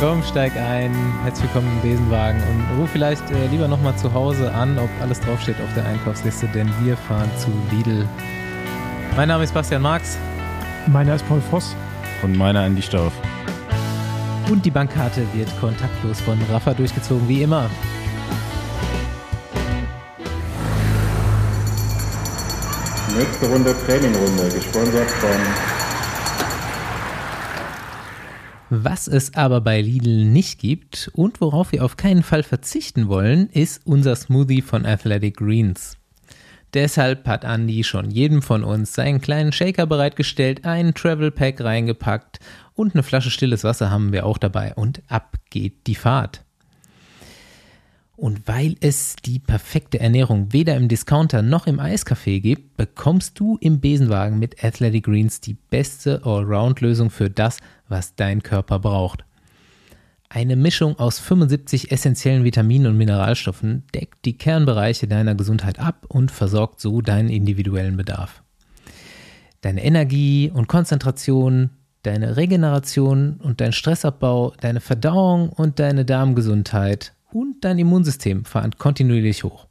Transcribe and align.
Komm, 0.00 0.22
steig 0.22 0.56
ein. 0.56 0.94
Herzlich 1.24 1.52
willkommen 1.52 1.70
im 1.76 1.90
Besenwagen 1.90 2.40
und 2.40 2.80
ruf 2.80 2.88
vielleicht 2.90 3.30
äh, 3.32 3.46
lieber 3.48 3.68
nochmal 3.68 3.94
zu 3.96 4.10
Hause 4.14 4.50
an, 4.50 4.78
ob 4.78 4.88
alles 5.02 5.20
draufsteht 5.20 5.56
auf 5.60 5.74
der 5.74 5.84
Einkaufsliste, 5.84 6.48
denn 6.54 6.72
wir 6.82 6.96
fahren 6.96 7.30
zu 7.36 7.50
Lidl. 7.70 8.08
Mein 9.14 9.28
Name 9.28 9.44
ist 9.44 9.52
Bastian 9.52 9.82
Marx. 9.82 10.16
Meiner 10.86 11.16
ist 11.16 11.28
Paul 11.28 11.42
Voss. 11.50 11.76
Und 12.22 12.34
meiner 12.34 12.64
Andy 12.64 12.80
Stauf. 12.80 13.12
Und 14.50 14.64
die 14.64 14.70
Bankkarte 14.70 15.26
wird 15.34 15.50
kontaktlos 15.60 16.18
von 16.22 16.38
Rafa 16.50 16.72
durchgezogen, 16.72 17.28
wie 17.28 17.42
immer. 17.42 17.68
Nächste 23.18 23.46
Runde 23.48 23.76
Trainingrunde, 23.84 24.48
gesponsert 24.48 25.10
von 25.10 25.79
Was 28.72 29.08
es 29.08 29.34
aber 29.34 29.60
bei 29.60 29.80
Lidl 29.80 30.24
nicht 30.24 30.60
gibt 30.60 31.10
und 31.14 31.40
worauf 31.40 31.72
wir 31.72 31.84
auf 31.84 31.96
keinen 31.96 32.22
Fall 32.22 32.44
verzichten 32.44 33.08
wollen, 33.08 33.48
ist 33.50 33.84
unser 33.84 34.14
Smoothie 34.14 34.62
von 34.62 34.86
Athletic 34.86 35.38
Greens. 35.38 35.96
Deshalb 36.72 37.26
hat 37.26 37.42
Andy 37.42 37.82
schon 37.82 38.12
jedem 38.12 38.42
von 38.42 38.62
uns 38.62 38.94
seinen 38.94 39.20
kleinen 39.20 39.50
Shaker 39.50 39.86
bereitgestellt, 39.86 40.64
einen 40.64 40.94
Travel 40.94 41.32
Pack 41.32 41.60
reingepackt 41.60 42.38
und 42.74 42.94
eine 42.94 43.02
Flasche 43.02 43.30
stilles 43.30 43.64
Wasser 43.64 43.90
haben 43.90 44.12
wir 44.12 44.24
auch 44.24 44.38
dabei 44.38 44.72
und 44.74 45.02
ab 45.08 45.36
geht 45.50 45.88
die 45.88 45.96
Fahrt. 45.96 46.44
Und 48.20 48.46
weil 48.46 48.76
es 48.80 49.16
die 49.16 49.38
perfekte 49.38 49.98
Ernährung 49.98 50.52
weder 50.52 50.76
im 50.76 50.88
Discounter 50.88 51.40
noch 51.40 51.66
im 51.66 51.80
Eiscafé 51.80 52.40
gibt, 52.40 52.76
bekommst 52.76 53.40
du 53.40 53.56
im 53.62 53.80
Besenwagen 53.80 54.38
mit 54.38 54.62
Athletic 54.62 55.06
Greens 55.06 55.40
die 55.40 55.54
beste 55.54 56.20
Allround-Lösung 56.22 57.08
für 57.08 57.30
das, 57.30 57.60
was 57.90 58.14
dein 58.14 58.42
Körper 58.42 58.78
braucht. 58.78 59.24
Eine 60.28 60.54
Mischung 60.54 60.96
aus 60.98 61.18
75 61.18 61.90
essentiellen 61.90 62.44
Vitaminen 62.44 62.92
und 62.92 62.96
Mineralstoffen 62.96 63.82
deckt 63.92 64.24
die 64.24 64.38
Kernbereiche 64.38 65.08
deiner 65.08 65.34
Gesundheit 65.34 65.80
ab 65.80 66.06
und 66.08 66.30
versorgt 66.30 66.80
so 66.80 67.00
deinen 67.00 67.28
individuellen 67.28 67.96
Bedarf. 67.96 68.44
Deine 69.60 69.84
Energie 69.84 70.50
und 70.54 70.68
Konzentration, 70.68 71.70
deine 72.04 72.36
Regeneration 72.36 73.40
und 73.42 73.60
dein 73.60 73.72
Stressabbau, 73.72 74.54
deine 74.60 74.80
Verdauung 74.80 75.48
und 75.48 75.80
deine 75.80 76.04
Darmgesundheit 76.04 77.12
und 77.32 77.64
dein 77.64 77.78
Immunsystem 77.78 78.44
fahren 78.44 78.76
kontinuierlich 78.78 79.42
hoch. 79.42 79.66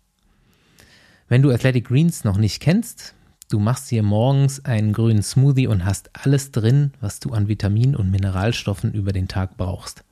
Wenn 1.29 1.41
du 1.41 1.51
Athletic 1.51 1.87
Greens 1.87 2.23
noch 2.23 2.37
nicht 2.37 2.59
kennst, 2.59 3.15
du 3.49 3.59
machst 3.59 3.89
dir 3.91 4.03
morgens 4.03 4.63
einen 4.63 4.93
grünen 4.93 5.23
Smoothie 5.23 5.67
und 5.67 5.83
hast 5.83 6.11
alles 6.13 6.51
drin, 6.51 6.93
was 7.01 7.19
du 7.19 7.31
an 7.31 7.47
Vitaminen 7.47 7.95
und 7.95 8.11
Mineralstoffen 8.11 8.93
über 8.93 9.11
den 9.11 9.27
Tag 9.27 9.57
brauchst. 9.57 10.03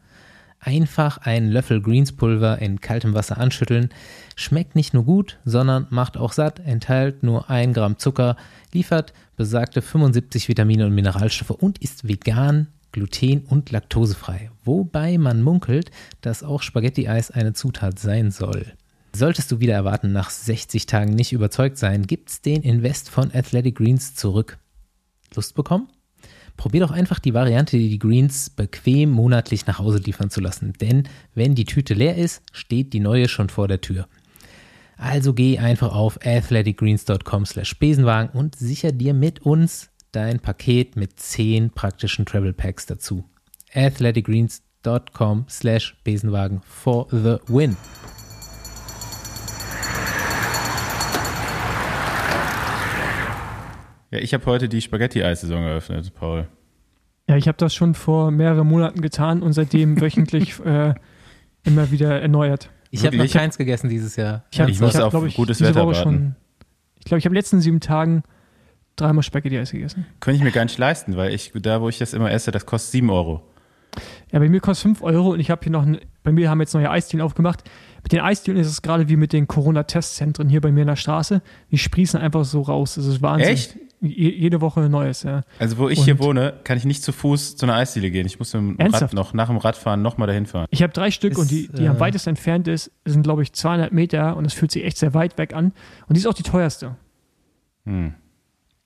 Einfach 0.60 1.20
einen 1.20 1.52
Löffel 1.52 1.82
Greenspulver 1.82 2.60
in 2.60 2.82
kaltem 2.82 3.14
Wasser 3.14 3.38
anschütteln, 3.38 3.90
schmeckt 4.36 4.76
nicht 4.76 4.94
nur 4.94 5.06
gut, 5.06 5.38
sondern 5.46 5.86
macht 5.92 6.18
auch 6.18 6.34
satt, 6.34 6.60
enthält 6.60 7.22
nur 7.22 7.50
1 7.50 7.76
Gramm 7.76 8.00
Zucker, 8.00 8.36
liefert 8.74 9.14
besagte 9.36 9.84
75 9.84 10.50
Vitamine 10.50 10.88
und 10.88 10.96
Mineralstoffe 10.96 11.52
und 11.52 11.78
ist 11.78 12.08
vegan, 12.08 12.68
gluten- 12.92 13.46
und 13.48 13.70
laktosefrei, 13.70 14.50
wobei 14.66 15.20
man 15.20 15.44
munkelt, 15.44 15.92
dass 16.22 16.44
auch 16.44 16.64
Spaghetti-Eis 16.64 17.30
eine 17.30 17.54
Zutat 17.54 18.00
sein 18.00 18.32
soll. 18.32 18.74
Solltest 19.18 19.52
du 19.52 19.60
wieder 19.60 19.74
erwarten, 19.74 20.12
nach 20.12 20.30
60 20.30 20.86
Tagen 20.86 21.16
nicht 21.16 21.34
überzeugt 21.34 21.80
sein, 21.80 22.06
gibt's 22.06 22.44
den 22.44 22.62
Invest 22.62 23.10
von 23.10 23.34
Athletic 23.34 23.78
Greens 23.78 24.14
zurück. 24.14 24.60
Lust 25.34 25.56
bekommen? 25.56 25.88
Probier 26.56 26.82
doch 26.82 26.92
einfach 26.92 27.18
die 27.18 27.34
Variante, 27.34 27.80
die 27.80 27.98
Greens 27.98 28.52
bequem 28.52 29.10
monatlich 29.10 29.66
nach 29.66 29.80
Hause 29.80 29.98
liefern 29.98 30.30
zu 30.30 30.40
lassen, 30.40 30.74
denn 30.74 31.10
wenn 31.34 31.56
die 31.56 31.66
Tüte 31.66 31.96
leer 31.96 32.16
ist, 32.16 32.44
steht 32.52 32.94
die 32.94 33.00
neue 33.00 33.28
schon 33.28 33.50
vor 33.50 33.68
der 33.68 33.82
Tür. 33.82 34.08
Also 34.98 35.34
geh 35.34 35.58
einfach 35.58 35.94
auf 35.94 36.20
athleticgreens.com 36.24 37.48
slash 37.48 37.80
Besenwagen 37.80 38.38
und 38.38 38.56
sicher 38.56 38.92
dir 38.92 39.16
mit 39.16 39.40
uns 39.42 39.90
dein 40.12 40.40
Paket 40.40 40.96
mit 40.96 41.20
10 41.20 41.72
praktischen 41.72 42.28
Travel 42.28 42.54
Packs 42.54 42.86
dazu. 42.86 43.24
athleticgreens.com 43.74 45.48
slash 45.50 45.98
Besenwagen 46.04 46.62
for 46.62 47.08
the 47.10 47.38
win. 47.48 47.76
Ja, 54.12 54.20
ich 54.20 54.34
habe 54.34 54.46
heute 54.46 54.70
die 54.70 54.82
Spaghetti-Eissaison 54.82 55.64
eröffnet, 55.64 56.14
Paul. 56.14 56.48
Ja, 57.28 57.36
ich 57.36 57.48
habe 57.48 57.58
das 57.58 57.76
schon 57.76 57.94
vor 57.94 58.32
mehreren 58.32 58.68
Monaten 58.68 59.02
getan 59.02 59.42
und 59.42 59.54
seitdem 59.54 60.00
wöchentlich 60.02 60.60
äh, 60.66 60.94
immer 61.64 61.92
wieder 61.92 62.22
erneuert. 62.22 62.70
Ich 62.90 63.06
habe 63.06 63.18
noch 63.18 63.30
keins 63.30 63.58
gegessen 63.58 63.90
dieses 63.90 64.16
Jahr. 64.16 64.46
Ich, 64.52 64.62
hab, 64.62 64.70
Ich 64.70 64.80
muss 64.80 64.96
hab, 64.96 65.14
auf 65.14 65.26
ich, 65.26 65.36
gutes 65.36 65.60
Wetter 65.60 65.86
Woche 65.86 65.96
warten. 65.96 66.04
schon. 66.04 66.36
Ich 67.00 67.06
glaube, 67.06 67.20
ich 67.20 67.26
habe 67.26 67.34
in 67.34 67.36
den 67.36 67.40
letzten 67.40 67.60
sieben 67.60 67.82
Tagen 67.82 68.24
dreimal 68.96 69.24
Spaghetti-Eis 69.24 69.72
gegessen. 69.72 70.06
Könnte 70.22 70.38
ich 70.38 70.44
mir 70.44 70.52
gar 70.52 70.64
nicht 70.64 70.78
leisten, 70.78 71.18
weil 71.18 71.34
ich, 71.34 71.52
da 71.54 71.82
wo 71.82 71.90
ich 71.90 71.98
das 71.98 72.14
immer 72.14 72.32
esse, 72.32 72.52
das 72.52 72.66
kostet 72.66 72.92
7 72.94 73.10
Euro. 73.10 73.44
Ja, 74.32 74.40
bei 74.40 74.50
mir 74.50 74.60
kostet 74.62 74.84
5 74.84 75.04
Euro 75.04 75.32
und 75.32 75.40
ich 75.40 75.50
habe 75.50 75.62
hier 75.64 75.72
noch, 75.72 75.86
ein, 75.86 76.00
bei 76.24 76.32
mir 76.32 76.50
haben 76.50 76.62
jetzt 76.62 76.74
neue 76.74 76.90
Eisdielen 76.90 77.22
aufgemacht. 77.22 77.64
Mit 78.04 78.12
den 78.12 78.22
Eisdielen 78.22 78.58
ist 78.58 78.68
es 78.68 78.82
gerade 78.82 79.10
wie 79.10 79.18
mit 79.18 79.34
den 79.34 79.48
Corona-Testzentren 79.48 80.50
hier 80.50 80.62
bei 80.62 80.72
mir 80.72 80.82
in 80.82 80.88
der 80.88 80.96
Straße. 80.96 81.42
Die 81.72 81.78
sprießen 81.78 82.20
einfach 82.20 82.46
so 82.46 82.62
raus. 82.62 82.96
Das 82.96 83.06
ist 83.06 83.22
Wahnsinn. 83.22 83.50
Echt? 83.50 83.78
Je, 84.00 84.30
jede 84.30 84.62
Woche 84.62 84.82
ein 84.82 84.92
neues, 84.92 85.24
ja. 85.24 85.42
Also 85.58 85.78
wo 85.80 85.90
ich 85.90 85.98
Und- 86.00 86.06
hier 86.06 86.20
wohne, 86.20 86.54
kann 86.64 86.78
ich 86.78 86.86
nicht 86.86 87.02
zu 87.04 87.12
Fuß 87.12 87.56
zu 87.58 87.66
einer 87.66 87.74
Eisdiele 87.76 88.12
gehen. 88.12 88.28
Ich 88.28 88.38
muss 88.38 88.54
mit 88.54 88.80
dem 88.80 88.94
Rad 88.94 89.14
noch 89.14 89.34
nach 89.34 89.48
dem 89.48 89.58
Radfahren 89.58 90.02
nochmal 90.04 90.28
dahin 90.28 90.46
fahren. 90.46 90.68
Ich 90.70 90.84
habe 90.84 90.94
drei 90.94 91.10
Stück 91.10 91.32
Ist, 91.34 91.38
und 91.40 91.50
die, 91.52 91.68
die 91.68 91.86
äh, 91.86 91.88
am 91.88 92.00
weitest 92.00 92.28
entfernt 92.28 92.68
ist, 92.68 92.92
sind, 93.06 93.24
glaube 93.24 93.42
ich, 93.42 93.54
200 93.54 93.92
Meter 93.92 94.38
und 94.38 94.46
es 94.46 94.54
fühlt 94.54 94.72
sich 94.72 94.84
echt 94.84 94.98
sehr 94.98 95.14
weit 95.16 95.38
weg 95.40 95.54
an. 95.54 95.74
Und 96.08 96.16
die 96.16 96.20
ist 96.20 96.28
auch 96.28 96.36
die 96.36 96.44
teuerste. 96.44 96.96
Hm. 97.86 98.14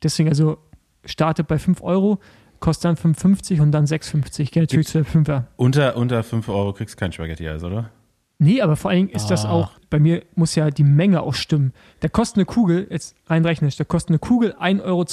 Deswegen, 0.01 0.29
also 0.29 0.57
startet 1.03 1.47
bei 1.47 1.59
5 1.59 1.81
Euro, 1.83 2.19
kostet 2.61 2.85
dann 2.85 2.95
5,50 2.95 3.59
und 3.61 3.71
dann 3.71 3.85
6,50. 3.85 4.45
Geht 4.51 4.63
natürlich 4.63 4.87
zu 4.87 5.03
der 5.03 5.05
5er. 5.05 5.43
Unter, 5.57 5.97
unter 5.97 6.23
5 6.23 6.47
Euro 6.47 6.71
kriegst 6.73 6.95
du 6.95 6.99
kein 6.99 7.11
Spaghetti-Eis, 7.11 7.63
oder? 7.63 7.89
Nee, 8.43 8.61
aber 8.63 8.75
vor 8.75 8.89
allen 8.89 9.01
Dingen 9.05 9.15
ist 9.15 9.27
das 9.27 9.45
Ah. 9.45 9.51
auch, 9.51 9.73
bei 9.91 9.99
mir 9.99 10.23
muss 10.33 10.55
ja 10.55 10.71
die 10.71 10.83
Menge 10.83 11.21
auch 11.21 11.35
stimmen. 11.35 11.73
Da 11.99 12.07
kostet 12.07 12.37
eine 12.37 12.45
Kugel, 12.45 12.87
jetzt 12.89 13.15
rein 13.27 13.45
rechnerisch, 13.45 13.75
da 13.75 13.83
kostet 13.83 14.09
eine 14.09 14.17
Kugel 14.17 14.55
1,20 14.59 14.81
Euro 14.81 15.05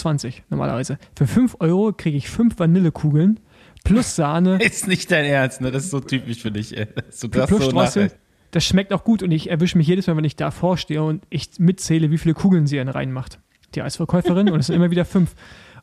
normalerweise. 0.48 0.98
Für 1.14 1.26
5 1.26 1.56
Euro 1.60 1.92
kriege 1.92 2.16
ich 2.16 2.30
5 2.30 2.58
Vanillekugeln 2.58 3.38
plus 3.84 4.16
Sahne 4.16 4.56
Ist 4.62 4.88
nicht 4.88 5.10
dein 5.10 5.26
Ernst, 5.26 5.60
ne? 5.60 5.70
Das 5.70 5.84
ist 5.84 5.90
so 5.90 6.00
typisch 6.00 6.40
für 6.40 6.50
dich, 6.50 6.74
ey. 6.74 6.86
Du 7.20 7.28
das 7.28 7.48
plus 7.48 7.66
so 7.66 7.70
nachhältst. 7.72 8.16
Das 8.52 8.64
schmeckt 8.64 8.94
auch 8.94 9.04
gut 9.04 9.22
und 9.22 9.30
ich 9.30 9.50
erwische 9.50 9.76
mich 9.76 9.86
jedes 9.86 10.06
Mal, 10.06 10.16
wenn 10.16 10.24
ich 10.24 10.36
da 10.36 10.50
vorstehe 10.50 11.02
und 11.02 11.22
ich 11.28 11.50
mitzähle, 11.58 12.10
wie 12.10 12.16
viele 12.16 12.32
Kugeln 12.32 12.66
sie 12.66 12.78
dann 12.78 12.88
reinmacht. 12.88 13.40
Die 13.74 13.82
Eisverkäuferin 13.82 14.48
und 14.48 14.58
es 14.58 14.68
sind 14.68 14.76
immer 14.76 14.90
wieder 14.90 15.04
fünf. 15.04 15.34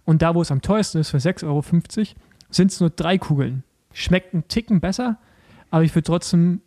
Und 0.03 0.23
da, 0.23 0.33
wo 0.33 0.41
es 0.41 0.49
am 0.49 0.63
teuersten 0.63 0.97
ist, 0.97 1.11
für 1.11 1.17
6,50 1.17 1.45
Euro, 1.45 1.63
sind 2.49 2.71
es 2.71 2.79
nur 2.79 2.89
drei 2.89 3.19
Kugeln. 3.19 3.63
Schmeckt 3.93 4.33
einen 4.33 4.47
Ticken 4.47 4.81
besser, 4.81 5.19
aber 5.69 5.83
ich 5.83 5.93
würde 5.93 6.05
trotzdem 6.07 6.61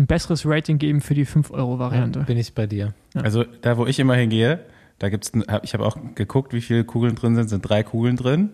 ein 0.00 0.06
besseres 0.06 0.46
Rating 0.46 0.78
geben 0.78 1.00
für 1.00 1.14
die 1.14 1.26
5-Euro-Variante. 1.26 2.20
Bin 2.20 2.38
ich 2.38 2.54
bei 2.54 2.66
dir. 2.66 2.94
Also 3.14 3.44
da, 3.60 3.76
wo 3.76 3.86
ich 3.86 3.98
immer 3.98 4.14
hingehe, 4.14 4.64
da 4.98 5.08
gibt's, 5.10 5.32
ich 5.62 5.74
habe 5.74 5.84
auch 5.86 5.96
geguckt, 6.14 6.52
wie 6.52 6.60
viele 6.60 6.84
Kugeln 6.84 7.14
drin 7.14 7.34
sind, 7.34 7.48
sind 7.48 7.62
drei 7.62 7.82
Kugeln 7.82 8.16
drin. 8.16 8.50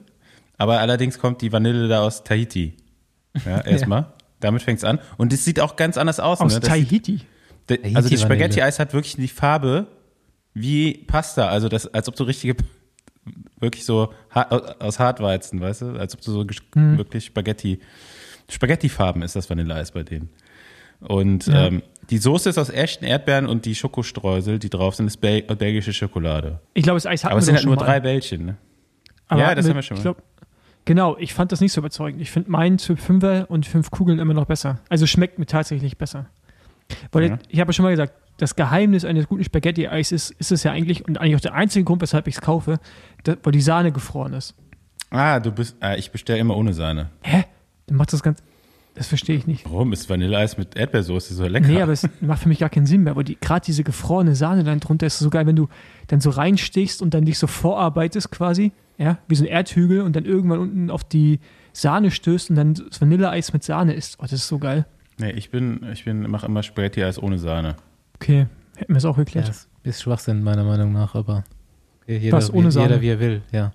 Aber 0.58 0.80
allerdings 0.80 1.18
kommt 1.18 1.42
die 1.42 1.52
Vanille 1.52 1.88
da 1.88 2.02
aus 2.02 2.24
Tahiti. 2.24 2.74
Ja, 3.44 3.60
erstmal. 3.64 4.12
Damit 4.40 4.62
fängt's 4.62 4.84
an. 4.84 4.98
Und 5.16 5.32
es 5.32 5.44
sieht 5.44 5.60
auch 5.60 5.76
ganz 5.76 5.96
anders 5.96 6.20
aus. 6.20 6.40
Aus 6.40 6.54
ne? 6.54 6.60
Das 6.60 6.68
Tahiti. 6.68 7.18
sieht- 7.18 7.26
Tahiti 7.66 7.96
also 7.96 8.08
die 8.08 8.14
Vanille. 8.16 8.26
Spaghetti-Eis 8.36 8.78
hat 8.78 8.92
wirklich 8.92 9.16
die 9.16 9.28
Farbe 9.28 9.86
wie 10.54 10.94
Pasta. 11.06 11.48
Also 11.48 11.68
das, 11.68 11.86
als 11.92 12.08
ob 12.08 12.16
du 12.16 12.24
richtige, 12.24 12.56
wirklich 13.60 13.84
so 13.84 14.12
aus 14.78 14.98
Hartweizen, 14.98 15.60
weißt 15.60 15.82
du? 15.82 15.86
Als 15.98 16.14
ob 16.14 16.20
du 16.22 16.30
so 16.32 16.44
Mhm. 16.74 16.96
wirklich 16.98 17.24
Spaghetti, 17.26 17.80
Spaghetti-Farben 18.48 19.22
ist 19.22 19.36
das 19.36 19.48
Vanilleeis 19.50 19.91
bei 19.92 20.03
denen. 20.03 20.28
Und 21.01 21.47
Ja. 21.47 21.66
ähm, 21.66 21.83
die 22.10 22.19
Soße 22.19 22.48
ist 22.48 22.59
aus 22.59 22.71
echten 22.71 23.04
Erdbeeren 23.04 23.47
und 23.47 23.65
die 23.65 23.75
Schokostreusel, 23.75 24.59
die 24.59 24.71
drauf 24.71 24.95
sind, 24.95 25.07
ist 25.07 25.16
Bel 25.19 25.43
belgische 25.43 25.93
Schokolade. 25.93 26.60
Ich 26.75 26.84
glaube, 26.84 26.97
das 26.97 27.07
Eis 27.07 27.25
hat 27.25 27.33
Aber 27.33 27.41
es 27.41 27.47
sind 27.47 27.57
halt 27.57 27.66
nur 27.66 27.77
drei 27.77 28.01
Bällchen, 28.01 28.45
ne? 28.47 28.57
Ja, 29.31 29.54
das 29.54 29.69
haben 29.69 29.75
wir 29.75 29.83
schon 29.83 29.97
mal. 29.97 30.03
glaub, 30.03 30.22
genau, 30.84 31.16
ich 31.19 31.34
fand 31.34 31.51
das 31.51 31.60
nicht 31.60 31.72
so 31.72 31.81
überzeugend. 31.81 32.21
Ich 32.22 32.31
finde 32.31 32.51
meinen 32.51 32.78
für 32.78 32.97
Fünfer 32.97 33.47
und 33.51 33.66
fünf 33.66 33.91
Kugeln 33.91 34.21
immer 34.21 34.34
noch 34.34 34.45
besser. 34.47 34.78
Also 34.89 35.07
schmeckt 35.07 35.39
mir 35.41 35.47
tatsächlich 35.47 35.98
besser. 35.98 36.27
Weil 37.10 37.25
Ja. 37.31 37.39
ich 37.48 37.59
habe 37.59 37.71
ja 37.71 37.72
schon 37.72 37.83
mal 37.84 37.91
gesagt, 37.91 38.15
das 38.37 38.54
Geheimnis 38.54 39.04
eines 39.04 39.27
guten 39.27 39.43
Spaghetti-Eis 39.43 40.13
ist, 40.13 40.31
ist 40.33 40.53
es 40.53 40.63
ja 40.63 40.71
eigentlich, 40.71 41.09
und 41.09 41.19
eigentlich 41.19 41.34
auch 41.37 41.41
der 41.41 41.54
einzige 41.54 41.84
Grund, 41.84 42.03
weshalb 42.03 42.28
ich 42.28 42.37
es 42.37 42.41
kaufe, 42.41 42.78
da, 43.25 43.34
weil 43.43 43.51
die 43.53 43.60
Sahne 43.63 43.91
gefroren 43.91 44.34
ist. 44.34 44.54
Ah, 45.10 45.41
du 45.41 45.51
bist, 45.51 45.77
ah, 45.81 45.95
ich 45.97 46.13
bestelle 46.13 46.39
immer 46.39 46.57
ohne 46.57 46.72
Sahne. 46.72 47.10
Hä? 47.22 47.45
Dann 47.87 47.97
macht 47.97 48.13
das 48.13 48.22
ganz, 48.22 48.41
das 48.97 49.07
verstehe 49.09 49.37
ich 49.37 49.47
nicht. 49.47 49.65
Warum 49.66 49.93
ist 49.93 50.09
Vanilleeis 50.10 50.57
mit 50.59 50.77
Erdbeersoße 50.77 51.34
so 51.34 51.47
lecker? 51.47 51.69
Nee, 51.69 51.81
aber 51.83 51.93
es 51.93 52.09
macht 52.21 52.43
für 52.43 52.48
mich 52.48 52.59
gar 52.59 52.69
keinen 52.71 52.87
Sinn 52.87 53.03
mehr, 53.04 53.15
weil 53.15 53.25
die, 53.25 53.37
gerade 53.41 53.65
diese 53.65 53.84
gefrorene 53.84 54.34
Sahne 54.34 54.65
dann 54.65 54.81
drunter 54.81 55.07
ist 55.07 55.19
so 55.19 55.31
geil, 55.31 55.47
wenn 55.47 55.57
du 55.57 55.69
dann 56.09 56.21
so 56.21 56.31
reinstichst 56.31 57.03
und 57.03 57.15
dann 57.15 57.25
dich 57.25 57.39
so 57.39 57.47
vorarbeitest 57.47 58.31
quasi, 58.31 58.72
ja, 58.98 59.19
wie 59.28 59.34
so 59.34 59.45
ein 59.45 59.48
Erdhügel 59.48 60.01
und 60.01 60.16
dann 60.16 60.25
irgendwann 60.25 60.59
unten 60.59 60.91
auf 60.91 61.04
die 61.04 61.39
Sahne 61.72 62.10
stößt 62.10 62.51
und 62.51 62.57
dann 62.57 62.75
das 62.75 63.01
Vanilleeis 63.01 63.53
mit 63.53 63.63
Sahne 63.63 63.93
isst. 63.95 64.16
Oh, 64.19 64.22
das 64.22 64.33
ist 64.33 64.48
so 64.48 64.59
geil. 64.59 64.87
Nee, 65.19 65.31
ich 65.33 65.51
bin, 65.51 65.81
ich 65.93 66.04
bin, 66.04 66.28
mache 66.31 66.47
immer 66.47 66.63
Spaghetti-Eis 66.63 67.22
ohne 67.22 67.39
Sahne. 67.39 67.77
Okay, 68.16 68.47
hätten 68.77 68.93
wir 68.93 68.98
es 68.98 69.04
auch 69.04 69.16
Ja, 69.19 69.25
geklärt. 69.25 69.48
das 69.48 69.69
ist 69.83 70.03
Schwachsinn, 70.03 70.43
meiner 70.43 70.65
Meinung 70.65 70.93
nach, 70.93 71.15
aber 71.15 71.45
jeder, 72.07 72.37
Was, 72.37 72.53
ohne 72.53 72.69
wie, 72.69 72.71
Sahne? 72.72 72.89
jeder 72.89 73.01
wie 73.03 73.09
er 73.09 73.21
will, 73.21 73.43
ja. 73.53 73.72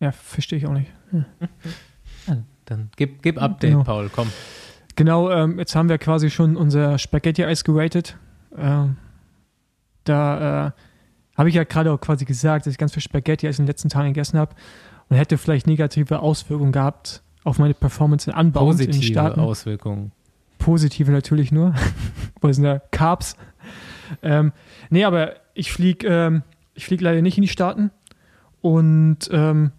Ja, 0.00 0.10
verstehe 0.12 0.58
ich 0.58 0.66
auch 0.66 0.72
nicht. 0.72 0.90
ja 2.26 2.36
dann 2.64 2.90
gib, 2.96 3.22
gib 3.22 3.40
Update, 3.40 3.70
Genau. 3.72 3.84
Paul, 3.84 4.10
komm. 4.14 4.28
Genau, 4.96 5.30
ähm, 5.30 5.58
jetzt 5.58 5.74
haben 5.74 5.88
wir 5.88 5.98
quasi 5.98 6.30
schon 6.30 6.56
unser 6.56 6.98
Spaghetti-Eis 6.98 7.64
geratet. 7.64 8.16
Ähm, 8.56 8.96
da 10.04 10.66
äh, 10.68 10.70
habe 11.38 11.48
ich 11.48 11.54
ja 11.54 11.64
gerade 11.64 11.90
auch 11.92 12.00
quasi 12.00 12.24
gesagt, 12.24 12.66
dass 12.66 12.72
ich 12.72 12.78
ganz 12.78 12.92
viel 12.92 13.02
Spaghetti-Eis 13.02 13.58
in 13.58 13.64
den 13.64 13.68
letzten 13.68 13.88
Tagen 13.88 14.08
gegessen 14.08 14.38
habe 14.38 14.54
und 15.08 15.16
hätte 15.16 15.38
vielleicht 15.38 15.66
negative 15.66 16.20
Auswirkungen 16.20 16.72
gehabt 16.72 17.22
auf 17.44 17.58
meine 17.58 17.74
Performance 17.74 18.30
in 18.30 18.36
Anbau 18.36 18.70
in 18.70 18.76
den 18.76 18.86
Positive 18.86 19.12
Staaten. 19.12 19.40
Auswirkungen. 19.40 20.12
Positive 20.58 21.10
natürlich 21.10 21.50
nur, 21.52 21.74
weil 22.40 22.50
es 22.50 22.56
sind 22.56 22.66
ja 22.66 22.78
Carbs. 22.90 23.36
Ähm, 24.22 24.52
nee, 24.90 25.04
aber 25.04 25.34
ich 25.54 25.72
fliege 25.72 26.06
ähm, 26.06 26.42
ich 26.74 26.84
flieg 26.86 27.00
leider 27.00 27.22
nicht 27.22 27.36
in 27.38 27.42
die 27.42 27.48
Staaten 27.48 27.90
und 28.60 29.18
ähm, 29.32 29.72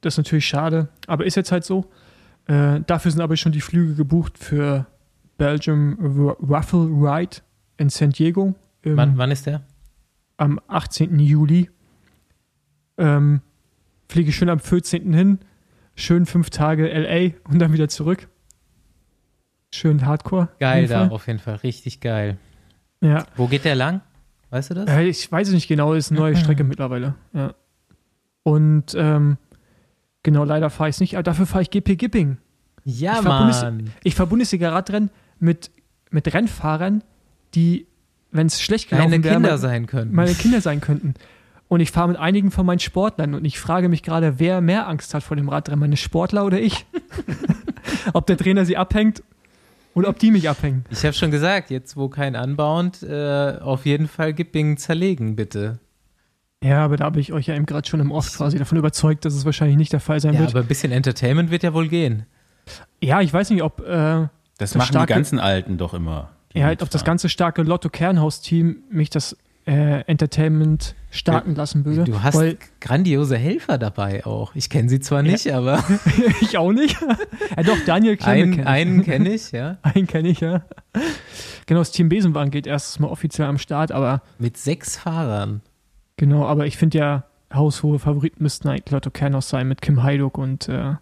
das 0.00 0.14
ist 0.14 0.18
natürlich 0.18 0.46
schade, 0.46 0.88
aber 1.06 1.24
ist 1.26 1.36
jetzt 1.36 1.52
halt 1.52 1.64
so. 1.64 1.90
Äh, 2.46 2.80
dafür 2.86 3.10
sind 3.10 3.20
aber 3.20 3.36
schon 3.36 3.52
die 3.52 3.60
Flüge 3.60 3.94
gebucht 3.94 4.38
für 4.38 4.86
Belgium 5.38 5.94
Ruffle 6.40 6.86
Ride 6.86 7.38
in 7.76 7.88
San 7.90 8.10
Diego 8.10 8.54
im, 8.82 8.96
Wann, 8.96 9.18
wann 9.18 9.30
ist 9.30 9.46
der? 9.46 9.62
am 10.36 10.60
18. 10.68 11.18
Juli. 11.18 11.70
Ähm, 12.98 13.40
fliege 14.08 14.32
schön 14.32 14.48
am 14.48 14.60
14. 14.60 15.12
hin, 15.12 15.38
schön 15.94 16.24
fünf 16.26 16.50
Tage 16.50 16.86
LA 16.88 17.32
und 17.50 17.58
dann 17.58 17.72
wieder 17.72 17.88
zurück. 17.88 18.28
Schön 19.74 20.06
Hardcore. 20.06 20.48
Geil 20.60 20.86
da, 20.86 21.08
auf 21.08 21.26
jeden 21.26 21.38
Fall, 21.38 21.56
richtig 21.56 22.00
geil. 22.00 22.38
Ja. 23.00 23.26
Wo 23.34 23.46
geht 23.46 23.64
der 23.64 23.74
lang? 23.74 24.00
Weißt 24.50 24.70
du 24.70 24.74
das? 24.74 24.88
Äh, 24.88 25.02
ich 25.04 25.30
weiß 25.30 25.48
es 25.48 25.54
nicht 25.54 25.68
genau, 25.68 25.92
ist 25.92 26.10
eine 26.10 26.20
neue 26.20 26.36
Strecke 26.36 26.64
mittlerweile. 26.64 27.14
Ja. 27.32 27.54
Und 28.42 28.94
ähm, 28.96 29.36
genau, 30.26 30.44
leider 30.44 30.68
fahre 30.68 30.90
ich 30.90 30.96
es 30.96 31.00
nicht, 31.00 31.14
aber 31.14 31.22
dafür 31.22 31.46
fahre 31.46 31.62
ich 31.62 31.70
GP 31.70 31.96
Gipping. 31.96 32.36
ja, 32.84 33.14
ich 33.14 33.20
fahr 33.24 33.40
Bundes- 33.40 33.62
Mann. 33.62 33.90
Ich 34.04 34.14
fahre 34.14 34.28
Bundesliga-Radrennen 34.28 35.08
mit, 35.40 35.70
mit 36.10 36.34
Rennfahrern, 36.34 37.02
die, 37.54 37.86
wenn 38.32 38.46
es 38.48 38.60
schlecht 38.60 38.90
gelaufen 38.90 39.10
Deine 39.12 39.24
wäre, 39.24 39.34
Kinder 39.36 39.48
mein- 39.50 39.58
sein 39.58 39.86
können. 39.86 40.12
meine 40.14 40.34
Kinder 40.34 40.60
sein 40.60 40.80
könnten. 40.82 41.14
Und 41.68 41.80
ich 41.80 41.90
fahre 41.90 42.08
mit 42.08 42.16
einigen 42.18 42.50
von 42.50 42.64
meinen 42.66 42.78
Sportlern 42.78 43.34
und 43.34 43.44
ich 43.44 43.58
frage 43.58 43.88
mich 43.88 44.02
gerade, 44.02 44.38
wer 44.38 44.60
mehr 44.60 44.86
Angst 44.86 45.14
hat 45.14 45.22
vor 45.22 45.36
dem 45.36 45.48
Radrennen, 45.48 45.80
meine 45.80 45.96
Sportler 45.96 46.44
oder 46.44 46.60
ich? 46.60 46.84
ob 48.12 48.26
der 48.26 48.36
Trainer 48.36 48.64
sie 48.64 48.76
abhängt 48.76 49.22
oder 49.94 50.08
ob 50.08 50.18
die 50.18 50.30
mich 50.30 50.48
abhängen. 50.48 50.84
Ich 50.90 51.02
habe 51.04 51.14
schon 51.14 51.30
gesagt, 51.30 51.70
jetzt 51.70 51.96
wo 51.96 52.08
kein 52.08 52.36
Anbauend, 52.36 53.02
äh, 53.02 53.58
auf 53.60 53.86
jeden 53.86 54.06
Fall 54.08 54.32
Gipping 54.34 54.76
zerlegen, 54.76 55.34
bitte. 55.36 55.78
Ja, 56.66 56.84
aber 56.84 56.96
da 56.96 57.04
habe 57.04 57.20
ich 57.20 57.32
euch 57.32 57.46
ja 57.46 57.54
eben 57.54 57.66
gerade 57.66 57.88
schon 57.88 58.00
im 58.00 58.10
Off 58.10 58.32
quasi 58.36 58.58
davon 58.58 58.78
überzeugt, 58.78 59.24
dass 59.24 59.34
es 59.34 59.44
wahrscheinlich 59.44 59.76
nicht 59.76 59.92
der 59.92 60.00
Fall 60.00 60.20
sein 60.20 60.34
Ja, 60.34 60.40
wird. 60.40 60.50
aber 60.50 60.60
ein 60.60 60.66
bisschen 60.66 60.92
Entertainment 60.92 61.50
wird 61.50 61.62
ja 61.62 61.72
wohl 61.74 61.88
gehen. 61.88 62.26
Ja, 63.02 63.20
ich 63.20 63.32
weiß 63.32 63.50
nicht, 63.50 63.62
ob, 63.62 63.80
äh, 63.80 63.84
Das, 63.86 64.28
Das 64.58 64.74
machen 64.76 64.88
starke- 64.88 65.12
die 65.12 65.14
ganzen 65.16 65.38
Alten 65.38 65.76
doch 65.78 65.94
immer. 65.94 66.30
ja, 66.54 66.64
halt, 66.66 66.82
ob 66.82 66.90
das 66.90 67.04
ganze 67.04 67.28
starke 67.28 67.62
Lotto-Kernhaus-Team 67.62 68.76
mich 68.90 69.10
das 69.10 69.36
äh, 69.66 70.02
Entertainment 70.06 70.94
starten 71.10 71.54
lassen 71.56 71.84
würde. 71.84 72.04
Du 72.04 72.22
hast 72.22 72.36
Weil 72.36 72.56
grandiose 72.80 73.36
Helfer 73.36 73.78
dabei 73.78 74.24
auch. 74.24 74.54
Ich 74.54 74.70
kenne 74.70 74.88
sie 74.88 75.00
zwar 75.00 75.22
nicht, 75.22 75.52
aber 75.52 75.82
ich 76.40 76.56
auch 76.56 76.72
nicht. 76.72 76.96
ja, 77.56 77.62
doch, 77.64 77.76
Daniel 77.84 78.16
Klemme 78.16 78.42
einen, 78.42 78.52
kenn 78.54 78.60
ich. 78.62 78.66
einen 78.68 79.02
kenne 79.04 79.28
ich, 79.34 79.52
ja. 79.52 79.76
Einen 79.82 80.06
kenne 80.06 80.28
ich, 80.28 80.38
ja. 80.40 80.62
Genau, 81.66 81.80
das 81.80 81.90
Team 81.90 82.08
Besenwagen 82.08 82.50
geht 82.52 82.66
erstes 82.66 82.98
Mal 83.00 83.08
offiziell 83.08 83.48
am 83.48 83.58
Start, 83.58 83.90
aber 83.92 84.22
Mit 84.38 84.56
sechs 84.56 84.96
Fahrern. 84.96 85.62
Genau, 86.16 86.46
aber 86.46 86.66
ich 86.66 86.76
finde 86.76 86.98
ja, 86.98 87.24
haushohe 87.52 87.98
Favoriten 87.98 88.42
müssten 88.42 88.68
eigentlich 88.68 88.90
Lotto 88.90 89.10
Kernhaus 89.10 89.48
sein 89.48 89.68
mit 89.68 89.80
Kim 89.80 90.02
Heiduk 90.02 90.38
und 90.38 90.68
äh, 90.68 90.94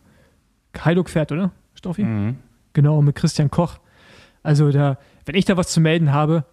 Heiduk 0.85 1.09
fährt, 1.09 1.33
oder? 1.33 1.53
Stoffi? 1.75 2.05
Mhm. 2.05 2.37
Genau, 2.73 3.03
mit 3.03 3.15
Christian 3.15 3.51
Koch. 3.51 3.79
Also 4.43 4.71
da, 4.71 4.99
wenn 5.25 5.35
ich 5.35 5.45
da 5.45 5.57
was 5.57 5.69
zu 5.69 5.81
melden 5.81 6.13
habe, 6.13 6.45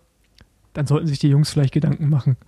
dann 0.73 0.87
sollten 0.87 1.07
sich 1.07 1.19
die 1.19 1.27
Jungs 1.27 1.51
vielleicht 1.51 1.73
Gedanken 1.73 2.09
machen. 2.09 2.37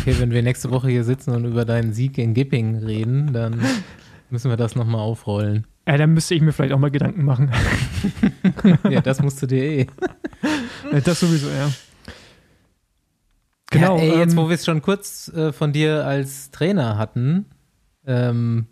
Okay, 0.00 0.16
wenn 0.18 0.30
wir 0.30 0.42
nächste 0.42 0.70
Woche 0.70 0.88
hier 0.88 1.04
sitzen 1.04 1.34
und 1.34 1.44
über 1.44 1.66
deinen 1.66 1.92
Sieg 1.92 2.16
in 2.16 2.32
Gipping 2.32 2.76
reden, 2.76 3.34
dann 3.34 3.60
müssen 4.30 4.48
wir 4.48 4.56
das 4.56 4.74
nochmal 4.74 5.02
aufrollen. 5.02 5.66
Ja, 5.86 5.98
dann 5.98 6.14
müsste 6.14 6.34
ich 6.34 6.40
mir 6.40 6.52
vielleicht 6.52 6.72
auch 6.72 6.78
mal 6.78 6.90
Gedanken 6.90 7.24
machen. 7.24 7.50
Ja, 8.88 9.02
das 9.02 9.20
musst 9.20 9.42
du 9.42 9.46
dir 9.46 9.62
eh. 9.62 9.86
Das 11.04 11.20
sowieso, 11.20 11.48
ja. 11.48 11.70
Genau. 13.70 13.96
ja, 13.98 14.02
ey, 14.02 14.18
jetzt 14.18 14.32
ähm, 14.32 14.38
wo 14.38 14.48
wir 14.48 14.54
es 14.56 14.64
schon 14.64 14.82
kurz 14.82 15.28
äh, 15.28 15.52
von 15.52 15.72
dir 15.72 16.04
als 16.04 16.50
Trainer 16.50 16.98
hatten, 16.98 17.46
ähm, 18.06 18.66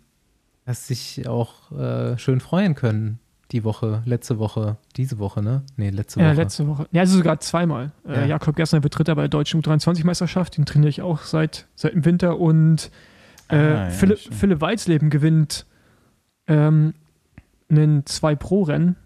hast 0.65 0.89
dich 0.89 1.27
auch 1.27 1.71
äh, 1.71 2.17
schön 2.17 2.39
freuen 2.41 2.75
können. 2.75 3.19
Die 3.51 3.63
Woche, 3.63 4.03
letzte 4.05 4.37
Woche, 4.37 4.77
diese 4.95 5.17
Woche, 5.17 5.41
ne? 5.41 5.63
Nee, 5.75 5.89
letzte 5.89 6.19
Woche. 6.19 6.27
ja, 6.27 6.33
letzte 6.33 6.67
Woche. 6.67 6.87
Ja, 6.91 7.01
also 7.01 7.17
sogar 7.17 7.39
zweimal. 7.39 7.91
Ja. 8.07 8.13
Äh, 8.13 8.27
Jakob 8.29 8.55
Gessner 8.55 8.83
wird 8.83 8.95
Dritter 8.95 9.15
bei 9.15 9.23
der 9.23 9.29
deutschen 9.29 9.63
U23-Meisterschaft. 9.63 10.55
Den 10.57 10.65
trainiere 10.67 10.89
ich 10.89 11.01
auch 11.01 11.23
seit, 11.23 11.65
seit 11.75 11.93
dem 11.95 12.05
Winter. 12.05 12.37
Und 12.39 12.91
äh, 13.47 13.55
Ah, 13.55 13.59
ja, 13.85 13.89
Philipp. 13.89 14.19
Philipp 14.19 14.61
Weizleben 14.61 15.09
gewinnt 15.09 15.65
ähm, 16.45 16.93
einen 17.71 18.03
2-Pro-Rennen 18.03 18.97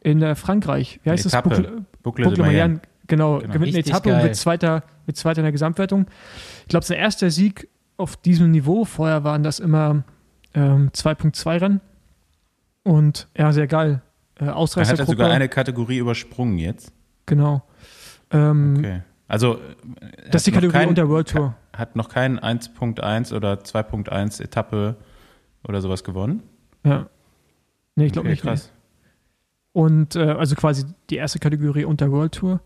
in 0.00 0.22
äh, 0.22 0.34
Frankreich. 0.34 1.00
Wie 1.02 1.10
heißt 1.10 1.26
das? 1.26 1.34
Etappe. 1.34 1.50
Boucle- 1.56 1.84
Buckle 2.02 2.24
Boucle 2.24 2.36
de 2.36 2.46
Mayenne. 2.46 2.80
Genau, 3.10 3.38
Genau. 3.40 3.52
gewinnt 3.52 3.74
eine 3.74 3.78
Etappe 3.80 4.14
und 4.14 4.22
wird 4.22 4.36
Zweiter, 4.36 4.82
wird 5.06 5.16
Zweiter 5.16 5.40
in 5.40 5.44
der 5.44 5.52
Gesamtwertung. 5.52 6.06
Ich 6.62 6.68
glaube, 6.68 6.86
sein 6.86 6.96
erster 6.98 7.30
Sieg 7.30 7.68
auf 7.98 8.16
diesem 8.16 8.50
Niveau. 8.50 8.84
Vorher 8.86 9.24
waren 9.24 9.42
das 9.42 9.58
immer 9.58 10.04
ähm, 10.54 10.90
2.2-Rennen. 10.94 11.80
Und 12.82 13.28
ja, 13.36 13.52
sehr 13.52 13.66
geil. 13.66 14.00
Äh, 14.36 14.46
Da 14.46 14.54
hat 14.56 14.98
er 14.98 15.04
sogar 15.06 15.30
eine 15.30 15.48
Kategorie 15.48 15.98
übersprungen 15.98 16.56
jetzt. 16.58 16.92
Genau. 17.26 17.62
Ähm, 18.30 18.76
Okay. 18.78 19.02
Also, 19.28 19.56
äh, 19.56 19.58
Das 20.30 20.42
ist 20.42 20.46
die 20.46 20.50
hat 20.50 20.56
noch 20.56 20.60
Kategorie 20.62 20.72
kein- 20.72 20.88
unter 20.88 21.08
World 21.08 21.28
Tour. 21.28 21.54
Hat 21.76 21.94
noch 21.94 22.08
kein 22.08 22.38
1.1 22.40 23.32
oder 23.32 23.60
2.1 23.64 24.40
Etappe 24.40 24.96
oder 25.62 25.80
sowas 25.80 26.02
gewonnen? 26.02 26.42
Ja. 26.84 27.08
Nee, 27.96 28.06
ich 28.06 28.12
glaube 28.12 28.26
Okay, 28.28 28.32
nicht. 28.32 28.44
Nee. 28.44 28.50
krass. 28.50 28.72
Und 29.72 30.16
äh, 30.16 30.20
also 30.32 30.56
quasi 30.56 30.84
die 31.10 31.16
erste 31.16 31.38
Kategorie 31.38 31.84
unter 31.84 32.10
World 32.10 32.32
Tour. 32.32 32.60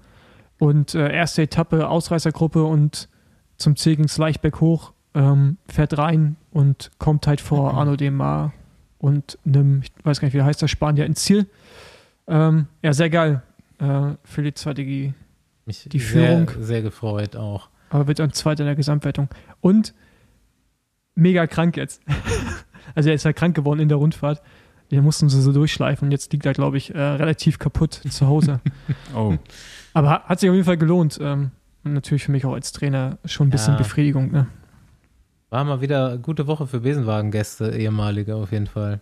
Und 0.59 0.95
äh, 0.95 1.13
erste 1.13 1.43
Etappe, 1.43 1.89
Ausreißergruppe 1.89 2.65
und 2.65 3.09
zum 3.57 3.77
Ziel 3.77 3.97
ging 3.97 4.07
es 4.07 4.19
leicht 4.19 4.43
berghoch, 4.43 4.93
ähm, 5.15 5.59
fährt 5.69 5.97
rein 5.99 6.37
und 6.51 6.91
kommt 6.99 7.27
halt 7.27 7.41
vor 7.41 7.73
Mhm. 7.73 7.79
Arno 7.79 7.97
Demar 7.97 8.53
und 8.99 9.39
einem, 9.45 9.83
ich 9.83 9.93
weiß 10.03 10.21
gar 10.21 10.27
nicht, 10.27 10.35
wie 10.35 10.39
der 10.39 10.47
heißt, 10.47 10.63
der 10.63 10.69
Spanier 10.69 11.07
ins 11.07 11.23
Ziel. 11.23 11.47
Ähm, 12.27 12.67
ja, 12.83 12.93
sehr 12.93 13.11
geil 13.11 13.43
äh, 13.79 14.13
für 14.25 14.43
die 14.43 14.55
zweite 14.55 14.85
G. 14.85 15.13
Mich 15.67 15.89
die 15.91 16.01
Führung. 16.01 16.49
Sehr, 16.49 16.63
sehr 16.63 16.83
gefreut 16.83 17.37
auch. 17.37 17.69
aber 17.91 18.07
wird 18.07 18.19
dann 18.19 18.33
Zweiter 18.33 18.65
in 18.65 18.67
der 18.67 18.77
Gesamtwertung. 18.77 19.29
Und 19.61 19.95
mega 21.15 21.47
krank 21.47 21.77
jetzt. 21.77 22.03
also 22.95 23.09
er 23.09 23.15
ist 23.15 23.25
ja 23.25 23.33
krank 23.33 23.55
geworden 23.57 23.81
in 23.81 23.89
der 23.89 23.99
Rundfahrt. 23.99 24.43
Den 24.95 25.05
mussten 25.05 25.29
sie 25.29 25.41
so 25.43 25.53
durchschleifen 25.53 26.07
und 26.09 26.13
jetzt 26.13 26.33
liegt 26.33 26.47
er, 26.47 26.53
glaube 26.53 26.77
ich, 26.77 26.95
äh, 26.95 26.99
relativ 27.01 27.59
kaputt 27.59 27.95
zu 28.09 28.27
Hause. 28.27 28.61
Oh, 29.15 29.35
aber 29.93 30.11
ha- 30.11 30.23
hat 30.25 30.41
sich 30.41 30.49
auf 30.51 30.55
jeden 30.55 30.67
Fall 30.67 30.77
gelohnt. 30.77 31.19
Ähm, 31.21 31.51
natürlich 31.83 32.25
für 32.25 32.33
mich 32.33 32.45
auch 32.47 32.55
als 32.55 32.73
Trainer 32.73 33.19
schon 33.25 33.49
ein 33.49 33.51
bisschen 33.51 33.75
Ja. 33.75 33.79
Befriedigung. 33.79 34.31
Ne? 34.33 34.47
War 35.51 35.65
mal 35.65 35.81
wieder 35.81 36.09
eine 36.11 36.19
gute 36.19 36.47
Woche 36.47 36.67
für 36.67 36.81
Besenwagen-Gäste, 36.81 37.77
ehemalige 37.77 38.35
auf 38.37 38.51
jeden 38.53 38.67
Fall. 38.67 39.01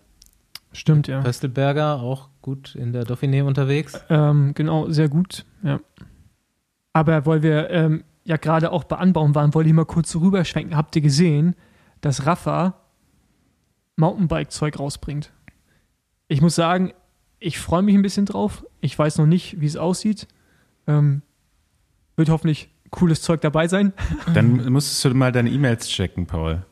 Stimmt, 0.72 1.06
ja. 1.08 1.20
Pöstelberger 1.20 2.00
auch 2.00 2.28
gut 2.40 2.74
in 2.74 2.92
der 2.92 3.04
Dauphiné 3.04 3.42
unterwegs. 3.44 3.98
Ähm, 4.08 4.52
genau, 4.54 4.88
sehr 4.90 5.08
gut. 5.08 5.44
Ja. 5.62 5.80
Aber 6.94 7.24
weil 7.26 7.42
wir 7.42 7.70
ähm, 7.70 8.04
ja 8.24 8.36
gerade 8.36 8.72
auch 8.72 8.84
bei 8.84 8.96
Anbauen 8.96 9.34
waren, 9.34 9.54
wollte 9.54 9.68
ich 9.68 9.74
mal 9.74 9.84
kurz 9.86 10.10
so 10.10 10.18
rüberschwenken. 10.20 10.76
Habt 10.76 10.94
ihr 10.96 11.02
gesehen, 11.02 11.54
dass 12.00 12.26
Rafa 12.26 12.74
Mountainbike-Zeug 13.96 14.78
rausbringt? 14.78 15.30
Ich 16.32 16.40
muss 16.40 16.54
sagen, 16.54 16.94
ich 17.40 17.58
freue 17.58 17.82
mich 17.82 17.94
ein 17.94 18.00
bisschen 18.00 18.24
drauf. 18.24 18.64
Ich 18.80 18.98
weiß 18.98 19.18
noch 19.18 19.26
nicht, 19.26 19.60
wie 19.60 19.66
es 19.66 19.76
aussieht. 19.76 20.26
Ähm, 20.86 21.20
wird 22.16 22.30
hoffentlich 22.30 22.70
cooles 22.88 23.20
Zeug 23.20 23.42
dabei 23.42 23.68
sein. 23.68 23.92
dann 24.34 24.72
musstest 24.72 25.04
du 25.04 25.12
mal 25.12 25.30
deine 25.30 25.50
E-Mails 25.50 25.88
checken, 25.88 26.26
Paul. 26.26 26.64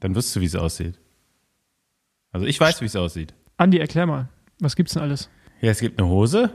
Dann 0.00 0.16
wirst 0.16 0.34
du, 0.34 0.40
wie 0.40 0.46
es 0.46 0.56
aussieht. 0.56 0.98
Also 2.32 2.46
ich 2.46 2.58
weiß, 2.58 2.80
wie 2.80 2.86
es 2.86 2.96
aussieht. 2.96 3.32
Andi, 3.58 3.78
erklär 3.78 4.06
mal, 4.06 4.28
was 4.58 4.74
gibt's 4.74 4.94
denn 4.94 5.02
alles? 5.02 5.30
Ja, 5.60 5.70
es 5.70 5.78
gibt 5.78 6.00
eine 6.00 6.08
Hose. 6.08 6.50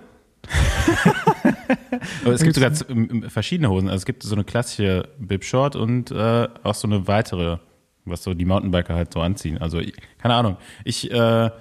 Aber 2.26 2.34
es 2.34 2.44
gibt 2.44 2.56
sogar 2.56 2.74
verschiedene 3.30 3.70
Hosen. 3.70 3.88
Also 3.88 4.02
es 4.02 4.06
gibt 4.06 4.24
so 4.24 4.36
eine 4.36 4.44
klassische 4.44 5.08
Bib 5.20 5.46
Short 5.46 5.78
und 5.78 6.12
äh, 6.12 6.50
auch 6.64 6.76
so 6.76 6.86
eine 6.86 7.08
weitere 7.08 7.60
was 8.04 8.24
so 8.24 8.34
die 8.34 8.46
Mountainbiker 8.46 8.96
halt 8.96 9.14
so 9.14 9.22
anziehen. 9.22 9.58
Also, 9.60 9.80
keine 10.18 10.34
Ahnung. 10.34 10.58
Ich 10.84 11.12
äh, 11.12 11.52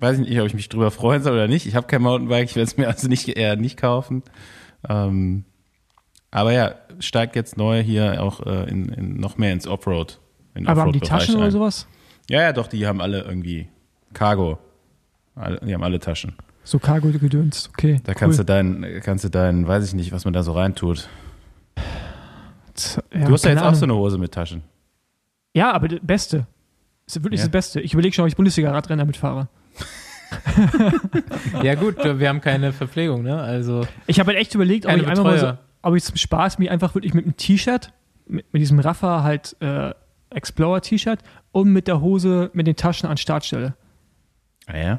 weiß 0.00 0.18
nicht, 0.18 0.40
ob 0.40 0.46
ich 0.46 0.54
mich 0.54 0.68
drüber 0.68 0.90
freuen 0.90 1.22
soll 1.22 1.32
oder 1.34 1.48
nicht. 1.48 1.66
Ich 1.66 1.74
habe 1.76 1.86
kein 1.86 2.02
Mountainbike, 2.02 2.50
ich 2.50 2.56
werde 2.56 2.68
es 2.68 2.76
mir 2.76 2.88
also 2.88 3.08
nicht 3.08 3.28
eher 3.28 3.56
nicht 3.56 3.76
kaufen. 3.78 4.22
Ähm, 4.88 5.44
aber 6.30 6.52
ja, 6.52 6.74
steigt 6.98 7.36
jetzt 7.36 7.56
neu 7.56 7.82
hier 7.82 8.22
auch 8.22 8.44
äh, 8.44 8.68
in, 8.68 8.88
in 8.88 9.16
noch 9.16 9.38
mehr 9.38 9.52
ins 9.52 9.66
Offroad. 9.66 10.20
in 10.54 10.66
Aber 10.66 10.82
haben 10.82 10.92
die 10.92 11.00
Taschen 11.00 11.36
oder 11.36 11.46
ein. 11.46 11.50
sowas? 11.50 11.86
Ja, 12.28 12.42
ja, 12.42 12.52
doch, 12.52 12.66
die 12.66 12.86
haben 12.86 13.00
alle 13.00 13.22
irgendwie 13.22 13.68
Cargo. 14.14 14.58
Alle, 15.36 15.60
die 15.60 15.74
haben 15.74 15.82
alle 15.82 15.98
Taschen. 16.00 16.34
So 16.64 16.78
Cargo-Gedöns, 16.78 17.68
okay. 17.72 18.00
Da 18.04 18.14
kannst 18.14 18.38
cool. 18.38 18.44
du 18.46 18.52
deinen, 18.52 19.00
kannst 19.02 19.24
du 19.24 19.28
deinen, 19.28 19.68
weiß 19.68 19.86
ich 19.86 19.94
nicht, 19.94 20.12
was 20.12 20.24
man 20.24 20.32
da 20.32 20.42
so 20.42 20.52
reintut. 20.52 21.08
Ja, 23.12 23.26
du 23.26 23.32
hast 23.32 23.44
ja 23.44 23.50
jetzt 23.50 23.62
auch 23.62 23.74
so 23.74 23.84
Ahnung. 23.84 23.96
eine 23.98 24.04
Hose 24.04 24.18
mit 24.18 24.32
Taschen. 24.32 24.62
Ja, 25.54 25.72
aber 25.72 25.88
das 25.88 26.00
Beste. 26.02 26.46
Das 27.06 27.16
ist 27.16 27.22
wirklich 27.22 27.40
Ja. 27.40 27.46
das 27.46 27.52
Beste. 27.52 27.80
Ich 27.80 27.92
überlege 27.92 28.14
schon, 28.14 28.24
ob 28.24 28.28
ich 28.28 28.36
Bundesliga-Radrennen 28.36 28.98
damit 28.98 29.16
fahre. 29.16 29.48
Ja 31.62 31.74
gut, 31.74 31.96
wir 32.02 32.28
haben 32.28 32.40
keine 32.40 32.72
Verpflegung, 32.72 33.22
ne? 33.22 33.40
Also 33.40 33.86
Ich 34.06 34.20
habe 34.20 34.28
halt 34.28 34.38
echt 34.38 34.54
überlegt, 34.54 34.86
ob 34.86 34.96
ich 34.96 35.06
einfach 35.06 35.24
mal 35.24 35.38
so, 35.38 35.52
ob 35.82 35.94
ich 35.94 36.04
zum 36.04 36.16
Spaß 36.16 36.58
mich 36.58 36.70
einfach 36.70 36.94
wirklich 36.94 37.14
mit 37.14 37.24
einem 37.24 37.36
T-Shirt, 37.36 37.92
mit, 38.26 38.52
mit 38.52 38.62
diesem 38.62 38.78
Rafa 38.78 39.22
halt 39.22 39.56
äh, 39.60 39.92
Explorer-T-Shirt 40.30 41.20
und 41.52 41.72
mit 41.72 41.88
der 41.88 42.00
Hose 42.00 42.50
mit 42.52 42.66
den 42.66 42.76
Taschen 42.76 43.08
an 43.08 43.16
Start 43.16 43.44
stelle. 43.44 43.74
Ah, 44.66 44.76
ja? 44.76 44.96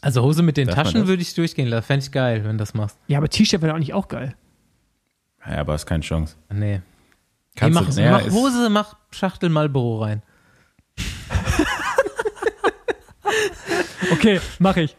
Also 0.00 0.22
Hose 0.22 0.42
mit 0.42 0.56
den 0.56 0.68
Darf 0.68 0.76
Taschen 0.76 1.06
würde 1.06 1.22
ich 1.22 1.34
durchgehen 1.34 1.68
lassen. 1.68 1.86
Fände 1.86 2.04
ich 2.04 2.12
geil, 2.12 2.44
wenn 2.44 2.52
du 2.52 2.58
das 2.58 2.74
machst. 2.74 2.96
Ja, 3.08 3.18
aber 3.18 3.28
T-Shirt 3.28 3.62
wäre 3.62 3.74
eigentlich 3.74 3.94
auch 3.94 4.08
geil. 4.08 4.34
Ja, 5.46 5.58
aber 5.58 5.74
ist 5.74 5.86
keine 5.86 6.02
Chance. 6.02 6.36
Nee. 6.52 6.80
Kannst 7.56 7.80
mach, 7.80 7.92
du, 7.92 8.00
ja, 8.00 8.12
mach 8.12 8.30
Hose, 8.30 8.70
mach 8.70 8.96
Schachtel 9.10 9.48
Marlboro 9.48 10.02
rein. 10.02 10.22
Okay, 14.12 14.40
mache 14.58 14.82
ich. 14.82 14.96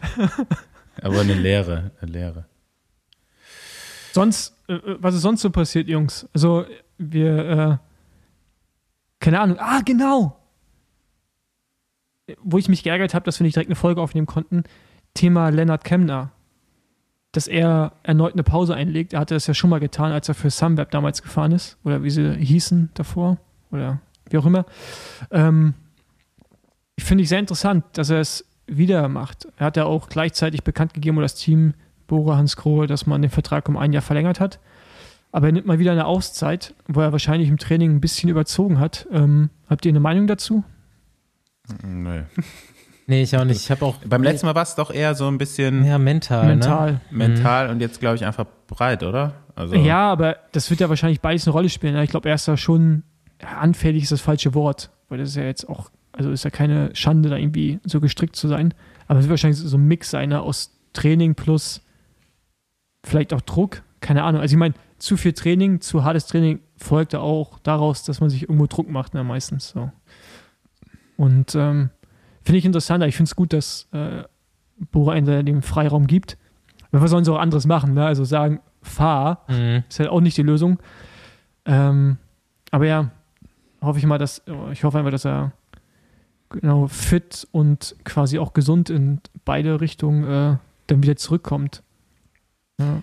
Aber 1.01 1.22
eine 1.22 1.34
leere, 1.34 1.91
eine 2.01 2.12
leere. 2.12 2.46
Sonst, 4.12 4.56
äh, 4.68 4.74
äh, 4.74 4.98
was 5.00 5.15
ist 5.15 5.22
sonst 5.22 5.41
so 5.41 5.50
passiert, 5.50 5.88
Jungs? 5.88 6.27
Also, 6.34 6.65
wir, 6.98 7.50
äh, 7.50 7.77
keine 9.20 9.39
Ahnung. 9.39 9.58
Ah, 9.60 9.82
genau. 9.84 10.36
Wo 12.41 12.58
ich 12.58 12.70
mich 12.70 12.84
geärgert 12.84 13.13
habe, 13.13 13.25
dass 13.25 13.39
wir 13.39 13.44
nicht 13.46 13.56
direkt 13.56 13.70
eine 13.70 13.75
Folge 13.75 14.01
aufnehmen 14.01 14.27
konnten. 14.27 14.63
Thema 15.13 15.50
Lennart 15.50 15.84
Kemner. 15.84 16.32
Dass 17.32 17.48
er 17.48 17.94
erneut 18.03 18.34
eine 18.34 18.44
Pause 18.44 18.75
einlegt. 18.75 19.13
Er 19.13 19.20
hatte 19.20 19.36
das 19.36 19.48
ja 19.48 19.53
schon 19.53 19.70
mal 19.70 19.79
getan, 19.79 20.12
als 20.12 20.27
er 20.29 20.36
für 20.36 20.50
Sunweb 20.50 20.91
damals 20.91 21.22
gefahren 21.22 21.51
ist. 21.51 21.77
Oder 21.84 22.03
wie 22.03 22.10
sie 22.10 22.34
hießen 22.34 22.89
davor. 22.94 23.38
Oder 23.72 24.00
wie 24.29 24.38
auch 24.38 24.46
immer. 24.46 24.65
Ähm, 25.32 25.74
Finde 27.00 27.24
ich 27.24 27.29
sehr 27.29 27.39
interessant, 27.39 27.86
dass 27.94 28.10
er 28.10 28.20
es 28.20 28.46
wieder 28.70 29.08
macht. 29.08 29.48
Er 29.58 29.68
hat 29.68 29.78
ja 29.78 29.86
auch 29.86 30.10
gleichzeitig 30.10 30.64
bekannt 30.64 30.94
gegeben, 30.94 31.18
oder 31.18 31.26
das 31.26 31.36
Team 31.36 31.74
Bora 32.08 32.38
Hans 32.38 32.56
Krohe, 32.58 32.88
dass 32.88 33.06
man 33.06 33.22
den 33.22 33.32
Vertrag 33.32 33.68
um 33.70 33.78
ein 33.78 33.94
Jahr 33.94 34.02
verlängert 34.02 34.40
hat. 34.40 34.60
Aber 35.32 35.48
er 35.48 35.52
nimmt 35.52 35.68
mal 35.68 35.78
wieder 35.80 35.92
eine 35.92 36.06
Auszeit, 36.06 36.74
wo 36.88 37.02
er 37.02 37.12
wahrscheinlich 37.12 37.50
im 37.50 37.58
Training 37.58 37.92
ein 37.96 38.02
bisschen 38.02 38.30
überzogen 38.30 38.80
hat. 38.80 39.08
Ähm, 39.12 39.50
habt 39.70 39.86
ihr 39.86 39.92
eine 39.92 40.00
Meinung 40.00 40.26
dazu? 40.28 40.64
Nö. 41.84 42.24
Nee, 43.06 43.24
ich 43.24 43.36
auch 43.36 43.44
nicht. 43.44 43.60
Ich 43.60 43.72
habe 43.72 43.84
auch 43.86 43.96
Beim 44.06 44.22
letzten 44.22 44.46
Mal 44.46 44.54
war 44.54 44.62
es 44.62 44.76
doch 44.76 44.92
eher 44.92 45.16
so 45.16 45.28
ein 45.28 45.40
bisschen 45.40 45.84
ja 45.84 45.98
mental, 45.98 46.44
Ne? 46.46 46.50
Mental. 46.58 47.02
mental 47.10 47.70
und 47.72 47.80
jetzt 47.80 48.00
glaube 48.00 48.18
ich 48.18 48.24
einfach 48.24 48.46
breit, 48.68 49.02
oder? 49.02 49.34
Also 49.56 49.74
Ja, 49.74 50.12
aber 50.12 50.36
das 50.52 50.70
wird 50.70 50.80
ja 50.80 50.90
wahrscheinlich 50.90 51.20
beides 51.20 51.48
eine 51.48 51.54
Rolle 51.54 51.70
spielen. 51.70 51.98
Ich 52.04 52.12
glaube, 52.12 52.30
er 52.30 52.36
ist 52.36 52.48
da 52.48 52.56
schon 52.56 53.02
anfällig, 53.44 54.04
ist 54.04 54.12
das 54.12 54.22
falsche 54.22 54.54
Wort, 54.54 54.92
weil 55.10 55.18
das 55.18 55.30
ist 55.30 55.38
ja 55.38 55.42
jetzt 55.44 55.68
auch, 55.68 55.90
also 56.20 56.32
ist 56.32 56.44
ja 56.44 56.50
keine 56.50 56.94
Schande, 56.96 57.30
da 57.30 57.38
irgendwie 57.38 57.80
so 57.86 58.02
gestrickt 58.02 58.36
zu 58.36 58.50
sein. 58.50 58.74
Aber 59.08 59.20
es 59.20 59.26
wird 59.26 59.32
wahrscheinlich 59.32 59.58
so 59.60 59.78
ein 59.78 59.88
Mix 59.88 60.10
sein 60.12 60.30
ne, 60.30 60.42
aus 60.42 60.78
Training 60.92 61.34
plus 61.34 61.82
vielleicht 63.06 63.34
auch 63.34 63.42
Druck. 63.42 63.84
Keine 64.02 64.24
Ahnung. 64.24 64.42
Also 64.42 64.54
ich 64.54 64.60
meine, 64.60 64.74
zu 64.98 65.16
viel 65.16 65.32
Training, 65.32 65.80
zu 65.80 66.04
hartes 66.04 66.28
Training 66.28 66.60
folgt 66.76 67.14
ja 67.14 67.20
auch 67.20 67.60
daraus, 67.60 68.04
dass 68.04 68.20
man 68.20 68.30
sich 68.30 68.44
irgendwo 68.44 68.68
Druck 68.68 68.90
macht, 68.90 69.14
ne, 69.14 69.24
meistens 69.24 69.70
so. 69.70 69.92
Und 71.16 71.56
ähm, 71.56 71.90
finde 72.44 72.58
ich 72.58 72.66
interessant. 72.66 73.04
Ich 73.06 73.16
finde 73.16 73.30
es 73.30 73.36
gut, 73.36 73.54
dass 73.54 73.88
äh, 73.94 74.24
Bora 74.92 75.16
in 75.16 75.26
dem 75.26 75.62
Freiraum 75.62 76.06
gibt. 76.08 76.38
Aber 76.92 77.02
was 77.02 77.12
sollen 77.12 77.24
sie 77.24 77.32
auch 77.32 77.40
anderes 77.40 77.66
machen? 77.66 77.94
Ne? 77.94 78.06
Also 78.06 78.26
sagen, 78.26 78.60
fahr, 78.82 79.46
Mhm. 79.48 79.84
ist 79.88 80.00
halt 80.00 80.10
auch 80.10 80.22
nicht 80.22 80.38
die 80.38 80.44
Lösung. 80.44 80.80
Ähm, 81.66 82.18
aber 82.72 82.86
ja, 82.86 83.12
hoffe 83.82 84.00
ich 84.00 84.06
mal, 84.06 84.18
dass 84.18 84.42
ich 84.72 84.84
hoffe 84.84 84.98
einfach, 84.98 85.12
dass 85.12 85.26
er 85.26 85.54
genau 86.50 86.88
fit 86.88 87.48
und 87.51 87.96
quasi 88.03 88.39
auch 88.39 88.53
gesund 88.53 88.89
in 88.89 89.22
beide 89.46 89.82
Richtungen 89.82 90.24
äh, 90.24 90.58
dann 90.88 91.03
wieder 91.03 91.15
zurückkommt. 91.15 91.84
Ja. 92.79 93.01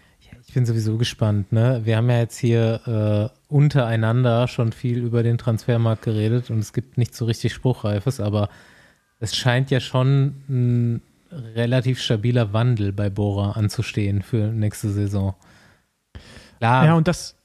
Ich 0.48 0.54
bin 0.54 0.64
sowieso 0.64 0.96
gespannt. 0.96 1.52
Ne? 1.52 1.82
Wir 1.84 1.96
haben 1.96 2.08
ja 2.08 2.18
jetzt 2.18 2.38
hier 2.38 3.32
äh, 3.50 3.52
untereinander 3.52 4.48
schon 4.48 4.72
viel 4.72 4.98
über 4.98 5.22
den 5.22 5.38
Transfermarkt 5.38 6.02
geredet 6.02 6.50
und 6.50 6.60
es 6.60 6.72
gibt 6.72 6.98
nicht 6.98 7.14
so 7.14 7.24
richtig 7.24 7.52
Spruchreifes, 7.52 8.20
aber 8.20 8.48
es 9.18 9.34
scheint 9.34 9.70
ja 9.70 9.80
schon 9.80 10.34
ein 10.48 11.02
relativ 11.30 12.00
stabiler 12.00 12.52
Wandel 12.52 12.92
bei 12.92 13.10
Bora 13.10 13.52
anzustehen 13.52 14.22
für 14.22 14.48
nächste 14.52 14.90
Saison. 14.90 15.34
Klar, 16.58 16.86
ja, 16.86 16.94
und 16.94 17.08
das, 17.08 17.35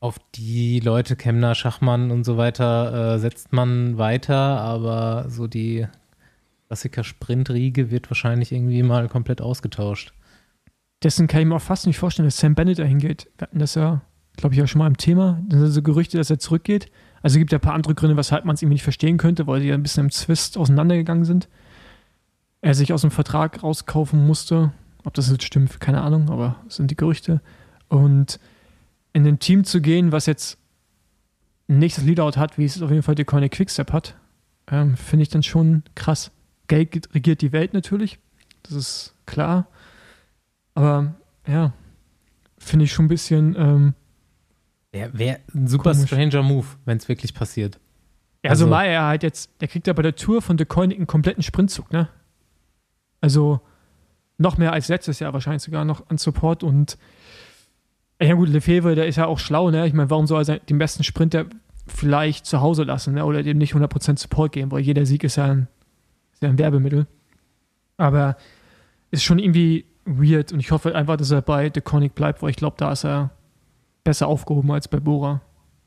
auf 0.00 0.18
die 0.34 0.80
Leute, 0.80 1.14
Kemner, 1.14 1.54
Schachmann 1.54 2.10
und 2.10 2.24
so 2.24 2.38
weiter, 2.38 3.14
äh, 3.14 3.18
setzt 3.18 3.52
man 3.52 3.98
weiter, 3.98 4.34
aber 4.34 5.26
so 5.28 5.46
die 5.46 5.86
Klassiker-Sprint-Riege 6.68 7.90
wird 7.90 8.10
wahrscheinlich 8.10 8.50
irgendwie 8.50 8.82
mal 8.82 9.08
komplett 9.08 9.42
ausgetauscht. 9.42 10.12
dessen 11.02 11.28
kann 11.28 11.40
ich 11.40 11.46
mir 11.46 11.56
auch 11.56 11.62
fast 11.62 11.86
nicht 11.86 11.98
vorstellen, 11.98 12.26
dass 12.26 12.36
Sam 12.36 12.54
Bennett 12.54 12.78
dahin 12.78 12.98
geht. 12.98 13.30
Wir 13.38 13.46
hatten 13.46 13.58
das 13.58 13.74
ja, 13.74 14.02
glaube 14.36 14.54
ich, 14.54 14.62
auch 14.62 14.66
schon 14.66 14.80
mal 14.80 14.86
im 14.86 14.98
Thema. 14.98 15.42
Da 15.48 15.58
sind 15.58 15.68
so 15.68 15.82
Gerüchte, 15.82 16.18
dass 16.18 16.28
er 16.28 16.38
zurückgeht. 16.38 16.90
Also 17.22 17.38
gibt 17.38 17.52
ja 17.52 17.58
ein 17.58 17.62
paar 17.62 17.72
andere 17.74 17.94
Gründe, 17.94 18.18
weshalb 18.18 18.44
man 18.44 18.54
es 18.54 18.62
irgendwie 18.62 18.74
nicht 18.74 18.82
verstehen 18.82 19.16
könnte, 19.16 19.46
weil 19.46 19.62
sie 19.62 19.68
ja 19.68 19.74
ein 19.74 19.82
bisschen 19.82 20.04
im 20.06 20.10
Zwist 20.10 20.58
auseinandergegangen 20.58 21.24
sind. 21.24 21.48
Er 22.60 22.74
sich 22.74 22.92
aus 22.92 23.00
dem 23.00 23.10
Vertrag 23.10 23.62
rauskaufen 23.62 24.26
musste. 24.26 24.72
Ob 25.04 25.14
das 25.14 25.30
jetzt 25.30 25.44
stimmt, 25.44 25.80
keine 25.80 26.02
Ahnung, 26.02 26.28
aber 26.28 26.56
das 26.66 26.76
sind 26.76 26.90
die 26.90 26.96
Gerüchte. 26.96 27.40
Und 27.88 28.38
in 29.12 29.26
ein 29.26 29.38
Team 29.38 29.64
zu 29.64 29.80
gehen, 29.80 30.12
was 30.12 30.26
jetzt 30.26 30.58
ein 31.68 31.78
nächstes 31.78 32.04
Leadout 32.04 32.36
hat, 32.38 32.58
wie 32.58 32.64
es 32.64 32.80
auf 32.82 32.90
jeden 32.90 33.02
Fall 33.02 33.14
die 33.14 33.24
Corner 33.24 33.48
Quickstep 33.48 33.92
hat, 33.92 34.16
ähm, 34.70 34.96
finde 34.96 35.22
ich 35.22 35.28
dann 35.28 35.42
schon 35.42 35.82
krass. 35.94 36.30
Geld 36.68 37.12
regiert 37.14 37.40
die 37.42 37.52
Welt 37.52 37.74
natürlich, 37.74 38.18
das 38.62 38.72
ist 38.74 39.14
klar. 39.26 39.66
Aber 40.74 41.14
ja, 41.46 41.72
finde 42.58 42.84
ich 42.84 42.92
schon 42.92 43.06
ein 43.06 43.08
bisschen. 43.08 43.56
Ähm, 43.58 43.94
Wäre 44.92 45.16
wär 45.18 45.40
ein 45.54 45.66
super 45.68 45.92
Komisch. 45.92 46.06
stranger 46.08 46.42
Move, 46.42 46.66
wenn 46.84 46.96
es 46.96 47.08
wirklich 47.08 47.34
passiert. 47.34 47.78
also, 48.42 48.64
Also- 48.64 48.66
mal 48.68 48.84
er 48.84 49.04
halt 49.04 49.22
jetzt, 49.22 49.50
der 49.60 49.68
kriegt 49.68 49.86
ja 49.86 49.92
bei 49.92 50.02
der 50.02 50.14
Tour 50.16 50.42
von 50.42 50.56
De 50.56 50.66
Koenig 50.66 50.96
einen 50.98 51.06
kompletten 51.06 51.42
Sprintzug, 51.42 51.92
ne? 51.92 52.08
Also 53.20 53.60
noch 54.38 54.56
mehr 54.56 54.72
als 54.72 54.88
letztes 54.88 55.18
Jahr 55.18 55.32
wahrscheinlich 55.32 55.62
sogar 55.62 55.84
noch 55.84 56.08
an 56.08 56.16
Support 56.18 56.62
und 56.62 56.96
ja 58.20 58.34
gut, 58.34 58.48
Lefebvre, 58.48 58.94
der 58.94 59.06
ist 59.06 59.16
ja 59.16 59.26
auch 59.26 59.38
schlau, 59.38 59.70
ne? 59.70 59.86
Ich 59.86 59.92
meine, 59.92 60.10
warum 60.10 60.26
soll 60.26 60.44
er 60.48 60.58
den 60.58 60.78
besten 60.78 61.04
Sprinter 61.04 61.46
vielleicht 61.86 62.46
zu 62.46 62.60
Hause 62.60 62.84
lassen, 62.84 63.14
ne? 63.14 63.24
Oder 63.24 63.42
dem 63.42 63.58
nicht 63.58 63.74
100% 63.74 64.18
Support 64.18 64.52
geben, 64.52 64.70
weil 64.70 64.80
jeder 64.80 65.06
Sieg 65.06 65.24
ist 65.24 65.36
ja 65.36 65.46
ein, 65.46 65.68
ist 66.32 66.42
ja 66.42 66.48
ein 66.48 66.58
Werbemittel. 66.58 67.06
Aber 67.96 68.36
ist 69.10 69.24
schon 69.24 69.38
irgendwie 69.38 69.86
weird 70.04 70.52
und 70.52 70.60
ich 70.60 70.70
hoffe 70.70 70.94
einfach, 70.94 71.16
dass 71.16 71.30
er 71.30 71.42
bei 71.42 71.68
De 71.68 71.82
Koenig 71.82 72.14
bleibt, 72.14 72.42
weil 72.42 72.50
ich 72.50 72.56
glaube, 72.56 72.76
da 72.78 72.92
ist 72.92 73.04
er 73.04 73.30
besser 74.04 74.28
aufgehoben 74.28 74.70
als 74.70 74.88
bei 74.88 75.00
Bora. 75.00 75.42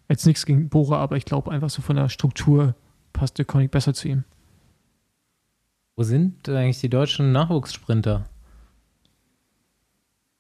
Jetzt 0.10 0.26
nichts 0.26 0.46
gegen 0.46 0.70
Bora, 0.70 0.98
aber 0.98 1.18
ich 1.18 1.26
glaube 1.26 1.52
einfach 1.52 1.70
so 1.70 1.82
von 1.82 1.96
der 1.96 2.10
Struktur 2.10 2.76
passt 3.14 3.38
De 3.38 3.46
Koenig 3.46 3.72
besser 3.72 3.94
zu 3.94 4.08
ihm. 4.08 4.24
Wo 5.96 6.04
sind 6.04 6.50
eigentlich 6.50 6.82
die 6.82 6.90
deutschen 6.90 7.32
Nachwuchssprinter? 7.32 8.26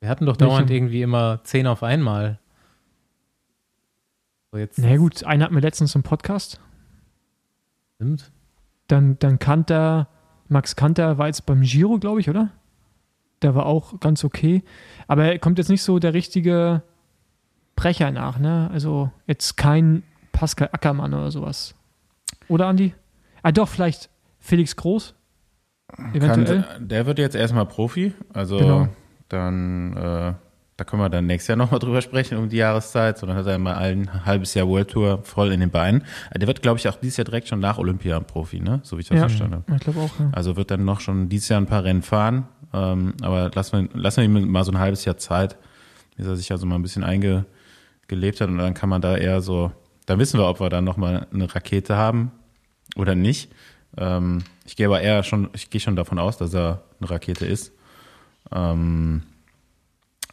Wir 0.03 0.09
hatten 0.09 0.25
doch 0.25 0.37
Welche? 0.37 0.51
dauernd 0.51 0.69
irgendwie 0.69 1.01
immer 1.01 1.39
zehn 1.45 1.65
auf 1.65 1.81
einmal. 1.81 2.37
So 4.51 4.57
jetzt 4.57 4.77
Na 4.77 4.97
gut, 4.97 5.23
einen 5.23 5.41
hatten 5.41 5.55
wir 5.55 5.61
letztens 5.61 5.95
im 5.95 6.03
Podcast. 6.03 6.59
stimmt. 7.95 8.29
Dann, 8.87 9.17
dann 9.19 9.39
Kanter, 9.39 10.09
Max 10.49 10.75
Kanter 10.75 11.17
war 11.17 11.27
jetzt 11.27 11.45
beim 11.45 11.61
Giro, 11.61 11.99
glaube 11.99 12.19
ich, 12.19 12.29
oder? 12.29 12.49
Der 13.43 13.55
war 13.55 13.65
auch 13.65 13.97
ganz 14.01 14.25
okay. 14.25 14.61
Aber 15.07 15.23
er 15.23 15.39
kommt 15.39 15.57
jetzt 15.57 15.69
nicht 15.69 15.83
so 15.83 15.99
der 15.99 16.13
richtige 16.13 16.83
Brecher 17.77 18.11
nach, 18.11 18.39
ne? 18.39 18.69
Also 18.73 19.09
jetzt 19.25 19.55
kein 19.55 20.03
Pascal 20.33 20.67
Ackermann 20.73 21.13
oder 21.13 21.31
sowas. 21.31 21.75
Oder, 22.49 22.67
Andi? 22.67 22.93
Ah, 23.41 23.53
doch, 23.53 23.69
vielleicht 23.69 24.09
Felix 24.39 24.75
Groß. 24.75 25.15
Eventuell. 26.11 26.63
Kann, 26.63 26.89
der 26.89 27.05
wird 27.05 27.19
jetzt 27.19 27.35
erstmal 27.35 27.65
Profi, 27.65 28.13
also 28.33 28.57
Genau. 28.57 28.89
Dann 29.33 29.97
äh, 29.97 30.33
da 30.75 30.83
können 30.85 31.01
wir 31.03 31.09
dann 31.09 31.27
nächstes 31.27 31.49
Jahr 31.49 31.57
nochmal 31.57 31.79
drüber 31.81 32.01
sprechen 32.01 32.37
um 32.37 32.49
die 32.49 32.57
Jahreszeit. 32.57 33.17
So, 33.17 33.27
dann 33.27 33.35
hat 33.35 33.45
er 33.45 33.59
mal 33.59 33.75
ein 33.75 34.25
halbes 34.25 34.53
Jahr 34.55 34.67
World 34.67 34.89
Tour 34.89 35.19
voll 35.23 35.51
in 35.51 35.59
den 35.59 35.69
Beinen. 35.69 36.03
Äh, 36.31 36.39
Der 36.39 36.47
wird, 36.47 36.61
glaube 36.61 36.79
ich, 36.79 36.87
auch 36.87 36.95
dieses 36.95 37.17
Jahr 37.17 37.25
direkt 37.25 37.47
schon 37.47 37.59
nach 37.59 37.77
Olympia 37.77 38.17
ein 38.17 38.25
Profi, 38.25 38.59
ne? 38.59 38.79
So 38.83 38.97
wie 38.97 39.01
ich 39.01 39.07
das 39.09 39.17
Ja. 39.17 39.27
verstanden 39.27 39.55
habe. 39.67 39.75
Ich 39.75 39.81
glaube 39.81 39.99
auch, 39.99 40.19
ja. 40.19 40.29
Also 40.31 40.55
wird 40.55 40.71
dann 40.71 40.83
noch 40.85 40.99
schon 40.99 41.29
dieses 41.29 41.49
Jahr 41.49 41.59
ein 41.61 41.67
paar 41.67 41.83
Rennen 41.83 42.01
fahren. 42.01 42.47
Ähm, 42.73 43.13
aber 43.21 43.51
lassen 43.53 43.89
wir, 43.93 43.99
lassen 44.01 44.17
wir 44.17 44.23
ihm 44.41 44.49
mal 44.51 44.63
so 44.63 44.71
ein 44.71 44.79
halbes 44.79 45.05
Jahr 45.05 45.17
Zeit, 45.17 45.57
bis 46.17 46.25
er 46.25 46.35
sich 46.35 46.51
also 46.51 46.65
mal 46.65 46.75
ein 46.75 46.81
bisschen 46.81 47.03
eingelebt 47.03 48.41
hat. 48.41 48.49
Und 48.49 48.57
dann 48.57 48.73
kann 48.73 48.89
man 48.89 49.01
da 49.01 49.15
eher 49.15 49.41
so, 49.41 49.71
dann 50.07 50.17
wissen 50.19 50.39
wir, 50.39 50.47
ob 50.47 50.59
wir 50.59 50.69
dann 50.69 50.83
nochmal 50.83 51.27
eine 51.33 51.53
Rakete 51.53 51.95
haben 51.95 52.31
oder 52.95 53.13
nicht. 53.15 53.51
Ähm, 53.95 54.43
ich 54.65 54.75
gehe 54.75 54.87
aber 54.87 55.01
eher 55.01 55.21
schon, 55.23 55.49
ich 55.53 55.69
gehe 55.69 55.79
schon 55.81 55.95
davon 55.95 56.17
aus, 56.17 56.37
dass 56.37 56.53
er 56.55 56.83
eine 56.99 57.09
Rakete 57.11 57.45
ist. 57.45 57.71
Ähm, 58.53 59.23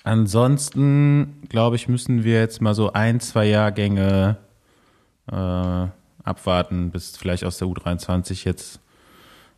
ansonsten, 0.05 1.43
glaube 1.49 1.77
ich, 1.77 1.89
müssen 1.89 2.25
wir 2.25 2.41
jetzt 2.41 2.61
mal 2.61 2.75
so 2.75 2.93
ein, 2.93 3.21
zwei 3.21 3.47
Jahrgänge 3.47 4.37
äh, 5.31 5.87
abwarten, 6.23 6.91
bis 6.91 7.17
vielleicht 7.17 7.45
aus 7.45 7.59
der 7.59 7.69
U23 7.69 8.45
jetzt 8.45 8.81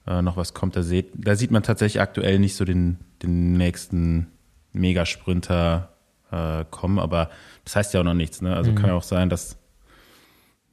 äh, 0.07 0.23
noch 0.23 0.37
was 0.37 0.54
kommt. 0.54 0.76
Da 0.76 0.83
sieht, 0.83 1.11
da 1.14 1.35
sieht 1.37 1.50
man 1.50 1.62
tatsächlich 1.62 2.00
aktuell 2.00 2.38
nicht 2.38 2.57
so 2.57 2.64
den, 2.64 2.99
den 3.23 3.52
nächsten 3.52 4.28
Megasprinter 4.73 5.90
äh, 6.31 6.64
kommen, 6.71 6.99
aber 6.99 7.31
das 7.64 7.76
heißt 7.76 7.95
ja 7.95 8.00
auch 8.00 8.04
noch 8.04 8.14
nichts. 8.14 8.40
Ne? 8.40 8.54
Also 8.54 8.73
kann 8.75 8.87
ja 8.90 8.95
auch 8.95 9.02
sein, 9.02 9.28
dass 9.28 9.59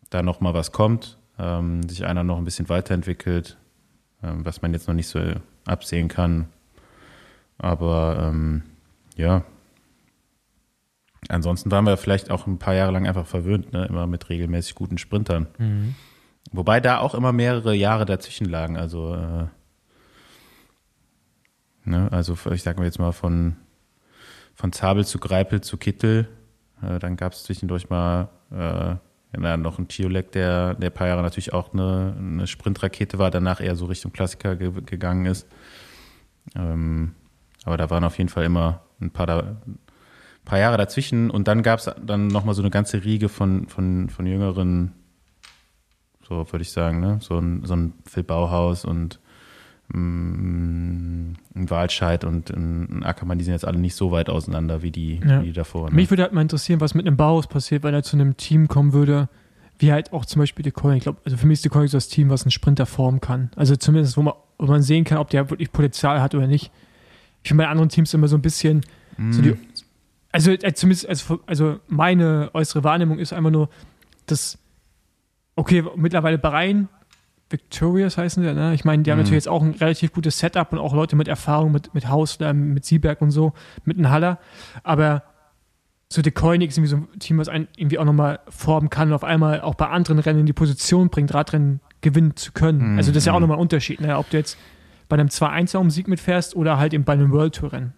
da 0.10 0.24
noch 0.24 0.40
mal 0.40 0.54
was 0.54 0.72
kommt, 0.72 1.18
ähm, 1.38 1.88
sich 1.88 2.06
einer 2.06 2.24
noch 2.24 2.38
ein 2.38 2.46
bisschen 2.46 2.70
weiterentwickelt, 2.70 3.58
ähm, 4.24 4.46
was 4.46 4.62
man 4.62 4.74
jetzt 4.74 4.88
noch 4.88 4.96
nicht 4.96 5.08
so 5.08 5.20
absehen 5.66 6.08
kann. 6.08 6.48
Aber 7.60 8.30
ähm, 8.30 8.64
ja, 9.16 9.44
ansonsten 11.28 11.70
waren 11.72 11.86
wir 11.86 11.98
vielleicht 11.98 12.32
auch 12.32 12.48
ein 12.48 12.58
paar 12.58 12.74
Jahre 12.74 12.92
lang 12.92 13.08
einfach 13.08 13.28
verwöhnt, 13.28 13.74
ne? 13.74 13.86
immer 13.86 14.08
mit 14.08 14.30
regelmäßig 14.30 14.76
guten 14.76 14.98
Sprintern. 14.98 15.48
Wobei 16.52 16.80
da 16.80 17.00
auch 17.00 17.14
immer 17.14 17.32
mehrere 17.32 17.76
Jahre 17.76 18.06
dazwischen 18.06 18.48
lagen. 18.48 18.78
Also, 18.78 19.14
äh, 19.14 19.46
ne, 21.84 22.12
also 22.12 22.38
ich 22.52 22.64
sage 22.64 22.80
mal 22.80 22.86
jetzt 22.86 23.00
mal 23.00 23.12
von, 23.12 23.58
von 24.56 24.72
Zabel 24.72 25.06
zu 25.06 25.20
Greipel 25.20 25.62
zu 25.62 25.78
Kittel. 25.78 26.28
Äh, 26.82 26.98
dann 27.00 27.18
gab 27.18 27.34
es 27.34 27.44
zwischendurch 27.44 27.90
mal 27.90 28.30
äh, 28.52 28.96
ja, 29.38 29.58
noch 29.58 29.78
einen 29.78 29.88
Tiolek, 29.90 30.32
der, 30.32 30.74
der 30.76 30.90
ein 30.90 30.94
paar 30.94 31.08
Jahre 31.08 31.22
natürlich 31.22 31.54
auch 31.54 31.74
eine, 31.74 32.16
eine 32.18 32.48
Sprintrakete 32.48 33.20
war, 33.20 33.30
danach 33.30 33.62
eher 33.62 33.76
so 33.76 33.86
Richtung 33.86 34.12
Klassiker 34.12 34.56
ge 34.56 34.72
gegangen 34.86 35.28
ist. 35.28 35.48
Ähm, 36.56 37.14
aber 37.66 37.78
da 37.78 37.90
waren 37.90 38.04
auf 38.04 38.18
jeden 38.18 38.30
Fall 38.30 38.46
immer 38.46 38.82
ein 39.02 39.12
paar, 39.12 39.28
da, 39.28 39.40
ein 39.40 39.80
paar 40.46 40.60
Jahre 40.60 40.78
dazwischen 40.78 41.30
und 41.30 41.48
dann 41.48 41.64
gab 41.64 41.80
es 41.80 41.90
dann 42.06 42.28
nochmal 42.28 42.56
so 42.56 42.62
eine 42.62 42.72
ganze 42.72 43.04
Riege 43.04 43.30
von, 43.30 43.68
von, 43.68 44.10
von 44.10 44.26
jüngeren 44.26 44.94
so 46.30 46.46
würde 46.52 46.62
ich 46.62 46.72
sagen, 46.72 47.00
ne? 47.00 47.18
So 47.22 47.40
ein, 47.40 47.66
so 47.66 47.76
ein 47.76 47.94
Phil 48.06 48.24
Bauhaus 48.24 48.86
und 48.86 49.20
mm, 49.88 51.34
ein 51.56 51.70
Walscheid 51.70 52.24
und 52.24 52.52
ein, 52.52 53.04
Ackermann, 53.04 53.40
die 53.40 53.44
sind 53.44 53.54
jetzt 53.54 53.66
alle 53.66 53.80
nicht 53.80 53.96
so 53.96 54.12
weit 54.12 54.30
auseinander 54.30 54.82
wie 54.82 54.92
die, 54.92 55.20
Ja. 55.26 55.42
wie 55.42 55.48
die 55.48 55.54
davor. 55.54 55.90
Ne? 55.90 55.96
Mich 55.96 56.10
würde 56.12 56.24
halt 56.24 56.34
mal 56.34 56.42
interessieren, 56.42 56.80
was 56.80 56.94
mit 56.94 57.08
einem 57.08 57.18
Bauhaus 57.18 57.48
passiert, 57.48 57.84
wenn 57.84 57.94
er 57.94 58.04
zu 58.04 58.16
einem 58.16 58.38
Team 58.38 58.68
kommen 58.68 58.94
würde, 58.94 59.28
wie 59.80 59.92
halt 59.92 60.14
auch 60.14 60.26
zum 60.26 60.42
Beispiel 60.42 60.64
die 60.64 60.72
Coin. 60.72 60.98
Ich 60.98 61.04
glaube, 61.04 61.20
also 61.26 61.36
für 61.36 61.48
mich 61.48 61.56
ist 61.58 61.66
die 61.66 61.70
Coin 61.70 61.88
so 61.88 61.98
das 61.98 62.10
Team, 62.10 62.30
was 62.30 62.44
einen 62.44 62.52
Sprinter 62.52 62.86
formen 62.86 63.22
kann. 63.22 63.50
Also 63.56 63.76
zumindest, 63.76 64.16
wo 64.16 64.22
man, 64.22 64.36
wo 64.60 64.68
man 64.68 64.84
sehen 64.84 65.06
kann, 65.06 65.18
ob 65.18 65.30
der 65.30 65.50
wirklich 65.50 65.72
Potenzial 65.72 66.22
hat 66.22 66.36
oder 66.36 66.48
nicht. 66.48 66.72
Ich 67.44 67.50
finde 67.50 67.64
bei 67.64 67.70
anderen 67.70 67.90
Teams 67.90 68.14
immer 68.14 68.28
so 68.28 68.36
ein 68.38 68.42
bisschen, 68.42 68.82
so 69.32 69.42
die, 69.42 69.56
also 70.32 70.52
äh, 70.52 70.74
zumindest, 70.74 71.08
also, 71.10 71.40
also 71.46 71.80
meine 71.88 72.50
äußere 72.54 72.84
Wahrnehmung 72.84 73.20
ist 73.20 73.34
einfach 73.34 73.52
nur, 73.52 73.70
dass, 74.28 74.58
okay, 75.56 75.84
mittlerweile 75.96 76.38
Bahrain, 76.38 76.88
Victorious 77.50 78.18
heißen 78.18 78.44
sie, 78.44 78.54
ne? 78.54 78.74
Ich 78.76 78.86
meine, 78.86 79.02
die 79.04 79.10
haben 79.12 79.18
Mhm. 79.18 79.24
natürlich 79.24 79.44
jetzt 79.44 79.48
auch 79.50 79.64
ein 79.64 79.72
relativ 79.72 80.14
gutes 80.14 80.38
Setup 80.38 80.72
und 80.72 80.78
auch 80.78 80.94
Leute 80.94 81.16
mit 81.16 81.28
Erfahrung 81.28 81.72
mit, 81.72 81.94
mit 81.96 82.08
Hausler, 82.08 82.54
mit 82.54 82.86
Sieberg 82.86 83.22
und 83.22 83.32
so, 83.32 83.54
mit 83.86 83.98
einem 83.98 84.10
Haller. 84.10 84.38
Aber 84.84 85.24
so 86.10 86.22
The 86.24 86.30
Coin 86.32 86.62
ist 86.62 86.78
irgendwie 86.78 86.90
so 86.90 86.98
ein 86.98 87.20
Team, 87.20 87.40
was 87.40 87.50
einen 87.50 87.68
irgendwie 87.76 87.98
auch 87.98 88.06
nochmal 88.06 88.40
formen 88.50 88.90
kann 88.92 89.08
und 89.10 89.16
auf 89.16 89.24
einmal 89.24 89.62
auch 89.62 89.76
bei 89.76 89.88
anderen 89.88 90.20
Rennen 90.20 90.42
in 90.42 90.46
die 90.46 90.54
Position 90.54 91.10
bringt, 91.10 91.34
Radrennen 91.34 91.82
gewinnen 92.02 92.36
zu 92.36 92.52
können. 92.52 92.94
Mhm. 92.94 92.98
Also 92.98 93.12
das 93.12 93.18
ist 93.24 93.26
ja 93.26 93.34
auch 93.34 93.40
nochmal 93.40 93.58
ein 93.58 93.62
Unterschied, 93.62 94.00
ne? 94.00 94.16
ob 94.18 94.30
du 94.30 94.38
jetzt 94.38 94.58
bei 95.10 95.16
einem 95.16 95.28
2-1 95.28 95.76
um 95.78 95.90
Sieg 95.90 96.08
mitfährst 96.08 96.56
oder 96.56 96.78
halt 96.78 96.94
eben 96.94 97.04
bei 97.04 97.14
einem 97.14 97.32
World 97.32 97.56
Tour 97.56 97.74
Rennen. 97.74 97.94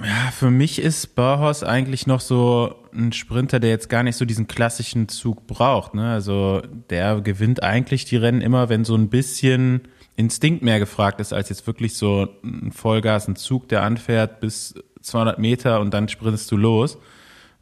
Ja, 0.00 0.32
für 0.32 0.50
mich 0.50 0.80
ist 0.80 1.14
Bauhaus 1.14 1.62
eigentlich 1.62 2.08
noch 2.08 2.20
so 2.20 2.74
ein 2.92 3.12
Sprinter, 3.12 3.60
der 3.60 3.70
jetzt 3.70 3.88
gar 3.88 4.02
nicht 4.02 4.16
so 4.16 4.24
diesen 4.24 4.48
klassischen 4.48 5.08
Zug 5.08 5.46
braucht. 5.46 5.94
Ne? 5.94 6.10
Also 6.10 6.62
der 6.90 7.20
gewinnt 7.20 7.62
eigentlich 7.62 8.04
die 8.04 8.16
Rennen 8.16 8.40
immer, 8.40 8.68
wenn 8.68 8.84
so 8.84 8.96
ein 8.96 9.08
bisschen 9.08 9.82
Instinkt 10.16 10.62
mehr 10.62 10.78
gefragt 10.78 11.20
ist, 11.20 11.32
als 11.32 11.48
jetzt 11.48 11.66
wirklich 11.66 11.96
so 11.96 12.28
ein 12.42 12.72
Vollgas, 12.72 13.28
ein 13.28 13.36
Zug, 13.36 13.68
der 13.68 13.82
anfährt 13.82 14.40
bis 14.40 14.74
200 15.02 15.38
Meter 15.38 15.80
und 15.80 15.92
dann 15.92 16.08
sprintest 16.08 16.50
du 16.50 16.56
los. 16.56 16.98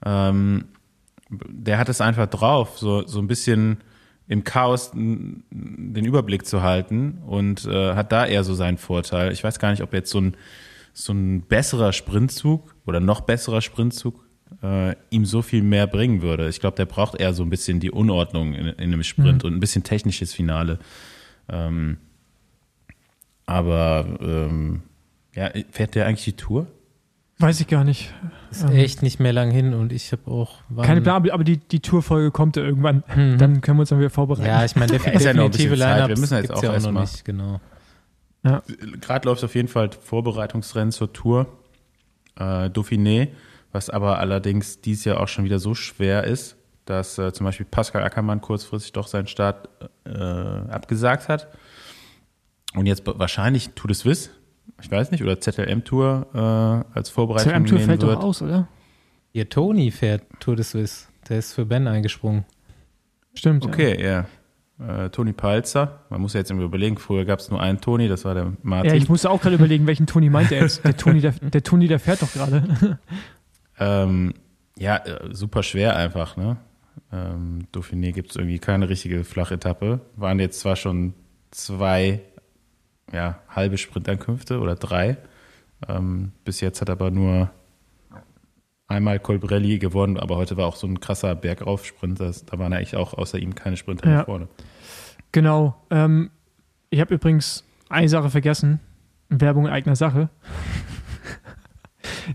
Ähm, 0.04 0.66
der 1.30 1.78
hat 1.78 1.88
es 1.88 2.00
einfach 2.00 2.26
drauf, 2.26 2.78
so, 2.78 3.06
so 3.06 3.18
ein 3.20 3.26
bisschen 3.26 3.78
im 4.32 4.44
Chaos 4.44 4.92
den 4.94 6.04
Überblick 6.04 6.46
zu 6.46 6.62
halten 6.62 7.18
und 7.26 7.66
äh, 7.66 7.94
hat 7.94 8.12
da 8.12 8.24
eher 8.24 8.44
so 8.44 8.54
seinen 8.54 8.78
Vorteil. 8.78 9.30
Ich 9.30 9.44
weiß 9.44 9.58
gar 9.58 9.70
nicht, 9.70 9.82
ob 9.82 9.92
jetzt 9.92 10.10
so 10.10 10.20
ein 10.20 10.36
so 10.94 11.12
ein 11.12 11.42
besserer 11.42 11.92
Sprintzug 11.92 12.74
oder 12.86 13.00
noch 13.00 13.22
besserer 13.22 13.60
Sprintzug 13.60 14.26
äh, 14.62 14.94
ihm 15.10 15.24
so 15.24 15.42
viel 15.42 15.62
mehr 15.62 15.86
bringen 15.86 16.22
würde. 16.22 16.48
Ich 16.48 16.60
glaube, 16.60 16.76
der 16.76 16.86
braucht 16.86 17.18
eher 17.20 17.34
so 17.34 17.42
ein 17.42 17.50
bisschen 17.50 17.80
die 17.80 17.90
Unordnung 17.90 18.54
in, 18.54 18.66
in 18.66 18.92
einem 18.92 19.02
Sprint 19.02 19.44
und 19.44 19.54
ein 19.54 19.60
bisschen 19.60 19.84
technisches 19.84 20.32
Finale. 20.34 20.78
Ähm, 21.48 21.98
aber 23.46 24.06
ähm, 24.20 24.82
ja, 25.34 25.50
fährt 25.70 25.94
der 25.94 26.06
eigentlich 26.06 26.24
die 26.24 26.36
Tour? 26.36 26.66
Weiß 27.42 27.60
ich 27.60 27.66
gar 27.66 27.84
nicht. 27.84 28.12
Ist 28.50 28.64
echt 28.70 29.02
nicht 29.02 29.18
mehr 29.20 29.32
lang 29.32 29.50
hin 29.50 29.74
und 29.74 29.92
ich 29.92 30.12
habe 30.12 30.30
auch. 30.30 30.60
wann- 30.68 30.86
Keine 30.86 31.00
Plan, 31.00 31.28
aber 31.30 31.44
die, 31.44 31.56
die 31.58 31.80
Tourfolge 31.80 32.30
kommt 32.30 32.56
ja 32.56 32.62
irgendwann. 32.62 33.02
Mhm. 33.14 33.38
Dann 33.38 33.60
können 33.60 33.78
wir 33.78 33.80
uns 33.82 33.88
dann 33.90 33.98
wieder 33.98 34.10
vorbereiten. 34.10 34.46
Ja, 34.48 34.64
ich 34.64 34.76
meine, 34.76 34.92
Ja, 34.96 34.98
ist 35.12 35.24
ja 35.24 35.32
definitive. 35.32 35.70
Wir 35.70 35.76
Lineups 35.76 36.20
müssen 36.20 36.36
jetzt 36.36 36.52
auch 36.52 36.62
ja 36.62 36.70
auch 36.70 36.74
erst 36.74 36.86
noch 36.86 36.92
mal- 36.92 37.00
nicht, 37.02 37.24
genau. 37.24 37.60
Gerade 39.00 39.28
läuft 39.28 39.44
auf 39.44 39.54
jeden 39.54 39.68
Fall 39.68 39.90
Vorbereitungsrennen 39.92 40.90
zur 40.92 41.12
Tour. 41.12 41.46
Äh, 42.36 42.70
Dauphiné, 42.70 43.28
was 43.72 43.88
aber 43.90 44.18
allerdings 44.18 44.80
dieses 44.80 45.04
Jahr 45.04 45.20
auch 45.20 45.28
schon 45.28 45.44
wieder 45.44 45.58
so 45.58 45.74
schwer 45.74 46.24
ist, 46.24 46.56
dass 46.86 47.18
äh, 47.18 47.32
zum 47.32 47.44
Beispiel 47.44 47.66
Pascal 47.70 48.02
Ackermann 48.02 48.40
kurzfristig 48.40 48.92
doch 48.92 49.06
seinen 49.06 49.26
Start 49.28 49.68
äh, 50.04 50.10
abgesagt 50.18 51.28
hat. 51.28 51.48
Und 52.74 52.86
jetzt 52.86 53.02
wahrscheinlich 53.06 53.70
Tour 53.74 53.88
de 53.88 53.94
Suisse, 53.94 54.30
ich 54.80 54.90
weiß 54.90 55.10
nicht, 55.10 55.22
oder 55.22 55.40
ZLM-Tour 55.40 56.26
äh, 56.34 56.98
als 56.98 57.10
Vorbereitung 57.10 57.52
CM 57.52 57.66
Tour 57.66 57.78
nehmen 57.78 57.88
fällt 57.88 58.02
doch 58.02 58.08
wird. 58.08 58.22
aus, 58.22 58.42
oder? 58.42 58.68
Ihr 59.32 59.48
Toni 59.48 59.90
fährt 59.90 60.24
Tour 60.40 60.56
de 60.56 60.64
Suisse. 60.64 61.06
Der 61.28 61.38
ist 61.38 61.54
für 61.54 61.64
Ben 61.64 61.86
eingesprungen. 61.86 62.44
Stimmt. 63.34 63.64
Ja. 63.64 63.70
Okay, 63.70 64.02
ja. 64.02 64.26
Äh, 65.04 65.10
Toni 65.10 65.32
Palzer, 65.32 66.00
man 66.10 66.20
muss 66.20 66.32
ja 66.32 66.40
jetzt 66.40 66.50
irgendwie 66.50 66.66
überlegen, 66.66 66.96
früher 66.98 67.24
gab 67.24 67.38
es 67.38 67.50
nur 67.50 67.60
einen 67.60 67.80
Toni, 67.80 68.08
das 68.08 68.24
war 68.24 68.34
der 68.34 68.52
Martin. 68.62 68.90
Ja, 68.90 68.96
ich 68.96 69.08
musste 69.08 69.30
auch 69.30 69.40
gerade 69.40 69.54
überlegen, 69.54 69.86
welchen 69.86 70.06
Toni 70.06 70.28
meint 70.28 70.50
er 70.50 70.62
jetzt. 70.62 70.84
Der 70.84 70.96
Toni, 70.96 71.20
der, 71.20 71.32
der 71.32 71.62
Toni, 71.62 71.86
der 71.86 72.00
fährt 72.00 72.22
doch 72.22 72.32
gerade. 72.32 72.98
Ähm, 73.78 74.34
ja, 74.78 74.98
äh, 74.98 75.34
super 75.34 75.62
schwer 75.62 75.96
einfach, 75.96 76.36
ne? 76.36 76.58
Ähm, 77.10 77.66
Dauphiné 77.72 78.12
gibt 78.12 78.30
es 78.30 78.36
irgendwie 78.36 78.58
keine 78.58 78.88
richtige 78.88 79.24
Flachetappe. 79.24 80.00
Waren 80.16 80.38
jetzt 80.38 80.60
zwar 80.60 80.76
schon 80.76 81.14
zwei 81.50 82.20
ja, 83.12 83.38
halbe 83.48 83.78
Sprintankünfte 83.78 84.60
oder 84.60 84.74
drei. 84.74 85.16
Ähm, 85.88 86.32
bis 86.44 86.60
jetzt 86.60 86.80
hat 86.80 86.90
aber 86.90 87.10
nur 87.10 87.50
einmal 88.88 89.18
Colbrelli 89.20 89.78
gewonnen, 89.78 90.18
aber 90.18 90.36
heute 90.36 90.56
war 90.56 90.66
auch 90.66 90.76
so 90.76 90.86
ein 90.86 91.00
krasser 91.00 91.34
Bergaufsprint. 91.34 92.20
Das, 92.20 92.44
da 92.44 92.58
waren 92.58 92.72
eigentlich 92.72 92.96
auch 92.96 93.14
außer 93.14 93.38
ihm 93.38 93.54
keine 93.54 93.76
Sprinter 93.76 94.08
Ja. 94.08 94.16
mehr 94.16 94.24
vorne. 94.24 94.48
Genau. 95.32 95.74
Ähm, 95.90 96.30
ich 96.90 97.00
habe 97.00 97.14
übrigens 97.14 97.64
eine 97.88 98.08
Sache 98.08 98.30
vergessen. 98.30 98.80
Werbung 99.28 99.66
in 99.66 99.72
eigener 99.72 99.96
Sache. 99.96 100.28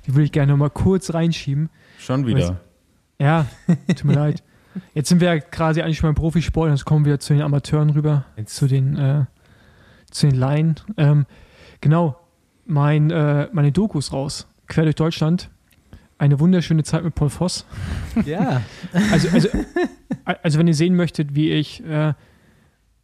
Die 0.06 0.14
würde 0.14 0.24
ich 0.24 0.32
gerne 0.32 0.52
noch 0.52 0.58
mal 0.58 0.70
kurz 0.70 1.14
reinschieben. 1.14 1.70
Schon 2.00 2.26
wieder. 2.26 2.58
Ja, 3.20 3.46
tut 3.88 4.06
mir 4.06 4.14
leid. 4.14 4.44
Jetzt 4.94 5.10
sind 5.10 5.22
wir 5.22 5.34
ja 5.34 5.40
quasi 5.40 5.82
eigentlich 5.82 5.98
schon 5.98 6.08
beim 6.10 6.16
Profisport, 6.16 6.70
jetzt 6.70 6.86
kommen 6.86 7.04
wir 7.04 7.20
zu 7.20 7.34
den 7.34 7.42
Amateuren 7.42 7.90
rüber, 7.90 8.26
Jetzt- 8.36 8.56
zu 8.56 8.68
den, 8.68 8.96
äh, 8.96 9.26
zu 10.12 10.28
den 10.28 10.36
Laien. 10.38 10.76
Ähm, 10.98 11.26
genau, 11.82 12.18
mein, 12.66 13.12
äh, 13.12 13.48
meine 13.52 13.72
Dokus 13.72 14.12
raus, 14.14 14.48
quer 14.68 14.84
durch 14.84 14.96
Deutschland. 14.96 15.50
Eine 16.20 16.40
wunderschöne 16.40 16.84
Zeit 16.84 17.04
mit 17.04 17.14
Paul 17.16 17.30
Voss. 17.30 17.66
Ja. 18.26 18.62
Also, 19.12 19.30
also, 19.30 19.50
also 20.42 20.58
wenn 20.60 20.68
ihr 20.68 20.74
sehen 20.74 20.96
möchtet, 20.96 21.36
wie 21.36 21.52
ich, 21.52 21.84
äh, 21.86 22.14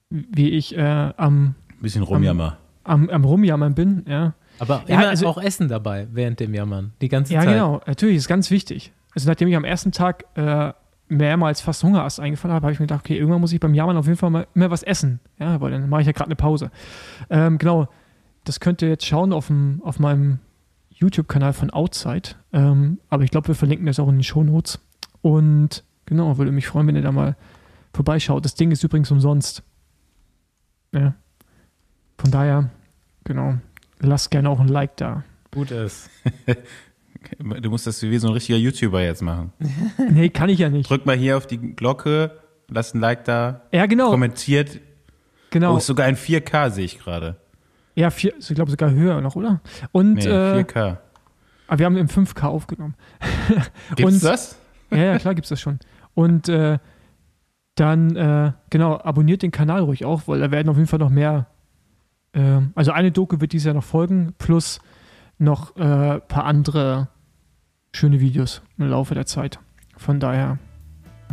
wie 0.09 0.49
ich 0.49 0.75
äh, 0.75 0.81
am, 0.81 1.53
Bisschen 1.81 2.01
rumjammer. 2.03 2.57
am, 2.83 3.09
am 3.09 3.23
Rumjammern 3.23 3.75
bin, 3.75 4.03
ja, 4.07 4.33
Aber 4.59 4.83
Ja, 4.87 4.95
immer 4.99 5.09
also- 5.09 5.27
auch 5.27 5.37
Essen 5.37 5.67
dabei 5.67 6.07
während 6.11 6.39
dem 6.39 6.53
Jammern. 6.55 6.93
Die 7.01 7.09
ganze 7.09 7.33
Ja, 7.35 7.41
Zeit. 7.41 7.49
genau. 7.53 7.81
Natürlich, 7.85 8.17
ist 8.17 8.27
ganz 8.27 8.49
wichtig. 8.49 8.91
Also 9.13 9.29
nachdem 9.29 9.47
ich 9.47 9.55
am 9.55 9.63
ersten 9.65 9.91
Tag 9.91 10.25
äh, 10.35 10.73
mehrmals 11.17 11.61
fast 11.61 11.83
Hungerast 11.83 12.19
eingefahren 12.19 12.53
habe, 12.53 12.65
habe 12.65 12.73
ich 12.73 12.79
mir 12.79 12.87
gedacht, 12.87 13.01
okay, 13.05 13.17
irgendwann 13.17 13.41
muss 13.41 13.53
ich 13.53 13.59
beim 13.59 13.73
Jammern 13.73 13.97
auf 13.97 14.05
jeden 14.05 14.17
Fall 14.17 14.29
mal 14.29 14.47
mehr 14.53 14.71
was 14.71 14.83
essen. 14.83 15.19
Ja, 15.39 15.59
weil 15.61 15.71
dann 15.71 15.89
mache 15.89 16.01
ich 16.01 16.07
ja 16.07 16.13
gerade 16.13 16.27
eine 16.27 16.35
Pause. 16.35 16.71
Ähm, 17.29 17.57
genau. 17.57 17.87
Das 18.43 18.59
könnt 18.59 18.81
ihr 18.81 18.89
jetzt 18.89 19.05
schauen 19.05 19.31
auf, 19.31 19.47
dem, 19.47 19.81
auf 19.83 19.99
meinem 19.99 20.39
YouTube-Kanal 20.89 21.53
von 21.53 21.69
Outside. 21.69 22.31
Ähm, 22.51 22.99
aber 23.09 23.23
ich 23.23 23.31
glaube, 23.31 23.47
wir 23.47 23.55
verlinken 23.55 23.85
das 23.85 23.99
auch 23.99 24.09
in 24.09 24.17
den 24.17 24.23
Shownotes. 24.23 24.79
Und 25.21 25.83
genau, 26.05 26.37
würde 26.37 26.51
mich 26.51 26.67
freuen, 26.67 26.87
wenn 26.87 26.95
ihr 26.95 27.01
da 27.01 27.11
mal 27.11 27.35
vorbeischaut. 27.93 28.43
Das 28.43 28.55
Ding 28.55 28.71
ist 28.71 28.83
übrigens 28.83 29.11
umsonst. 29.11 29.63
Ja. 30.91 31.15
Von 32.17 32.31
daher, 32.31 32.69
genau, 33.23 33.55
lasst 33.99 34.31
gerne 34.31 34.49
auch 34.49 34.59
ein 34.59 34.67
Like 34.67 34.97
da. 34.97 35.23
Gut 35.51 35.71
ist. 35.71 36.09
Du 37.61 37.69
musst 37.69 37.87
das 37.87 38.01
wie 38.03 38.17
so 38.17 38.27
ein 38.27 38.33
richtiger 38.33 38.57
YouTuber 38.57 39.01
jetzt 39.01 39.21
machen. 39.21 39.53
Nee, 40.11 40.29
kann 40.29 40.49
ich 40.49 40.59
ja 40.59 40.69
nicht. 40.69 40.89
Drück 40.89 41.05
mal 41.05 41.15
hier 41.15 41.37
auf 41.37 41.47
die 41.47 41.57
Glocke, 41.57 42.31
lass 42.69 42.93
ein 42.93 42.99
Like 42.99 43.25
da, 43.25 43.61
Ja, 43.71 43.85
genau. 43.85 44.09
kommentiert. 44.11 44.79
genau. 45.49 45.73
Oh, 45.73 45.77
ist 45.77 45.87
sogar 45.87 46.07
in 46.09 46.15
4K, 46.17 46.69
sehe 46.71 46.85
ich 46.85 46.99
gerade. 46.99 47.37
Ja, 47.95 48.09
vier, 48.09 48.33
ich 48.39 48.47
glaube 48.55 48.71
sogar 48.71 48.91
höher 48.91 49.21
noch, 49.21 49.35
oder? 49.35 49.61
Und 49.91 50.13
Nee, 50.15 50.25
äh, 50.25 50.63
4K. 50.63 50.97
aber 51.67 51.79
wir 51.79 51.85
haben 51.85 51.97
im 51.97 52.07
5K 52.07 52.47
aufgenommen. 52.47 52.95
Gibt's 53.95 54.13
und- 54.15 54.23
das? 54.23 54.57
Ja, 54.91 54.97
ja, 54.97 55.17
klar 55.19 55.33
gibt's 55.35 55.49
das 55.49 55.59
schon. 55.61 55.79
Und 56.13 56.49
äh, 56.49 56.77
dann, 57.75 58.15
äh, 58.15 58.51
genau, 58.69 58.97
abonniert 58.99 59.41
den 59.41 59.49
Kanal 59.51 59.81
ruhig 59.81 60.05
auch, 60.05 60.27
weil 60.27 60.39
da 60.39 60.51
werden 60.51 60.69
auf 60.69 60.75
jeden 60.77 60.87
Fall 60.87 60.99
noch 60.99 61.09
mehr. 61.09 61.47
Äh, 62.33 62.59
also 62.75 62.91
eine 62.91 63.11
Doku 63.11 63.39
wird 63.41 63.53
dieses 63.53 63.65
Jahr 63.65 63.73
noch 63.75 63.83
folgen, 63.83 64.33
plus 64.37 64.79
noch 65.43 65.75
ein 65.75 66.17
äh, 66.17 66.19
paar 66.21 66.45
andere 66.45 67.09
schöne 67.93 68.19
Videos 68.19 68.61
im 68.77 68.89
Laufe 68.89 69.13
der 69.13 69.25
Zeit. 69.25 69.59
Von 69.97 70.19
daher, 70.19 70.57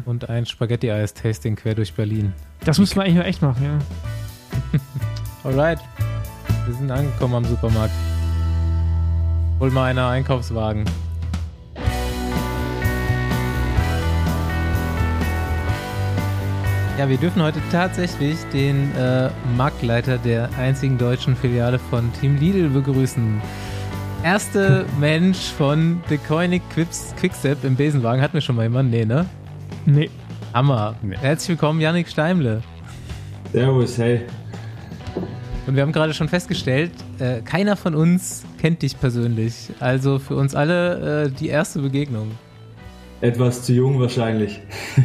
Und 0.04 0.28
ein 0.28 0.44
Spaghetti-Eis-Tasting 0.46 1.56
quer 1.56 1.74
durch 1.74 1.94
Berlin. 1.94 2.32
das 2.64 2.78
müssen 2.78 2.96
wir 2.96 3.02
eigentlich 3.04 3.16
mal 3.16 3.24
echt 3.24 3.42
machen, 3.42 3.64
ja. 3.64 3.78
Alright. 5.44 5.78
Wir 6.66 6.74
sind 6.74 6.90
angekommen 6.90 7.34
am 7.34 7.44
Supermarkt. 7.44 7.94
Hol 9.58 9.70
mal 9.70 9.90
einer 9.90 10.08
Einkaufswagen. 10.08 10.84
Ja, 16.98 17.08
wir 17.08 17.16
dürfen 17.16 17.42
heute 17.42 17.60
tatsächlich 17.72 18.36
den 18.52 18.94
äh, 18.94 19.30
Marktleiter 19.56 20.18
der 20.18 20.50
einzigen 20.58 20.98
deutschen 20.98 21.34
Filiale 21.34 21.78
von 21.78 22.12
Team 22.12 22.36
Lidl 22.36 22.68
begrüßen. 22.68 23.40
Erste 24.22 24.84
Mensch 24.98 25.38
von 25.52 26.00
The 26.08 26.18
Quips- 26.18 27.14
Quickstep 27.16 27.64
im 27.64 27.74
Besenwagen. 27.76 28.20
Hatten 28.22 28.34
wir 28.34 28.40
schon 28.40 28.56
mal 28.56 28.64
jemanden? 28.64 28.90
Nee, 28.90 29.04
ne? 29.04 29.26
Nee. 29.86 30.10
Hammer. 30.52 30.94
Nee. 31.02 31.16
Herzlich 31.16 31.50
willkommen, 31.50 31.80
Yannick 31.80 32.08
Steimle. 32.08 32.62
Servus, 33.52 33.96
hey. 33.98 34.22
Und 35.66 35.74
wir 35.76 35.82
haben 35.82 35.92
gerade 35.92 36.12
schon 36.12 36.28
festgestellt, 36.28 36.92
äh, 37.18 37.40
keiner 37.42 37.76
von 37.76 37.94
uns 37.94 38.44
kennt 38.60 38.82
dich 38.82 38.98
persönlich. 38.98 39.70
Also 39.80 40.18
für 40.18 40.36
uns 40.36 40.54
alle 40.54 41.24
äh, 41.26 41.30
die 41.30 41.48
erste 41.48 41.80
Begegnung. 41.80 42.32
Etwas 43.20 43.62
zu 43.62 43.72
jung 43.72 44.00
wahrscheinlich. 44.00 44.60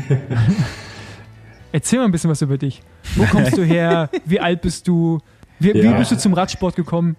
Erzähl 1.71 1.99
mal 1.99 2.05
ein 2.05 2.11
bisschen 2.11 2.29
was 2.29 2.41
über 2.41 2.57
dich. 2.57 2.81
Wo 3.15 3.23
kommst 3.25 3.57
du 3.57 3.63
her? 3.63 4.09
Wie 4.25 4.39
alt 4.39 4.61
bist 4.61 4.87
du? 4.87 5.19
Wie, 5.59 5.73
wie 5.73 5.79
Ja. 5.81 5.97
bist 5.97 6.11
du 6.11 6.17
zum 6.17 6.33
Radsport 6.33 6.75
gekommen? 6.75 7.15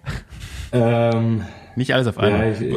Ähm, 0.71 1.41
Nicht 1.77 1.93
alles 1.93 2.07
auf 2.07 2.17
ja, 2.17 2.23
einmal. 2.23 2.51
ich, 2.51 2.75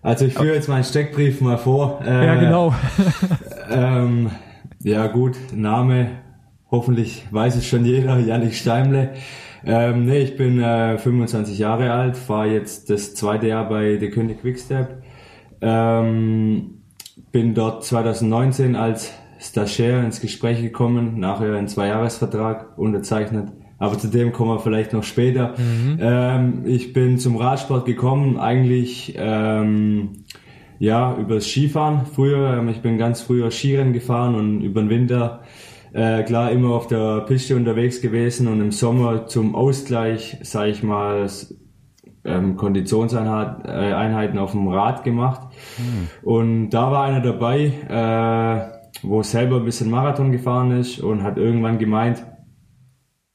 also 0.00 0.24
ich 0.24 0.34
führe 0.34 0.54
jetzt 0.54 0.68
meinen 0.68 0.84
Steckbrief 0.84 1.40
mal 1.40 1.58
vor. 1.58 2.00
Äh, 2.06 2.26
Ja, 2.26 2.34
genau. 2.36 2.74
Ähm, 3.68 4.30
ja 4.84 5.08
gut, 5.08 5.36
Name, 5.52 6.10
hoffentlich 6.70 7.26
weiß 7.32 7.56
es 7.56 7.66
schon 7.66 7.84
jeder, 7.84 8.16
Yannick 8.20 8.54
Steimle. 8.54 9.14
Ähm, 9.64 10.06
nee, 10.06 10.18
ich 10.18 10.36
bin 10.36 10.62
äh, 10.62 10.96
25 10.98 11.58
Jahre 11.58 11.90
alt, 11.90 12.16
fahre 12.16 12.46
jetzt 12.46 12.88
das 12.90 13.16
zweite 13.16 13.48
Jahr 13.48 13.68
bei 13.68 13.98
The 13.98 14.10
König 14.10 14.40
Quickstep. 14.40 15.02
Ähm, 15.60 16.82
bin 17.32 17.54
dort 17.54 17.82
2019 17.82 18.76
als 18.76 19.12
Stagiaire 19.40 20.04
ins 20.04 20.20
Gespräch 20.20 20.62
gekommen, 20.62 21.18
nachher 21.18 21.56
einen 21.56 21.66
Zweijahresvertrag 21.66 22.78
unterzeichnet. 22.78 23.48
Aber 23.78 23.98
zu 23.98 24.08
dem 24.08 24.32
kommen 24.32 24.52
wir 24.52 24.60
vielleicht 24.60 24.92
noch 24.92 25.02
später. 25.02 25.54
Ähm, 26.00 26.62
ich 26.64 26.92
bin 26.92 27.18
zum 27.18 27.36
Radsport 27.36 27.84
gekommen, 27.84 28.38
eigentlich 28.38 29.14
ähm, 29.18 30.24
ja 30.78 31.16
übers 31.16 31.46
Skifahren. 31.46 32.06
Früher, 32.06 32.56
ähm, 32.58 32.68
ich 32.68 32.80
bin 32.80 32.96
ganz 32.98 33.20
früher 33.20 33.50
Skirennen 33.50 33.92
gefahren 33.92 34.34
und 34.34 34.62
über 34.62 34.80
den 34.80 34.88
Winter 34.88 35.42
äh, 35.92 36.22
klar 36.22 36.50
immer 36.50 36.70
auf 36.74 36.86
der 36.86 37.20
Piste 37.20 37.56
unterwegs 37.56 38.00
gewesen 38.00 38.48
und 38.48 38.60
im 38.60 38.72
Sommer 38.72 39.26
zum 39.26 39.54
Ausgleich, 39.54 40.38
sage 40.42 40.70
ich 40.70 40.82
mal, 40.82 41.26
ähm, 42.24 42.56
Konditionseinheiten 42.56 44.36
äh, 44.36 44.40
auf 44.40 44.52
dem 44.52 44.68
Rad 44.68 45.04
gemacht. 45.04 45.42
Und 46.22 46.70
da 46.70 46.90
war 46.90 47.04
einer 47.04 47.20
dabei, 47.20 47.72
äh, 47.88 48.76
wo 49.02 49.22
selber 49.22 49.56
ein 49.56 49.64
bisschen 49.64 49.90
Marathon 49.90 50.32
gefahren 50.32 50.72
ist 50.72 50.98
und 50.98 51.22
hat 51.22 51.36
irgendwann 51.38 51.78
gemeint, 51.78 52.24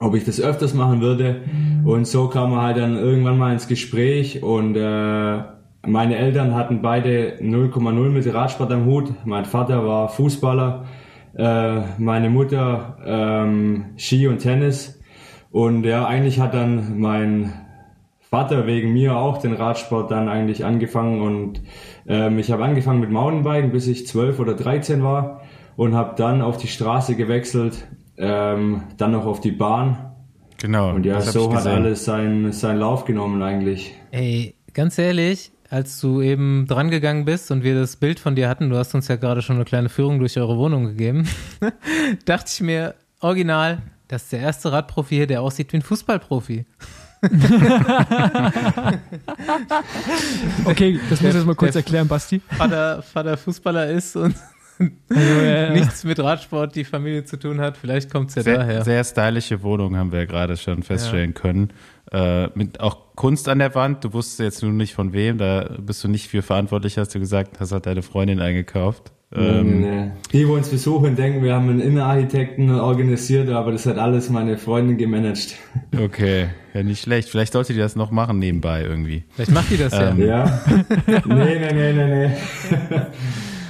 ob 0.02 0.16
ich 0.16 0.26
das 0.26 0.42
öfters 0.42 0.74
machen 0.74 1.00
würde. 1.00 1.42
Und 1.86 2.06
so 2.06 2.28
kam 2.28 2.52
er 2.52 2.64
halt 2.64 2.78
dann 2.78 2.98
irgendwann 2.98 3.38
mal 3.38 3.54
ins 3.54 3.68
Gespräch 3.68 4.44
und 4.44 4.76
äh, 4.76 5.44
meine 5.88 6.18
Eltern 6.18 6.54
hatten 6.54 6.82
beide 6.82 7.38
0,0 7.42 8.10
mit 8.10 8.34
Radsport 8.34 8.72
am 8.72 8.86
Hut. 8.86 9.14
Mein 9.26 9.46
Vater 9.46 9.86
war 9.88 10.10
Fußballer, 10.10 10.86
äh, 11.36 11.82
meine 11.98 12.30
Mutter 12.30 12.98
ähm, 13.06 13.86
Ski 13.98 14.28
und 14.28 14.40
Tennis. 14.40 15.00
Und 15.52 15.86
ja, 15.86 16.06
eigentlich 16.06 16.40
hat 16.40 16.54
dann 16.54 17.00
mein 17.00 17.54
Vater 18.20 18.66
wegen 18.66 18.94
mir 18.94 19.18
auch 19.18 19.40
den 19.40 19.54
Radsport 19.54 20.10
dann 20.10 20.30
eigentlich 20.30 20.64
angefangen 20.64 21.22
und 21.22 21.62
ähm, 22.08 22.40
ich 22.40 22.50
habe 22.52 22.64
angefangen 22.64 23.02
mit 23.02 23.12
Mountainbiken, 23.12 23.72
bis 23.72 23.88
ich 23.88 24.08
12 24.08 24.40
oder 24.40 24.54
13 24.54 25.04
war 25.04 25.42
und 25.76 25.96
habe 25.96 26.16
dann 26.16 26.42
auf 26.42 26.56
die 26.56 26.68
Straße 26.68 27.16
gewechselt, 27.16 27.88
ähm, 28.22 28.84
dann 28.98 29.12
noch 29.12 29.26
auf 29.26 29.42
die 29.42 29.52
Bahn 29.52 30.12
Genau. 30.62 30.92
und 30.94 31.06
ja, 31.06 31.20
so 31.22 31.54
hat 31.56 31.66
alles 31.66 32.06
seinen, 32.06 32.52
seinen 32.52 32.80
Lauf 32.80 33.06
genommen 33.06 33.42
eigentlich. 33.42 33.96
Ey, 34.12 34.54
ganz 34.76 35.00
ehrlich, 35.00 35.52
als 35.72 36.00
du 36.00 36.22
eben 36.22 36.68
drangegangen 36.68 37.26
bist 37.26 37.50
und 37.50 37.64
wir 37.64 37.74
das 37.74 37.96
Bild 37.96 38.20
von 38.20 38.36
dir 38.36 38.48
hatten, 38.48 38.70
du 38.70 38.78
hast 38.78 38.94
uns 38.94 39.08
ja 39.08 39.16
gerade 39.16 39.42
schon 39.42 39.56
eine 39.56 39.66
kleine 39.66 39.90
Führung 39.90 40.20
durch 40.20 40.38
eure 40.38 40.58
Wohnung 40.58 40.86
gegeben, 40.86 41.28
dachte 42.26 42.52
ich 42.54 42.62
mir, 42.62 42.94
original, 43.22 43.82
das 44.08 44.24
ist 44.24 44.34
der 44.34 44.42
erste 44.42 44.72
Radprofi 44.72 45.16
hier, 45.16 45.28
der 45.28 45.42
aussieht 45.42 45.74
wie 45.74 45.78
ein 45.78 45.82
Fußballprofi. 45.82 46.66
Okay, 50.66 51.00
das 51.10 51.22
muss 51.22 51.30
ich 51.30 51.36
jetzt 51.36 51.46
mal 51.46 51.56
kurz 51.56 51.76
erklären, 51.76 52.08
Basti. 52.08 52.42
Vater, 52.58 53.02
Vater 53.02 53.38
Fußballer 53.38 53.90
ist 53.90 54.16
und 54.16 54.36
nichts 55.74 56.04
mit 56.04 56.20
Radsport 56.20 56.76
die 56.76 56.84
Familie 56.84 57.24
zu 57.26 57.38
tun 57.38 57.60
hat. 57.62 57.78
Vielleicht 57.78 58.12
kommt 58.12 58.30
es 58.30 58.36
ja 58.36 58.44
Sehr, 58.44 58.58
daher. 58.58 58.84
sehr 58.84 59.04
stylische 59.04 59.62
Wohnung 59.64 59.96
haben 59.98 60.12
wir 60.12 60.26
gerade 60.26 60.58
schon 60.58 60.84
feststellen 60.84 61.34
können. 61.34 61.72
Äh, 62.12 62.48
mit 62.56 62.80
auch 62.80 63.16
Kunst 63.16 63.48
an 63.50 63.60
der 63.60 63.74
Wand. 63.76 64.04
Du 64.04 64.14
wusstest 64.14 64.40
jetzt 64.40 64.64
nur 64.64 64.72
nicht 64.72 64.94
von 64.94 65.14
wem. 65.14 65.38
Da 65.38 65.70
bist 65.80 66.04
du 66.04 66.08
nicht 66.08 66.28
für 66.28 66.42
verantwortlich, 66.42 66.98
hast 66.98 67.14
du 67.16 67.20
gesagt. 67.20 67.60
Hast 67.60 67.72
halt 67.72 67.86
deine 67.86 68.02
Freundin 68.02 68.40
eingekauft. 68.40 69.12
Ähm, 69.34 69.80
Nee. 69.82 70.12
Die, 70.34 70.46
wo 70.48 70.56
uns 70.56 70.68
besuchen, 70.68 71.16
denken, 71.16 71.42
wir 71.42 71.54
haben 71.56 71.70
einen 71.70 71.80
Innenarchitekten 71.80 72.70
organisiert, 72.70 73.50
aber 73.50 73.72
das 73.72 73.86
hat 73.86 73.98
alles 73.98 74.30
meine 74.30 74.58
Freundin 74.58 74.98
gemanagt. 74.98 75.56
okay, 76.04 76.50
ja 76.74 76.84
nicht 76.84 77.02
schlecht. 77.04 77.30
Vielleicht 77.30 77.54
sollte 77.54 77.72
die 77.72 77.80
das 77.80 77.96
noch 77.96 78.12
machen 78.12 78.40
nebenbei 78.40 78.82
irgendwie. 78.84 79.24
Vielleicht 79.30 79.52
macht 79.52 79.70
die 79.70 79.78
das 79.78 79.94
ja. 79.94 80.10
Ähm, 80.10 80.20
Ja. 80.20 80.62
nee, 81.26 81.60
nee, 81.60 81.74
nee, 81.74 81.94
nee, 81.94 82.28
nee. 82.28 83.02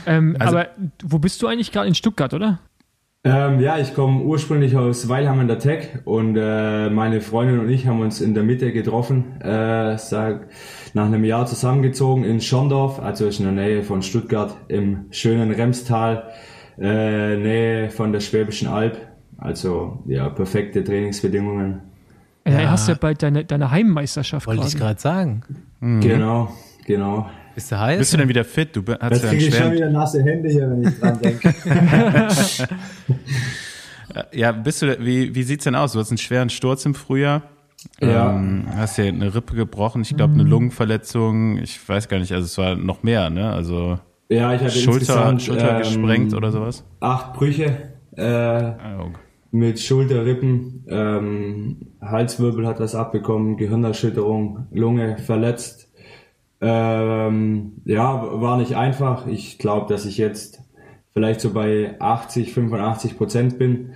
Ähm, 0.06 0.36
Also- 0.40 0.58
aber 0.58 0.70
wo 1.04 1.20
bist 1.20 1.42
du 1.42 1.48
eigentlich 1.48 1.72
gerade 1.72 1.88
in 1.88 1.96
Stuttgart, 1.96 2.34
oder? 2.34 2.60
Ähm, 3.24 3.60
ja, 3.60 3.78
ich 3.78 3.94
komme 3.94 4.24
ursprünglich 4.24 4.76
aus 4.76 5.08
Weilheim 5.08 5.40
an 5.42 5.48
der 5.48 5.60
Tech 5.60 6.00
und 6.06 6.36
äh, 6.36 6.90
meine 6.90 7.22
Freundin 7.22 7.60
und 7.60 7.70
ich 7.70 7.86
haben 7.86 8.02
uns 8.02 8.20
in 8.20 8.34
der 8.34 8.42
Mitte 8.44 8.72
getroffen, 8.72 9.40
äh, 9.42 9.96
sag, 10.00 10.48
nach 10.96 11.06
einem 11.06 11.24
Jahr 11.24 11.46
zusammengezogen 11.46 12.24
in 12.24 12.42
Schorndorf, 12.42 13.00
also 13.00 13.28
ist 13.28 13.40
in 13.40 13.46
der 13.46 13.54
Nähe 13.54 13.84
von 13.84 14.02
Stuttgart 14.02 14.58
im 14.70 15.06
schönen 15.12 15.52
Remstal, 15.52 16.32
äh, 16.80 17.38
Nähe 17.38 17.90
von 17.92 18.12
der 18.12 18.22
Schwäbischen 18.22 18.68
Alb. 18.68 18.98
Also 19.38 20.02
ja, 20.08 20.30
perfekte 20.30 20.84
Trainingsbedingungen. 20.84 21.82
Ja. 22.48 22.60
Ja. 22.60 22.72
hast 22.72 22.88
ja 22.90 22.96
bald 22.96 23.22
deine, 23.22 23.46
deine 23.46 23.70
Heimmeisterschaft 23.70 24.48
Wollte 24.48 24.66
ich 24.68 24.76
gerade 24.76 25.00
sagen. 25.00 25.44
Genau, 25.80 26.50
genau. 26.86 27.30
Bist 27.56 27.72
du 27.72 27.80
heiß? 27.80 27.98
Bist 27.98 28.14
du 28.14 28.18
denn 28.18 28.30
wieder 28.30 28.44
fit? 28.44 28.76
Du 28.76 28.84
hast 29.00 29.24
Jetzt 29.24 29.24
ja 29.24 29.32
ich 29.34 29.56
schon 29.56 29.72
wieder 29.74 29.90
nasse 29.90 30.24
Hände 30.24 30.50
hier, 30.50 30.70
wenn 30.70 30.84
ich 30.84 31.00
dran 31.00 31.20
denke. 31.22 31.54
ja, 34.32 34.52
bist 34.52 34.82
du, 34.82 34.98
wie, 35.00 35.34
wie 35.36 35.44
sieht's 35.44 35.64
denn 35.66 35.76
aus? 35.76 35.94
Du 35.94 36.00
hast 36.00 36.10
einen 36.12 36.18
schweren 36.18 36.50
Sturz 36.50 36.86
im 36.86 36.96
Frühjahr. 36.96 37.44
Ja. 38.00 38.36
Ähm, 38.36 38.66
hast 38.76 38.98
ja 38.98 39.06
eine 39.06 39.34
Rippe 39.34 39.56
gebrochen, 39.56 40.04
ich 40.04 40.16
glaube 40.16 40.34
eine 40.36 40.44
Lungenverletzung, 40.44 41.58
ich 41.58 41.88
weiß 41.88 42.10
gar 42.10 42.20
nicht, 42.20 42.32
also 42.32 42.46
es 42.46 42.56
war 42.60 42.76
noch 42.76 43.02
mehr, 43.02 43.32
ne? 43.32 43.52
Also 43.52 43.98
Ja, 44.30 44.54
ich 44.54 44.62
hatte 44.62 44.70
Schulter, 44.72 45.40
Schulter 45.40 45.78
ähm, 45.78 45.80
gesprengt 45.80 46.34
oder 46.36 46.52
sowas. 46.52 46.84
Acht 47.00 47.34
Brüche 47.34 47.94
äh, 48.16 48.24
Ah, 48.24 49.00
okay. 49.00 49.16
mit 49.50 49.80
Schulter, 49.80 50.26
Rippen, 50.26 50.86
ähm, 50.90 51.78
Halswirbel 52.02 52.68
hat 52.68 52.80
was 52.80 52.94
abbekommen, 52.94 53.58
Gehirnerschütterung, 53.58 54.68
Lunge 54.72 55.18
verletzt. 55.18 55.91
Ähm, 56.62 57.82
ja, 57.86 58.39
war 58.41 58.58
nicht 58.58 58.76
einfach. 58.76 59.26
Ich 59.28 59.58
glaube, 59.58 59.91
dass 59.91 60.06
ich 60.06 60.17
jetzt 60.17 60.62
vielleicht 61.13 61.41
so 61.41 61.54
bei 61.54 61.95
80, 62.00 62.54
85 62.54 63.17
Prozent 63.17 63.58
bin. 63.60 63.93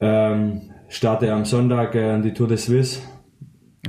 Ähm, 0.00 0.70
starte 0.88 1.32
am 1.32 1.44
Sonntag 1.44 1.94
äh, 1.94 2.20
die 2.20 2.32
Tour 2.32 2.48
de 2.48 2.56
Suisse. 2.56 3.00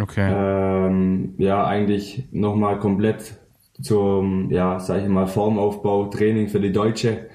Okay. 0.01 0.29
Ähm, 0.29 1.35
ja, 1.37 1.65
eigentlich 1.65 2.27
nochmal 2.31 2.79
komplett 2.79 3.35
zum, 3.81 4.49
ja, 4.51 4.79
sag 4.79 5.01
ich 5.03 5.07
mal, 5.07 5.27
Formaufbau, 5.27 6.07
Training 6.07 6.47
für 6.47 6.59
die 6.59 6.71
Deutsche. 6.71 7.29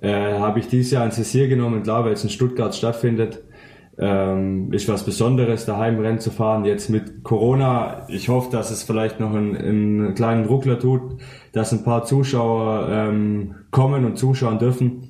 Äh, 0.00 0.38
Habe 0.38 0.60
ich 0.60 0.68
dieses 0.68 0.92
Jahr 0.92 1.04
ins 1.04 1.18
Visier 1.18 1.48
genommen, 1.48 1.82
klar, 1.82 2.04
weil 2.04 2.12
es 2.12 2.22
in 2.22 2.30
Stuttgart 2.30 2.74
stattfindet. 2.74 3.42
Ähm, 4.00 4.72
ist 4.72 4.88
was 4.88 5.04
Besonderes, 5.04 5.66
daheim 5.66 5.98
Rennen 5.98 6.20
zu 6.20 6.30
fahren. 6.30 6.64
Jetzt 6.64 6.88
mit 6.88 7.24
Corona, 7.24 8.06
ich 8.08 8.28
hoffe, 8.28 8.50
dass 8.52 8.70
es 8.70 8.84
vielleicht 8.84 9.18
noch 9.18 9.34
einen, 9.34 9.56
einen 9.56 10.14
kleinen 10.14 10.46
Ruckler 10.46 10.78
tut, 10.78 11.20
dass 11.52 11.72
ein 11.72 11.82
paar 11.82 12.04
Zuschauer 12.04 12.88
ähm, 12.90 13.56
kommen 13.72 14.04
und 14.04 14.16
zuschauen 14.16 14.58
dürfen. 14.58 15.02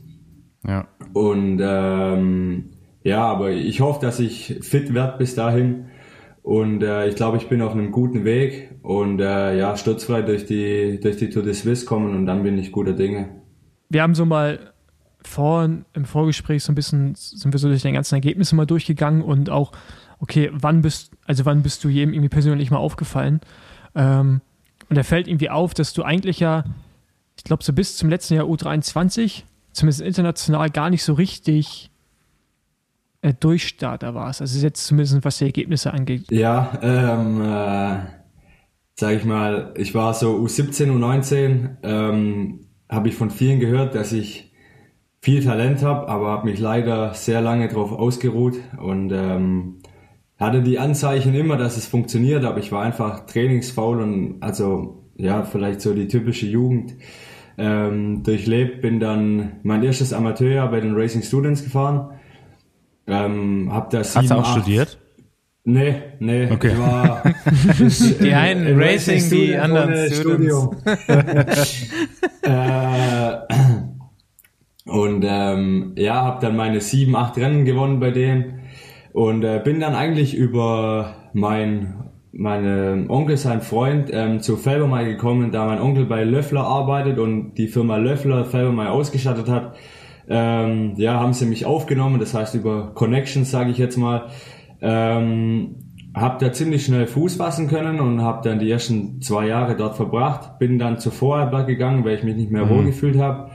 ja. 0.67 0.87
Und 1.13 1.61
ähm, 1.63 2.71
ja, 3.03 3.25
aber 3.25 3.51
ich 3.51 3.81
hoffe, 3.81 4.01
dass 4.01 4.21
ich 4.21 4.59
fit 4.63 4.93
werde 4.93 5.19
bis 5.19 5.35
dahin. 5.35 5.87
Und 6.43 6.83
äh, 6.83 7.09
ich 7.09 7.15
glaube, 7.15 7.37
ich 7.37 7.49
bin 7.49 7.63
auf 7.63 7.73
einem 7.73 7.93
guten 7.93 8.25
Weg 8.25 8.71
und 8.83 9.21
äh, 9.21 9.59
ja, 9.59 9.77
sturzfrei 9.77 10.23
durch 10.23 10.47
die, 10.47 10.99
durch 11.01 11.17
die 11.17 11.29
Tour 11.31 11.43
de 11.43 11.53
Suisse 11.53 11.85
kommen 11.85 12.15
und 12.15 12.27
dann 12.27 12.43
bin 12.43 12.59
ich 12.59 12.73
guter 12.73 12.95
Dinge. 12.95 13.43
Wir 13.91 14.03
haben 14.03 14.15
so 14.15 14.25
mal 14.25 14.73
vorhin 15.25 15.85
im 15.95 16.05
Vorgespräch 16.05 16.63
so 16.63 16.73
ein 16.73 16.75
bisschen, 16.75 17.15
sind 17.15 17.53
wir 17.53 17.59
so 17.59 17.69
durch 17.69 17.83
die 17.83 17.93
ganzen 17.93 18.15
Ergebnisse 18.15 18.55
mal 18.55 18.67
durchgegangen 18.67 19.23
und 19.23 19.51
auch, 19.51 19.73
okay, 20.21 20.51
wann 20.53 20.83
bist, 20.83 21.13
also 21.27 21.45
wann 21.45 21.63
bist 21.63 21.85
du 21.85 21.89
jedem 21.89 22.15
irgendwie 22.15 22.29
persönlich 22.29 22.71
mal 22.71 22.79
aufgefallen? 22.79 23.41
Ähm, 23.95 24.41
und 24.89 24.97
da 24.97 25.03
fällt 25.03 25.29
irgendwie 25.29 25.51
auf, 25.51 25.75
dass 25.75 25.93
du 25.93 26.03
eigentlich 26.03 26.41
ja, 26.41 26.65
ich 27.37 27.45
glaube, 27.45 27.63
so 27.63 27.73
bis 27.73 27.97
zum 27.97 28.09
letzten 28.09 28.35
Jahr 28.35 28.47
U23, 28.47 29.43
zumindest 29.73 30.01
international, 30.01 30.71
gar 30.71 30.91
nicht 30.91 31.05
so 31.05 31.15
richtig 31.15 31.91
äh, 33.23 33.35
Durchstarter 33.35 34.15
warst. 34.15 34.41
Also 34.41 34.59
jetzt 34.61 34.87
zumindest 34.87 35.25
was 35.25 35.39
die 35.39 35.45
Ergebnisse 35.45 35.93
angeht. 35.93 36.31
Ja, 36.31 36.79
ähm, 36.83 37.43
äh, 37.43 37.99
sag 38.95 39.17
ich 39.17 39.25
mal, 39.25 39.75
ich 39.77 39.95
war 39.95 40.15
so 40.15 40.37
U17, 40.37 40.91
U19, 40.91 41.77
ähm, 41.83 42.61
habe 42.89 43.09
ich 43.09 43.15
von 43.15 43.31
vielen 43.31 43.61
gehört, 43.61 43.95
dass 43.95 44.13
ich 44.13 44.48
viel 45.29 45.45
Talent 45.45 45.83
habe, 45.83 46.09
aber 46.09 46.29
habe 46.29 46.49
mich 46.49 46.59
leider 46.59 47.13
sehr 47.13 47.43
lange 47.43 47.69
darauf 47.69 47.93
ausgeruht 47.93 48.55
und 48.81 49.13
ähm, 49.13 49.75
hatte 50.39 50.63
die 50.63 50.79
Anzeichen 50.79 51.35
immer, 51.35 51.59
dass 51.59 51.77
es 51.77 51.87
funktioniert, 51.87 52.47
aber 52.47 52.57
ich 52.61 52.73
war 52.73 52.83
einfach 52.83 53.27
trainingsfaul 53.27 54.01
und 54.01 54.37
also 54.41 55.03
ja, 55.17 55.43
vielleicht 55.43 55.83
so 55.83 55.93
die 55.93 56.09
typische 56.09 56.47
Jugend 56.47 56.95
ähm, 57.59 58.23
durchlebt. 58.23 58.81
Bin 58.81 59.01
dann 59.01 59.57
mein 59.65 59.83
erstes 59.83 60.15
Amateurjahr 60.15 60.71
bei 60.71 60.81
den 60.81 60.95
Racing 60.95 61.23
Students 61.23 61.63
gefahren. 61.63 62.09
Ähm, 63.07 63.69
hab 63.71 63.91
da 63.91 63.99
Hast 63.99 64.17
du 64.17 64.35
auch 64.35 64.45
acht- 64.45 64.63
studiert? 64.63 64.99
Nee, 65.65 65.97
nee. 66.21 66.51
Okay. 66.51 66.71
Ich 66.73 66.79
war 66.79 67.23
Die 68.23 68.33
einen 68.33 68.67
im 68.67 68.81
Racing, 68.81 69.17
die 69.29 69.49
Student 69.49 69.61
anderen 69.61 70.11
Students. 70.11 70.69
äh, 72.43 73.37
und 74.89 75.25
ähm, 75.27 75.93
ja, 75.97 76.23
habe 76.23 76.41
dann 76.41 76.57
meine 76.57 76.81
sieben, 76.81 77.15
acht 77.15 77.37
Rennen 77.37 77.65
gewonnen 77.65 78.01
bei 78.01 78.11
denen 78.11 78.61
und 79.13 79.45
äh, 79.45 79.61
bin 79.63 79.81
dann 79.81 79.95
eigentlich 79.95 80.35
über 80.35 81.15
mein 81.33 81.95
meine 82.31 83.07
Onkel, 83.09 83.37
sein 83.37 83.63
Freund, 83.63 84.11
ähm, 84.13 84.41
zu 84.41 84.57
Felbermay 84.57 85.07
gekommen, 85.07 85.51
da 85.51 85.65
mein 85.67 85.81
Onkel 85.81 86.05
bei 86.05 86.25
Löffler 86.25 86.63
arbeitet 86.63 87.19
und 87.19 87.55
die 87.55 87.69
Firma 87.69 87.97
Löffler 87.97 88.45
Felbermay 88.45 88.87
ausgestattet 88.87 89.49
hat. 89.49 89.75
Ähm, 90.29 90.93
ja, 90.97 91.19
haben 91.19 91.33
sie 91.33 91.47
mich 91.47 91.65
aufgenommen, 91.65 92.21
das 92.21 92.35
heißt 92.35 92.55
über 92.55 92.93
Connections, 92.95 93.51
sage 93.51 93.71
ich 93.71 93.79
jetzt 93.79 93.97
mal. 93.97 94.27
Ähm, 94.81 95.77
hab 96.15 96.39
da 96.39 96.53
ziemlich 96.53 96.85
schnell 96.85 97.07
Fuß 97.07 97.37
fassen 97.37 97.69
können 97.69 98.01
und 98.01 98.23
habe 98.23 98.47
dann 98.49 98.59
die 98.59 98.71
ersten 98.71 99.21
zwei 99.21 99.47
Jahre 99.47 99.77
dort 99.77 99.97
verbracht. 99.97 100.59
Bin 100.59 100.79
dann 100.79 100.99
zu 100.99 101.11
Vorarlberg 101.11 101.67
gegangen, 101.67 102.05
weil 102.05 102.17
ich 102.17 102.25
mich 102.25 102.37
nicht 102.37 102.51
mehr 102.51 102.69
wohl 102.69 102.85
gefühlt 102.85 103.19
habe. 103.19 103.51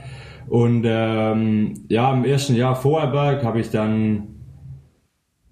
Und 0.48 0.84
ähm, 0.86 1.84
ja, 1.88 2.12
im 2.12 2.24
ersten 2.24 2.54
Jahr 2.54 2.76
Vorarlberg 2.76 3.44
habe 3.44 3.60
ich 3.60 3.70
dann, 3.70 4.28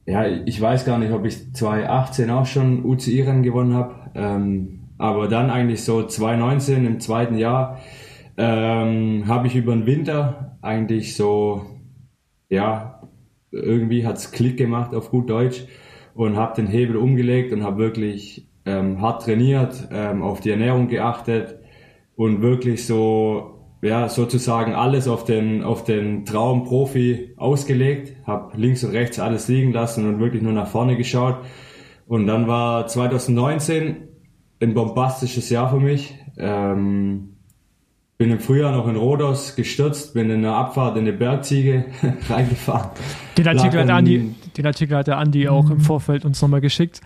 ja, 0.06 0.26
ich 0.26 0.60
weiß 0.60 0.84
gar 0.84 0.98
nicht, 0.98 1.12
ob 1.12 1.24
ich 1.24 1.54
2018 1.54 2.30
auch 2.30 2.46
schon 2.46 2.84
UCI-Rennen 2.84 3.42
gewonnen 3.42 3.74
habe. 3.74 3.94
Ähm, 4.14 4.80
aber 4.98 5.28
dann 5.28 5.50
eigentlich 5.50 5.82
so 5.82 6.06
2019 6.06 6.86
im 6.86 7.00
zweiten 7.00 7.36
Jahr 7.36 7.80
ähm, 8.36 9.24
habe 9.26 9.46
ich 9.46 9.56
über 9.56 9.72
den 9.72 9.86
Winter 9.86 10.58
eigentlich 10.62 11.16
so, 11.16 11.66
ja, 12.48 13.02
irgendwie 13.50 14.06
hat's 14.06 14.30
Klick 14.30 14.56
gemacht 14.56 14.94
auf 14.94 15.10
gut 15.10 15.28
Deutsch 15.28 15.64
und 16.14 16.36
habe 16.36 16.54
den 16.54 16.66
Hebel 16.66 16.96
umgelegt 16.96 17.52
und 17.52 17.62
habe 17.62 17.78
wirklich 17.78 18.48
ähm, 18.64 19.00
hart 19.00 19.22
trainiert, 19.24 19.88
ähm, 19.90 20.22
auf 20.22 20.40
die 20.40 20.50
Ernährung 20.50 20.88
geachtet 20.88 21.58
und 22.16 22.42
wirklich 22.42 22.86
so 22.86 23.51
ja 23.82 24.08
sozusagen 24.08 24.74
alles 24.74 25.08
auf 25.08 25.24
den 25.24 25.62
auf 25.62 25.84
den 25.84 26.24
Traum 26.24 26.64
Profi 26.64 27.34
ausgelegt, 27.36 28.16
habe 28.26 28.56
links 28.56 28.82
und 28.84 28.92
rechts 28.92 29.18
alles 29.18 29.48
liegen 29.48 29.72
lassen 29.72 30.08
und 30.08 30.20
wirklich 30.20 30.42
nur 30.42 30.52
nach 30.52 30.68
vorne 30.68 30.96
geschaut 30.96 31.36
und 32.06 32.26
dann 32.26 32.46
war 32.46 32.86
2019 32.86 34.08
ein 34.60 34.74
bombastisches 34.74 35.50
Jahr 35.50 35.70
für 35.70 35.80
mich. 35.80 36.14
Ähm, 36.38 37.30
bin 38.18 38.30
im 38.30 38.38
Frühjahr 38.38 38.70
noch 38.70 38.86
in 38.86 38.94
Rhodos 38.94 39.56
gestürzt, 39.56 40.14
bin 40.14 40.30
in 40.30 40.44
einer 40.44 40.54
Abfahrt 40.54 40.96
in 40.96 41.02
eine 41.02 41.12
Bergziege 41.12 41.86
reingefahren. 42.28 42.90
Den 43.36 43.48
Artikel, 43.48 43.80
hat 43.80 43.90
Andi, 43.90 44.32
den 44.56 44.66
Artikel 44.66 44.96
hat 44.96 45.08
der 45.08 45.18
Andi 45.18 45.48
auch 45.48 45.70
im 45.70 45.80
Vorfeld 45.80 46.24
uns 46.24 46.40
nochmal 46.40 46.60
geschickt. 46.60 47.00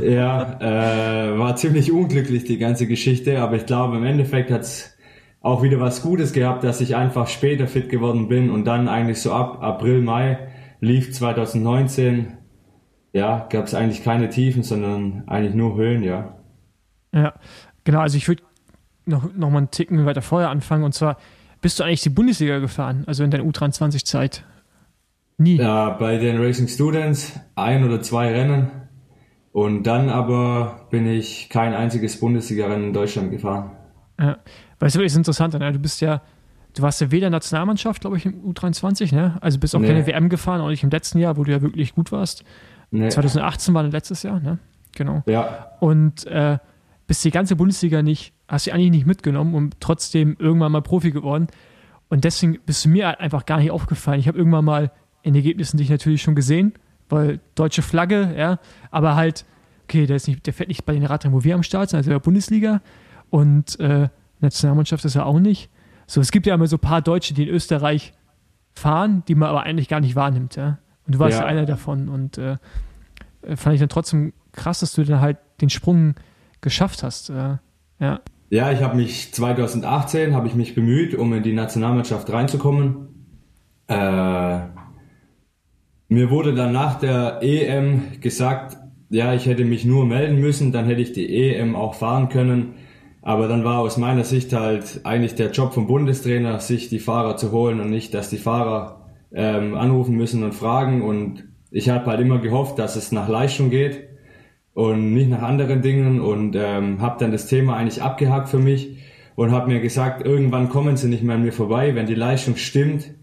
Ja, 0.00 0.60
äh, 0.60 1.38
war 1.38 1.56
ziemlich 1.56 1.90
unglücklich 1.90 2.44
die 2.44 2.58
ganze 2.58 2.86
Geschichte, 2.86 3.40
aber 3.40 3.56
ich 3.56 3.66
glaube 3.66 3.96
im 3.96 4.04
Endeffekt 4.04 4.50
hat's 4.52 4.96
auch 5.40 5.62
wieder 5.62 5.80
was 5.80 6.02
Gutes 6.02 6.32
gehabt, 6.32 6.64
dass 6.64 6.80
ich 6.80 6.96
einfach 6.96 7.26
später 7.26 7.66
fit 7.66 7.88
geworden 7.88 8.28
bin 8.28 8.50
und 8.50 8.64
dann 8.64 8.88
eigentlich 8.88 9.20
so 9.20 9.32
ab 9.32 9.62
April, 9.62 10.02
Mai 10.02 10.48
lief 10.80 11.12
2019, 11.12 12.36
ja, 13.12 13.46
gab's 13.50 13.74
eigentlich 13.74 14.04
keine 14.04 14.28
Tiefen, 14.28 14.62
sondern 14.62 15.24
eigentlich 15.26 15.54
nur 15.54 15.76
Höhen, 15.76 16.02
ja. 16.02 16.36
Ja, 17.12 17.34
genau. 17.84 18.00
Also 18.00 18.16
ich 18.16 18.28
würde 18.28 18.42
noch, 19.06 19.34
noch 19.34 19.50
mal 19.50 19.58
einen 19.58 19.70
Ticken 19.70 20.06
weiter 20.06 20.22
vorher 20.22 20.50
anfangen. 20.50 20.84
Und 20.84 20.94
zwar, 20.94 21.16
bist 21.60 21.78
du 21.78 21.84
eigentlich 21.84 22.02
die 22.02 22.10
Bundesliga 22.10 22.58
gefahren? 22.58 23.04
Also 23.06 23.24
in 23.24 23.30
deiner 23.30 23.44
U23-Zeit? 23.44 24.44
Nie. 25.38 25.56
Ja, 25.56 25.90
bei 25.90 26.18
den 26.18 26.40
Racing 26.40 26.68
Students 26.68 27.40
ein 27.56 27.82
oder 27.84 28.02
zwei 28.02 28.30
Rennen 28.30 28.70
und 29.52 29.84
dann 29.84 30.10
aber 30.10 30.86
bin 30.90 31.06
ich 31.06 31.48
kein 31.48 31.74
einziges 31.74 32.20
Bundesliga-Rennen 32.20 32.88
in 32.88 32.92
Deutschland 32.92 33.30
gefahren. 33.30 33.72
Ja. 34.18 34.36
Weißt 34.80 34.96
du, 34.96 35.04
was 35.04 35.14
interessant 35.14 35.54
ne? 35.54 35.72
Du 35.72 35.78
bist 35.78 36.00
ja, 36.00 36.22
du 36.74 36.82
warst 36.82 37.00
ja 37.00 37.10
weder 37.10 37.30
Nationalmannschaft, 37.30 38.00
glaube 38.00 38.16
ich, 38.16 38.26
im 38.26 38.42
U23, 38.52 39.14
ne? 39.14 39.36
Also 39.40 39.58
bist 39.58 39.74
auch 39.76 39.80
Nee. 39.80 39.88
keine 39.88 40.06
WM 40.06 40.28
gefahren, 40.28 40.60
auch 40.60 40.68
nicht 40.68 40.82
im 40.82 40.90
letzten 40.90 41.18
Jahr, 41.18 41.36
wo 41.36 41.44
du 41.44 41.52
ja 41.52 41.60
wirklich 41.62 41.94
gut 41.94 42.10
warst. 42.12 42.44
Nee. 42.90 43.08
2018 43.08 43.72
war 43.74 43.82
dein 43.82 43.92
letztes 43.92 44.22
Jahr, 44.22 44.40
ne? 44.40 44.58
Genau. 44.96 45.22
Ja, 45.26 45.68
Und 45.78 46.26
äh, 46.26 46.58
bist 47.06 47.24
die 47.24 47.30
ganze 47.30 47.54
Bundesliga 47.56 48.02
nicht, 48.02 48.32
hast 48.48 48.64
sie 48.64 48.72
eigentlich 48.72 48.90
nicht 48.90 49.06
mitgenommen 49.06 49.54
und 49.54 49.76
trotzdem 49.80 50.36
irgendwann 50.38 50.72
mal 50.72 50.82
Profi 50.82 51.10
geworden. 51.12 51.46
Und 52.08 52.24
deswegen 52.24 52.58
bist 52.66 52.84
du 52.84 52.88
mir 52.88 53.06
halt 53.06 53.20
einfach 53.20 53.46
gar 53.46 53.58
nicht 53.58 53.70
aufgefallen. 53.70 54.18
Ich 54.18 54.26
habe 54.26 54.36
irgendwann 54.38 54.64
mal 54.64 54.90
in 55.22 55.34
Ergebnissen 55.34 55.76
dich 55.76 55.90
natürlich 55.90 56.22
schon 56.22 56.34
gesehen, 56.34 56.72
weil 57.08 57.38
deutsche 57.54 57.82
Flagge, 57.82 58.34
ja, 58.36 58.58
aber 58.90 59.14
halt, 59.14 59.44
okay, 59.84 60.06
der, 60.06 60.16
ist 60.16 60.26
nicht, 60.26 60.44
der 60.46 60.52
fährt 60.54 60.68
nicht 60.68 60.84
bei 60.86 60.92
den 60.94 61.04
Radrennen, 61.04 61.36
wo 61.36 61.44
wir 61.44 61.54
am 61.54 61.62
Start 61.62 61.90
sind, 61.90 61.98
also 61.98 62.10
in 62.10 62.14
der 62.14 62.20
Bundesliga. 62.20 62.80
Und 63.28 63.78
äh, 63.78 64.08
Nationalmannschaft 64.40 65.04
ist 65.04 65.16
er 65.16 65.26
auch 65.26 65.38
nicht. 65.38 65.70
So, 66.06 66.20
es 66.20 66.30
gibt 66.32 66.46
ja 66.46 66.54
immer 66.54 66.66
so 66.66 66.76
ein 66.76 66.80
paar 66.80 67.02
Deutsche, 67.02 67.34
die 67.34 67.44
in 67.44 67.48
Österreich 67.48 68.12
fahren, 68.72 69.22
die 69.28 69.34
man 69.34 69.48
aber 69.48 69.62
eigentlich 69.62 69.88
gar 69.88 70.00
nicht 70.00 70.16
wahrnimmt, 70.16 70.56
ja. 70.56 70.78
Und 71.06 71.14
du 71.14 71.18
warst 71.18 71.38
ja, 71.38 71.44
Ja. 71.44 71.46
einer 71.48 71.66
davon. 71.66 72.08
Und 72.08 72.38
äh, 72.38 72.56
äh, 73.42 73.56
fand 73.56 73.74
ich 73.74 73.80
dann 73.80 73.88
trotzdem 73.88 74.32
krass, 74.52 74.80
dass 74.80 74.92
du 74.94 75.04
dann 75.04 75.20
halt 75.20 75.38
den 75.60 75.70
Sprung 75.70 76.14
geschafft 76.60 77.02
hast. 77.02 77.30
Äh, 77.30 77.56
ja. 78.00 78.20
Ja, 78.50 78.72
ich 78.72 78.82
habe 78.82 78.96
mich 78.96 79.32
2018 79.32 80.34
habe 80.34 80.48
ich 80.48 80.54
mich 80.54 80.74
bemüht, 80.74 81.14
um 81.14 81.32
in 81.32 81.42
die 81.42 81.52
Nationalmannschaft 81.52 82.30
reinzukommen. 82.32 83.08
Äh, 83.86 84.60
mir 86.08 86.30
wurde 86.30 86.54
dann 86.54 86.72
nach 86.72 86.98
der 86.98 87.38
EM 87.42 88.20
gesagt, 88.20 88.76
ja, 89.10 89.34
ich 89.34 89.46
hätte 89.46 89.64
mich 89.64 89.84
nur 89.84 90.04
melden 90.06 90.40
müssen, 90.40 90.72
dann 90.72 90.86
hätte 90.86 91.00
ich 91.00 91.12
die 91.12 91.28
EM 91.54 91.76
auch 91.76 91.94
fahren 91.94 92.28
können. 92.28 92.74
Aber 93.22 93.48
dann 93.48 93.64
war 93.64 93.80
aus 93.80 93.96
meiner 93.96 94.24
Sicht 94.24 94.52
halt 94.52 95.00
eigentlich 95.04 95.34
der 95.34 95.50
Job 95.50 95.74
vom 95.74 95.86
Bundestrainer, 95.86 96.58
sich 96.60 96.88
die 96.88 96.98
Fahrer 96.98 97.36
zu 97.36 97.52
holen 97.52 97.80
und 97.80 97.90
nicht, 97.90 98.14
dass 98.14 98.30
die 98.30 98.38
Fahrer 98.38 99.06
ähm, 99.32 99.74
anrufen 99.74 100.16
müssen 100.16 100.42
und 100.42 100.54
fragen. 100.54 101.02
Und 101.02 101.44
ich 101.70 101.88
habe 101.90 102.06
halt 102.06 102.20
immer 102.20 102.38
gehofft, 102.38 102.78
dass 102.78 102.96
es 102.96 103.12
nach 103.12 103.28
Leistung 103.28 103.70
geht 103.70 104.08
und 104.72 105.12
nicht 105.12 105.28
nach 105.28 105.42
anderen 105.42 105.82
Dingen 105.82 106.20
und 106.20 106.56
ähm, 106.56 107.00
habe 107.00 107.16
dann 107.18 107.32
das 107.32 107.46
Thema 107.46 107.76
eigentlich 107.76 108.02
abgehakt 108.02 108.48
für 108.48 108.58
mich 108.58 108.96
und 109.34 109.52
habe 109.52 109.70
mir 109.70 109.80
gesagt, 109.80 110.24
irgendwann 110.24 110.68
kommen 110.68 110.96
sie 110.96 111.08
nicht 111.08 111.22
mehr 111.22 111.36
an 111.36 111.42
mir 111.42 111.52
vorbei. 111.52 111.94
Wenn 111.94 112.06
die 112.06 112.14
Leistung 112.14 112.56
stimmt, 112.56 113.14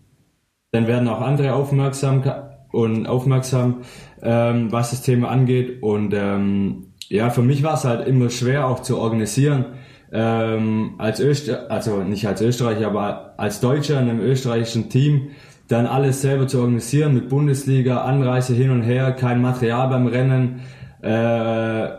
dann 0.72 0.88
werden 0.88 1.08
auch 1.08 1.22
andere 1.22 1.54
aufmerksam 1.54 2.24
und 2.72 3.08
aufmerksam, 3.08 3.82
ähm, 4.22 4.72
was 4.72 4.92
das 4.92 5.02
Thema 5.02 5.30
angeht. 5.30 5.82
Und 5.82 6.14
ähm, 6.14 6.94
ja, 7.08 7.30
für 7.30 7.42
mich 7.42 7.64
war 7.64 7.76
es 7.76 7.86
halt 7.86 8.08
immer 8.08 8.30
schwer 8.30 8.68
auch 8.68 8.82
zu 8.82 8.98
organisieren. 9.00 9.66
Ähm, 10.12 10.96
als 10.98 11.20
Öster 11.20 11.70
also 11.70 12.04
nicht 12.04 12.26
als 12.28 12.42
Österreicher, 12.42 12.88
aber 12.88 13.34
als 13.38 13.60
Deutscher 13.60 14.00
in 14.00 14.10
einem 14.10 14.22
österreichischen 14.22 14.90
Team, 14.90 15.30
dann 15.68 15.86
alles 15.86 16.22
selber 16.22 16.48
zu 16.48 16.60
organisieren 16.60 17.14
mit 17.14 17.30
Bundesliga, 17.30 18.02
Anreise 18.02 18.54
hin 18.54 18.72
und 18.72 18.84
her, 18.84 19.12
kein 19.12 19.42
Material 19.42 19.90
beim 19.90 20.08
Rennen. 20.08 20.62
Äh, 21.02 21.90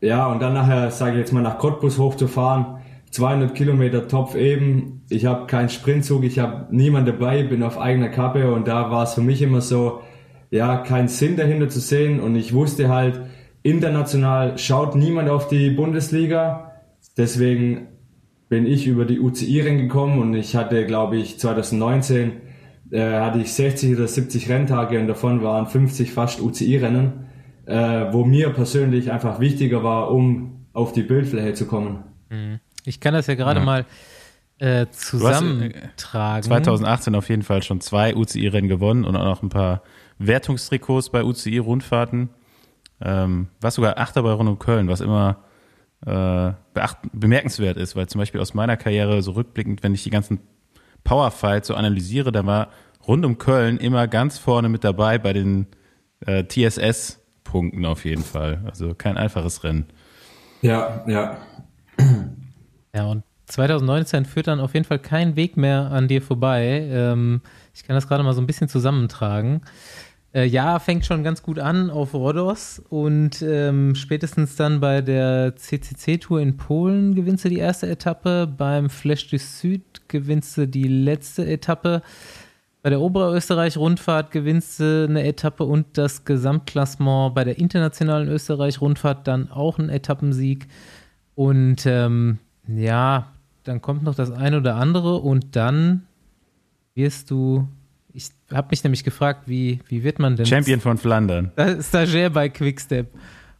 ja, 0.00 0.26
und 0.26 0.40
dann 0.40 0.54
nachher, 0.54 0.90
sage 0.90 1.12
ich 1.12 1.18
jetzt 1.18 1.32
mal, 1.32 1.42
nach 1.42 1.58
Cottbus 1.58 1.98
hochzufahren, 1.98 2.78
200 3.10 3.54
Kilometer 3.54 4.06
Topf 4.06 4.36
eben. 4.36 5.02
Ich 5.10 5.26
habe 5.26 5.46
keinen 5.46 5.68
Sprintzug, 5.68 6.22
ich 6.24 6.38
habe 6.38 6.66
niemand 6.70 7.08
dabei, 7.08 7.42
bin 7.42 7.62
auf 7.64 7.78
eigener 7.78 8.08
Kappe 8.08 8.52
und 8.52 8.68
da 8.68 8.90
war 8.90 9.02
es 9.02 9.14
für 9.14 9.22
mich 9.22 9.42
immer 9.42 9.60
so, 9.60 10.00
ja, 10.50 10.78
keinen 10.78 11.08
Sinn 11.08 11.36
dahinter 11.36 11.68
zu 11.68 11.80
sehen 11.80 12.20
und 12.20 12.36
ich 12.36 12.54
wusste 12.54 12.88
halt, 12.88 13.20
international 13.62 14.56
schaut 14.58 14.94
niemand 14.94 15.28
auf 15.28 15.48
die 15.48 15.70
Bundesliga, 15.70 16.67
deswegen 17.18 17.88
bin 18.48 18.66
ich 18.66 18.86
über 18.86 19.04
die 19.04 19.20
UCI-Rennen 19.20 19.78
gekommen 19.78 20.18
und 20.20 20.34
ich 20.34 20.56
hatte, 20.56 20.86
glaube 20.86 21.18
ich, 21.18 21.38
2019 21.38 22.32
äh, 22.90 23.20
hatte 23.20 23.40
ich 23.40 23.52
60 23.52 23.96
oder 23.96 24.08
70 24.08 24.48
Renntage 24.48 24.98
und 24.98 25.06
davon 25.06 25.42
waren 25.42 25.66
50 25.66 26.12
fast 26.12 26.40
UCI-Rennen, 26.40 27.26
äh, 27.66 28.06
wo 28.12 28.24
mir 28.24 28.50
persönlich 28.50 29.12
einfach 29.12 29.40
wichtiger 29.40 29.84
war, 29.84 30.10
um 30.10 30.66
auf 30.72 30.92
die 30.92 31.02
Bildfläche 31.02 31.52
zu 31.52 31.66
kommen. 31.66 32.04
Mhm. 32.30 32.60
Ich 32.84 33.00
kann 33.00 33.12
das 33.12 33.26
ja 33.26 33.34
gerade 33.34 33.60
ja. 33.60 33.66
mal 33.66 33.84
äh, 34.58 34.86
zusammentragen. 34.90 36.42
2018 36.44 37.14
auf 37.14 37.28
jeden 37.28 37.42
Fall 37.42 37.62
schon 37.62 37.80
zwei 37.82 38.16
UCI-Rennen 38.16 38.68
gewonnen 38.68 39.04
und 39.04 39.14
auch 39.14 39.24
noch 39.24 39.42
ein 39.42 39.50
paar 39.50 39.82
Wertungstrikots 40.18 41.10
bei 41.10 41.22
UCI-Rundfahrten. 41.22 42.30
Ähm, 43.00 43.48
was 43.60 43.74
sogar 43.74 43.98
Achter 43.98 44.22
bei 44.22 44.32
rund 44.32 44.48
um 44.48 44.58
Köln, 44.58 44.88
was 44.88 45.00
immer 45.00 45.44
äh, 46.06 46.52
bemerkenswert 47.12 47.76
ist, 47.76 47.96
weil 47.96 48.08
zum 48.08 48.20
Beispiel 48.20 48.40
aus 48.40 48.54
meiner 48.54 48.76
Karriere 48.76 49.22
so 49.22 49.32
rückblickend, 49.32 49.82
wenn 49.82 49.94
ich 49.94 50.04
die 50.04 50.10
ganzen 50.10 50.40
Powerfights 51.04 51.68
so 51.68 51.74
analysiere, 51.74 52.32
da 52.32 52.46
war 52.46 52.68
rund 53.06 53.24
um 53.24 53.38
Köln 53.38 53.78
immer 53.78 54.06
ganz 54.06 54.38
vorne 54.38 54.68
mit 54.68 54.84
dabei 54.84 55.18
bei 55.18 55.32
den 55.32 55.66
äh, 56.26 56.44
TSS-Punkten 56.44 57.84
auf 57.84 58.04
jeden 58.04 58.22
Fall. 58.22 58.62
Also 58.66 58.94
kein 58.94 59.16
einfaches 59.16 59.64
Rennen. 59.64 59.86
Ja, 60.62 61.04
ja. 61.06 61.38
Ja, 62.94 63.06
und 63.06 63.22
2019 63.46 64.24
führt 64.24 64.46
dann 64.46 64.60
auf 64.60 64.74
jeden 64.74 64.84
Fall 64.84 64.98
kein 64.98 65.36
Weg 65.36 65.56
mehr 65.56 65.90
an 65.90 66.08
dir 66.08 66.20
vorbei. 66.20 66.86
Ähm, 66.90 67.40
ich 67.74 67.84
kann 67.84 67.94
das 67.94 68.08
gerade 68.08 68.22
mal 68.22 68.34
so 68.34 68.40
ein 68.40 68.46
bisschen 68.46 68.68
zusammentragen. 68.68 69.62
Äh, 70.34 70.44
ja, 70.44 70.78
fängt 70.78 71.06
schon 71.06 71.24
ganz 71.24 71.42
gut 71.42 71.58
an 71.58 71.88
auf 71.88 72.12
Rodos 72.12 72.82
und 72.90 73.40
ähm, 73.40 73.94
spätestens 73.94 74.56
dann 74.56 74.78
bei 74.78 75.00
der 75.00 75.56
CCC-Tour 75.56 76.40
in 76.40 76.58
Polen 76.58 77.14
gewinnst 77.14 77.46
du 77.46 77.48
die 77.48 77.58
erste 77.58 77.88
Etappe. 77.88 78.46
Beim 78.46 78.90
Flash 78.90 79.28
du 79.28 79.38
Süd 79.38 79.82
gewinnst 80.08 80.58
du 80.58 80.68
die 80.68 80.86
letzte 80.88 81.46
Etappe. 81.46 82.02
Bei 82.82 82.90
der 82.90 83.00
Oberösterreich-Rundfahrt 83.00 84.30
gewinnst 84.30 84.80
du 84.80 85.06
eine 85.08 85.24
Etappe 85.24 85.64
und 85.64 85.96
das 85.96 86.26
Gesamtklassement. 86.26 87.34
Bei 87.34 87.44
der 87.44 87.58
internationalen 87.58 88.28
Österreich-Rundfahrt 88.28 89.26
dann 89.26 89.50
auch 89.50 89.78
ein 89.78 89.88
Etappensieg. 89.88 90.68
Und 91.34 91.86
ähm, 91.86 92.38
ja, 92.66 93.32
dann 93.64 93.80
kommt 93.80 94.02
noch 94.02 94.14
das 94.14 94.30
eine 94.30 94.58
oder 94.58 94.76
andere 94.76 95.16
und 95.16 95.56
dann 95.56 96.06
wirst 96.94 97.30
du. 97.30 97.66
Ich 98.50 98.56
habe 98.56 98.68
mich 98.70 98.82
nämlich 98.82 99.04
gefragt, 99.04 99.42
wie, 99.46 99.80
wie 99.88 100.02
wird 100.04 100.18
man 100.18 100.36
denn. 100.36 100.46
Champion 100.46 100.80
von 100.80 100.96
Flandern. 100.96 101.52
Stagiaire 101.80 102.30
bei 102.30 102.48
Quickstep. 102.48 103.08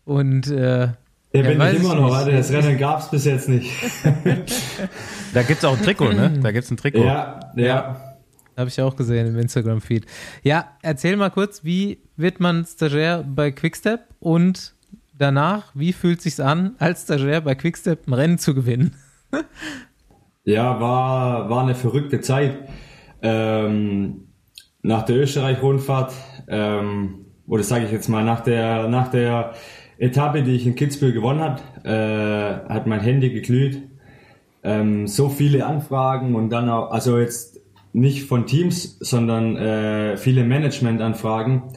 Und. 0.04 0.48
Äh, 0.48 0.88
ja, 1.30 1.42
bin 1.42 1.60
ich 1.60 1.80
immer 1.80 1.94
noch, 1.94 2.10
warte, 2.10 2.32
das 2.32 2.50
Rennen 2.50 2.78
gab 2.78 3.00
es 3.00 3.10
bis 3.10 3.26
jetzt 3.26 3.50
nicht. 3.50 3.70
da 5.34 5.42
gibt 5.42 5.58
es 5.58 5.64
auch 5.66 5.76
ein 5.76 5.82
Trikot, 5.82 6.12
ne? 6.14 6.32
Da 6.42 6.52
gibt 6.52 6.64
es 6.64 6.70
ein 6.70 6.78
Trikot. 6.78 7.04
Ja, 7.04 7.52
ja. 7.54 7.66
ja. 7.66 8.16
Habe 8.56 8.70
ich 8.70 8.76
ja 8.76 8.86
auch 8.86 8.96
gesehen 8.96 9.26
im 9.26 9.38
Instagram-Feed. 9.38 10.06
Ja, 10.42 10.72
erzähl 10.80 11.16
mal 11.16 11.30
kurz, 11.30 11.64
wie 11.64 11.98
wird 12.16 12.40
man 12.40 12.64
Stagiaire 12.64 13.22
bei 13.24 13.50
Quickstep 13.50 14.00
und 14.20 14.74
danach, 15.16 15.70
wie 15.74 15.92
fühlt 15.92 16.22
sich's 16.22 16.40
an, 16.40 16.76
als 16.78 17.02
Stagiaire 17.02 17.42
bei 17.42 17.54
Quickstep 17.54 18.08
ein 18.08 18.14
Rennen 18.14 18.38
zu 18.38 18.54
gewinnen? 18.54 18.96
ja, 20.44 20.80
war, 20.80 21.50
war 21.50 21.62
eine 21.62 21.74
verrückte 21.74 22.22
Zeit. 22.22 22.56
Ähm, 23.20 24.27
nach 24.82 25.02
der 25.02 25.16
Österreich-Rundfahrt, 25.16 26.12
ähm, 26.48 27.26
oder 27.46 27.62
sage 27.62 27.86
ich 27.86 27.92
jetzt 27.92 28.08
mal, 28.08 28.24
nach 28.24 28.40
der, 28.40 28.88
nach 28.88 29.08
der 29.08 29.54
Etappe, 29.98 30.42
die 30.42 30.54
ich 30.54 30.66
in 30.66 30.74
Kitzbühel 30.74 31.12
gewonnen 31.12 31.40
habe, 31.40 31.60
äh, 31.84 32.72
hat 32.72 32.86
mein 32.86 33.00
Handy 33.00 33.30
geglüht. 33.30 33.82
Ähm, 34.62 35.06
so 35.06 35.28
viele 35.28 35.66
Anfragen 35.66 36.34
und 36.34 36.50
dann 36.50 36.68
auch, 36.68 36.90
also 36.90 37.18
jetzt 37.18 37.60
nicht 37.92 38.24
von 38.24 38.46
Teams, 38.46 38.98
sondern 39.00 39.56
äh, 39.56 40.16
viele 40.16 40.44
Management-Anfragen 40.44 41.72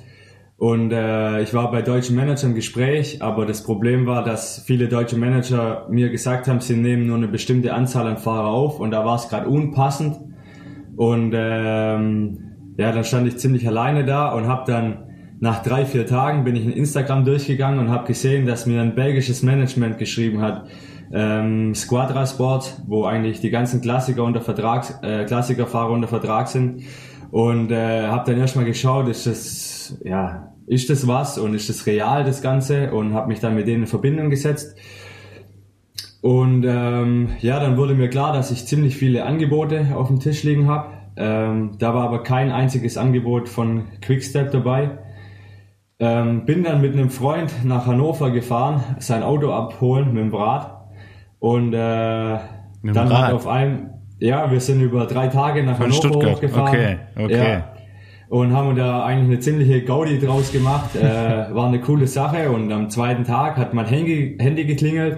und 0.62 0.92
äh, 0.92 1.42
ich 1.42 1.56
war 1.56 1.72
bei 1.72 1.82
deutschen 1.82 2.16
Managern 2.16 2.52
im 2.52 2.56
Gespräch, 2.56 3.24
aber 3.24 3.48
das 3.48 3.64
Problem 3.64 4.06
war, 4.06 4.24
dass 4.24 4.62
viele 4.64 4.88
deutsche 4.90 5.18
Manager 5.18 5.88
mir 5.90 6.12
gesagt 6.12 6.48
haben, 6.48 6.60
sie 6.60 6.76
nehmen 6.76 7.08
nur 7.08 7.18
eine 7.18 7.28
bestimmte 7.28 7.74
Anzahl 7.74 8.06
an 8.06 8.20
Fahrer 8.20 8.50
auf 8.50 8.80
und 8.80 8.92
da 8.92 9.04
war 9.04 9.16
es 9.16 9.28
gerade 9.28 9.50
unpassend. 9.50 10.18
Und 10.96 11.34
ähm, 11.36 12.51
ja, 12.78 12.92
dann 12.92 13.04
stand 13.04 13.28
ich 13.28 13.38
ziemlich 13.38 13.68
alleine 13.68 14.06
da 14.06 14.32
und 14.34 14.48
habe 14.48 14.72
dann 14.72 15.04
nach 15.40 15.64
drei, 15.64 15.86
vier 15.86 16.06
Tagen 16.06 16.44
bin 16.44 16.56
ich 16.56 16.64
in 16.66 16.72
Instagram 16.72 17.26
durchgegangen 17.26 17.80
und 17.80 17.90
habe 17.90 18.06
gesehen, 18.06 18.46
dass 18.46 18.68
mir 18.68 18.80
ein 18.82 18.94
belgisches 18.94 19.42
Management 19.42 19.98
geschrieben 19.98 20.42
hat, 20.42 20.68
ähm, 21.12 21.74
Squadra 21.76 22.26
Sport, 22.26 22.82
wo 22.88 23.06
eigentlich 23.06 23.42
die 23.42 23.50
ganzen 23.50 23.82
Klassiker 23.82 24.24
unter 24.24 24.42
Vertrag, 24.42 25.00
äh, 25.02 25.26
Klassikerfahrer 25.26 25.92
unter 25.92 26.08
Vertrag 26.08 26.48
sind. 26.48 26.84
Und 27.32 27.72
äh, 27.72 28.08
habe 28.08 28.30
dann 28.30 28.40
erstmal 28.40 28.66
geschaut, 28.66 29.08
ist 29.08 29.26
das, 29.26 30.00
ja, 30.04 30.54
ist 30.68 30.90
das 30.90 31.08
was 31.08 31.38
und 31.38 31.54
ist 31.56 31.70
das 31.70 31.86
real, 31.86 32.24
das 32.24 32.42
Ganze? 32.42 32.92
Und 32.94 33.14
habe 33.14 33.28
mich 33.28 33.40
dann 33.40 33.56
mit 33.56 33.68
denen 33.68 33.84
in 33.84 33.88
Verbindung 33.88 34.30
gesetzt. 34.30 34.78
Und 36.22 36.66
ähm, 36.68 37.30
ja, 37.40 37.60
dann 37.60 37.78
wurde 37.78 37.96
mir 37.96 38.10
klar, 38.10 38.32
dass 38.32 38.52
ich 38.52 38.68
ziemlich 38.68 38.96
viele 38.96 39.26
Angebote 39.26 39.96
auf 39.96 40.08
dem 40.08 40.20
Tisch 40.20 40.44
liegen 40.44 40.68
habe. 40.68 41.01
Ähm, 41.18 41.72
da 41.78 41.94
war 41.94 42.06
aber 42.06 42.24
kein 42.24 42.52
einziges 42.52 42.98
Angebot 42.98 43.50
von 43.50 43.86
Quickstep 44.02 44.52
dabei. 44.52 44.92
Ähm, 46.00 46.46
bin 46.46 46.64
dann 46.64 46.82
mit 46.82 46.94
einem 46.94 47.10
Freund 47.10 47.64
nach 47.64 47.86
Hannover 47.86 48.32
gefahren, 48.32 48.84
sein 49.00 49.22
Auto 49.24 49.52
abholen 49.52 50.14
mit 50.14 50.24
dem 50.24 50.34
Rad. 50.34 50.78
Und 51.40 51.74
äh, 51.74 52.38
mit 52.82 52.96
dann 52.96 53.08
Rad. 53.08 53.34
auf 53.34 53.48
einem, 53.48 53.92
ja, 54.20 54.50
wir 54.52 54.60
sind 54.60 54.82
über 54.82 55.06
drei 55.06 55.28
Tage 55.28 55.64
nach 55.64 55.78
Von 55.78 55.88
Hannover 55.88 56.08
Stuttgart. 56.08 56.36
hochgefahren. 56.36 56.68
Okay, 56.68 56.98
okay. 57.18 57.54
Ja, 57.54 57.68
und 58.30 58.54
haben 58.54 58.78
da 58.78 59.04
eigentlich 59.04 59.28
eine 59.28 59.40
ziemliche 59.42 59.84
Gaudi 59.84 60.18
draus 60.18 60.54
gemacht. 60.54 60.96
äh, 60.96 61.02
war 61.54 61.68
eine 61.68 61.82
coole 61.82 62.08
Sache 62.08 62.50
und 62.50 62.72
am 62.72 62.90
zweiten 62.90 63.26
Tag 63.26 63.58
hat 63.58 63.74
mein 63.74 63.86
Handy, 63.86 64.38
Handy 64.40 64.64
geklingelt 64.64 65.18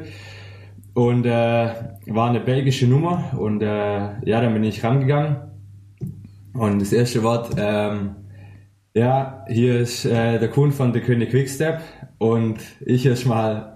und 0.96 1.26
äh, 1.26 1.68
war 2.08 2.30
eine 2.30 2.40
belgische 2.40 2.88
Nummer 2.88 3.26
und 3.38 3.62
äh, 3.62 3.68
ja, 3.68 4.42
dann 4.42 4.54
bin 4.54 4.64
ich 4.64 4.84
rangegangen 4.84 5.53
und 6.54 6.80
das 6.80 6.94
erste 6.94 7.24
Wort, 7.24 7.52
ähm, 7.58 8.16
ja, 8.94 9.46
hier 9.48 9.80
ist 9.80 10.06
äh, 10.06 10.40
der 10.40 10.50
Kunde 10.50 10.76
von 10.76 10.94
der 10.94 11.02
König 11.02 11.32
Quickstep 11.32 11.82
und 12.20 12.60
ich 12.86 13.06
erstmal 13.06 13.74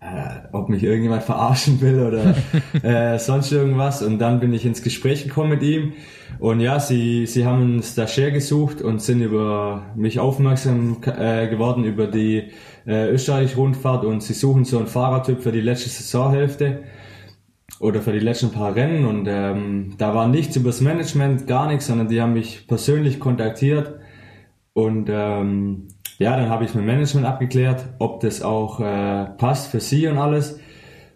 äh, 0.00 0.48
ob 0.52 0.70
mich 0.70 0.82
irgendjemand 0.82 1.22
verarschen 1.22 1.80
will 1.80 2.00
oder 2.00 2.34
äh, 2.82 3.18
sonst 3.18 3.52
irgendwas. 3.52 4.02
Und 4.02 4.18
dann 4.18 4.40
bin 4.40 4.52
ich 4.52 4.64
ins 4.64 4.82
Gespräch 4.82 5.24
gekommen 5.24 5.50
mit 5.50 5.62
ihm. 5.62 5.92
Und 6.38 6.60
ja, 6.60 6.80
sie, 6.80 7.26
sie 7.26 7.44
haben 7.44 7.62
einen 7.62 7.82
Stagiaire 7.82 8.32
gesucht 8.32 8.80
und 8.80 9.02
sind 9.02 9.20
über 9.20 9.82
mich 9.94 10.18
aufmerksam 10.18 10.98
äh, 11.04 11.48
geworden 11.48 11.84
über 11.84 12.06
die 12.06 12.50
äh, 12.86 13.10
Österreich-Rundfahrt 13.10 14.04
und 14.04 14.22
sie 14.22 14.32
suchen 14.32 14.64
so 14.64 14.78
einen 14.78 14.86
Fahrertyp 14.86 15.42
für 15.42 15.52
die 15.52 15.60
letzte 15.60 15.90
Saisonhälfte 15.90 16.82
oder 17.80 18.00
für 18.02 18.12
die 18.12 18.20
letzten 18.20 18.52
paar 18.52 18.76
Rennen 18.76 19.04
und 19.04 19.26
ähm, 19.28 19.94
da 19.98 20.14
war 20.14 20.28
nichts 20.28 20.54
übers 20.54 20.80
Management, 20.80 21.48
gar 21.48 21.66
nichts, 21.66 21.86
sondern 21.86 22.06
die 22.06 22.20
haben 22.20 22.34
mich 22.34 22.68
persönlich 22.68 23.18
kontaktiert 23.18 23.98
und 24.72 25.08
ähm, 25.10 25.88
ja, 26.20 26.36
dann 26.36 26.50
habe 26.50 26.64
ich 26.66 26.74
mit 26.74 26.84
Management 26.84 27.26
abgeklärt, 27.26 27.94
ob 27.98 28.20
das 28.20 28.42
auch 28.42 28.78
äh, 28.80 29.24
passt 29.38 29.70
für 29.70 29.80
sie 29.80 30.06
und 30.06 30.18
alles. 30.18 30.60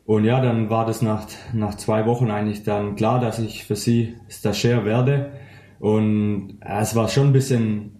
Und 0.07 0.25
ja, 0.25 0.41
dann 0.41 0.71
war 0.71 0.87
das 0.87 1.03
nach, 1.03 1.27
nach 1.53 1.75
zwei 1.75 2.07
Wochen 2.07 2.31
eigentlich 2.31 2.63
dann 2.63 2.97
klar, 2.97 3.21
dass 3.21 3.39
ich 3.39 3.65
für 3.65 3.77
sie 3.77 4.17
Stagiaire 4.29 4.87
werde. 4.87 5.33
Und 5.79 6.59
ja, 6.63 6.81
es 6.81 6.97
war 6.97 7.09
schon 7.09 7.29
ein 7.29 7.33
bisschen 7.35 7.95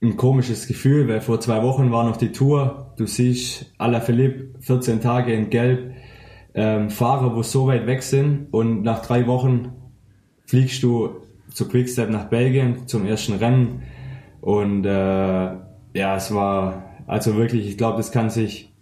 ein 0.00 0.16
komisches 0.16 0.68
Gefühl, 0.68 1.08
weil 1.08 1.20
vor 1.20 1.40
zwei 1.40 1.62
Wochen 1.64 1.90
war 1.90 2.04
noch 2.04 2.16
die 2.16 2.30
Tour. 2.30 2.94
Du 2.96 3.06
siehst 3.06 3.74
Alaphilippe 3.78 4.60
14 4.60 5.00
Tage 5.00 5.32
in 5.32 5.50
Gelb, 5.50 5.95
ähm, 6.56 6.90
Fahrer, 6.90 7.36
wo 7.36 7.42
so 7.42 7.68
weit 7.68 7.86
weg 7.86 8.02
sind. 8.02 8.48
Und 8.50 8.82
nach 8.82 9.04
drei 9.04 9.26
Wochen 9.26 9.72
fliegst 10.46 10.82
du 10.82 11.10
zu 11.50 11.68
Quickstep 11.68 12.10
nach 12.10 12.24
Belgien 12.24 12.88
zum 12.88 13.06
ersten 13.06 13.34
Rennen. 13.34 13.82
Und 14.40 14.84
äh, 14.84 14.88
ja, 14.88 16.16
es 16.16 16.34
war 16.34 16.84
also 17.06 17.36
wirklich, 17.36 17.68
ich 17.68 17.78
glaube, 17.78 17.98
das 17.98 18.10
kann 18.10 18.30
sich 18.30 18.74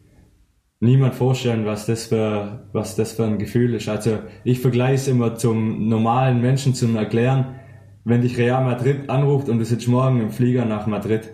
niemand 0.80 1.14
vorstellen, 1.14 1.66
was 1.66 1.86
das 1.86 2.06
für 2.06 2.68
was 2.72 2.96
das 2.96 3.12
für 3.12 3.24
ein 3.24 3.38
Gefühl 3.38 3.74
ist. 3.74 3.88
Also 3.88 4.18
ich 4.44 4.60
vergleiche 4.60 4.94
es 4.94 5.08
immer 5.08 5.34
zum 5.34 5.88
normalen 5.88 6.40
Menschen 6.40 6.74
zum 6.74 6.96
Erklären, 6.96 7.56
wenn 8.04 8.22
dich 8.22 8.36
Real 8.38 8.64
Madrid 8.64 9.08
anruft 9.08 9.48
und 9.48 9.58
du 9.58 9.64
sitzt 9.64 9.88
morgen 9.88 10.20
im 10.20 10.30
Flieger 10.30 10.64
nach 10.64 10.86
Madrid. 10.86 11.30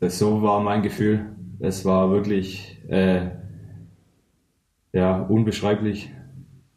Das 0.00 0.18
so 0.18 0.42
war 0.42 0.60
mein 0.60 0.82
Gefühl. 0.82 1.26
Es 1.58 1.84
war 1.84 2.10
wirklich 2.10 2.82
äh, 2.88 3.30
ja 4.96 5.20
unbeschreiblich. 5.22 6.10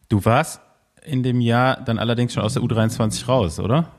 Du 0.09 0.24
warst 0.26 0.61
in 1.03 1.24
dem 1.24 1.41
Jahr 1.41 1.82
dann 1.82 1.97
allerdings 1.99 2.34
schon 2.34 2.43
aus 2.43 2.53
der 2.53 2.63
U23 2.63 3.26
raus, 3.28 3.59
oder? 3.59 3.91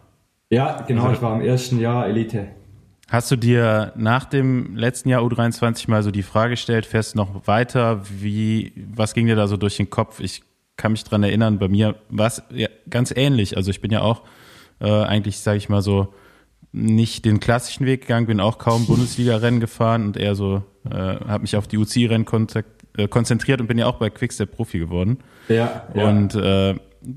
Ja, 0.50 0.82
genau. 0.82 1.04
Also, 1.04 1.14
ich 1.14 1.22
war 1.22 1.34
im 1.34 1.42
ersten 1.42 1.78
Jahr 1.78 2.06
Elite. 2.06 2.48
Hast 3.08 3.30
du 3.30 3.36
dir 3.36 3.92
nach 3.96 4.24
dem 4.24 4.76
letzten 4.76 5.08
Jahr 5.08 5.22
U23 5.22 5.90
mal 5.90 6.02
so 6.02 6.10
die 6.10 6.22
Frage 6.22 6.50
gestellt, 6.50 6.86
fährst 6.86 7.14
du 7.14 7.18
noch 7.18 7.46
weiter? 7.46 8.02
Wie, 8.08 8.72
was 8.94 9.14
ging 9.14 9.26
dir 9.26 9.34
da 9.34 9.48
so 9.48 9.56
durch 9.56 9.76
den 9.76 9.90
Kopf? 9.90 10.20
Ich 10.20 10.42
kann 10.76 10.92
mich 10.92 11.04
dran 11.04 11.22
erinnern, 11.22 11.58
bei 11.58 11.68
mir 11.68 11.96
war 12.08 12.28
es 12.28 12.42
ja, 12.50 12.68
ganz 12.88 13.12
ähnlich. 13.14 13.56
Also 13.56 13.70
ich 13.70 13.80
bin 13.80 13.90
ja 13.90 14.02
auch 14.02 14.22
äh, 14.80 14.88
eigentlich, 14.88 15.38
sage 15.38 15.58
ich 15.58 15.68
mal 15.68 15.82
so, 15.82 16.14
nicht 16.72 17.24
den 17.24 17.40
klassischen 17.40 17.84
Weg 17.84 18.02
gegangen, 18.02 18.26
bin 18.26 18.40
auch 18.40 18.58
kaum 18.58 18.86
Bundesliga-Rennen 18.88 19.60
gefahren 19.60 20.04
und 20.06 20.16
eher 20.16 20.36
so, 20.36 20.62
äh, 20.88 20.94
habe 20.94 21.40
mich 21.40 21.56
auf 21.56 21.66
die 21.66 21.78
UCI-Rennen 21.78 22.24
äh, 23.00 23.08
konzentriert 23.08 23.60
und 23.60 23.66
bin 23.66 23.78
ja 23.78 23.86
auch 23.86 23.96
bei 23.96 24.10
Quickstep 24.10 24.52
Profi 24.52 24.78
geworden. 24.78 25.18
Ja. 25.48 25.84
ja. 25.94 26.08
Und 26.08 26.34
äh, 26.34 26.74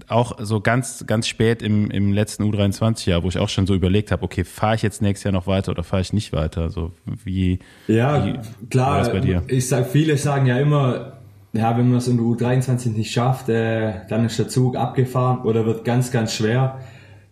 auch 0.08 0.38
so 0.40 0.62
ganz, 0.62 1.06
ganz 1.08 1.28
spät 1.28 1.62
im, 1.62 1.92
im 1.92 2.14
letzten 2.14 2.44
U23-Jahr, 2.44 3.24
wo 3.24 3.28
ich 3.28 3.38
auch 3.38 3.50
schon 3.50 3.68
so 3.68 3.76
überlegt 3.76 4.12
habe, 4.12 4.24
okay, 4.24 4.44
fahre 4.44 4.76
ich 4.76 4.82
jetzt 4.82 5.02
nächstes 5.02 5.26
Jahr 5.26 5.34
noch 5.34 5.48
weiter 5.48 5.72
oder 5.72 5.84
fahre 5.84 6.02
ich 6.02 6.14
nicht 6.14 6.32
weiter? 6.32 6.70
So 6.70 6.92
wie, 7.06 7.60
ja, 7.88 8.26
wie 8.26 8.40
klar, 8.70 9.00
das 9.00 9.12
bei 9.12 9.20
dir? 9.20 9.44
Ich 9.48 9.68
sag, 9.68 9.88
viele 9.88 10.18
sagen 10.18 10.46
ja 10.46 10.58
immer, 10.58 11.14
ja, 11.52 11.78
wenn 11.78 11.90
man 11.90 11.98
es 11.98 12.08
in 12.08 12.18
der 12.18 12.26
U23 12.26 12.92
nicht 12.92 13.12
schafft, 13.12 13.50
äh, 13.50 13.94
dann 14.10 14.26
ist 14.26 14.40
der 14.40 14.48
Zug 14.48 14.76
abgefahren 14.76 15.42
oder 15.42 15.66
wird 15.66 15.84
ganz, 15.84 16.12
ganz 16.12 16.34
schwer. 16.34 16.80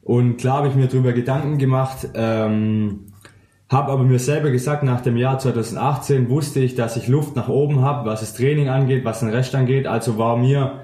Und 0.04 0.38
klar 0.38 0.58
habe 0.58 0.68
ich 0.68 0.76
mir 0.76 0.88
darüber 0.88 1.14
Gedanken 1.14 1.58
gemacht, 1.58 2.10
ähm, 2.16 3.11
habe 3.72 3.92
aber 3.92 4.04
mir 4.04 4.20
selber 4.20 4.52
gesagt, 4.52 4.84
nach 4.84 5.00
dem 5.00 5.16
Jahr 5.16 5.40
2018 5.40 6.30
wusste 6.30 6.60
ich, 6.60 6.76
dass 6.76 6.98
ich 6.98 7.08
Luft 7.08 7.38
nach 7.38 7.48
oben 7.48 7.82
habe, 7.82 8.08
was 8.10 8.20
das 8.20 8.34
Training 8.34 8.68
angeht, 8.68 9.06
was 9.06 9.22
den 9.22 9.30
Rest 9.30 9.56
angeht. 9.56 9.88
Also 9.88 10.18
war 10.18 10.36
mir 10.36 10.82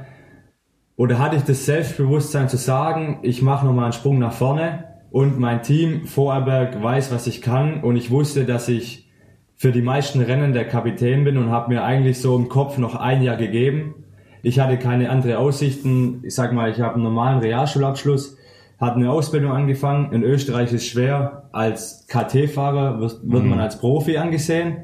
oder 0.96 1.20
hatte 1.20 1.36
ich 1.36 1.44
das 1.44 1.66
Selbstbewusstsein 1.66 2.48
zu 2.48 2.58
sagen, 2.58 3.20
ich 3.24 3.42
mache 3.42 3.66
nochmal 3.66 3.86
einen 3.86 3.94
Sprung 3.94 4.20
nach 4.20 4.32
vorne 4.32 4.86
und 5.12 5.38
mein 5.38 5.62
Team 5.62 6.08
Vorarlberg 6.08 6.82
weiß, 6.82 7.12
was 7.12 7.28
ich 7.28 7.42
kann 7.42 7.84
und 7.84 7.98
ich 7.98 8.10
wusste, 8.10 8.46
dass 8.46 8.70
ich 8.70 9.10
für 9.56 9.72
die 9.72 9.82
meisten 9.82 10.22
Rennen 10.22 10.54
der 10.54 10.66
Kapitän 10.66 11.26
bin 11.26 11.38
und 11.38 11.52
habe 11.52 11.74
mir 11.74 11.84
eigentlich 11.84 12.22
so 12.22 12.38
im 12.38 12.48
Kopf 12.48 12.78
noch 12.78 12.96
ein 12.96 13.22
Jahr 13.22 13.36
gegeben. 13.36 14.06
Ich 14.44 14.60
hatte 14.60 14.78
keine 14.78 15.10
andere 15.10 15.40
Aussichten. 15.40 16.22
Ich 16.24 16.36
sag 16.36 16.54
mal, 16.54 16.72
ich 16.72 16.80
habe 16.80 16.96
einen 16.96 17.04
normalen 17.04 17.40
Realschulabschluss, 17.40 18.38
hatte 18.78 18.96
eine 18.98 19.12
Ausbildung 19.12 19.52
angefangen. 19.52 20.12
In 20.14 20.24
Österreich 20.24 20.72
ist 20.72 20.88
schwer. 20.88 21.50
Als 21.52 22.06
KT-Fahrer 22.08 23.00
wird, 23.00 23.20
wird 23.24 23.44
mhm. 23.44 23.50
man 23.50 23.60
als 23.60 23.80
Profi 23.80 24.18
angesehen. 24.18 24.78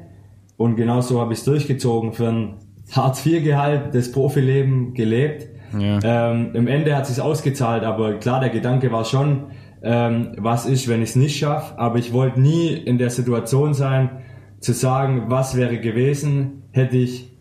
Und 0.56 0.76
genauso 0.76 1.20
habe 1.20 1.32
ich 1.32 1.40
es 1.40 1.44
durchgezogen 1.44 2.12
für 2.12 2.28
ein 2.28 2.54
Hartz-IV-Gehalt, 2.92 3.94
das 3.94 4.12
Profileben 4.12 4.94
gelebt. 4.94 5.48
Ja. 5.78 5.98
Ähm, 6.02 6.50
Im 6.54 6.68
Ende 6.68 6.94
hat 6.94 7.04
es 7.04 7.14
sich 7.14 7.20
ausgezahlt, 7.20 7.82
aber 7.82 8.14
klar, 8.14 8.40
der 8.40 8.50
Gedanke 8.50 8.92
war 8.92 9.04
schon, 9.04 9.46
ähm, 9.82 10.32
was 10.38 10.66
ist, 10.66 10.88
wenn 10.88 11.02
ich 11.02 11.10
es 11.10 11.16
nicht 11.16 11.36
schaffe. 11.36 11.78
Aber 11.78 11.98
ich 11.98 12.12
wollte 12.12 12.40
nie 12.40 12.72
in 12.72 12.98
der 12.98 13.10
Situation 13.10 13.74
sein, 13.74 14.22
zu 14.60 14.72
sagen, 14.72 15.24
was 15.28 15.56
wäre 15.56 15.78
gewesen, 15.78 16.62
hätte 16.72 16.96
ich 16.96 17.32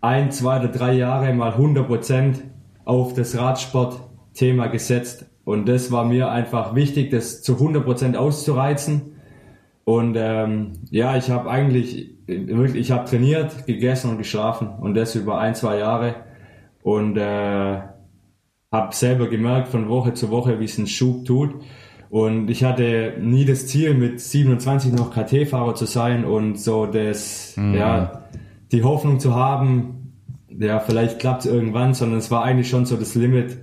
ein, 0.00 0.30
zwei 0.30 0.58
oder 0.58 0.68
drei 0.68 0.92
Jahre 0.92 1.32
mal 1.32 1.52
100 1.52 1.86
Prozent 1.86 2.42
auf 2.84 3.14
das 3.14 3.36
Radsport-Thema 3.36 4.66
gesetzt. 4.68 5.26
Und 5.46 5.68
das 5.68 5.92
war 5.92 6.04
mir 6.04 6.28
einfach 6.28 6.74
wichtig, 6.74 7.12
das 7.12 7.40
zu 7.40 7.52
100 7.52 7.84
Prozent 7.84 8.16
auszureizen. 8.16 9.12
Und 9.84 10.16
ähm, 10.18 10.72
ja, 10.90 11.16
ich 11.16 11.30
habe 11.30 11.48
eigentlich 11.48 12.16
wirklich, 12.26 12.74
ich 12.74 12.90
habe 12.90 13.08
trainiert, 13.08 13.64
gegessen 13.64 14.10
und 14.10 14.18
geschlafen 14.18 14.68
und 14.80 14.94
das 14.94 15.14
über 15.14 15.38
ein, 15.38 15.54
zwei 15.54 15.78
Jahre 15.78 16.16
und 16.82 17.16
äh, 17.16 17.80
habe 18.72 18.94
selber 18.94 19.28
gemerkt 19.28 19.68
von 19.68 19.88
Woche 19.88 20.14
zu 20.14 20.30
Woche, 20.30 20.58
wie 20.58 20.64
es 20.64 20.78
ein 20.78 20.88
Schub 20.88 21.24
tut. 21.24 21.54
Und 22.10 22.50
ich 22.50 22.64
hatte 22.64 23.14
nie 23.20 23.44
das 23.44 23.68
Ziel, 23.68 23.94
mit 23.94 24.20
27 24.20 24.92
noch 24.94 25.12
KT-Fahrer 25.12 25.76
zu 25.76 25.86
sein 25.86 26.24
und 26.24 26.58
so 26.58 26.86
das, 26.86 27.54
mhm. 27.56 27.74
ja, 27.74 28.24
die 28.72 28.82
Hoffnung 28.82 29.20
zu 29.20 29.36
haben, 29.36 30.12
ja, 30.48 30.80
vielleicht 30.80 31.20
klappt 31.20 31.44
es 31.44 31.52
irgendwann, 31.52 31.94
sondern 31.94 32.18
es 32.18 32.32
war 32.32 32.42
eigentlich 32.42 32.68
schon 32.68 32.84
so 32.84 32.96
das 32.96 33.14
Limit, 33.14 33.58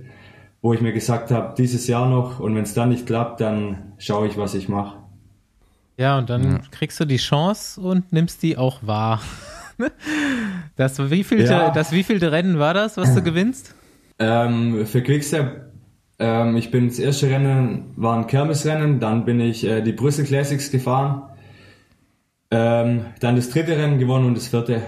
wo 0.64 0.72
ich 0.72 0.80
mir 0.80 0.94
gesagt 0.94 1.30
habe, 1.30 1.54
dieses 1.58 1.86
Jahr 1.88 2.08
noch 2.08 2.40
und 2.40 2.56
wenn 2.56 2.62
es 2.62 2.72
dann 2.72 2.88
nicht 2.88 3.04
klappt, 3.04 3.42
dann 3.42 3.92
schaue 3.98 4.28
ich, 4.28 4.38
was 4.38 4.54
ich 4.54 4.66
mache. 4.70 4.96
Ja, 5.98 6.16
und 6.16 6.30
dann 6.30 6.52
ja. 6.52 6.60
kriegst 6.70 6.98
du 6.98 7.04
die 7.04 7.18
Chance 7.18 7.78
und 7.82 8.14
nimmst 8.14 8.42
die 8.42 8.56
auch 8.56 8.80
wahr. 8.82 9.20
Das 10.76 10.98
wievielte, 11.10 11.52
ja. 11.52 11.70
das 11.70 11.90
wievielte 11.92 12.30
Rennen 12.30 12.60
war 12.60 12.74
das, 12.74 12.96
was 12.96 13.14
du 13.14 13.22
gewinnst? 13.24 13.74
Ähm, 14.20 14.86
für 14.86 15.02
Quickstep, 15.02 15.72
ähm, 16.20 16.56
ich 16.56 16.70
bin 16.70 16.88
das 16.88 17.00
erste 17.00 17.28
Rennen, 17.28 17.92
war 17.96 18.16
ein 18.16 18.28
Kirmesrennen, 18.28 19.00
dann 19.00 19.24
bin 19.24 19.40
ich 19.40 19.64
äh, 19.64 19.82
die 19.82 19.92
Brüssel 19.92 20.24
Classics 20.24 20.70
gefahren, 20.70 21.24
ähm, 22.52 23.06
dann 23.20 23.34
das 23.36 23.50
dritte 23.50 23.76
Rennen 23.76 23.98
gewonnen 23.98 24.26
und 24.26 24.36
das 24.36 24.46
vierte. 24.46 24.82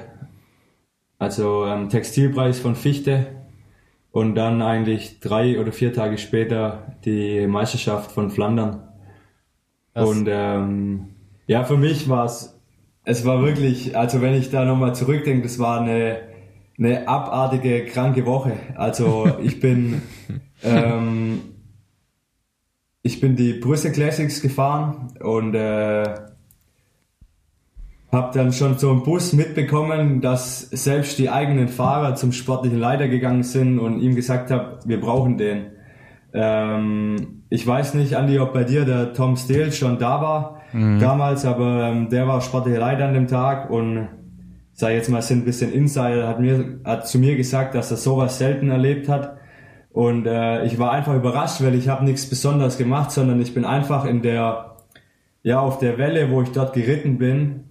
Also 1.18 1.66
ähm, 1.66 1.88
Textilpreis 1.88 2.60
von 2.60 2.76
Fichte 2.76 3.35
und 4.16 4.34
dann 4.34 4.62
eigentlich 4.62 5.20
drei 5.20 5.60
oder 5.60 5.72
vier 5.72 5.92
Tage 5.92 6.16
später 6.16 6.96
die 7.04 7.46
Meisterschaft 7.46 8.12
von 8.12 8.30
Flandern. 8.30 8.88
Das 9.92 10.08
und 10.08 10.26
ähm, 10.30 11.08
ja, 11.46 11.64
für 11.64 11.76
mich 11.76 12.08
war 12.08 12.24
es 12.24 12.58
es 13.04 13.26
war 13.26 13.42
wirklich, 13.42 13.94
also 13.94 14.22
wenn 14.22 14.32
ich 14.32 14.48
da 14.48 14.64
nochmal 14.64 14.94
zurückdenke, 14.94 15.42
das 15.42 15.58
war 15.58 15.82
eine, 15.82 16.22
eine 16.78 17.06
abartige, 17.06 17.84
kranke 17.84 18.24
Woche. 18.24 18.54
Also 18.74 19.36
ich 19.42 19.60
bin, 19.60 20.00
ähm, 20.64 21.42
ich 23.02 23.20
bin 23.20 23.36
die 23.36 23.52
Brüssel 23.52 23.92
Classics 23.92 24.40
gefahren 24.40 25.12
und 25.20 25.54
äh, 25.54 26.14
habe 28.12 28.36
dann 28.36 28.52
schon 28.52 28.78
so 28.78 28.90
im 28.92 29.02
Bus 29.02 29.32
mitbekommen, 29.32 30.20
dass 30.20 30.60
selbst 30.60 31.18
die 31.18 31.28
eigenen 31.28 31.68
Fahrer 31.68 32.14
zum 32.14 32.32
sportlichen 32.32 32.78
Leiter 32.78 33.08
gegangen 33.08 33.42
sind 33.42 33.78
und 33.78 34.00
ihm 34.00 34.14
gesagt 34.14 34.50
haben, 34.50 34.78
wir 34.84 35.00
brauchen 35.00 35.38
den. 35.38 35.66
Ähm, 36.32 37.42
ich 37.48 37.66
weiß 37.66 37.94
nicht, 37.94 38.14
Andi, 38.14 38.38
ob 38.38 38.52
bei 38.52 38.64
dir 38.64 38.84
der 38.84 39.12
Tom 39.12 39.36
Steele 39.36 39.72
schon 39.72 39.98
da 39.98 40.20
war 40.20 40.62
mhm. 40.72 41.00
damals, 41.00 41.44
aber 41.44 41.84
ähm, 41.84 42.08
der 42.08 42.28
war 42.28 42.40
sportlicher 42.40 42.78
Leiter 42.78 43.06
an 43.06 43.14
dem 43.14 43.26
Tag 43.26 43.70
und 43.70 44.08
sag 44.72 44.92
jetzt 44.92 45.08
mal, 45.08 45.22
sind 45.22 45.38
ein 45.38 45.44
bisschen 45.44 45.72
Insider, 45.72 46.28
hat 46.28 46.38
mir, 46.38 46.80
hat 46.84 47.08
zu 47.08 47.18
mir 47.18 47.36
gesagt, 47.36 47.74
dass 47.74 47.90
er 47.90 47.96
sowas 47.96 48.38
selten 48.38 48.70
erlebt 48.70 49.08
hat. 49.08 49.38
Und 49.90 50.26
äh, 50.26 50.66
ich 50.66 50.78
war 50.78 50.92
einfach 50.92 51.14
überrascht, 51.14 51.62
weil 51.62 51.74
ich 51.74 51.88
habe 51.88 52.04
nichts 52.04 52.28
Besonderes 52.28 52.76
gemacht, 52.76 53.10
sondern 53.10 53.40
ich 53.40 53.54
bin 53.54 53.64
einfach 53.64 54.04
in 54.04 54.20
der, 54.20 54.76
ja, 55.42 55.60
auf 55.60 55.78
der 55.78 55.96
Welle, 55.96 56.30
wo 56.30 56.42
ich 56.42 56.50
dort 56.50 56.74
geritten 56.74 57.16
bin, 57.16 57.65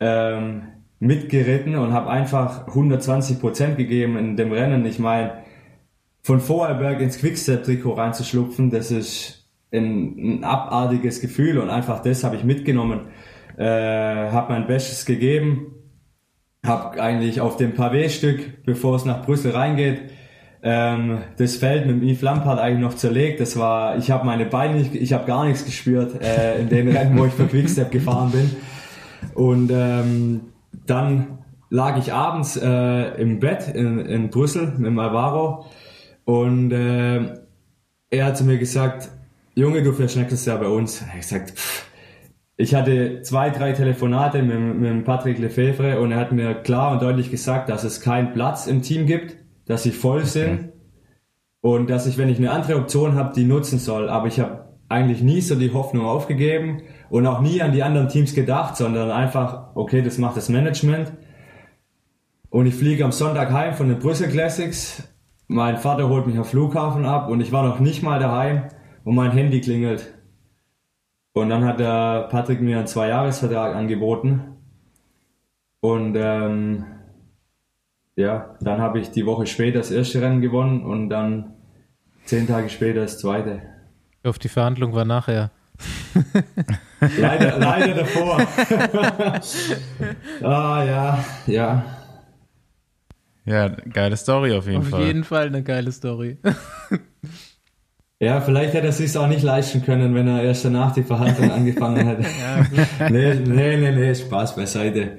ähm, 0.00 0.62
mitgeritten 1.00 1.76
und 1.76 1.92
habe 1.92 2.10
einfach 2.10 2.66
120 2.68 3.40
Prozent 3.40 3.76
gegeben 3.76 4.16
in 4.16 4.36
dem 4.36 4.52
Rennen. 4.52 4.84
Ich 4.84 4.98
meine, 4.98 5.32
von 6.22 6.40
Vorarlberg 6.40 7.00
ins 7.00 7.18
Quickstep-Trikot 7.18 7.92
reinzuschlupfen, 7.92 8.70
das 8.70 8.90
ist 8.90 9.48
ein, 9.72 10.40
ein 10.40 10.44
abartiges 10.44 11.20
Gefühl 11.20 11.58
und 11.58 11.70
einfach 11.70 12.02
das 12.02 12.24
habe 12.24 12.36
ich 12.36 12.44
mitgenommen. 12.44 13.08
Äh, 13.56 13.64
habe 13.64 14.52
mein 14.52 14.66
Bestes 14.66 15.04
gegeben, 15.04 15.74
habe 16.64 17.00
eigentlich 17.00 17.40
auf 17.40 17.56
dem 17.56 17.74
Pavé-Stück, 17.74 18.64
bevor 18.64 18.96
es 18.96 19.04
nach 19.04 19.24
Brüssel 19.24 19.52
reingeht, 19.52 20.02
ähm, 20.62 21.18
das 21.36 21.56
Feld 21.56 21.86
mit 21.86 22.02
Yves 22.02 22.22
Lampard 22.22 22.58
eigentlich 22.58 22.80
noch 22.80 22.94
zerlegt. 22.94 23.40
Das 23.40 23.56
war, 23.56 23.96
ich 23.96 24.10
habe 24.10 24.26
meine 24.26 24.46
Beine 24.46 24.78
nicht, 24.78 24.94
ich 24.94 25.12
habe 25.12 25.26
gar 25.26 25.44
nichts 25.44 25.64
gespürt 25.64 26.20
äh, 26.20 26.60
in 26.60 26.68
den 26.68 26.88
Rennen, 26.88 27.18
wo 27.18 27.26
ich 27.26 27.32
für 27.32 27.46
Quickstep 27.46 27.90
gefahren 27.90 28.30
bin. 28.32 28.50
Und 29.38 29.70
ähm, 29.72 30.40
dann 30.84 31.38
lag 31.70 31.96
ich 31.96 32.12
abends 32.12 32.56
äh, 32.56 33.20
im 33.22 33.38
Bett 33.38 33.68
in, 33.72 34.00
in 34.00 34.30
Brüssel 34.30 34.72
mit 34.78 34.98
Alvaro 34.98 35.66
und 36.24 36.72
äh, 36.72 37.36
er 38.10 38.24
hat 38.24 38.36
zu 38.36 38.42
mir 38.42 38.58
gesagt, 38.58 39.10
Junge, 39.54 39.84
du 39.84 39.92
nächstes 39.92 40.44
Jahr 40.44 40.58
bei 40.58 40.66
uns. 40.66 41.02
Er 41.02 41.08
hat 41.10 41.20
gesagt, 41.20 41.50
pff, 41.52 41.86
ich 42.56 42.74
hatte 42.74 43.22
zwei, 43.22 43.50
drei 43.50 43.70
Telefonate 43.74 44.42
mit, 44.42 44.80
mit 44.80 45.04
Patrick 45.04 45.38
Lefebvre 45.38 46.00
und 46.00 46.10
er 46.10 46.18
hat 46.18 46.32
mir 46.32 46.54
klar 46.54 46.90
und 46.90 47.02
deutlich 47.02 47.30
gesagt, 47.30 47.68
dass 47.68 47.84
es 47.84 48.00
keinen 48.00 48.32
Platz 48.32 48.66
im 48.66 48.82
Team 48.82 49.06
gibt, 49.06 49.36
dass 49.66 49.84
sie 49.84 49.92
voll 49.92 50.24
sind 50.24 50.72
und 51.60 51.90
dass 51.90 52.08
ich, 52.08 52.18
wenn 52.18 52.28
ich 52.28 52.38
eine 52.38 52.50
andere 52.50 52.74
Option 52.74 53.14
habe, 53.14 53.34
die 53.36 53.44
nutzen 53.44 53.78
soll. 53.78 54.08
Aber 54.08 54.26
ich 54.26 54.40
habe 54.40 54.64
eigentlich 54.88 55.22
nie 55.22 55.42
so 55.42 55.54
die 55.54 55.72
Hoffnung 55.72 56.06
aufgegeben 56.06 56.82
und 57.10 57.26
auch 57.26 57.40
nie 57.40 57.62
an 57.62 57.72
die 57.72 57.82
anderen 57.82 58.08
Teams 58.08 58.34
gedacht, 58.34 58.76
sondern 58.76 59.10
einfach, 59.10 59.74
okay, 59.74 60.02
das 60.02 60.18
macht 60.18 60.36
das 60.36 60.48
Management. 60.48 61.12
Und 62.50 62.66
ich 62.66 62.74
fliege 62.74 63.04
am 63.04 63.12
Sonntag 63.12 63.50
heim 63.52 63.74
von 63.74 63.88
den 63.88 63.98
Brüssel 63.98 64.28
Classics. 64.28 65.08
Mein 65.48 65.78
Vater 65.78 66.08
holt 66.08 66.26
mich 66.26 66.36
am 66.36 66.44
Flughafen 66.44 67.04
ab 67.04 67.28
und 67.28 67.40
ich 67.40 67.52
war 67.52 67.66
noch 67.66 67.80
nicht 67.80 68.02
mal 68.02 68.18
daheim 68.18 68.64
und 69.04 69.14
mein 69.14 69.32
Handy 69.32 69.60
klingelt. 69.60 70.14
Und 71.32 71.50
dann 71.50 71.64
hat 71.64 71.78
der 71.78 72.28
Patrick 72.30 72.60
mir 72.60 72.78
einen 72.78 72.86
Zwei-Jahres-Vertrag 72.86 73.74
angeboten. 73.74 74.56
Und 75.80 76.16
ähm, 76.16 76.84
ja, 78.16 78.56
dann 78.60 78.80
habe 78.80 78.98
ich 78.98 79.10
die 79.10 79.24
Woche 79.24 79.46
später 79.46 79.78
das 79.78 79.90
erste 79.90 80.20
Rennen 80.20 80.40
gewonnen 80.40 80.82
und 80.82 81.08
dann 81.08 81.54
zehn 82.24 82.46
Tage 82.46 82.68
später 82.68 83.02
das 83.02 83.18
zweite. 83.18 83.62
Hoffe, 84.26 84.40
die 84.40 84.48
Verhandlung 84.48 84.92
war 84.92 85.04
nachher. 85.04 85.52
Leider, 87.18 87.58
leider 87.58 87.94
davor. 87.94 88.40
ah 90.42 90.84
ja, 90.84 91.24
ja. 91.46 91.84
Ja, 93.44 93.68
geile 93.68 94.16
Story 94.16 94.52
auf 94.52 94.66
jeden 94.66 94.78
Auf 94.78 94.88
Fall. 94.88 95.02
jeden 95.02 95.24
Fall 95.24 95.46
eine 95.46 95.62
geile 95.62 95.92
Story. 95.92 96.38
Ja, 98.20 98.40
vielleicht 98.40 98.74
hätte 98.74 98.88
er 98.88 98.92
sich 98.92 99.16
auch 99.16 99.28
nicht 99.28 99.44
leisten 99.44 99.84
können, 99.84 100.12
wenn 100.12 100.26
er 100.26 100.42
erst 100.42 100.64
danach 100.64 100.92
die 100.92 101.04
Verhandlung 101.04 101.52
angefangen 101.52 102.04
hätte. 102.04 102.24
nee, 103.12 103.34
nee, 103.34 103.76
nee, 103.76 103.92
nee, 103.92 104.12
Spaß 104.12 104.56
beiseite. 104.56 105.18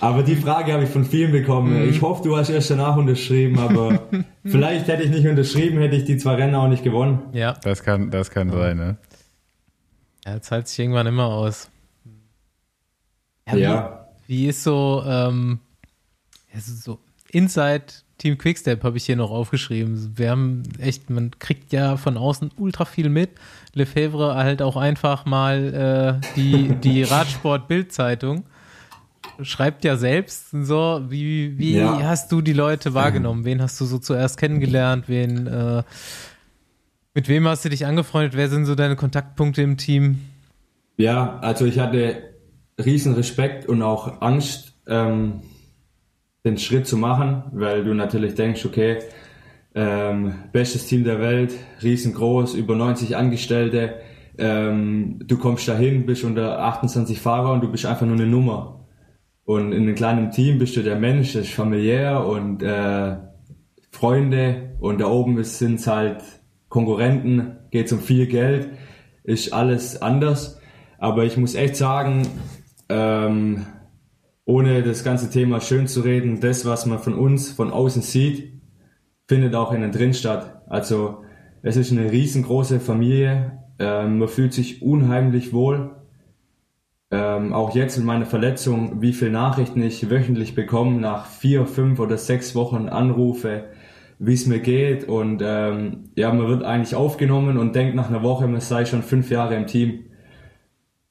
Aber 0.00 0.22
die 0.22 0.36
Frage 0.36 0.72
habe 0.72 0.84
ich 0.84 0.88
von 0.88 1.04
vielen 1.04 1.32
bekommen. 1.32 1.86
Ich 1.86 2.00
hoffe, 2.00 2.22
du 2.26 2.34
hast 2.34 2.48
erst 2.48 2.70
danach 2.70 2.96
unterschrieben, 2.96 3.58
aber 3.58 4.08
vielleicht 4.46 4.88
hätte 4.88 5.02
ich 5.02 5.10
nicht 5.10 5.28
unterschrieben, 5.28 5.80
hätte 5.80 5.96
ich 5.96 6.04
die 6.04 6.16
zwei 6.16 6.36
Rennen 6.36 6.54
auch 6.54 6.68
nicht 6.68 6.82
gewonnen. 6.82 7.24
ja. 7.34 7.52
Das 7.62 7.82
kann, 7.82 8.10
das 8.10 8.30
kann 8.30 8.48
sein, 8.50 8.78
ne? 8.78 8.96
Ja, 10.28 10.40
zahlt 10.42 10.68
sich 10.68 10.78
irgendwann 10.78 11.06
immer 11.06 11.26
aus. 11.26 11.70
Ja, 13.50 14.08
Wie 14.26 14.46
ist 14.46 14.62
so, 14.62 15.02
ähm, 15.06 15.58
ja, 16.52 16.60
so, 16.60 16.74
so 16.74 16.98
Inside 17.30 17.84
Team 18.18 18.36
Quickstep 18.36 18.82
habe 18.84 18.96
ich 18.98 19.06
hier 19.06 19.16
noch 19.16 19.30
aufgeschrieben. 19.30 20.12
Wir 20.16 20.30
haben 20.30 20.64
echt, 20.78 21.08
man 21.08 21.30
kriegt 21.38 21.72
ja 21.72 21.96
von 21.96 22.16
außen 22.18 22.50
ultra 22.58 22.84
viel 22.84 23.08
mit. 23.08 23.30
Lefebvre 23.74 24.34
halt 24.34 24.60
auch 24.60 24.76
einfach 24.76 25.24
mal 25.24 26.20
äh, 26.22 26.34
die, 26.36 26.74
die 26.82 27.02
Radsport-Bild-Zeitung. 27.04 28.44
Schreibt 29.40 29.84
ja 29.84 29.96
selbst 29.96 30.50
so, 30.50 31.00
wie, 31.08 31.56
wie 31.58 31.76
Ja. 31.76 32.02
hast 32.02 32.32
du 32.32 32.40
die 32.42 32.52
Leute 32.52 32.92
wahrgenommen? 32.92 33.44
Wen 33.44 33.62
hast 33.62 33.80
du 33.80 33.84
so 33.84 33.98
zuerst 33.98 34.36
kennengelernt? 34.36 35.04
Wen, 35.08 35.46
äh, 35.46 35.82
mit 37.18 37.28
wem 37.28 37.48
hast 37.48 37.64
du 37.64 37.68
dich 37.68 37.84
angefreundet? 37.84 38.36
Wer 38.36 38.48
sind 38.48 38.64
so 38.64 38.76
deine 38.76 38.94
Kontaktpunkte 38.94 39.60
im 39.60 39.76
Team? 39.76 40.20
ja, 40.96 41.40
also 41.40 41.64
ich 41.64 41.80
hatte 41.80 42.34
riesen 42.78 43.14
Respekt 43.14 43.66
und 43.66 43.82
auch 43.82 44.20
Angst, 44.20 44.74
ähm, 44.86 45.40
den 46.44 46.58
Schritt 46.58 46.86
zu 46.86 46.96
machen, 46.96 47.42
weil 47.50 47.82
du 47.82 47.92
natürlich 47.92 48.36
denkst, 48.36 48.64
okay, 48.64 48.98
ähm, 49.74 50.32
bestes 50.52 50.86
Team 50.86 51.02
der 51.02 51.18
Welt, 51.18 51.54
riesengroß, 51.82 52.54
über 52.54 52.76
90 52.76 53.16
Angestellte, 53.16 53.94
ähm, 54.38 55.18
du 55.26 55.38
kommst 55.38 55.66
dahin, 55.66 56.06
bist 56.06 56.22
unter 56.22 56.60
28 56.60 57.18
Fahrer 57.18 57.52
und 57.52 57.64
du 57.64 57.68
bist 57.68 57.84
einfach 57.84 58.06
nur 58.06 58.14
eine 58.14 58.28
Nummer. 58.28 58.86
Und 59.42 59.72
in 59.72 59.82
einem 59.82 59.96
kleinen 59.96 60.30
Team 60.30 60.60
bist 60.60 60.76
du 60.76 60.84
der 60.84 61.00
Mensch, 61.00 61.32
das 61.32 61.46
ist 61.46 61.54
familiär 61.54 62.24
und 62.24 62.62
äh, 62.62 63.16
Freunde 63.90 64.76
und 64.78 65.00
da 65.00 65.08
oben 65.08 65.42
sind 65.42 65.84
halt 65.84 66.22
Konkurrenten, 66.68 67.56
geht 67.70 67.92
um 67.92 68.00
viel 68.00 68.26
Geld, 68.26 68.70
ist 69.24 69.52
alles 69.52 70.00
anders. 70.00 70.60
Aber 70.98 71.24
ich 71.24 71.36
muss 71.36 71.54
echt 71.54 71.76
sagen, 71.76 72.26
ähm, 72.88 73.66
ohne 74.44 74.82
das 74.82 75.04
ganze 75.04 75.30
Thema 75.30 75.60
schön 75.60 75.86
zu 75.86 76.00
reden, 76.00 76.40
das, 76.40 76.64
was 76.64 76.86
man 76.86 76.98
von 76.98 77.14
uns 77.14 77.50
von 77.50 77.70
außen 77.70 78.02
sieht, 78.02 78.60
findet 79.26 79.54
auch 79.54 79.72
innen 79.72 79.92
drin 79.92 80.14
statt. 80.14 80.62
Also 80.68 81.22
es 81.62 81.76
ist 81.76 81.92
eine 81.92 82.10
riesengroße 82.10 82.80
Familie, 82.80 83.58
ähm, 83.78 84.18
man 84.18 84.28
fühlt 84.28 84.54
sich 84.54 84.82
unheimlich 84.82 85.52
wohl. 85.52 85.94
Ähm, 87.10 87.52
auch 87.52 87.74
jetzt 87.74 87.96
in 87.96 88.04
meiner 88.04 88.26
Verletzung, 88.26 89.00
wie 89.00 89.12
viele 89.12 89.30
Nachrichten 89.30 89.82
ich 89.82 90.10
wöchentlich 90.10 90.54
bekomme, 90.54 91.00
nach 91.00 91.26
vier, 91.26 91.66
fünf 91.66 92.00
oder 92.00 92.18
sechs 92.18 92.54
Wochen 92.54 92.88
Anrufe, 92.88 93.64
wie 94.18 94.34
es 94.34 94.46
mir 94.46 94.58
geht 94.60 95.06
und 95.08 95.42
ähm, 95.44 96.10
ja, 96.16 96.32
man 96.32 96.48
wird 96.48 96.64
eigentlich 96.64 96.94
aufgenommen 96.94 97.56
und 97.56 97.74
denkt 97.74 97.94
nach 97.94 98.08
einer 98.08 98.22
Woche, 98.22 98.48
man 98.48 98.60
sei 98.60 98.84
schon 98.84 99.02
fünf 99.02 99.30
Jahre 99.30 99.54
im 99.54 99.66
Team. 99.66 100.04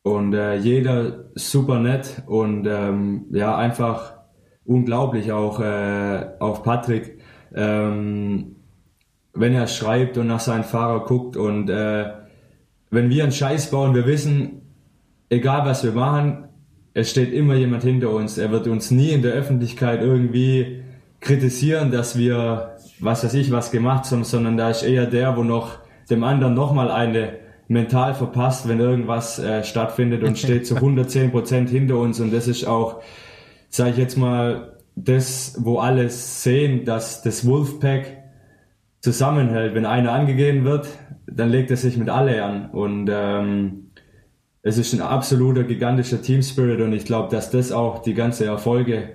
Und 0.04 0.34
äh, 0.34 0.56
jeder 0.56 1.26
super 1.36 1.80
nett 1.80 2.24
und 2.28 2.66
ähm, 2.66 3.26
ja, 3.32 3.58
einfach 3.58 4.14
unglaublich 4.66 5.32
auch 5.32 5.60
äh, 5.60 6.26
auf 6.40 6.64
Patrick. 6.64 7.20
Ähm, 7.54 8.56
wenn 9.34 9.54
er 9.54 9.68
schreibt 9.68 10.18
und 10.18 10.28
nach 10.28 10.40
seinen 10.40 10.64
Fahrer 10.64 11.06
guckt 11.06 11.38
und 11.38 11.70
äh, 11.70 12.12
wenn 12.90 13.10
wir 13.10 13.24
einen 13.24 13.32
Scheiß 13.32 13.72
bauen, 13.72 13.96
wir 13.96 14.06
wissen, 14.06 14.62
egal 15.30 15.66
was 15.66 15.84
wir 15.84 15.92
machen, 15.92 16.46
es 16.94 17.12
steht 17.12 17.32
immer 17.32 17.56
jemand 17.56 17.84
hinter 17.84 18.10
uns. 18.10 18.38
Er 18.38 18.52
wird 18.52 18.68
uns 18.68 18.92
nie 18.92 19.12
in 19.12 19.22
der 19.22 19.34
Öffentlichkeit 19.34 20.02
irgendwie 20.02 20.84
kritisieren, 21.20 21.92
dass 21.92 22.18
wir, 22.18 22.77
was 23.00 23.24
weiß 23.24 23.34
ich, 23.36 23.52
was 23.52 23.72
gemacht 23.72 24.10
haben, 24.12 24.24
sondern 24.24 24.58
da 24.58 24.70
ist 24.70 24.84
eher 24.84 25.06
der, 25.06 25.38
wo 25.38 25.44
noch 25.44 25.80
dem 26.10 26.24
anderen 26.24 26.54
nochmal 26.54 26.90
eine 26.90 27.34
mental 27.68 28.14
verpasst, 28.14 28.68
wenn 28.68 28.80
irgendwas 28.80 29.40
äh, 29.40 29.64
stattfindet 29.64 30.24
und 30.24 30.38
steht 30.38 30.66
zu 30.66 30.76
110 30.76 31.32
Prozent 31.32 31.70
hinter 31.70 31.98
uns. 31.98 32.20
Und 32.20 32.34
das 32.34 32.48
ist 32.48 32.66
auch, 32.66 33.02
sage 33.70 33.92
ich 33.92 33.98
jetzt 33.98 34.18
mal, 34.18 34.78
das, 34.96 35.58
wo 35.60 35.80
alle 35.80 36.10
sehen, 36.10 36.86
dass 36.86 37.22
das 37.22 37.46
Wolfpack 37.46 38.24
zusammenhält. 39.02 39.76
Wenn 39.76 39.86
einer 39.86 40.12
angegeben 40.14 40.64
wird, 40.64 40.88
dann 41.28 41.50
legt 41.50 41.70
er 41.70 41.78
sich 41.78 41.98
mit 41.98 42.10
alle 42.10 42.44
an. 42.44 42.72
Und 42.72 43.10
ähm, 43.12 43.92
es 44.64 44.78
ist 44.78 44.94
ein 44.94 45.02
absoluter 45.02 45.64
gigantischer 45.64 46.22
Team 46.22 46.42
Spirit. 46.42 46.82
Und 46.82 46.94
ich 46.94 47.06
glaube, 47.06 47.30
dass 47.30 47.52
das 47.52 47.72
auch 47.72 48.02
die 48.02 48.14
ganze 48.14 48.46
Erfolge 48.46 49.10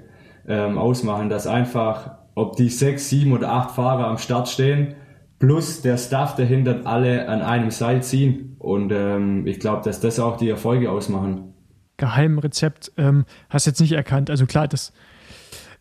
ähm, 0.47 0.79
ausmachen, 0.79 1.29
dass 1.29 1.47
einfach, 1.47 2.22
ob 2.35 2.57
die 2.57 2.69
sechs, 2.69 3.09
sieben 3.09 3.33
oder 3.33 3.51
acht 3.51 3.73
Fahrer 3.73 4.07
am 4.07 4.19
Start 4.19 4.49
stehen, 4.49 4.95
plus 5.39 5.83
der 5.83 5.99
Staff 5.99 6.37
dahinter 6.37 6.81
alle 6.85 7.29
an 7.29 7.43
einem 7.43 7.71
Seil 7.71 8.03
ziehen 8.03 8.57
und 8.59 8.93
ähm, 8.93 9.47
ich 9.47 9.59
glaube, 9.61 9.83
dass 9.85 10.01
das 10.01 10.21
auch 10.21 10.37
die 10.37 10.49
Erfolge 10.49 10.91
ausmachen. 10.91 11.55
Geheimrezept 11.97 12.93
ähm, 12.97 13.25
hast 13.51 13.67
jetzt 13.67 13.81
nicht 13.81 13.93
erkannt. 13.93 14.31
Also 14.31 14.47
klar, 14.47 14.69
dass 14.69 14.93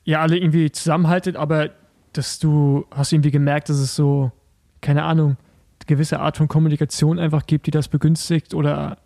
ihr 0.04 0.20
alle 0.20 0.38
irgendwie 0.38 0.72
zusammenhaltet, 0.72 1.36
aber 1.36 1.70
dass 2.14 2.40
du 2.40 2.86
hast 2.92 3.14
irgendwie 3.14 3.32
gemerkt, 3.32 3.70
dass 3.70 3.78
es 3.78 3.96
so, 3.96 4.32
keine 4.82 5.04
Ahnung, 5.04 5.38
gewisse 5.88 6.20
Art 6.20 6.38
von 6.38 6.48
Kommunikation 6.48 7.20
einfach 7.20 7.46
gibt, 7.46 7.68
die 7.68 7.72
das 7.72 7.88
begünstigt 7.88 8.54
oder 8.54 8.98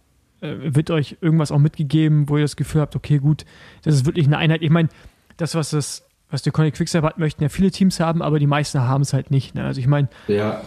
äh, 0.41 0.53
wird 0.75 0.91
euch 0.91 1.17
irgendwas 1.21 1.51
auch 1.51 1.59
mitgegeben, 1.59 2.29
wo 2.29 2.37
ihr 2.37 2.43
das 2.43 2.55
Gefühl 2.55 2.81
habt, 2.81 2.95
okay, 2.95 3.19
gut, 3.19 3.45
das 3.83 3.95
ist 3.95 4.05
wirklich 4.05 4.27
eine 4.27 4.37
Einheit. 4.37 4.61
Ich 4.61 4.69
meine, 4.69 4.89
das, 5.37 5.55
was 5.55 5.71
das, 5.71 6.04
was 6.29 6.41
der 6.41 6.51
Connect 6.51 6.77
Quickstep 6.77 7.03
hat, 7.03 7.17
möchten 7.17 7.43
ja 7.43 7.49
viele 7.49 7.71
Teams 7.71 7.99
haben, 7.99 8.21
aber 8.21 8.39
die 8.39 8.47
meisten 8.47 8.81
haben 8.81 9.01
es 9.01 9.13
halt 9.13 9.31
nicht. 9.31 9.55
Ne? 9.55 9.63
Also 9.63 9.79
ich 9.79 9.87
meine, 9.87 10.09
Ja, 10.27 10.61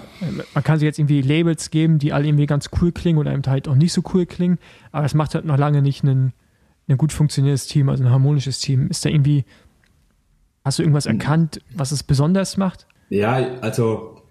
man 0.55 0.65
kann 0.65 0.79
sich 0.79 0.87
jetzt 0.87 0.99
irgendwie 0.99 1.21
Labels 1.21 1.71
geben, 1.71 1.99
die 1.99 2.13
alle 2.13 2.27
irgendwie 2.27 2.47
ganz 2.47 2.71
cool 2.81 2.93
klingen 2.93 3.19
oder 3.19 3.33
eben 3.33 3.43
halt 3.47 3.69
auch 3.69 3.75
nicht 3.75 3.93
so 3.93 4.03
cool 4.15 4.25
klingen, 4.25 4.59
aber 4.93 5.05
es 5.05 5.15
macht 5.15 5.35
halt 5.35 5.45
noch 5.45 5.59
lange 5.59 5.83
nicht 5.83 6.05
ein, 6.05 6.33
ein 6.89 6.97
gut 6.97 7.13
funktionierendes 7.13 7.67
Team, 7.67 7.89
also 7.89 8.05
ein 8.05 8.11
harmonisches 8.11 8.61
Team. 8.61 8.89
Ist 8.89 9.05
da 9.05 9.11
irgendwie, 9.11 9.45
hast 10.65 10.79
du 10.79 10.83
irgendwas 10.83 11.07
erkannt, 11.07 11.61
was 11.75 11.93
es 11.93 12.03
besonders 12.03 12.57
macht? 12.57 12.87
Ja, 13.11 13.35
also 13.61 14.23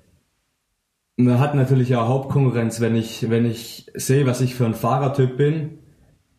man 1.17 1.39
hat 1.39 1.55
natürlich 1.55 1.95
auch 1.95 2.07
Hauptkonkurrenz, 2.07 2.79
wenn 2.79 2.95
ich, 2.95 3.29
wenn 3.29 3.45
ich 3.45 3.91
sehe, 3.95 4.25
was 4.25 4.39
ich 4.39 4.55
für 4.55 4.65
ein 4.65 4.75
Fahrertyp 4.75 5.35
bin, 5.35 5.79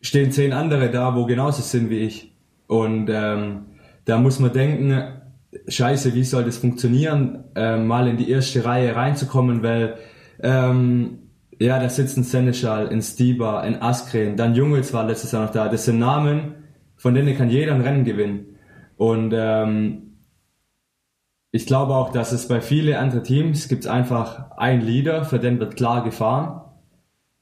stehen 0.00 0.30
zehn 0.32 0.52
andere 0.52 0.90
da, 0.90 1.14
wo 1.14 1.26
genauso 1.26 1.62
sind 1.62 1.90
wie 1.90 1.98
ich. 1.98 2.32
Und 2.68 3.08
ähm, 3.10 3.66
da 4.08 4.16
muss 4.16 4.38
man 4.38 4.52
denken, 4.52 5.20
scheiße, 5.68 6.14
wie 6.14 6.24
soll 6.24 6.44
das 6.44 6.56
funktionieren, 6.56 7.44
ähm, 7.54 7.86
mal 7.86 8.08
in 8.08 8.16
die 8.16 8.30
erste 8.30 8.64
Reihe 8.64 8.96
reinzukommen, 8.96 9.62
weil 9.62 9.96
ähm, 10.42 11.18
ja, 11.60 11.78
da 11.78 11.90
sitzen 11.90 12.22
Seneschal, 12.22 12.86
in 12.86 13.02
Stiba, 13.02 13.62
in 13.64 13.82
Askren, 13.82 14.36
dann 14.36 14.54
Jungels 14.54 14.94
war 14.94 15.04
letztes 15.04 15.32
Jahr 15.32 15.44
noch 15.44 15.52
da. 15.52 15.68
Das 15.68 15.84
sind 15.84 15.98
Namen, 15.98 16.54
von 16.96 17.14
denen 17.14 17.36
kann 17.36 17.50
jeder 17.50 17.74
ein 17.74 17.82
Rennen 17.82 18.04
gewinnen. 18.04 18.56
Und 18.96 19.34
ähm, 19.36 20.20
ich 21.50 21.66
glaube 21.66 21.94
auch, 21.94 22.10
dass 22.10 22.32
es 22.32 22.48
bei 22.48 22.62
vielen 22.62 22.94
anderen 22.94 23.24
Teams 23.24 23.68
gibt 23.68 23.86
einfach 23.86 24.52
ein 24.56 24.80
Leader, 24.80 25.24
für 25.26 25.38
den 25.38 25.60
wird 25.60 25.76
klar 25.76 26.02
gefahren. 26.02 26.62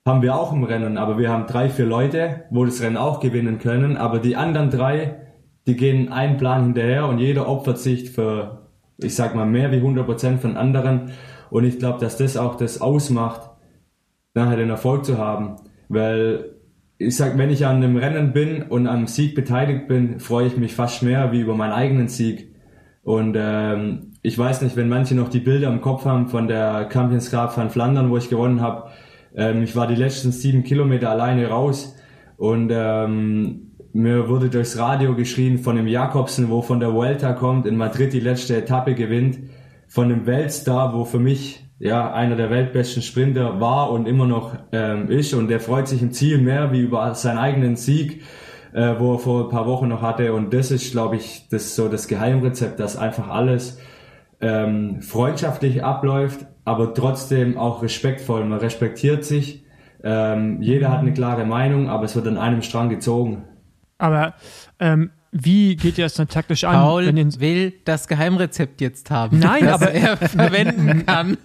Haben 0.04 0.22
wir 0.22 0.34
auch 0.34 0.52
im 0.52 0.64
Rennen, 0.64 0.98
aber 0.98 1.16
wir 1.16 1.30
haben 1.30 1.46
drei, 1.46 1.68
vier 1.68 1.86
Leute, 1.86 2.44
wo 2.50 2.64
das 2.64 2.80
Rennen 2.80 2.96
auch 2.96 3.20
gewinnen 3.20 3.60
können. 3.60 3.96
Aber 3.96 4.18
die 4.18 4.34
anderen 4.34 4.70
drei, 4.70 5.25
die 5.66 5.76
gehen 5.76 6.12
einen 6.12 6.36
Plan 6.36 6.64
hinterher 6.64 7.06
und 7.06 7.18
jeder 7.18 7.48
opfert 7.48 7.78
sich 7.78 8.10
für, 8.10 8.68
ich 8.98 9.14
sag 9.14 9.34
mal, 9.34 9.46
mehr 9.46 9.72
wie 9.72 9.76
100 9.76 10.06
Prozent 10.06 10.40
von 10.40 10.56
anderen. 10.56 11.10
Und 11.50 11.64
ich 11.64 11.78
glaube, 11.78 11.98
dass 12.00 12.16
das 12.16 12.36
auch 12.36 12.56
das 12.56 12.80
ausmacht, 12.80 13.50
nachher 14.34 14.56
den 14.56 14.70
Erfolg 14.70 15.04
zu 15.04 15.18
haben. 15.18 15.56
Weil 15.88 16.56
ich 16.98 17.16
sag, 17.16 17.36
wenn 17.36 17.50
ich 17.50 17.66
an 17.66 17.76
einem 17.76 17.96
Rennen 17.96 18.32
bin 18.32 18.62
und 18.62 18.86
am 18.86 19.06
Sieg 19.06 19.34
beteiligt 19.34 19.88
bin, 19.88 20.20
freue 20.20 20.46
ich 20.46 20.56
mich 20.56 20.74
fast 20.74 21.02
mehr 21.02 21.32
wie 21.32 21.40
über 21.40 21.54
meinen 21.54 21.72
eigenen 21.72 22.08
Sieg. 22.08 22.54
Und 23.02 23.36
ähm, 23.38 24.14
ich 24.22 24.38
weiß 24.38 24.62
nicht, 24.62 24.76
wenn 24.76 24.88
manche 24.88 25.14
noch 25.14 25.28
die 25.28 25.40
Bilder 25.40 25.68
im 25.68 25.80
Kopf 25.80 26.04
haben 26.04 26.28
von 26.28 26.48
der 26.48 26.88
Champions 26.92 27.30
Cup 27.30 27.52
von 27.52 27.70
Flandern, 27.70 28.10
wo 28.10 28.16
ich 28.16 28.28
gewonnen 28.28 28.60
habe. 28.60 28.90
Ähm, 29.34 29.62
ich 29.62 29.76
war 29.76 29.86
die 29.86 29.94
letzten 29.94 30.32
sieben 30.32 30.64
Kilometer 30.64 31.10
alleine 31.10 31.48
raus 31.48 31.96
und 32.36 32.70
ähm, 32.74 33.65
mir 33.96 34.28
wurde 34.28 34.48
durchs 34.50 34.78
Radio 34.78 35.14
geschrien 35.14 35.58
von 35.58 35.76
dem 35.76 35.86
Jakobsen, 35.86 36.50
wo 36.50 36.62
von 36.62 36.80
der 36.80 36.92
Vuelta 36.92 37.32
kommt, 37.32 37.66
in 37.66 37.76
Madrid 37.76 38.12
die 38.12 38.20
letzte 38.20 38.56
Etappe 38.56 38.94
gewinnt, 38.94 39.38
von 39.88 40.08
dem 40.08 40.26
Weltstar, 40.26 40.94
wo 40.94 41.04
für 41.04 41.18
mich 41.18 41.64
ja 41.78 42.12
einer 42.12 42.36
der 42.36 42.50
weltbesten 42.50 43.02
Sprinter 43.02 43.60
war 43.60 43.90
und 43.90 44.06
immer 44.06 44.26
noch 44.26 44.54
ähm, 44.72 45.10
ist 45.10 45.34
und 45.34 45.48
der 45.48 45.60
freut 45.60 45.88
sich 45.88 46.02
im 46.02 46.12
Ziel 46.12 46.38
mehr 46.38 46.72
wie 46.72 46.80
über 46.80 47.14
seinen 47.14 47.38
eigenen 47.38 47.76
Sieg 47.76 48.22
äh, 48.76 48.94
wo 48.98 49.14
er 49.14 49.18
vor 49.18 49.44
ein 49.44 49.48
paar 49.48 49.66
Wochen 49.66 49.88
noch 49.88 50.02
hatte. 50.02 50.34
Und 50.34 50.52
das 50.52 50.70
ist, 50.70 50.92
glaube 50.92 51.16
ich, 51.16 51.48
das 51.48 51.74
so 51.74 51.88
das 51.88 52.08
Geheimrezept, 52.08 52.78
dass 52.78 52.96
einfach 52.96 53.28
alles 53.28 53.80
ähm, 54.40 55.00
freundschaftlich 55.00 55.82
abläuft, 55.82 56.46
aber 56.66 56.92
trotzdem 56.92 57.56
auch 57.56 57.82
respektvoll. 57.82 58.44
Man 58.44 58.58
respektiert 58.58 59.24
sich. 59.24 59.64
Ähm, 60.04 60.60
jeder 60.60 60.92
hat 60.92 61.00
eine 61.00 61.14
klare 61.14 61.46
Meinung, 61.46 61.88
aber 61.88 62.04
es 62.04 62.14
wird 62.14 62.28
an 62.28 62.36
einem 62.36 62.60
Strang 62.60 62.90
gezogen. 62.90 63.44
Aber 63.98 64.34
ähm, 64.80 65.10
wie 65.32 65.76
geht 65.76 65.98
ihr 65.98 66.04
das 66.04 66.14
dann 66.14 66.28
taktisch 66.28 66.64
an? 66.64 66.74
Paul 66.74 67.06
will 67.40 67.72
das 67.84 68.08
Geheimrezept 68.08 68.80
jetzt 68.80 69.10
haben, 69.10 69.38
Nein, 69.38 69.64
das 69.64 69.82
aber- 69.82 69.92
er 69.92 70.16
verwenden 70.28 71.04
kann. 71.06 71.36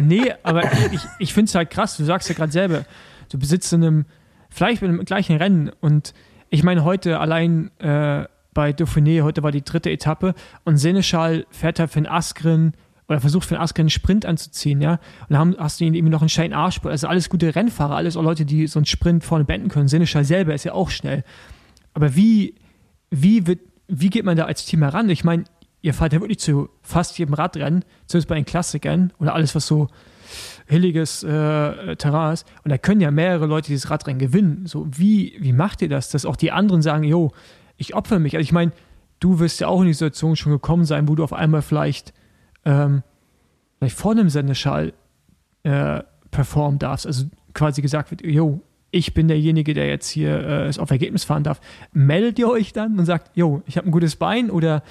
Nee, 0.00 0.32
aber 0.42 0.62
ich, 0.92 1.00
ich 1.18 1.32
finde 1.34 1.48
es 1.48 1.54
halt 1.54 1.70
krass, 1.70 1.96
du 1.96 2.04
sagst 2.04 2.28
ja 2.28 2.34
gerade 2.34 2.52
selber, 2.52 2.84
du 3.30 3.38
besitzt 3.38 3.72
in 3.72 3.82
einem, 3.84 4.04
vielleicht 4.50 4.82
mit 4.82 4.90
dem 4.90 5.04
gleichen 5.04 5.36
Rennen 5.36 5.70
und 5.80 6.14
ich 6.50 6.62
meine 6.62 6.84
heute 6.84 7.20
allein 7.20 7.70
äh, 7.78 8.24
bei 8.54 8.70
Dauphiné, 8.70 9.22
heute 9.22 9.42
war 9.42 9.52
die 9.52 9.62
dritte 9.62 9.90
Etappe 9.90 10.34
und 10.64 10.78
Seneschal 10.78 11.46
fährt 11.50 11.78
halt 11.78 11.90
für 11.90 12.00
den 12.00 12.08
Askren 12.08 12.72
oder 13.08 13.20
versucht 13.20 13.46
für 13.48 13.54
den 13.54 13.60
Askren 13.60 13.82
einen 13.84 13.90
Sprint 13.90 14.26
anzuziehen, 14.26 14.80
ja, 14.80 14.92
und 15.28 15.34
dann 15.34 15.56
hast 15.58 15.80
du 15.80 15.84
ihn 15.84 15.94
eben 15.94 16.08
noch 16.08 16.22
einen 16.22 16.28
Shane 16.28 16.52
Arspur, 16.54 16.90
also 16.90 17.06
alles 17.06 17.28
gute 17.28 17.54
Rennfahrer, 17.54 17.94
alles 17.96 18.16
auch 18.16 18.22
Leute, 18.22 18.44
die 18.44 18.66
so 18.66 18.78
einen 18.78 18.86
Sprint 18.86 19.24
vorne 19.24 19.44
beenden 19.44 19.68
können. 19.68 19.88
Seneschal 19.88 20.24
selber 20.24 20.54
ist 20.54 20.64
ja 20.64 20.72
auch 20.72 20.90
schnell. 20.90 21.24
Aber 21.94 22.14
wie, 22.14 22.54
wie, 23.10 23.46
wird, 23.46 23.60
wie 23.88 24.10
geht 24.10 24.24
man 24.24 24.36
da 24.36 24.44
als 24.44 24.66
Team 24.66 24.82
heran? 24.82 25.08
Ich 25.10 25.24
meine, 25.24 25.44
ihr 25.80 25.94
fahrt 25.94 26.12
ja 26.12 26.20
wirklich 26.20 26.40
zu 26.40 26.68
fast 26.82 27.18
jedem 27.18 27.34
Radrennen, 27.34 27.84
zumindest 28.06 28.28
bei 28.28 28.34
den 28.34 28.44
Klassikern 28.44 29.12
oder 29.18 29.34
alles, 29.34 29.54
was 29.54 29.66
so 29.66 29.88
hilliges 30.66 31.22
äh, 31.22 31.96
Terrain 31.96 32.34
ist. 32.34 32.46
Und 32.64 32.70
da 32.70 32.78
können 32.78 33.00
ja 33.00 33.10
mehrere 33.10 33.46
Leute 33.46 33.68
dieses 33.68 33.90
Radrennen 33.90 34.18
gewinnen. 34.18 34.66
So, 34.66 34.86
wie, 34.90 35.36
wie 35.40 35.52
macht 35.52 35.80
ihr 35.82 35.88
das, 35.88 36.10
dass 36.10 36.26
auch 36.26 36.36
die 36.36 36.52
anderen 36.52 36.82
sagen, 36.82 37.04
jo, 37.04 37.32
ich 37.76 37.94
opfer 37.94 38.18
mich? 38.18 38.34
Also 38.34 38.42
ich 38.42 38.52
meine, 38.52 38.72
du 39.20 39.38
wirst 39.38 39.60
ja 39.60 39.68
auch 39.68 39.80
in 39.80 39.86
die 39.86 39.94
Situation 39.94 40.36
schon 40.36 40.52
gekommen 40.52 40.84
sein, 40.84 41.08
wo 41.08 41.14
du 41.14 41.24
auf 41.24 41.32
einmal 41.32 41.62
vielleicht, 41.62 42.12
ähm, 42.64 43.02
vielleicht 43.78 43.96
vor 43.96 44.12
einem 44.12 44.28
Sendeschall 44.28 44.92
äh, 45.62 46.02
performen 46.30 46.78
darfst. 46.78 47.06
Also 47.06 47.26
quasi 47.54 47.80
gesagt 47.80 48.10
wird, 48.10 48.24
jo, 48.24 48.60
ich 48.98 49.14
bin 49.14 49.28
derjenige, 49.28 49.74
der 49.74 49.86
jetzt 49.86 50.08
hier 50.08 50.30
äh, 50.30 50.66
es 50.66 50.78
auf 50.78 50.90
Ergebnis 50.90 51.24
fahren 51.24 51.44
darf. 51.44 51.60
Meldet 51.92 52.38
ihr 52.38 52.48
euch 52.48 52.72
dann 52.72 52.98
und 52.98 53.04
sagt, 53.06 53.30
jo, 53.36 53.62
ich 53.66 53.76
habe 53.76 53.88
ein 53.88 53.92
gutes 53.92 54.16
Bein 54.16 54.50
oder 54.50 54.82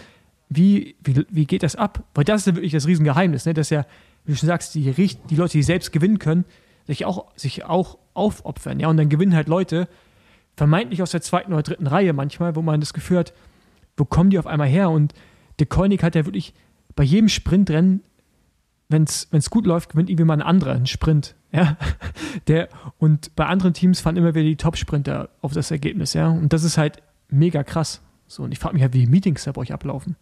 wie, 0.50 0.96
wie, 1.04 1.26
wie 1.30 1.46
geht 1.46 1.64
das 1.64 1.76
ab? 1.76 2.04
Weil 2.16 2.24
das 2.24 2.42
ist 2.42 2.48
ja 2.48 2.56
wirklich 2.56 2.72
das 2.72 2.88
Riesengeheimnis, 2.88 3.46
ne? 3.46 3.54
dass 3.54 3.70
ja, 3.70 3.86
wie 4.26 4.32
du 4.32 4.38
schon 4.38 4.48
sagst, 4.48 4.74
die, 4.76 4.92
die 4.92 5.36
Leute, 5.36 5.54
die 5.54 5.64
selbst 5.64 5.92
gewinnen 5.92 6.20
können, 6.20 6.46
sich 6.88 7.06
auch, 7.06 7.26
sich 7.36 7.66
auch 7.66 7.98
aufopfern. 8.14 8.80
Ja? 8.80 8.88
Und 8.88 8.98
dann 8.98 9.10
gewinnen 9.10 9.36
halt 9.36 9.48
Leute, 9.48 9.88
vermeintlich 10.56 11.02
aus 11.02 11.12
der 11.12 11.22
zweiten 11.22 11.54
oder 11.54 11.64
dritten 11.64 11.88
Reihe 11.88 12.14
manchmal, 12.14 12.56
wo 12.56 12.62
man 12.62 12.80
das 12.80 12.94
Gefühl 12.94 13.20
hat, 13.20 13.34
wo 13.96 14.06
kommen 14.06 14.30
die 14.30 14.40
auf 14.40 14.48
einmal 14.48 14.68
her? 14.68 14.90
Und 14.90 15.14
De 15.60 15.68
Koenig 15.68 16.04
hat 16.04 16.16
ja 16.16 16.26
wirklich 16.26 16.54
bei 16.96 17.04
jedem 17.04 17.30
Sprintrennen, 17.30 18.02
wenn 18.90 19.04
es 19.04 19.50
gut 19.50 19.66
läuft, 19.66 19.90
gewinnt 19.92 20.10
irgendwie 20.10 20.26
mal 20.26 20.36
ein 20.36 20.42
anderer 20.42 20.74
einen 20.74 20.86
Sprint. 20.86 21.36
Ja? 21.52 21.78
Der, 22.48 22.70
und 22.98 23.36
bei 23.36 23.46
anderen 23.46 23.74
Teams 23.74 24.00
fahren 24.00 24.18
immer 24.18 24.34
wieder 24.34 24.46
die 24.46 24.56
Top-Sprinter 24.56 25.30
auf 25.42 25.54
das 25.54 25.72
Ergebnis. 25.72 26.14
Ja? 26.14 26.30
Und 26.30 26.54
das 26.54 26.64
ist 26.64 26.78
halt 26.78 27.02
mega 27.30 27.64
krass. 27.64 28.02
So, 28.28 28.44
und 28.44 28.52
ich 28.52 28.60
frage 28.60 28.74
mich 28.74 28.84
halt, 28.84 28.94
wie 28.94 29.06
die 29.06 29.08
Meetings 29.08 29.44
da 29.44 29.52
bei 29.52 29.62
euch 29.62 29.74
ablaufen. 29.74 30.16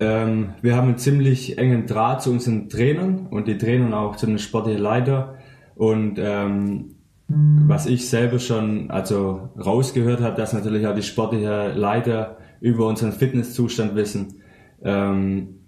Ähm, 0.00 0.54
wir 0.62 0.76
haben 0.76 0.88
einen 0.88 0.98
ziemlich 0.98 1.58
engen 1.58 1.86
Draht 1.86 2.22
zu 2.22 2.30
unseren 2.30 2.68
Trainern 2.68 3.26
und 3.26 3.48
die 3.48 3.58
Trainer 3.58 3.98
auch 3.98 4.16
zu 4.16 4.26
den 4.26 4.38
sportlichen 4.38 4.82
Leiter. 4.82 5.36
Und 5.74 6.18
ähm, 6.18 6.96
was 7.28 7.86
ich 7.86 8.08
selber 8.08 8.38
schon 8.38 8.90
also 8.90 9.50
rausgehört 9.58 10.20
habe, 10.20 10.36
dass 10.36 10.52
natürlich 10.52 10.86
auch 10.86 10.94
die 10.94 11.02
sportlichen 11.02 11.76
Leiter 11.76 12.38
über 12.60 12.86
unseren 12.86 13.12
Fitnesszustand 13.12 13.94
wissen. 13.94 14.40
Ähm, 14.82 15.59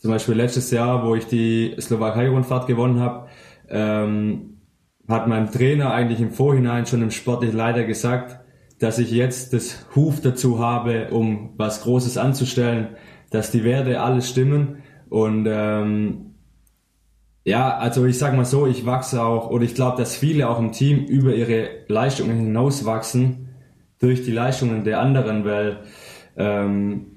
zum 0.00 0.10
Beispiel 0.10 0.34
letztes 0.34 0.70
Jahr, 0.70 1.06
wo 1.06 1.14
ich 1.14 1.26
die 1.26 1.76
Slowakei-Rundfahrt 1.78 2.66
gewonnen 2.66 3.00
habe, 3.00 3.28
ähm, 3.68 4.56
hat 5.06 5.28
mein 5.28 5.50
Trainer 5.50 5.92
eigentlich 5.92 6.20
im 6.20 6.30
Vorhinein 6.30 6.86
schon 6.86 7.00
dem 7.00 7.10
sportlichen 7.10 7.56
Leiter 7.56 7.84
gesagt, 7.84 8.40
dass 8.78 8.98
ich 8.98 9.10
jetzt 9.10 9.52
das 9.52 9.86
Huf 9.94 10.22
dazu 10.22 10.58
habe, 10.58 11.08
um 11.10 11.52
was 11.58 11.82
Großes 11.82 12.16
anzustellen, 12.16 12.96
dass 13.30 13.50
die 13.50 13.62
Werte 13.62 14.00
alles 14.00 14.30
stimmen. 14.30 14.82
Und 15.10 15.46
ähm, 15.46 16.34
ja, 17.44 17.76
also 17.76 18.06
ich 18.06 18.16
sag 18.16 18.34
mal 18.34 18.46
so, 18.46 18.66
ich 18.66 18.86
wachse 18.86 19.22
auch 19.22 19.50
oder 19.50 19.64
ich 19.64 19.74
glaube, 19.74 19.98
dass 19.98 20.16
viele 20.16 20.48
auch 20.48 20.58
im 20.58 20.72
Team 20.72 21.04
über 21.04 21.34
ihre 21.34 21.68
Leistungen 21.88 22.38
hinaus 22.38 22.86
wachsen 22.86 23.50
durch 23.98 24.24
die 24.24 24.32
Leistungen 24.32 24.82
der 24.84 25.00
anderen, 25.00 25.44
weil 25.44 25.80
ähm, 26.36 27.09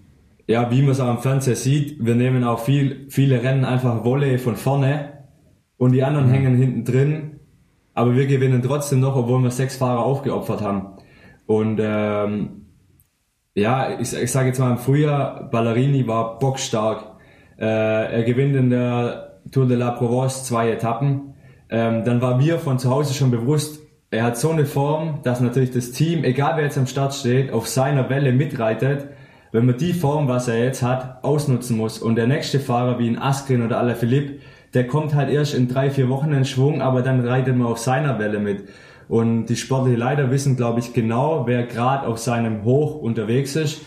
ja, 0.47 0.69
wie 0.71 0.81
man 0.81 0.91
es 0.91 0.99
auch 0.99 1.09
im 1.09 1.19
Fernseher 1.19 1.55
sieht, 1.55 2.03
wir 2.03 2.15
nehmen 2.15 2.43
auch 2.43 2.59
viel, 2.59 3.07
viele 3.09 3.41
Rennen 3.43 3.65
einfach 3.65 4.03
Wolle 4.03 4.37
von 4.39 4.55
vorne 4.55 5.25
und 5.77 5.93
die 5.93 6.03
anderen 6.03 6.29
hängen 6.29 6.55
hinten 6.55 6.85
drin, 6.85 7.39
aber 7.93 8.15
wir 8.15 8.27
gewinnen 8.27 8.61
trotzdem 8.61 8.99
noch, 8.99 9.15
obwohl 9.15 9.41
wir 9.41 9.51
sechs 9.51 9.77
Fahrer 9.77 10.03
aufgeopfert 10.03 10.61
haben. 10.61 10.97
Und 11.45 11.79
ähm, 11.81 12.67
ja, 13.55 13.99
ich, 13.99 14.13
ich 14.13 14.31
sage 14.31 14.47
jetzt 14.47 14.59
mal 14.59 14.71
im 14.71 14.77
Frühjahr, 14.77 15.49
Ballerini 15.49 16.07
war 16.07 16.39
bockstark. 16.39 17.05
Äh, 17.57 17.65
er 17.65 18.23
gewinnt 18.23 18.55
in 18.55 18.69
der 18.69 19.41
Tour 19.51 19.67
de 19.67 19.77
la 19.77 19.91
Provence 19.91 20.45
zwei 20.45 20.71
Etappen. 20.71 21.35
Ähm, 21.69 22.03
dann 22.03 22.21
war 22.21 22.37
mir 22.37 22.59
von 22.59 22.79
zu 22.79 22.89
Hause 22.89 23.13
schon 23.13 23.31
bewusst, 23.31 23.79
er 24.09 24.23
hat 24.23 24.37
so 24.37 24.51
eine 24.51 24.65
Form, 24.65 25.21
dass 25.23 25.41
natürlich 25.41 25.71
das 25.71 25.91
Team, 25.91 26.23
egal 26.23 26.53
wer 26.55 26.65
jetzt 26.65 26.77
am 26.77 26.85
Start 26.85 27.15
steht, 27.15 27.51
auf 27.51 27.67
seiner 27.67 28.09
Welle 28.09 28.31
mitreitet, 28.31 29.07
wenn 29.53 29.67
man 29.67 29.77
die 29.77 29.93
Form, 29.93 30.27
was 30.27 30.47
er 30.47 30.61
jetzt 30.61 30.81
hat, 30.81 31.23
ausnutzen 31.23 31.77
muss. 31.77 31.99
Und 31.99 32.15
der 32.15 32.27
nächste 32.27 32.59
Fahrer 32.59 32.97
wie 32.97 33.07
ein 33.07 33.19
Askren 33.19 33.63
oder 33.63 33.77
Alaphilippe, 33.79 34.39
der 34.73 34.87
kommt 34.87 35.13
halt 35.13 35.29
erst 35.29 35.53
in 35.53 35.67
drei, 35.67 35.91
vier 35.91 36.09
Wochen 36.09 36.33
in 36.33 36.43
Schwung, 36.43 36.81
aber 36.81 37.03
dann 37.03 37.25
reitet 37.25 37.55
man 37.55 37.67
auf 37.67 37.77
seiner 37.77 38.17
Welle 38.17 38.39
mit. 38.39 38.63
Und 39.07 39.45
die 39.45 39.55
sportlichen 39.55 39.99
Leiter 39.99 40.31
wissen, 40.31 40.57
glaube 40.57 40.79
ich, 40.79 40.93
genau, 40.93 41.45
wer 41.45 41.67
gerade 41.67 42.07
auf 42.07 42.17
seinem 42.17 42.63
Hoch 42.63 42.95
unterwegs 42.95 43.55
ist. 43.55 43.85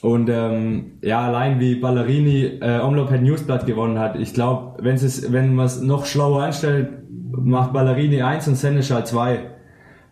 Und 0.00 0.30
ähm, 0.30 0.92
ja, 1.02 1.22
allein 1.22 1.58
wie 1.58 1.74
Ballerini 1.74 2.60
äh, 2.60 2.78
Omloped 2.78 3.20
Newsblatt 3.20 3.66
gewonnen 3.66 3.98
hat, 3.98 4.14
ich 4.14 4.32
glaube, 4.32 4.80
wenn 4.80 5.56
man 5.56 5.66
es 5.66 5.80
noch 5.80 6.06
schlauer 6.06 6.44
anstellt, 6.44 6.90
macht 7.32 7.72
Ballerini 7.72 8.22
1 8.22 8.46
und 8.46 8.54
Seneschal 8.54 9.04
2. 9.04 9.40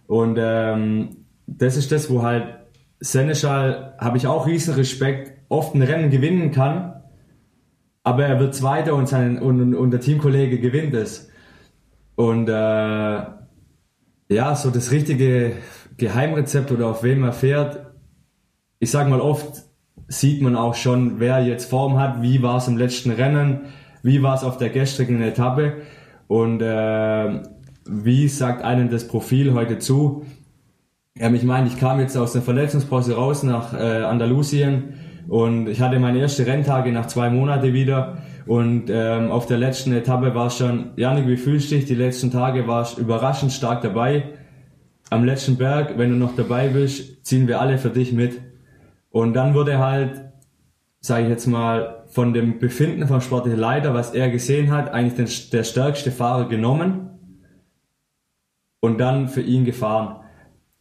Und 0.08 0.38
ähm, 0.40 1.18
das 1.46 1.76
ist 1.76 1.92
das, 1.92 2.10
wo 2.10 2.22
halt 2.24 2.65
Seneschal, 3.00 3.94
habe 3.98 4.16
ich 4.16 4.26
auch 4.26 4.46
riesen 4.46 4.74
Respekt, 4.74 5.32
oft 5.48 5.74
ein 5.74 5.82
Rennen 5.82 6.10
gewinnen 6.10 6.50
kann, 6.50 7.02
aber 8.02 8.24
er 8.24 8.40
wird 8.40 8.54
Zweiter 8.54 8.94
und, 8.94 9.08
sein, 9.08 9.38
und, 9.38 9.74
und 9.74 9.90
der 9.90 10.00
Teamkollege 10.00 10.60
gewinnt 10.60 10.94
es. 10.94 11.30
Und 12.14 12.48
äh, 12.48 12.52
ja, 12.52 14.54
so 14.54 14.70
das 14.70 14.90
richtige 14.90 15.52
Geheimrezept 15.96 16.72
oder 16.72 16.88
auf 16.88 17.02
wem 17.02 17.24
er 17.24 17.32
fährt, 17.32 17.86
ich 18.78 18.90
sag 18.90 19.08
mal 19.08 19.20
oft 19.20 19.64
sieht 20.08 20.42
man 20.42 20.56
auch 20.56 20.74
schon, 20.74 21.20
wer 21.20 21.44
jetzt 21.44 21.70
Form 21.70 21.98
hat, 21.98 22.22
wie 22.22 22.42
war 22.42 22.58
es 22.58 22.68
im 22.68 22.76
letzten 22.76 23.10
Rennen, 23.10 23.66
wie 24.02 24.22
war 24.22 24.34
es 24.34 24.44
auf 24.44 24.56
der 24.56 24.70
gestrigen 24.70 25.20
ähm, 31.18 31.34
ich 31.34 31.44
meine, 31.44 31.66
ich 31.66 31.78
kam 31.78 32.00
jetzt 32.00 32.16
aus 32.16 32.32
der 32.32 32.42
Verletzungspause 32.42 33.14
raus 33.14 33.42
nach 33.42 33.72
äh, 33.72 34.02
Andalusien 34.04 34.94
und 35.28 35.68
ich 35.68 35.80
hatte 35.80 35.98
meine 35.98 36.18
erste 36.18 36.46
Renntage 36.46 36.92
nach 36.92 37.06
zwei 37.06 37.30
Monaten 37.30 37.72
wieder 37.72 38.18
und 38.46 38.90
ähm, 38.90 39.30
auf 39.30 39.46
der 39.46 39.58
letzten 39.58 39.92
Etappe 39.92 40.34
war 40.34 40.50
schon, 40.50 40.90
Janik, 40.96 41.26
wie 41.26 41.36
fühlst 41.36 41.70
du 41.70 41.76
dich? 41.76 41.86
Die 41.86 41.94
letzten 41.94 42.30
Tage 42.30 42.68
warst 42.68 42.98
überraschend 42.98 43.52
stark 43.52 43.82
dabei. 43.82 44.34
Am 45.10 45.24
letzten 45.24 45.56
Berg, 45.56 45.98
wenn 45.98 46.10
du 46.10 46.16
noch 46.16 46.36
dabei 46.36 46.68
bist, 46.68 47.26
ziehen 47.26 47.48
wir 47.48 47.60
alle 47.60 47.78
für 47.78 47.90
dich 47.90 48.12
mit. 48.12 48.40
Und 49.10 49.34
dann 49.34 49.54
wurde 49.54 49.78
halt, 49.78 50.26
sage 51.00 51.24
ich 51.24 51.28
jetzt 51.28 51.46
mal, 51.46 52.04
von 52.06 52.32
dem 52.32 52.60
Befinden 52.60 53.06
vom 53.08 53.20
sportlichen 53.20 53.58
Leiter, 53.58 53.94
was 53.94 54.14
er 54.14 54.30
gesehen 54.30 54.70
hat, 54.70 54.92
eigentlich 54.92 55.16
den, 55.16 55.50
der 55.52 55.64
stärkste 55.64 56.12
Fahrer 56.12 56.48
genommen 56.48 57.10
und 58.80 58.98
dann 58.98 59.28
für 59.28 59.42
ihn 59.42 59.64
gefahren. 59.64 60.20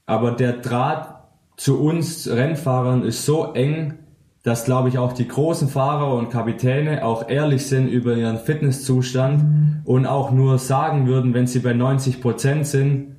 Aber 0.05 0.31
der 0.31 0.53
Draht 0.53 1.15
zu 1.57 1.81
uns 1.81 2.27
Rennfahrern 2.27 3.03
ist 3.03 3.25
so 3.25 3.53
eng, 3.53 3.95
dass, 4.43 4.65
glaube 4.65 4.89
ich, 4.89 4.99
auch 4.99 5.13
die 5.13 5.27
großen 5.27 5.69
Fahrer 5.69 6.13
und 6.13 6.29
Kapitäne 6.29 7.03
auch 7.03 7.29
ehrlich 7.29 7.65
sind 7.65 7.87
über 7.87 8.15
ihren 8.15 8.37
Fitnesszustand 8.37 9.81
und 9.85 10.05
auch 10.05 10.31
nur 10.31 10.59
sagen 10.59 11.07
würden, 11.07 11.33
wenn 11.33 11.47
sie 11.47 11.59
bei 11.59 11.73
90 11.73 12.21
Prozent 12.21 12.67
sind, 12.67 13.15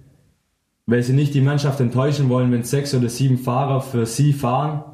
weil 0.87 1.03
sie 1.03 1.15
nicht 1.15 1.35
die 1.35 1.41
Mannschaft 1.41 1.81
enttäuschen 1.81 2.29
wollen, 2.29 2.53
wenn 2.53 2.63
sechs 2.63 2.95
oder 2.95 3.09
sieben 3.09 3.39
Fahrer 3.39 3.81
für 3.81 4.07
sie 4.07 4.33
fahren 4.33 4.85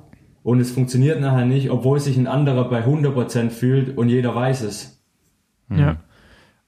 und 0.43 0.61
es 0.61 0.71
funktioniert 0.71 1.21
nachher 1.21 1.45
nicht, 1.45 1.71
obwohl 1.71 2.01
sich 2.01 2.17
ein 2.17 2.27
anderer 2.27 2.69
bei 2.71 2.79
100 2.79 3.13
Prozent 3.13 3.53
fühlt 3.53 3.99
und 3.99 4.09
jeder 4.09 4.35
weiß 4.35 4.63
es. 4.63 5.03
Ja. 5.69 5.99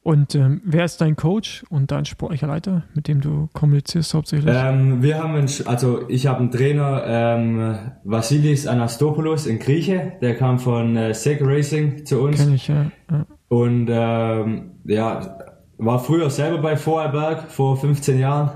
Und 0.04 0.34
ähm, 0.34 0.60
wer 0.66 0.84
ist 0.84 1.00
dein 1.00 1.16
Coach 1.16 1.64
und 1.70 1.90
dein 1.90 2.04
sportlicher 2.04 2.46
Leiter, 2.46 2.82
mit 2.94 3.08
dem 3.08 3.22
du 3.22 3.48
kommunizierst 3.54 4.12
hauptsächlich? 4.12 4.54
Ähm, 4.54 5.02
wir 5.02 5.18
haben, 5.18 5.34
einen, 5.34 5.48
also 5.64 6.06
ich 6.10 6.26
habe 6.26 6.40
einen 6.40 6.50
Trainer, 6.50 7.04
ähm, 7.06 7.78
Vasilis 8.04 8.66
Anastopoulos 8.66 9.46
in 9.46 9.58
Grieche, 9.58 10.12
der 10.20 10.36
kam 10.36 10.58
von 10.58 10.94
äh, 10.98 11.14
Seg 11.14 11.40
Racing 11.40 12.04
zu 12.04 12.20
uns. 12.20 12.36
Kenn 12.36 12.54
ich, 12.54 12.68
ja. 12.68 12.90
ja. 13.10 13.24
Und 13.48 13.88
ähm, 13.90 14.72
ja, 14.84 15.38
war 15.78 15.98
früher 16.00 16.28
selber 16.28 16.58
bei 16.58 16.76
Vorarlberg 16.76 17.50
vor 17.50 17.78
15 17.78 18.18
Jahren. 18.18 18.50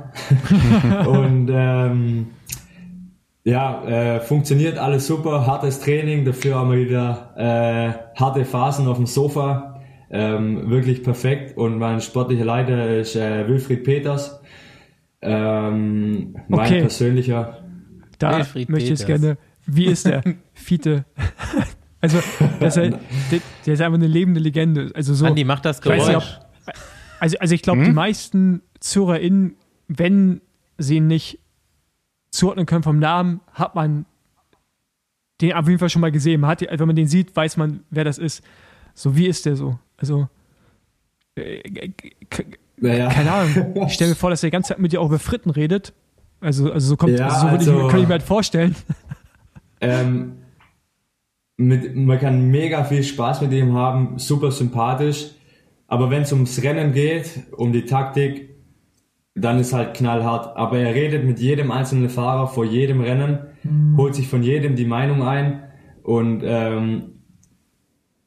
und 1.06 1.48
ähm, 1.50 2.26
ja, 3.44 3.84
äh, 3.84 4.20
funktioniert 4.20 4.76
alles 4.76 5.06
super, 5.06 5.46
hartes 5.46 5.80
Training, 5.80 6.26
dafür 6.26 6.56
haben 6.56 6.72
wir 6.72 6.78
wieder 6.78 7.32
äh, 7.38 8.20
harte 8.20 8.44
Phasen 8.44 8.86
auf 8.86 8.98
dem 8.98 9.06
Sofa. 9.06 9.77
Ähm, 10.10 10.70
wirklich 10.70 11.02
perfekt. 11.02 11.56
Und 11.56 11.78
mein 11.78 12.00
sportlicher 12.00 12.44
Leiter 12.44 12.98
ist 12.98 13.14
äh, 13.16 13.46
Wilfried 13.48 13.84
Peters. 13.84 14.40
Ähm, 15.20 16.36
mein 16.48 16.60
Okay. 16.60 16.80
persönlicher. 16.80 17.62
Da 18.18 18.38
Wilfried 18.38 18.68
möchte 18.68 18.84
ich 18.84 18.90
jetzt 18.90 19.06
Peters. 19.06 19.20
gerne, 19.20 19.38
wie 19.66 19.86
ist 19.86 20.06
der 20.06 20.22
Fiete? 20.54 21.04
also, 22.00 22.18
das 22.60 22.76
ist, 22.76 22.96
der, 23.30 23.40
der 23.66 23.74
ist 23.74 23.80
einfach 23.80 23.98
eine 23.98 24.06
lebende 24.06 24.40
Legende. 24.40 24.90
Also 24.94 25.14
so, 25.14 25.26
Andi, 25.26 25.44
mach 25.44 25.60
das 25.60 25.80
Ich 25.80 25.86
weiß 25.86 26.06
nicht, 26.08 26.08
Geräusch. 26.10 26.38
also, 27.20 27.38
also 27.38 27.54
ich 27.54 27.62
glaube, 27.62 27.84
die 27.84 27.92
meisten 27.92 28.62
ZuhörerInnen, 28.80 29.56
wenn 29.88 30.40
sie 30.78 30.96
ihn 30.96 31.06
nicht 31.06 31.38
zuordnen 32.30 32.66
können 32.66 32.82
vom 32.82 32.98
Namen, 32.98 33.40
hat 33.52 33.74
man 33.74 34.04
den 35.40 35.52
auf 35.52 35.66
jeden 35.66 35.78
Fall 35.78 35.88
schon 35.90 36.00
mal 36.00 36.12
gesehen. 36.12 36.40
Man 36.40 36.50
hat, 36.50 36.62
wenn 36.62 36.86
man 36.86 36.96
den 36.96 37.08
sieht, 37.08 37.34
weiß 37.34 37.56
man, 37.56 37.80
wer 37.90 38.04
das 38.04 38.18
ist. 38.18 38.42
So, 38.94 39.16
wie 39.16 39.26
ist 39.26 39.46
der 39.46 39.56
so? 39.56 39.78
Also, 39.98 40.28
äh, 41.36 41.60
Naja. 42.78 43.08
keine 43.08 43.30
Ahnung. 43.32 43.74
Ich 43.86 43.92
stelle 43.94 44.10
mir 44.10 44.16
vor, 44.16 44.30
dass 44.30 44.42
er 44.42 44.48
die 44.48 44.52
ganze 44.52 44.68
Zeit 44.68 44.78
mit 44.78 44.92
dir 44.92 45.00
auch 45.00 45.06
über 45.08 45.18
Fritten 45.18 45.50
redet. 45.50 45.92
Also, 46.40 46.72
also 46.72 46.88
so 46.90 46.96
kommt, 46.96 47.18
Ja, 47.18 47.26
also 47.28 47.40
so 47.40 47.50
würde 47.50 47.64
ich, 47.64 47.70
also- 47.70 47.88
kann 47.88 48.00
ich 48.00 48.06
mir 48.06 48.12
halt 48.12 48.22
vorstellen. 48.22 48.76
Ähm, 49.80 50.38
mit, 51.56 51.94
man 51.96 52.18
kann 52.18 52.50
mega 52.50 52.84
viel 52.84 53.02
Spaß 53.02 53.40
mit 53.42 53.52
ihm 53.52 53.74
haben, 53.74 54.18
super 54.18 54.50
sympathisch. 54.52 55.32
Aber 55.88 56.10
wenn 56.10 56.22
es 56.22 56.32
ums 56.32 56.62
Rennen 56.62 56.92
geht, 56.92 57.40
um 57.56 57.72
die 57.72 57.84
Taktik, 57.84 58.50
dann 59.34 59.58
ist 59.58 59.72
halt 59.72 59.94
knallhart. 59.94 60.56
Aber 60.56 60.78
er 60.78 60.94
redet 60.94 61.24
mit 61.24 61.38
jedem 61.40 61.70
einzelnen 61.70 62.10
Fahrer 62.10 62.46
vor 62.48 62.64
jedem 62.64 63.00
Rennen, 63.00 63.38
holt 63.96 64.14
sich 64.14 64.28
von 64.28 64.42
jedem 64.42 64.76
die 64.76 64.84
Meinung 64.84 65.22
ein 65.22 65.62
und 66.02 66.42
ähm, 66.44 67.17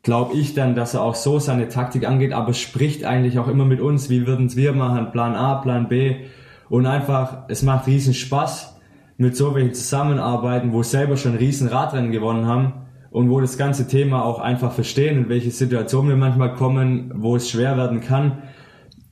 glaube 0.03 0.35
ich 0.35 0.53
dann, 0.53 0.75
dass 0.75 0.93
er 0.93 1.03
auch 1.03 1.15
so 1.15 1.39
seine 1.39 1.69
Taktik 1.69 2.07
angeht, 2.07 2.33
aber 2.33 2.53
spricht 2.53 3.03
eigentlich 3.05 3.37
auch 3.39 3.47
immer 3.47 3.65
mit 3.65 3.81
uns, 3.81 4.09
wie 4.09 4.25
würden 4.25 4.55
wir 4.55 4.73
machen, 4.73 5.11
Plan 5.11 5.35
A, 5.35 5.55
Plan 5.55 5.87
B 5.87 6.25
und 6.69 6.85
einfach, 6.85 7.43
es 7.49 7.61
macht 7.61 7.87
riesen 7.87 8.13
Spaß 8.13 8.79
mit 9.17 9.35
so 9.35 9.53
welchen 9.53 9.73
zusammenarbeiten, 9.73 10.73
wo 10.73 10.81
selber 10.81 11.17
schon 11.17 11.35
riesen 11.35 11.67
Radrennen 11.67 12.11
gewonnen 12.11 12.47
haben 12.47 12.73
und 13.11 13.29
wo 13.29 13.39
das 13.39 13.57
ganze 13.57 13.87
Thema 13.87 14.25
auch 14.25 14.39
einfach 14.39 14.71
verstehen, 14.71 15.17
in 15.17 15.29
welche 15.29 15.51
Situation 15.51 16.07
wir 16.07 16.15
manchmal 16.15 16.55
kommen, 16.55 17.11
wo 17.15 17.35
es 17.35 17.49
schwer 17.49 17.77
werden 17.77 18.01
kann. 18.01 18.43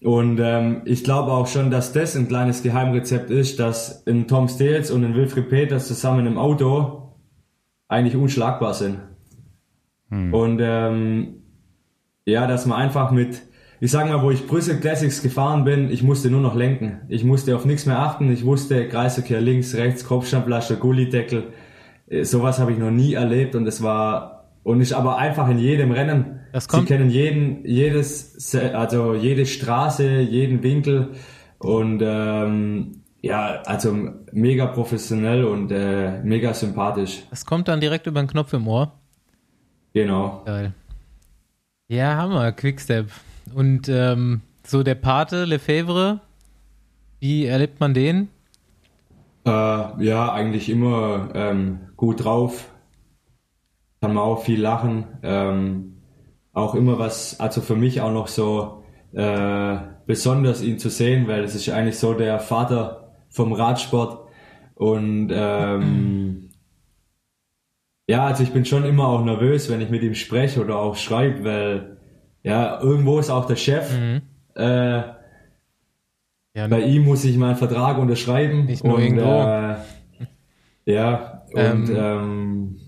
Und 0.02 0.40
ähm, 0.40 0.82
ich 0.86 1.04
glaube 1.04 1.34
auch 1.34 1.48
schon, 1.48 1.70
dass 1.70 1.92
das 1.92 2.16
ein 2.16 2.30
kleines 2.30 2.64
Geheimrezept 2.64 3.30
ist, 3.30 3.60
dass 3.60 4.02
in 4.04 4.28
Tom 4.28 4.48
Stales 4.48 4.90
und 4.90 5.04
in 5.04 5.14
Wilfried 5.14 5.50
Peters 5.50 5.88
zusammen 5.88 6.26
im 6.26 6.38
Auto 6.38 7.18
eigentlich 7.90 8.16
unschlagbar 8.16 8.74
sind. 8.74 9.00
Und 10.34 10.60
ähm, 10.62 11.36
ja, 12.26 12.48
dass 12.48 12.66
man 12.66 12.80
einfach 12.80 13.12
mit, 13.12 13.42
ich 13.80 13.92
sag 13.92 14.08
mal, 14.10 14.22
wo 14.24 14.32
ich 14.32 14.48
Brüssel 14.48 14.80
Classics 14.80 15.22
gefahren 15.22 15.64
bin, 15.64 15.90
ich 15.92 16.02
musste 16.04 16.30
nur 16.30 16.42
noch 16.42 16.56
lenken. 16.56 17.02
Ich 17.10 17.24
musste 17.24 17.56
auf 17.56 17.66
nichts 17.66 17.86
mehr 17.86 18.00
achten. 18.00 18.32
Ich 18.32 18.44
wusste 18.46 18.88
Kreisverkehr 18.88 19.40
links, 19.42 19.76
rechts, 19.76 20.06
Kopfsteinpflaster, 20.06 20.76
Gullideckel. 20.78 21.54
Äh, 22.08 22.24
Sowas 22.24 22.60
habe 22.60 22.72
ich 22.72 22.78
noch 22.80 22.92
nie 22.92 23.14
erlebt 23.14 23.56
und 23.56 23.68
es 23.68 23.82
war 23.84 24.36
und 24.64 24.82
ist 24.82 24.94
aber 24.94 25.18
einfach 25.18 25.48
in 25.50 25.58
jedem 25.60 25.92
Rennen. 25.92 26.40
Das 26.54 26.64
Sie 26.66 26.70
kommt- 26.70 26.88
kennen 26.88 27.10
jeden, 27.10 27.64
jedes, 27.66 28.56
also 28.74 29.14
jede 29.14 29.46
Straße, 29.46 30.20
jeden 30.22 30.64
Winkel 30.64 31.12
und 31.60 32.02
ähm, 32.04 33.04
ja, 33.22 33.62
also 33.66 33.96
mega 34.32 34.66
professionell 34.68 35.44
und 35.44 35.72
äh, 35.72 36.22
mega 36.24 36.54
sympathisch. 36.54 37.24
Das 37.30 37.46
kommt 37.46 37.68
dann 37.68 37.80
direkt 37.80 38.08
über 38.08 38.22
den 38.22 38.28
Knopf 38.28 38.54
im 38.54 38.68
Ohr. 38.68 38.94
Genau. 39.94 40.44
Geil. 40.46 40.74
Ja, 41.88 42.16
Hammer, 42.18 42.52
Quickstep. 42.52 43.10
Und 43.54 43.90
ähm, 43.90 44.42
so 44.64 44.84
der 44.84 44.96
Pate, 44.96 45.46
Lefebvre, 45.46 46.20
wie 47.20 47.46
erlebt 47.46 47.80
man 47.80 47.94
den? 47.94 48.30
Äh, 49.46 49.50
ja, 49.50 50.32
eigentlich 50.32 50.70
immer 50.70 51.30
ähm, 51.34 51.80
gut 51.98 52.24
drauf. 52.24 52.72
Kann 54.02 54.14
man 54.14 54.24
auch 54.24 54.44
viel 54.44 54.62
lachen. 54.62 55.06
Ähm, 55.24 55.98
auch 56.54 56.76
immer 56.76 57.00
was, 57.00 57.40
also 57.40 57.62
für 57.62 57.76
mich 57.76 58.02
auch 58.02 58.12
noch 58.12 58.28
so 58.28 58.84
äh, 59.14 59.78
besonders 60.06 60.62
ihn 60.62 60.80
zu 60.80 60.90
sehen, 60.90 61.28
weil 61.28 61.44
es 61.44 61.56
ist 61.56 61.70
eigentlich 61.70 61.98
so 61.98 62.14
der 62.14 62.40
Vater 62.40 63.16
vom 63.30 63.54
Radsport. 63.54 64.28
Und 64.76 65.32
ähm, 65.34 66.49
ja, 68.10 68.26
also 68.26 68.42
ich 68.42 68.52
bin 68.52 68.66
schon 68.66 68.86
immer 68.86 69.08
auch 69.08 69.24
nervös, 69.24 69.70
wenn 69.70 69.82
ich 69.82 69.90
mit 69.92 70.02
ihm 70.02 70.16
spreche 70.16 70.62
oder 70.62 70.78
auch 70.80 70.96
schreibe, 70.96 71.44
weil 71.44 71.98
ja, 72.42 72.82
irgendwo 72.82 73.20
ist 73.20 73.30
auch 73.30 73.46
der 73.46 73.56
Chef. 73.56 73.96
Mhm. 73.96 74.22
Äh, 74.56 75.04
Ja, 76.56 76.68
bei 76.68 76.82
ihm 76.82 77.04
muss 77.04 77.24
ich 77.24 77.38
meinen 77.38 77.56
Vertrag 77.56 78.00
unterschreiben. 78.00 78.66
Nicht 78.66 78.84
nur 78.84 78.96
und, 78.96 79.04
irgendwo. 79.04 79.42
Äh, 79.42 79.76
ja, 80.86 81.44
und 81.54 81.90
Ähm. 81.90 81.96
ähm, 81.96 82.80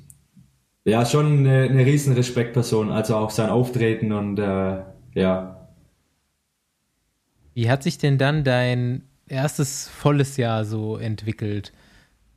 ja, 0.85 1.05
schon 1.05 1.45
eine, 1.45 1.69
eine 1.69 1.85
riesen 1.85 2.15
Respektperson, 2.15 2.91
also 2.91 3.15
auch 3.15 3.29
sein 3.29 3.51
Auftreten 3.51 4.11
und 4.13 4.39
äh, 4.39 4.81
ja. 5.13 5.67
Wie 7.53 7.69
hat 7.69 7.83
sich 7.83 7.99
denn 7.99 8.17
dann 8.17 8.43
dein 8.43 9.03
erstes 9.27 9.87
volles 9.87 10.37
Jahr 10.37 10.65
so 10.65 10.97
entwickelt? 10.97 11.71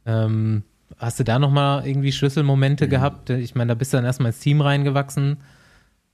Ähm, 0.04 0.64
hast 0.98 1.18
du 1.20 1.24
da 1.24 1.38
nochmal 1.38 1.86
irgendwie 1.86 2.12
Schlüsselmomente 2.12 2.88
gehabt? 2.88 3.30
Ich 3.30 3.54
meine, 3.54 3.68
da 3.68 3.74
bist 3.74 3.92
du 3.92 3.96
dann 3.96 4.04
erstmal 4.04 4.30
ins 4.30 4.40
Team 4.40 4.60
reingewachsen 4.60 5.38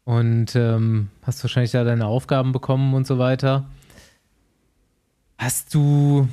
und 0.04 0.56
ähm, 0.56 1.08
hast 1.22 1.42
wahrscheinlich 1.44 1.72
da 1.72 1.84
deine 1.84 2.06
Aufgaben 2.06 2.52
bekommen 2.52 2.94
und 2.94 3.06
so 3.06 3.18
weiter. 3.18 3.66
Hast 5.38 5.74
du, 5.74 6.28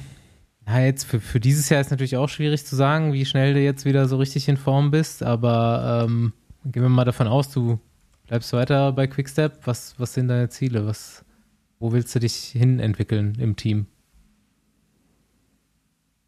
na 0.65 0.83
jetzt 0.83 1.05
für, 1.05 1.19
für 1.19 1.39
dieses 1.39 1.69
Jahr 1.69 1.81
ist 1.81 1.91
natürlich 1.91 2.17
auch 2.17 2.29
schwierig 2.29 2.65
zu 2.65 2.75
sagen, 2.75 3.13
wie 3.13 3.25
schnell 3.25 3.53
du 3.53 3.61
jetzt 3.61 3.85
wieder 3.85 4.07
so 4.07 4.17
richtig 4.17 4.47
in 4.49 4.57
Form 4.57 4.91
bist, 4.91 5.23
aber 5.23 6.05
ähm, 6.07 6.33
gehen 6.65 6.83
wir 6.83 6.89
mal 6.89 7.05
davon 7.05 7.27
aus, 7.27 7.49
du 7.49 7.79
bleibst 8.27 8.51
weiter 8.53 8.91
bei 8.91 9.07
Quickstep. 9.07 9.59
Was, 9.65 9.95
was 9.97 10.13
sind 10.13 10.27
deine 10.27 10.49
Ziele? 10.49 10.85
Was, 10.85 11.23
wo 11.79 11.91
willst 11.93 12.13
du 12.15 12.19
dich 12.19 12.35
hin 12.35 12.79
entwickeln 12.79 13.37
im 13.39 13.55
Team? 13.55 13.87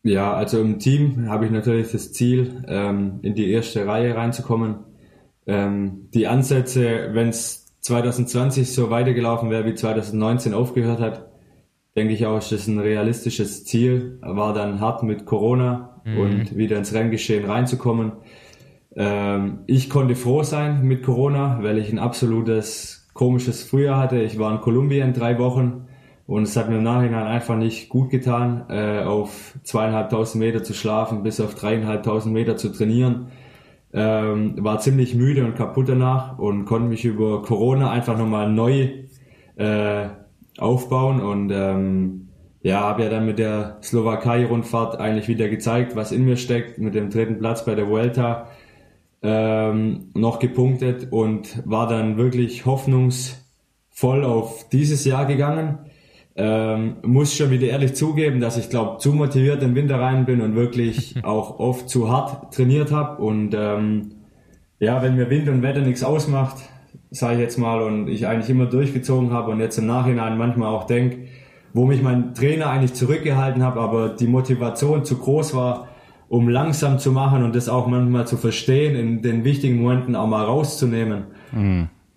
Ja, 0.03 0.33
also 0.33 0.61
im 0.61 0.79
Team 0.79 1.27
habe 1.29 1.45
ich 1.45 1.51
natürlich 1.51 1.91
das 1.91 2.13
Ziel, 2.13 2.63
ähm, 2.67 3.19
in 3.21 3.35
die 3.35 3.51
erste 3.51 3.85
Reihe 3.85 4.15
reinzukommen. 4.15 4.75
Ähm, 5.45 6.09
die 6.13 6.27
Ansätze, 6.27 7.09
wenn 7.13 7.29
es 7.29 7.65
2020 7.81 8.71
so 8.73 8.89
weitergelaufen 8.89 9.49
wäre, 9.49 9.65
wie 9.65 9.73
2019 9.75 10.53
aufgehört 10.53 10.99
hat, 10.99 11.29
denke 11.95 12.13
ich 12.13 12.25
auch, 12.25 12.37
ist 12.37 12.51
das 12.51 12.67
ein 12.67 12.79
realistisches 12.79 13.65
Ziel. 13.65 14.19
War 14.21 14.53
dann 14.53 14.79
hart 14.79 15.03
mit 15.03 15.25
Corona 15.25 16.01
Mhm. 16.05 16.17
und 16.17 16.57
wieder 16.57 16.77
ins 16.77 16.93
Renngeschehen 16.93 17.45
reinzukommen. 17.45 18.13
Ähm, 18.95 19.59
ich 19.67 19.89
konnte 19.89 20.15
froh 20.15 20.43
sein 20.43 20.83
mit 20.83 21.03
Corona, 21.03 21.59
weil 21.61 21.77
ich 21.77 21.91
ein 21.91 21.99
absolutes 21.99 23.09
komisches 23.13 23.63
Frühjahr 23.63 23.99
hatte. 23.99 24.21
Ich 24.21 24.39
war 24.39 24.51
in 24.53 24.61
Kolumbien 24.61 25.13
drei 25.13 25.37
Wochen 25.39 25.87
und 26.29 26.43
es 26.43 26.55
hat 26.55 26.69
mir 26.69 26.77
im 26.77 26.83
Nachhinein 26.83 27.25
einfach 27.25 27.57
nicht 27.57 27.89
gut 27.89 28.11
getan, 28.11 28.65
äh, 28.69 28.99
auf 29.01 29.55
zweieinhalbtausend 29.63 30.39
Meter 30.39 30.61
zu 30.61 30.75
schlafen, 30.75 31.23
bis 31.23 31.41
auf 31.41 31.55
dreieinhalbtausend 31.55 32.31
Meter 32.31 32.55
zu 32.55 32.69
trainieren. 32.69 33.31
Ähm, 33.91 34.53
war 34.63 34.77
ziemlich 34.77 35.15
müde 35.15 35.43
und 35.43 35.55
kaputt 35.55 35.89
danach 35.89 36.37
und 36.37 36.65
konnte 36.65 36.87
mich 36.87 37.03
über 37.03 37.41
Corona 37.41 37.89
einfach 37.89 38.15
nochmal 38.15 38.47
neu 38.47 38.89
äh, 39.55 40.09
aufbauen 40.59 41.19
und 41.19 41.49
ähm, 41.51 42.27
ja, 42.61 42.81
habe 42.81 43.05
ja 43.05 43.09
dann 43.09 43.25
mit 43.25 43.39
der 43.39 43.79
Slowakei-Rundfahrt 43.81 44.99
eigentlich 44.99 45.27
wieder 45.29 45.49
gezeigt, 45.49 45.95
was 45.95 46.11
in 46.11 46.25
mir 46.25 46.37
steckt, 46.37 46.77
mit 46.77 46.93
dem 46.93 47.09
dritten 47.09 47.39
Platz 47.39 47.65
bei 47.65 47.73
der 47.73 47.89
Vuelta 47.89 48.49
ähm, 49.23 50.11
noch 50.13 50.37
gepunktet 50.37 51.07
und 51.09 51.63
war 51.65 51.87
dann 51.87 52.17
wirklich 52.17 52.67
hoffnungsvoll 52.67 54.23
auf 54.23 54.69
dieses 54.69 55.05
Jahr 55.05 55.25
gegangen. 55.25 55.88
Ähm, 56.41 56.95
muss 57.03 57.35
schon 57.35 57.51
wieder 57.51 57.67
ehrlich 57.67 57.95
zugeben, 57.95 58.39
dass 58.39 58.57
ich 58.57 58.69
glaube 58.69 58.99
zu 58.99 59.11
motiviert 59.11 59.61
im 59.61 59.75
Winter 59.75 59.99
rein 59.99 60.23
bin 60.25 60.39
und 60.39 60.55
wirklich 60.55 61.15
auch 61.23 61.59
oft 61.59 61.89
zu 61.89 62.09
hart 62.09 62.53
trainiert 62.53 62.93
habe 62.93 63.21
und 63.21 63.53
ähm, 63.53 64.11
ja, 64.79 65.01
wenn 65.03 65.17
mir 65.17 65.29
Wind 65.29 65.49
und 65.49 65.61
Wetter 65.61 65.81
nichts 65.81 66.01
ausmacht, 66.01 66.55
sage 67.11 67.33
ich 67.33 67.39
jetzt 67.41 67.57
mal, 67.57 67.81
und 67.81 68.07
ich 68.07 68.25
eigentlich 68.25 68.49
immer 68.49 68.67
durchgezogen 68.67 69.33
habe 69.33 69.51
und 69.51 69.59
jetzt 69.59 69.77
im 69.79 69.87
Nachhinein 69.87 70.37
manchmal 70.37 70.69
auch 70.69 70.85
denke, 70.85 71.27
wo 71.73 71.85
mich 71.85 72.01
mein 72.01 72.33
Trainer 72.33 72.69
eigentlich 72.69 72.93
zurückgehalten 72.93 73.61
hat, 73.61 73.75
aber 73.75 74.07
die 74.07 74.27
Motivation 74.27 75.03
zu 75.03 75.17
groß 75.17 75.53
war, 75.53 75.89
um 76.29 76.47
langsam 76.47 76.99
zu 76.99 77.11
machen 77.11 77.43
und 77.43 77.53
das 77.53 77.67
auch 77.67 77.87
manchmal 77.87 78.25
zu 78.25 78.37
verstehen, 78.37 78.95
in 78.95 79.21
den 79.21 79.43
wichtigen 79.43 79.81
Momenten 79.81 80.15
auch 80.15 80.27
mal 80.27 80.45
rauszunehmen. 80.45 81.25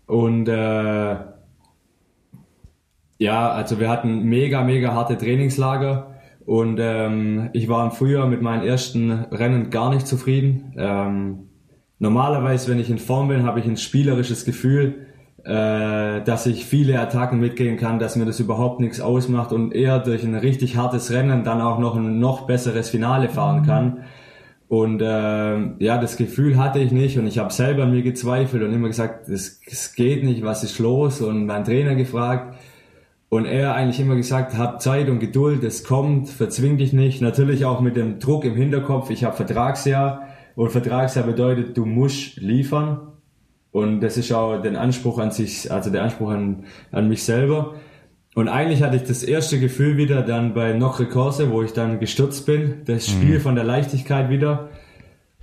Und 0.06 0.48
äh, 0.48 1.16
ja, 3.22 3.52
also 3.52 3.78
wir 3.78 3.88
hatten 3.88 4.24
mega, 4.24 4.64
mega 4.64 4.94
harte 4.94 5.16
Trainingslager 5.16 6.14
und 6.44 6.78
ähm, 6.80 7.50
ich 7.52 7.68
war 7.68 7.84
im 7.84 7.92
Frühjahr 7.92 8.26
mit 8.26 8.42
meinen 8.42 8.64
ersten 8.64 9.12
Rennen 9.12 9.70
gar 9.70 9.90
nicht 9.90 10.08
zufrieden. 10.08 10.74
Ähm, 10.76 11.48
normalerweise, 12.00 12.70
wenn 12.70 12.80
ich 12.80 12.90
in 12.90 12.98
Form 12.98 13.28
bin, 13.28 13.44
habe 13.44 13.60
ich 13.60 13.66
ein 13.66 13.76
spielerisches 13.76 14.44
Gefühl, 14.44 15.06
äh, 15.44 16.20
dass 16.22 16.46
ich 16.46 16.66
viele 16.66 16.98
Attacken 16.98 17.38
mitgehen 17.38 17.76
kann, 17.76 18.00
dass 18.00 18.16
mir 18.16 18.26
das 18.26 18.40
überhaupt 18.40 18.80
nichts 18.80 19.00
ausmacht 19.00 19.52
und 19.52 19.72
eher 19.72 20.00
durch 20.00 20.24
ein 20.24 20.34
richtig 20.34 20.76
hartes 20.76 21.12
Rennen 21.12 21.44
dann 21.44 21.60
auch 21.60 21.78
noch 21.78 21.94
ein 21.94 22.18
noch 22.18 22.48
besseres 22.48 22.90
Finale 22.90 23.28
fahren 23.28 23.64
kann. 23.64 24.04
Und 24.66 25.00
äh, 25.00 25.84
ja, 25.84 25.98
das 25.98 26.16
Gefühl 26.16 26.56
hatte 26.56 26.80
ich 26.80 26.90
nicht 26.90 27.18
und 27.18 27.28
ich 27.28 27.38
habe 27.38 27.52
selber 27.52 27.84
an 27.84 27.92
mir 27.92 28.02
gezweifelt 28.02 28.64
und 28.64 28.72
immer 28.72 28.88
gesagt, 28.88 29.28
es 29.28 29.60
es 29.70 29.94
geht 29.94 30.24
nicht, 30.24 30.42
was 30.42 30.64
ist 30.64 30.80
los? 30.80 31.20
Und 31.20 31.46
meinen 31.46 31.64
Trainer 31.64 31.94
gefragt 31.94 32.56
und 33.32 33.46
er 33.46 33.74
eigentlich 33.74 33.98
immer 33.98 34.14
gesagt, 34.14 34.58
hab 34.58 34.82
Zeit 34.82 35.08
und 35.08 35.18
Geduld, 35.18 35.64
es 35.64 35.84
kommt, 35.84 36.28
verzwing 36.28 36.76
dich 36.76 36.92
nicht. 36.92 37.22
Natürlich 37.22 37.64
auch 37.64 37.80
mit 37.80 37.96
dem 37.96 38.18
Druck 38.18 38.44
im 38.44 38.54
Hinterkopf, 38.54 39.08
ich 39.08 39.24
habe 39.24 39.34
Vertragsjahr 39.34 40.28
und 40.54 40.70
Vertragsjahr 40.70 41.24
bedeutet, 41.24 41.74
du 41.78 41.86
musst 41.86 42.36
liefern. 42.36 43.00
Und 43.70 44.02
das 44.02 44.18
ist 44.18 44.32
auch 44.32 44.60
der 44.60 44.78
Anspruch 44.78 45.18
an 45.18 45.30
sich, 45.30 45.72
also 45.72 45.88
der 45.88 46.02
Anspruch 46.02 46.28
an, 46.28 46.64
an 46.90 47.08
mich 47.08 47.22
selber. 47.22 47.76
Und 48.34 48.48
eigentlich 48.48 48.82
hatte 48.82 48.96
ich 48.96 49.04
das 49.04 49.22
erste 49.22 49.58
Gefühl 49.58 49.96
wieder 49.96 50.20
dann 50.20 50.52
bei 50.52 50.74
Nocre 50.74 51.06
Corse, 51.06 51.50
wo 51.50 51.62
ich 51.62 51.72
dann 51.72 52.00
gestürzt 52.00 52.44
bin, 52.44 52.82
das 52.84 53.08
Spiel 53.08 53.40
von 53.40 53.54
der 53.54 53.64
Leichtigkeit 53.64 54.28
wieder. 54.28 54.68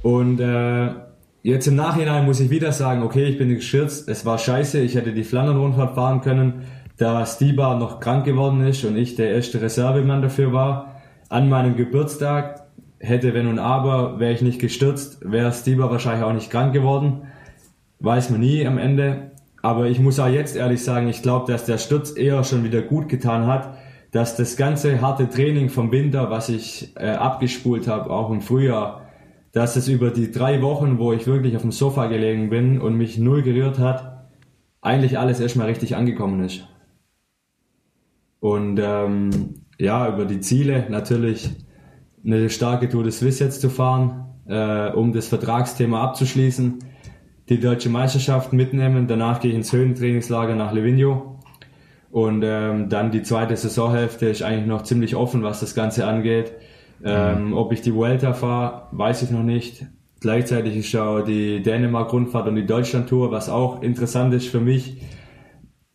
Und 0.04 0.40
äh, 0.40 0.92
jetzt 1.42 1.66
im 1.66 1.76
Nachhinein 1.76 2.26
muss 2.26 2.40
ich 2.40 2.52
wieder 2.52 2.72
sagen, 2.72 3.02
okay, 3.02 3.26
ich 3.26 3.40
bin 3.40 3.50
gestürzt, 3.50 4.08
es 4.10 4.28
war 4.28 4.38
scheiße, 4.38 4.80
ich 4.80 4.94
hätte 4.94 5.12
die 5.12 5.24
Flandern-Rundfahrt 5.24 5.96
fahren 5.96 6.22
können, 6.22 6.66
da 7.00 7.26
Stiba 7.26 7.76
noch 7.76 8.00
krank 8.00 8.26
geworden 8.26 8.62
ist 8.62 8.84
und 8.84 8.98
ich 8.98 9.16
der 9.16 9.32
erste 9.32 9.62
Reservemann 9.62 10.22
dafür 10.22 10.52
war. 10.52 11.02
An 11.30 11.48
meinem 11.48 11.76
Geburtstag 11.76 12.68
hätte, 13.00 13.34
wenn 13.34 13.48
und 13.48 13.58
aber, 13.58 14.20
wäre 14.20 14.34
ich 14.34 14.42
nicht 14.42 14.60
gestürzt, 14.60 15.20
wäre 15.22 15.54
Stiba 15.54 15.90
wahrscheinlich 15.90 16.26
auch 16.26 16.34
nicht 16.34 16.52
krank 16.52 16.74
geworden. 16.74 17.24
Weiß 18.00 18.30
man 18.30 18.42
nie 18.42 18.68
am 18.68 18.78
Ende. 18.78 19.32
Aber 19.62 19.88
ich 19.88 20.00
muss 20.00 20.20
auch 20.20 20.28
jetzt 20.28 20.56
ehrlich 20.56 20.84
sagen, 20.84 21.08
ich 21.08 21.22
glaube, 21.22 21.52
dass 21.52 21.66
der 21.66 21.78
Sturz 21.78 22.16
eher 22.16 22.44
schon 22.44 22.64
wieder 22.64 22.82
gut 22.82 23.10
getan 23.10 23.48
hat, 23.48 23.78
dass 24.12 24.36
das 24.36 24.58
ganze 24.58 25.02
harte 25.02 25.30
Training 25.30 25.70
vom 25.70 25.92
Winter, 25.92 26.30
was 26.30 26.50
ich 26.50 26.96
äh, 26.98 27.12
abgespult 27.12 27.88
habe, 27.88 28.10
auch 28.10 28.30
im 28.32 28.42
Frühjahr, 28.42 29.02
dass 29.52 29.76
es 29.76 29.88
über 29.88 30.12
die 30.12 30.32
drei 30.32 30.62
Wochen, 30.62 31.00
wo 31.00 31.14
ich 31.14 31.28
wirklich 31.28 31.56
auf 31.56 31.62
dem 31.62 31.72
Sofa 31.72 32.08
gelegen 32.08 32.50
bin 32.50 32.82
und 32.82 32.96
mich 32.96 33.18
null 33.18 33.42
gerührt 33.42 33.80
hat, 33.80 34.28
eigentlich 34.82 35.18
alles 35.18 35.40
erstmal 35.40 35.68
richtig 35.68 35.96
angekommen 35.96 36.44
ist. 36.44 36.68
Und 38.40 38.80
ähm, 38.82 39.30
ja, 39.78 40.08
über 40.08 40.26
die 40.26 40.40
Ziele 40.40 40.86
natürlich 40.90 41.50
eine 42.26 42.50
starke 42.50 42.90
Tour 42.90 43.04
de 43.04 43.12
Suisse 43.12 43.44
jetzt 43.44 43.62
zu 43.62 43.70
fahren, 43.70 44.26
äh, 44.48 44.92
um 44.92 45.14
das 45.14 45.28
Vertragsthema 45.28 46.04
abzuschließen, 46.04 46.80
die 47.50 47.60
deutsche 47.60 47.90
Meisterschaft 47.90 48.54
mitnehmen, 48.54 49.08
danach 49.08 49.40
gehe 49.40 49.52
ich 49.52 49.58
ins 49.58 49.74
Höhentrainingslager 49.74 50.56
nach 50.56 50.72
Livigno 50.72 51.40
und 52.12 52.44
ähm, 52.46 52.90
dann 52.90 53.12
die 53.12 53.24
zweite 53.24 53.56
Saisonhälfte 53.56 54.28
ist 54.28 54.42
eigentlich 54.42 54.68
noch 54.68 54.84
ziemlich 54.84 55.16
offen, 55.16 55.44
was 55.44 55.60
das 55.60 55.76
Ganze 55.76 56.08
angeht. 56.08 56.54
Ähm, 57.04 57.54
ob 57.54 57.72
ich 57.72 57.82
die 57.82 57.94
Vuelta 57.94 58.34
fahre, 58.34 58.88
weiß 58.92 59.24
ich 59.24 59.32
noch 59.32 59.44
nicht. 59.44 59.86
Gleichzeitig 60.20 60.76
ist 60.76 60.94
auch 60.98 61.22
die 61.22 61.62
Dänemark-Rundfahrt 61.62 62.48
und 62.48 62.56
die 62.56 62.66
Deutschland-Tour, 62.66 63.32
was 63.32 63.48
auch 63.48 63.82
interessant 63.82 64.34
ist 64.34 64.48
für 64.48 64.60
mich. 64.60 64.98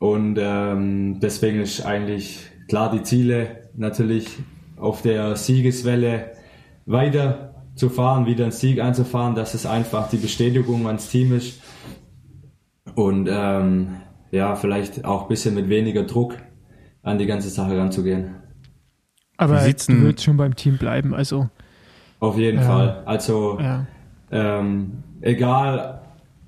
Und 0.04 0.36
ähm, 0.38 1.18
deswegen 1.20 1.62
ist 1.62 1.80
eigentlich 1.80 2.40
klar 2.68 2.90
die 2.90 3.02
Ziele 3.04 3.70
natürlich 3.74 4.28
auf 4.76 5.00
der 5.00 5.34
Siegeswelle 5.34 6.32
weiter 6.84 7.54
zu 7.74 7.88
fahren, 7.88 8.26
wieder 8.26 8.44
einen 8.44 8.52
Sieg 8.52 8.82
einzufahren, 8.82 9.34
dass 9.34 9.54
es 9.54 9.64
einfach 9.64 10.10
die 10.10 10.18
Bestätigung 10.18 10.86
ans 10.88 11.08
Team 11.08 11.34
ist. 11.34 11.58
Und 12.94 13.30
ähm, 13.32 13.96
ja, 14.30 14.56
vielleicht 14.56 15.06
auch 15.06 15.22
ein 15.22 15.28
bisschen 15.28 15.54
mit 15.54 15.70
weniger 15.70 16.02
Druck 16.02 16.36
an 17.02 17.16
die 17.16 17.24
ganze 17.24 17.48
Sache 17.48 17.78
ranzugehen. 17.78 18.34
Aber 19.38 19.54
du 19.54 20.00
würdest 20.02 20.22
schon 20.22 20.36
beim 20.36 20.54
Team 20.54 20.76
bleiben, 20.76 21.14
also 21.14 21.48
Auf 22.20 22.36
jeden 22.36 22.58
Ja. 22.58 22.66
Fall. 22.66 23.02
Also 23.06 23.58
ja. 23.58 23.86
ähm, 24.30 25.02
egal, 25.22 26.03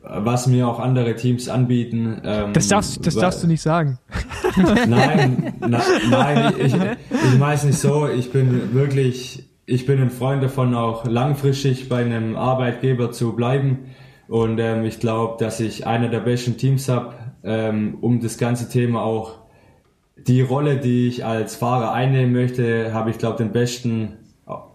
was 0.09 0.47
mir 0.47 0.69
auch 0.69 0.79
andere 0.79 1.17
Teams 1.17 1.49
anbieten. 1.49 2.21
Ähm, 2.25 2.53
Das 2.53 2.69
darfst, 2.69 3.05
das 3.07 3.15
darfst 3.15 3.43
du 3.43 3.47
nicht 3.47 3.63
sagen. 3.63 3.99
Nein, 4.89 5.55
na, 5.61 5.83
nein, 6.09 6.55
ich, 6.59 6.75
ich 6.75 7.39
meine 7.39 7.55
es 7.55 7.65
nicht 7.65 7.79
so. 7.79 8.09
Ich 8.09 8.33
bin 8.33 8.73
wirklich, 8.73 9.51
ich 9.67 9.85
bin 9.85 10.01
ein 10.01 10.11
Freund 10.11 10.43
davon, 10.43 10.75
auch 10.75 11.05
langfristig 11.05 11.91
bei 11.91 12.03
einem 12.03 12.37
Arbeitgeber 12.37 13.13
zu 13.13 13.35
bleiben. 13.35 13.91
Und 14.29 14.59
ähm, 14.59 14.85
ich 14.85 14.99
glaube, 14.99 15.37
dass 15.39 15.61
ich 15.61 15.87
einer 15.87 16.09
der 16.09 16.21
besten 16.21 16.57
Teams 16.57 16.89
habe, 16.89 17.13
ähm, 17.45 17.99
um 18.01 18.21
das 18.21 18.39
ganze 18.39 18.71
Thema 18.71 19.03
auch 19.03 19.41
die 20.17 20.41
Rolle, 20.41 20.79
die 20.79 21.09
ich 21.09 21.25
als 21.25 21.55
Fahrer 21.55 21.93
einnehmen 21.93 22.33
möchte, 22.33 22.95
habe 22.95 23.11
ich 23.11 23.19
glaube 23.19 23.37
den 23.37 23.53
besten 23.53 24.17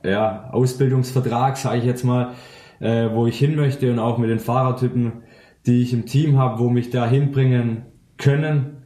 ja, 0.03 0.49
Ausbildungsvertrag, 0.51 1.57
sage 1.57 1.79
ich 1.79 1.85
jetzt 1.85 2.03
mal, 2.03 2.33
äh, 2.81 3.09
wo 3.13 3.27
ich 3.27 3.39
hin 3.39 3.55
möchte 3.55 3.89
und 3.91 3.99
auch 3.99 4.17
mit 4.17 4.29
den 4.29 4.39
Fahrertypen, 4.39 5.23
die 5.65 5.81
ich 5.81 5.93
im 5.93 6.05
Team 6.05 6.37
habe, 6.37 6.59
wo 6.59 6.69
mich 6.69 6.89
da 6.89 7.07
hinbringen 7.07 7.85
können 8.17 8.81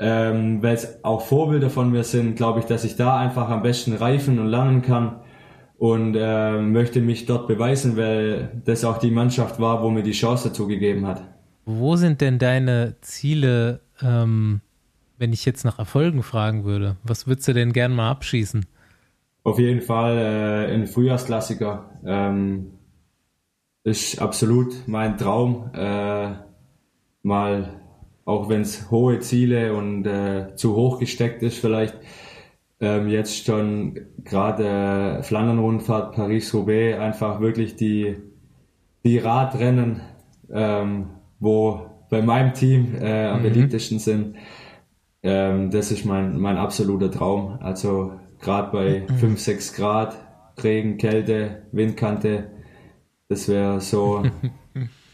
ähm, 0.00 0.62
weil 0.62 0.74
es 0.74 1.04
auch 1.04 1.20
Vorbilder 1.20 1.68
von 1.68 1.90
mir 1.90 2.04
sind, 2.04 2.36
glaube 2.36 2.60
ich, 2.60 2.64
dass 2.64 2.84
ich 2.84 2.96
da 2.96 3.18
einfach 3.18 3.50
am 3.50 3.62
besten 3.62 3.94
reifen 3.94 4.38
und 4.38 4.46
lernen 4.46 4.80
kann 4.80 5.20
und 5.76 6.16
ähm, 6.18 6.72
möchte 6.72 7.02
mich 7.02 7.26
dort 7.26 7.46
beweisen, 7.46 7.98
weil 7.98 8.62
das 8.64 8.84
auch 8.84 8.96
die 8.96 9.10
Mannschaft 9.10 9.60
war, 9.60 9.82
wo 9.82 9.90
mir 9.90 10.02
die 10.02 10.12
Chance 10.12 10.48
dazu 10.48 10.66
gegeben 10.66 11.06
hat. 11.06 11.22
Wo 11.66 11.96
sind 11.96 12.22
denn 12.22 12.38
deine 12.38 12.96
Ziele, 13.02 13.80
ähm, 14.02 14.62
wenn 15.18 15.34
ich 15.34 15.44
jetzt 15.44 15.64
nach 15.64 15.78
Erfolgen 15.78 16.22
fragen 16.22 16.64
würde? 16.64 16.96
Was 17.04 17.26
würdest 17.26 17.48
du 17.48 17.52
denn 17.52 17.74
gern 17.74 17.94
mal 17.94 18.10
abschießen? 18.10 18.64
Auf 19.44 19.58
jeden 19.58 19.82
Fall 19.82 20.16
äh, 20.16 20.74
ein 20.74 20.86
Frühjahrsklassiker. 20.86 21.90
Ähm, 22.06 22.72
ist 23.84 24.20
absolut 24.20 24.86
mein 24.86 25.16
Traum. 25.16 25.70
Äh, 25.74 26.34
mal, 27.22 27.80
auch 28.24 28.48
wenn 28.48 28.62
es 28.62 28.90
hohe 28.90 29.20
Ziele 29.20 29.74
und 29.74 30.06
äh, 30.06 30.54
zu 30.56 30.74
hoch 30.74 30.98
gesteckt 30.98 31.42
ist, 31.42 31.58
vielleicht 31.58 31.96
ähm, 32.80 33.08
jetzt 33.08 33.44
schon 33.44 33.98
gerade 34.24 35.18
äh, 35.18 35.22
Flandern-Rundfahrt, 35.22 36.14
Paris-Roubaix, 36.14 36.98
einfach 36.98 37.40
wirklich 37.40 37.76
die, 37.76 38.16
die 39.04 39.18
Radrennen, 39.18 40.00
ähm, 40.50 41.10
wo 41.38 41.86
bei 42.08 42.22
meinem 42.22 42.54
Team 42.54 42.94
äh, 43.00 43.26
am 43.26 43.42
beliebtesten 43.42 43.98
sind. 43.98 44.36
ähm, 45.22 45.70
das 45.70 45.92
ist 45.92 46.04
mein, 46.04 46.38
mein 46.38 46.56
absoluter 46.56 47.10
Traum. 47.10 47.58
Also 47.60 48.12
gerade 48.40 48.72
bei 48.72 49.06
5, 49.18 49.38
6 49.38 49.74
Grad, 49.74 50.16
Regen, 50.62 50.96
Kälte, 50.96 51.66
Windkante, 51.72 52.50
das 53.30 53.48
wäre 53.48 53.80
so, 53.80 54.24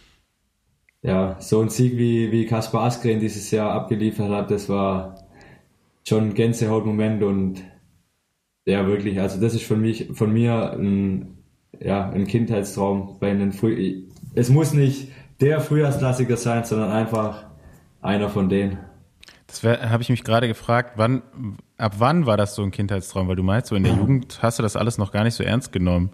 ja, 1.02 1.36
so 1.38 1.60
ein 1.60 1.68
Sieg 1.68 1.98
wie, 1.98 2.32
wie 2.32 2.46
Kaspar 2.46 2.84
Askren 2.84 3.20
dieses 3.20 3.50
Jahr 3.50 3.72
abgeliefert 3.72 4.30
hat, 4.30 4.50
das 4.50 4.70
war 4.70 5.18
schon 6.08 6.30
ein 6.30 6.34
Gänsehautmoment 6.34 7.22
und 7.22 7.62
ja, 8.64 8.86
wirklich, 8.86 9.20
also 9.20 9.38
das 9.38 9.54
ist 9.54 9.64
von, 9.64 9.82
mich, 9.82 10.08
von 10.14 10.32
mir 10.32 10.72
ein, 10.72 11.36
ja, 11.78 12.08
ein 12.08 12.26
Kindheitstraum 12.26 13.18
bei 13.20 13.30
einem 13.30 13.52
Früh 13.52 14.04
Es 14.34 14.48
muss 14.48 14.72
nicht 14.72 15.12
der 15.40 15.60
Frühjahrsklassiker 15.60 16.38
sein, 16.38 16.64
sondern 16.64 16.90
einfach 16.90 17.44
einer 18.00 18.30
von 18.30 18.48
denen. 18.48 18.78
Das 19.46 19.62
habe 19.62 20.02
ich 20.02 20.08
mich 20.08 20.24
gerade 20.24 20.48
gefragt, 20.48 20.94
wann, 20.96 21.22
ab 21.76 21.96
wann 21.98 22.24
war 22.24 22.38
das 22.38 22.54
so 22.54 22.62
ein 22.62 22.70
Kindheitstraum? 22.70 23.28
Weil 23.28 23.36
du 23.36 23.42
meinst, 23.42 23.68
so 23.68 23.76
in 23.76 23.84
der 23.84 23.92
Jugend 23.92 24.38
hast 24.42 24.58
du 24.58 24.62
das 24.62 24.74
alles 24.74 24.96
noch 24.96 25.12
gar 25.12 25.22
nicht 25.22 25.34
so 25.34 25.44
ernst 25.44 25.70
genommen. 25.70 26.10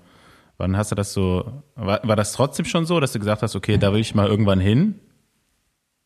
Wann 0.58 0.76
hast 0.76 0.90
du 0.90 0.94
das 0.94 1.12
so, 1.12 1.62
war, 1.74 2.00
war 2.02 2.16
das 2.16 2.32
trotzdem 2.32 2.64
schon 2.64 2.86
so, 2.86 3.00
dass 3.00 3.12
du 3.12 3.18
gesagt 3.18 3.42
hast, 3.42 3.56
okay, 3.56 3.78
da 3.78 3.92
will 3.92 4.00
ich 4.00 4.14
mal 4.14 4.28
irgendwann 4.28 4.60
hin? 4.60 5.00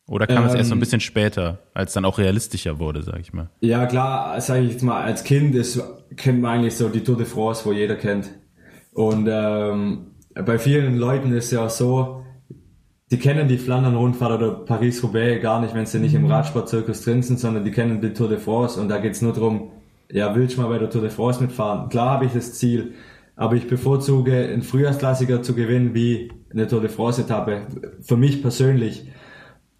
Oder 0.07 0.25
kam 0.25 0.45
es 0.45 0.53
ähm, 0.53 0.59
erst 0.59 0.69
so 0.69 0.75
ein 0.75 0.79
bisschen 0.79 1.01
später, 1.01 1.59
als 1.73 1.93
dann 1.93 2.05
auch 2.05 2.17
realistischer 2.17 2.79
wurde, 2.79 3.03
sag 3.03 3.19
ich 3.19 3.33
mal? 3.33 3.49
Ja, 3.59 3.85
klar, 3.85 4.39
sage 4.39 4.63
ich 4.63 4.71
jetzt 4.71 4.83
mal, 4.83 5.03
als 5.03 5.25
Kind 5.25 5.53
ist, 5.53 5.81
kennt 6.15 6.41
man 6.41 6.59
eigentlich 6.59 6.77
so 6.77 6.87
die 6.87 7.03
Tour 7.03 7.17
de 7.17 7.25
France, 7.25 7.65
wo 7.65 7.73
jeder 7.73 7.95
kennt. 7.95 8.29
Und 8.93 9.27
ähm, 9.29 10.11
bei 10.33 10.57
vielen 10.57 10.97
Leuten 10.97 11.33
ist 11.33 11.51
ja 11.51 11.67
so, 11.67 12.23
die 13.11 13.19
kennen 13.19 13.47
die 13.47 13.57
Flandern-Rundfahrt 13.57 14.41
oder 14.41 14.51
Paris-Roubaix 14.51 15.41
gar 15.41 15.61
nicht, 15.61 15.73
wenn 15.73 15.85
sie 15.85 15.99
nicht 15.99 16.13
im 16.13 16.23
mhm. 16.23 16.31
Radsportzirkus 16.31 17.03
drin 17.03 17.21
sind, 17.21 17.39
sondern 17.39 17.63
die 17.63 17.71
kennen 17.71 18.01
die 18.01 18.13
Tour 18.13 18.29
de 18.29 18.37
France 18.37 18.79
und 18.79 18.89
da 18.89 18.99
geht's 18.99 19.21
nur 19.21 19.33
darum, 19.33 19.71
ja, 20.09 20.33
will 20.35 20.45
ich 20.45 20.57
mal 20.57 20.67
bei 20.67 20.79
der 20.79 20.89
Tour 20.89 21.01
de 21.01 21.09
France 21.09 21.41
mitfahren? 21.41 21.89
Klar 21.89 22.11
habe 22.11 22.25
ich 22.25 22.33
das 22.33 22.53
Ziel, 22.53 22.93
aber 23.37 23.55
ich 23.55 23.67
bevorzuge, 23.67 24.35
einen 24.35 24.63
Frühjahrsklassiker 24.63 25.43
zu 25.43 25.53
gewinnen 25.53 25.93
wie 25.93 26.31
eine 26.51 26.67
Tour 26.67 26.81
de 26.81 26.89
France-Etappe. 26.89 27.67
Für 28.01 28.17
mich 28.17 28.41
persönlich. 28.41 29.07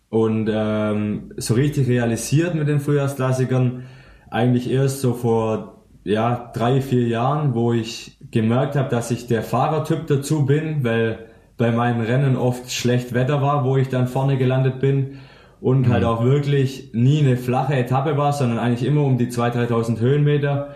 Und 0.09 0.49
ähm, 0.49 1.33
so 1.37 1.55
richtig 1.55 1.87
realisiert 1.87 2.55
mit 2.55 2.67
den 2.67 2.79
Frühjahrsklassikern 2.79 3.83
eigentlich 4.29 4.71
erst 4.71 5.01
so 5.01 5.13
vor 5.13 5.85
ja, 6.03 6.51
drei, 6.53 6.81
vier 6.81 7.07
Jahren, 7.07 7.55
wo 7.55 7.73
ich 7.73 8.17
gemerkt 8.31 8.75
habe, 8.75 8.89
dass 8.89 9.09
ich 9.11 9.27
der 9.27 9.41
Fahrertyp 9.41 10.05
dazu 10.07 10.45
bin, 10.45 10.83
weil 10.83 11.25
bei 11.57 11.71
meinen 11.71 12.01
Rennen 12.01 12.37
oft 12.37 12.71
schlecht 12.71 13.13
Wetter 13.13 13.41
war, 13.41 13.65
wo 13.65 13.75
ich 13.75 13.89
dann 13.89 14.07
vorne 14.07 14.37
gelandet 14.37 14.79
bin 14.79 15.17
und 15.59 15.89
halt 15.89 16.03
mhm. 16.03 16.05
halt 16.07 16.19
auch 16.19 16.23
wirklich 16.23 16.91
nie 16.93 17.19
eine 17.19 17.35
flache 17.35 17.75
Etappe 17.75 18.17
war, 18.17 18.31
sondern 18.31 18.59
eigentlich 18.59 18.87
immer 18.87 19.01
um 19.01 19.17
die 19.17 19.27
2.000, 19.27 19.67
3.000 19.67 19.99
Höhenmeter 19.99 20.75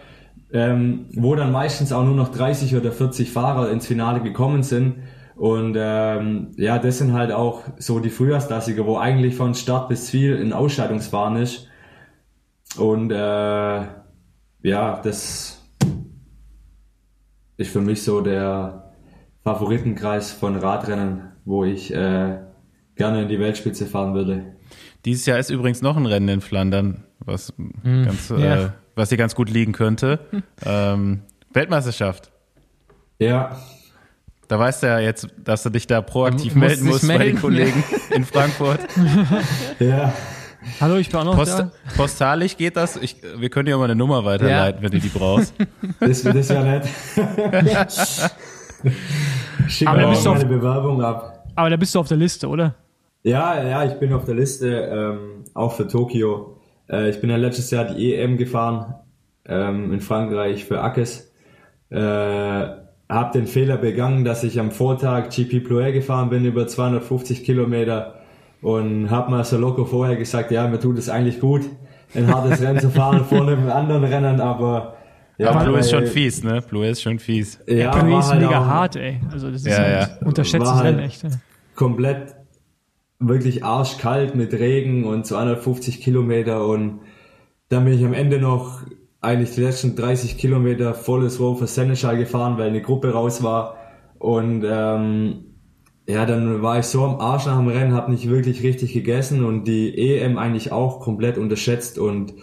ähm, 0.53 1.05
wo 1.13 1.35
dann 1.35 1.51
meistens 1.51 1.91
auch 1.91 2.03
nur 2.03 2.15
noch 2.15 2.29
30 2.29 2.75
oder 2.75 2.91
40 2.91 3.31
Fahrer 3.31 3.71
ins 3.71 3.87
Finale 3.87 4.21
gekommen 4.21 4.63
sind. 4.63 5.03
Und 5.35 5.75
ähm, 5.77 6.51
ja, 6.57 6.77
das 6.77 6.97
sind 6.97 7.13
halt 7.13 7.31
auch 7.31 7.63
so 7.77 7.99
die 7.99 8.09
Frühjahrsklassiker, 8.09 8.85
wo 8.85 8.97
eigentlich 8.97 9.35
von 9.35 9.55
Start 9.55 9.89
bis 9.89 10.07
Ziel 10.07 10.39
ein 10.39 10.53
Ausscheidungsfahren 10.53 11.37
ist. 11.37 11.67
Und 12.77 13.11
äh, 13.11 13.15
ja, 13.15 15.01
das 15.03 15.61
ist 17.57 17.71
für 17.71 17.81
mich 17.81 18.03
so 18.03 18.21
der 18.21 18.91
Favoritenkreis 19.43 20.31
von 20.31 20.55
Radrennen, 20.57 21.31
wo 21.45 21.63
ich 21.63 21.93
äh, 21.93 22.37
gerne 22.95 23.23
in 23.23 23.27
die 23.27 23.39
Weltspitze 23.39 23.85
fahren 23.85 24.13
würde. 24.13 24.55
Dieses 25.05 25.25
Jahr 25.25 25.39
ist 25.39 25.49
übrigens 25.49 25.81
noch 25.81 25.97
ein 25.97 26.05
Rennen 26.05 26.29
in 26.29 26.41
Flandern, 26.41 27.03
was 27.19 27.53
mhm. 27.57 28.05
ganz 28.05 28.29
ja. 28.29 28.65
äh, 28.65 28.69
was 28.95 29.09
dir 29.09 29.17
ganz 29.17 29.35
gut 29.35 29.49
liegen 29.49 29.71
könnte. 29.71 30.19
ähm, 30.65 31.21
Weltmeisterschaft. 31.53 32.31
Ja. 33.19 33.57
Da 34.47 34.59
weißt 34.59 34.83
du 34.83 34.87
ja 34.87 34.99
jetzt, 34.99 35.27
dass 35.43 35.63
du 35.63 35.69
dich 35.69 35.87
da 35.87 36.01
proaktiv 36.01 36.55
melden 36.55 36.85
musst 36.85 37.03
melden. 37.03 37.19
bei 37.19 37.25
den 37.25 37.39
Kollegen 37.39 37.83
in 38.09 38.25
Frankfurt. 38.25 38.81
ja. 39.79 40.13
Hallo, 40.79 40.97
ich 40.97 41.09
bin 41.09 41.19
auch 41.19 41.25
noch 41.25 41.35
Post, 41.35 41.57
da. 41.57 41.71
Postalisch 41.95 42.57
geht 42.57 42.75
das? 42.75 42.95
Ich, 42.97 43.17
wir 43.37 43.49
können 43.49 43.65
dir 43.65 43.77
mal 43.77 43.85
eine 43.85 43.95
Nummer 43.95 44.25
weiterleiten, 44.25 44.83
ja. 44.83 44.83
wenn 44.83 44.91
du 44.91 44.99
die 44.99 45.09
brauchst. 45.09 45.53
Das, 45.99 46.21
das 46.23 46.35
ist 46.35 46.49
ja 46.51 46.63
nett. 46.63 46.87
Schick 49.67 49.87
aber 49.87 50.01
mal 50.01 50.23
meine 50.23 50.45
Bewerbung 50.45 51.01
ab. 51.01 51.45
Aber 51.55 51.69
da 51.69 51.77
bist 51.77 51.95
du 51.95 51.99
auf 51.99 52.07
der 52.07 52.17
Liste, 52.17 52.47
oder? 52.47 52.75
Ja, 53.23 53.63
ja, 53.63 53.85
ich 53.85 53.93
bin 53.99 54.13
auf 54.13 54.25
der 54.25 54.35
Liste, 54.35 54.67
ähm, 54.67 55.45
auch 55.53 55.73
für 55.73 55.87
Tokio. 55.87 56.60
Äh, 56.91 57.09
ich 57.09 57.21
bin 57.21 57.29
ja 57.29 57.37
letztes 57.37 57.71
Jahr 57.71 57.85
die 57.85 58.13
EM 58.13 58.37
gefahren 58.37 58.95
ähm, 59.45 59.93
in 59.93 60.01
Frankreich 60.01 60.65
für 60.65 60.81
Ackes. 60.81 61.31
Äh, 61.89 61.97
habe 61.97 63.31
den 63.33 63.47
Fehler 63.47 63.77
begangen, 63.77 64.23
dass 64.23 64.43
ich 64.43 64.59
am 64.59 64.71
Vortag 64.71 65.29
GP 65.29 65.65
Ploer 65.65 65.91
gefahren 65.91 66.29
bin 66.29 66.45
über 66.45 66.67
250 66.67 67.43
Kilometer 67.43 68.15
und 68.61 69.09
habe 69.09 69.31
mal 69.31 69.43
so 69.43 69.57
locker 69.57 69.85
vorher 69.85 70.15
gesagt, 70.15 70.51
ja, 70.51 70.67
mir 70.67 70.79
tut 70.79 70.97
es 70.97 71.09
eigentlich 71.09 71.39
gut, 71.39 71.63
ein 72.15 72.33
hartes 72.33 72.61
Rennen 72.61 72.79
zu 72.79 72.89
fahren 72.89 73.25
vor 73.29 73.41
einem 73.41 73.69
anderen 73.69 74.03
Rennen, 74.05 74.39
aber 74.39 74.95
ja, 75.37 75.49
aber 75.49 75.65
Blue 75.65 75.79
ist 75.79 75.89
schon 75.89 76.05
fies, 76.05 76.43
ne? 76.43 76.61
Blue 76.61 76.85
ist 76.85 77.01
schon 77.01 77.17
fies. 77.17 77.59
Ja, 77.65 77.75
ja 77.75 77.91
Blue 77.91 78.19
ist 78.19 78.29
halt 78.29 78.41
mega 78.41 78.63
hart, 78.63 78.95
ey. 78.95 79.19
Also 79.31 79.49
das 79.49 79.61
ist 79.61 79.67
ja, 79.67 79.89
ja. 79.89 80.09
unterschätztes 80.23 80.83
Rennen, 80.83 80.99
halt 80.99 81.07
echt. 81.07 81.25
Komplett 81.73 82.35
wirklich 83.21 83.63
arschkalt 83.63 84.35
mit 84.35 84.53
Regen 84.53 85.05
und 85.05 85.25
250 85.25 86.01
Kilometer 86.01 86.65
und 86.65 87.01
dann 87.69 87.85
bin 87.85 87.93
ich 87.93 88.03
am 88.03 88.13
Ende 88.13 88.39
noch 88.39 88.81
eigentlich 89.21 89.51
die 89.51 89.61
letzten 89.61 89.95
30 89.95 90.37
Kilometer 90.37 90.93
volles 90.93 91.39
Rohr 91.39 91.57
für 91.57 91.67
Seneschal 91.67 92.17
gefahren, 92.17 92.57
weil 92.57 92.69
eine 92.69 92.81
Gruppe 92.81 93.13
raus 93.13 93.43
war 93.43 93.77
und 94.17 94.63
ähm, 94.67 95.45
ja, 96.07 96.25
dann 96.25 96.61
war 96.61 96.79
ich 96.79 96.87
so 96.87 97.05
am 97.05 97.19
Arsch 97.19 97.45
nach 97.45 97.57
dem 97.57 97.67
Rennen, 97.67 97.93
habe 97.93 98.11
nicht 98.11 98.27
wirklich 98.27 98.63
richtig 98.63 98.93
gegessen 98.93 99.45
und 99.45 99.65
die 99.65 99.97
EM 99.97 100.37
eigentlich 100.37 100.71
auch 100.71 100.99
komplett 100.99 101.37
unterschätzt 101.37 101.99
und 101.99 102.33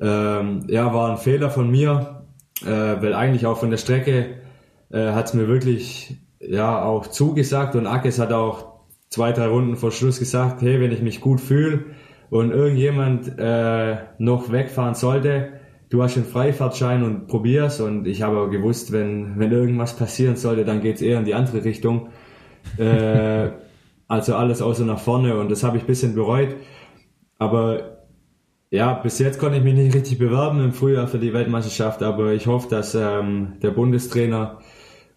ähm, 0.00 0.64
ja, 0.68 0.92
war 0.92 1.10
ein 1.10 1.16
Fehler 1.16 1.50
von 1.50 1.70
mir, 1.70 2.24
äh, 2.64 2.66
weil 2.66 3.14
eigentlich 3.14 3.46
auch 3.46 3.58
von 3.58 3.70
der 3.70 3.78
Strecke 3.78 4.36
äh, 4.90 5.12
hat 5.12 5.26
es 5.26 5.34
mir 5.34 5.48
wirklich 5.48 6.16
ja 6.40 6.82
auch 6.82 7.06
zugesagt 7.06 7.74
und 7.74 7.86
Akes 7.86 8.18
hat 8.18 8.32
auch 8.32 8.67
zwei, 9.10 9.32
drei 9.32 9.46
Runden 9.46 9.76
vor 9.76 9.92
Schluss 9.92 10.18
gesagt, 10.18 10.62
hey, 10.62 10.80
wenn 10.80 10.92
ich 10.92 11.02
mich 11.02 11.20
gut 11.20 11.40
fühle 11.40 11.84
und 12.30 12.50
irgendjemand 12.50 13.38
äh, 13.38 13.96
noch 14.18 14.52
wegfahren 14.52 14.94
sollte, 14.94 15.52
du 15.88 16.02
hast 16.02 16.16
einen 16.16 16.26
Freifahrtschein 16.26 17.02
und 17.02 17.26
probier's. 17.26 17.80
Und 17.80 18.06
ich 18.06 18.22
habe 18.22 18.36
aber 18.36 18.50
gewusst, 18.50 18.92
wenn, 18.92 19.38
wenn 19.38 19.52
irgendwas 19.52 19.96
passieren 19.96 20.36
sollte, 20.36 20.64
dann 20.64 20.80
geht's 20.80 21.02
eher 21.02 21.18
in 21.18 21.24
die 21.24 21.34
andere 21.34 21.64
Richtung. 21.64 22.08
Äh, 22.76 23.50
also 24.08 24.34
alles 24.34 24.62
außer 24.62 24.84
nach 24.84 24.98
vorne 24.98 25.38
und 25.38 25.50
das 25.50 25.62
habe 25.62 25.76
ich 25.76 25.84
bisschen 25.84 26.14
bereut. 26.14 26.56
Aber 27.38 27.98
ja, 28.70 28.94
bis 28.94 29.18
jetzt 29.18 29.38
konnte 29.38 29.58
ich 29.58 29.64
mich 29.64 29.74
nicht 29.74 29.94
richtig 29.94 30.18
bewerben 30.18 30.62
im 30.62 30.72
Frühjahr 30.72 31.06
für 31.06 31.18
die 31.18 31.32
Weltmeisterschaft, 31.32 32.02
aber 32.02 32.32
ich 32.32 32.46
hoffe, 32.46 32.68
dass 32.68 32.94
ähm, 32.94 33.54
der 33.62 33.70
Bundestrainer 33.70 34.58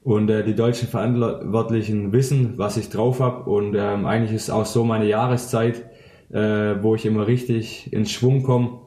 und 0.04 0.30
äh, 0.30 0.43
die 0.43 0.56
deutschen 0.56 0.88
Verantwortlichen 0.88 2.12
wissen, 2.12 2.58
was 2.58 2.78
ich 2.78 2.89
drauf 2.89 3.20
habe. 3.20 3.49
Und 3.49 3.76
ähm, 3.76 4.06
eigentlich 4.06 4.34
ist 4.34 4.49
auch 4.49 4.66
so 4.66 4.84
meine 4.84 5.06
Jahreszeit, 5.06 5.86
äh, 6.32 6.76
wo 6.82 6.95
ich 6.95 7.06
immer 7.06 7.28
richtig 7.28 7.93
ins 7.93 8.12
Schwung 8.12 8.43
komme. 8.43 8.80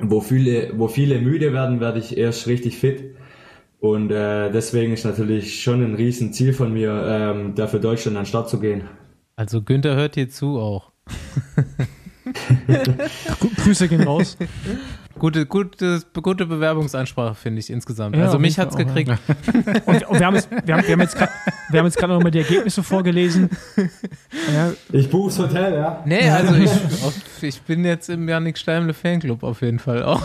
Wo 0.00 0.20
viele, 0.20 0.72
wo 0.76 0.88
viele 0.88 1.20
müde 1.20 1.52
werden, 1.52 1.78
werde 1.78 2.00
ich 2.00 2.16
erst 2.18 2.48
richtig 2.48 2.78
fit. 2.78 3.14
Und 3.78 4.10
äh, 4.10 4.50
deswegen 4.50 4.92
ist 4.92 5.04
natürlich 5.04 5.62
schon 5.62 5.84
ein 5.84 5.94
Riesenziel 5.94 6.52
von 6.52 6.72
mir, 6.72 7.04
ähm, 7.06 7.54
da 7.54 7.68
für 7.68 7.78
Deutschland 7.78 8.16
an 8.16 8.24
den 8.24 8.28
Start 8.28 8.48
zu 8.48 8.58
gehen. 8.58 8.88
Also 9.36 9.62
Günther 9.62 9.94
hört 9.94 10.16
dir 10.16 10.28
zu 10.28 10.58
auch. 10.58 10.90
Grüße 13.62 13.88
gehen 13.88 14.02
raus. 14.02 14.36
Gute, 15.18 15.46
gute, 15.46 16.02
gute 16.20 16.46
Bewerbungsansprache, 16.46 17.34
finde 17.34 17.60
ich 17.60 17.70
insgesamt. 17.70 18.16
Ja, 18.16 18.24
also 18.24 18.38
mich 18.38 18.58
hat 18.58 18.70
es 18.70 18.76
gekriegt. 18.76 19.08
Ja. 19.08 19.18
Und, 19.86 20.02
und, 20.08 20.18
wir, 20.18 20.26
haben 20.26 20.34
jetzt, 20.34 20.50
wir, 20.50 20.74
haben, 20.74 20.86
wir 20.86 20.92
haben 20.92 21.00
jetzt 21.00 21.16
grad, 21.16 21.30
wir 21.70 21.78
haben 21.78 21.86
jetzt 21.86 21.96
gerade 21.96 22.12
noch 22.12 22.22
mal 22.22 22.30
die 22.30 22.38
Ergebnisse 22.38 22.82
vorgelesen. 22.82 23.50
Ja. 24.52 24.72
Ich 24.92 25.08
buch's 25.08 25.38
Hotel, 25.38 25.74
ja. 25.74 26.02
Nee, 26.04 26.28
also 26.28 26.54
ich, 26.54 26.70
ich 27.42 27.62
bin 27.62 27.84
jetzt 27.84 28.08
im 28.08 28.28
Janik 28.28 28.58
Steimle 28.58 28.92
Fanclub 28.92 29.42
auf 29.42 29.62
jeden 29.62 29.78
Fall 29.78 30.02
auch. 30.02 30.22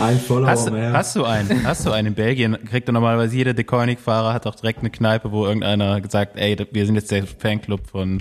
Ein 0.00 0.18
Follower 0.18 0.48
hast, 0.48 0.70
mehr. 0.70 0.92
Hast 0.92 1.16
du 1.16 1.24
einen? 1.24 1.64
Hast 1.66 1.86
du 1.86 1.92
einen? 1.92 2.08
In 2.08 2.14
Belgien 2.14 2.58
kriegt 2.64 2.88
er 2.88 2.92
normalerweise 2.92 3.36
jeder 3.36 3.54
Deconic-Fahrer 3.54 4.34
hat 4.34 4.46
auch 4.46 4.54
direkt 4.54 4.80
eine 4.80 4.90
Kneipe, 4.90 5.30
wo 5.30 5.46
irgendeiner 5.46 6.00
sagt, 6.08 6.36
ey, 6.38 6.56
wir 6.72 6.86
sind 6.86 6.96
jetzt 6.96 7.10
der 7.10 7.26
Fanclub 7.26 7.86
von 7.86 8.20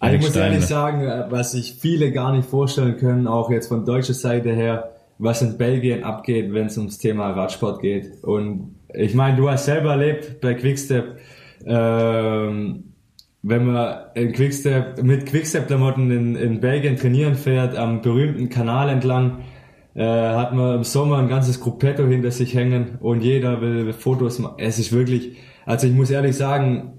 also 0.00 0.16
ich 0.16 0.22
muss 0.22 0.36
ehrlich 0.36 0.66
sagen, 0.66 1.26
was 1.30 1.52
sich 1.52 1.74
viele 1.74 2.12
gar 2.12 2.32
nicht 2.32 2.48
vorstellen 2.48 2.96
können, 2.96 3.26
auch 3.26 3.50
jetzt 3.50 3.68
von 3.68 3.84
deutscher 3.84 4.14
Seite 4.14 4.52
her, 4.52 4.92
was 5.18 5.42
in 5.42 5.58
Belgien 5.58 6.04
abgeht, 6.04 6.52
wenn 6.52 6.66
es 6.66 6.78
ums 6.78 6.98
Thema 6.98 7.30
Radsport 7.30 7.80
geht. 7.80 8.22
Und 8.22 8.76
ich 8.94 9.14
meine, 9.14 9.36
du 9.36 9.50
hast 9.50 9.64
selber 9.64 9.90
erlebt 9.92 10.40
bei 10.40 10.54
Quickstep, 10.54 11.18
ähm, 11.66 12.84
wenn 13.42 13.66
man 13.66 13.96
in 14.14 14.32
Quickstep, 14.32 15.02
mit 15.02 15.26
Quickstep-Klamotten 15.26 16.10
in, 16.10 16.36
in 16.36 16.60
Belgien 16.60 16.96
trainieren 16.96 17.34
fährt, 17.34 17.76
am 17.76 18.02
berühmten 18.02 18.48
Kanal 18.48 18.88
entlang, 18.88 19.40
äh, 19.94 20.04
hat 20.04 20.54
man 20.54 20.76
im 20.76 20.84
Sommer 20.84 21.18
ein 21.18 21.28
ganzes 21.28 21.60
Gruppetto 21.60 22.06
hinter 22.06 22.30
sich 22.30 22.54
hängen 22.54 22.98
und 23.00 23.22
jeder 23.22 23.60
will 23.60 23.92
Fotos 23.92 24.38
machen. 24.38 24.54
Es 24.58 24.78
ist 24.78 24.92
wirklich, 24.92 25.36
also 25.66 25.86
ich 25.86 25.92
muss 25.92 26.10
ehrlich 26.10 26.36
sagen, 26.36 26.97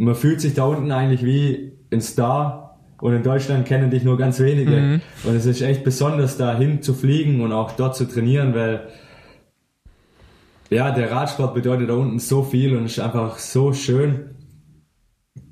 man 0.00 0.14
fühlt 0.14 0.40
sich 0.40 0.54
da 0.54 0.64
unten 0.64 0.90
eigentlich 0.92 1.22
wie 1.24 1.72
ein 1.92 2.00
Star 2.00 2.78
und 3.02 3.12
in 3.12 3.22
Deutschland 3.22 3.66
kennen 3.66 3.90
dich 3.90 4.02
nur 4.02 4.16
ganz 4.16 4.40
wenige. 4.40 4.70
Mhm. 4.70 5.00
Und 5.24 5.36
es 5.36 5.44
ist 5.44 5.60
echt 5.60 5.84
besonders, 5.84 6.38
da 6.38 6.56
hin 6.56 6.80
zu 6.80 6.94
fliegen 6.94 7.42
und 7.42 7.52
auch 7.52 7.72
dort 7.72 7.96
zu 7.96 8.06
trainieren, 8.06 8.54
weil 8.54 8.88
ja, 10.70 10.90
der 10.90 11.10
Radsport 11.10 11.54
bedeutet 11.54 11.90
da 11.90 11.94
unten 11.94 12.18
so 12.18 12.42
viel 12.42 12.76
und 12.76 12.86
ist 12.86 12.98
einfach 12.98 13.38
so 13.38 13.74
schön. 13.74 14.30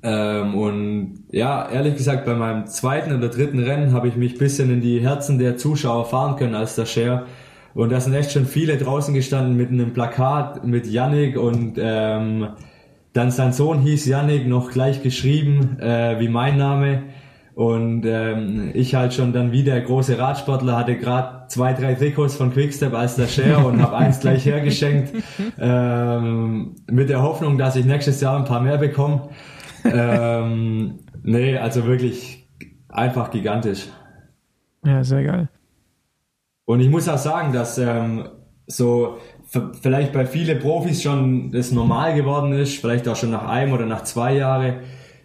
Ähm, 0.01 0.55
und 0.55 1.25
ja, 1.29 1.69
ehrlich 1.69 1.95
gesagt, 1.95 2.25
bei 2.25 2.33
meinem 2.33 2.65
zweiten 2.65 3.15
oder 3.15 3.27
dritten 3.27 3.59
Rennen 3.59 3.93
habe 3.93 4.07
ich 4.07 4.15
mich 4.15 4.39
bisschen 4.39 4.71
in 4.71 4.81
die 4.81 4.99
Herzen 4.99 5.37
der 5.37 5.57
Zuschauer 5.57 6.05
fahren 6.05 6.37
können 6.37 6.55
als 6.55 6.73
der 6.73 6.85
Share. 6.85 7.27
Und 7.75 7.91
da 7.91 7.99
sind 7.99 8.15
echt 8.15 8.31
schon 8.31 8.47
viele 8.47 8.77
draußen 8.77 9.13
gestanden 9.13 9.55
mit 9.57 9.69
einem 9.69 9.93
Plakat 9.93 10.65
mit 10.65 10.87
Yannick 10.87 11.37
und 11.37 11.77
ähm, 11.77 12.47
dann 13.13 13.31
sein 13.31 13.53
Sohn 13.53 13.79
hieß 13.79 14.05
Yannick, 14.05 14.47
noch 14.47 14.71
gleich 14.71 15.01
geschrieben 15.01 15.79
äh, 15.79 16.19
wie 16.19 16.27
mein 16.27 16.57
Name. 16.57 17.03
Und 17.55 18.05
ähm, 18.05 18.71
ich 18.73 18.95
halt 18.95 19.13
schon 19.13 19.33
dann 19.33 19.51
wie 19.51 19.63
der 19.63 19.81
große 19.81 20.17
Radsportler 20.17 20.77
hatte 20.77 20.97
gerade 20.97 21.47
zwei, 21.49 21.73
drei 21.73 21.93
Trikots 21.93 22.35
von 22.35 22.53
Quickstep 22.53 22.93
als 22.93 23.15
der 23.15 23.27
Share 23.27 23.65
und 23.65 23.81
habe 23.81 23.97
eins 23.97 24.21
gleich 24.21 24.45
hergeschenkt 24.45 25.13
ähm, 25.59 26.75
mit 26.89 27.09
der 27.09 27.21
Hoffnung, 27.21 27.57
dass 27.57 27.75
ich 27.75 27.83
nächstes 27.83 28.21
Jahr 28.21 28.37
ein 28.37 28.45
paar 28.45 28.61
mehr 28.61 28.77
bekomme. 28.77 29.29
ähm, 29.83 30.99
nee, 31.23 31.57
also 31.57 31.85
wirklich 31.85 32.47
einfach 32.87 33.29
gigantisch. 33.31 33.87
Ja, 34.85 35.03
sehr 35.03 35.23
geil. 35.23 35.49
Und 36.65 36.79
ich 36.79 36.89
muss 36.89 37.09
auch 37.09 37.17
sagen, 37.17 37.51
dass 37.51 37.77
ähm, 37.77 38.29
so 38.67 39.17
vielleicht 39.81 40.13
bei 40.13 40.25
vielen 40.25 40.59
Profis 40.59 41.01
schon 41.01 41.51
das 41.51 41.71
normal 41.71 42.15
geworden 42.15 42.53
ist, 42.53 42.79
vielleicht 42.79 43.07
auch 43.07 43.15
schon 43.15 43.31
nach 43.31 43.47
einem 43.47 43.73
oder 43.73 43.85
nach 43.85 44.03
zwei 44.03 44.35
Jahren, 44.35 44.75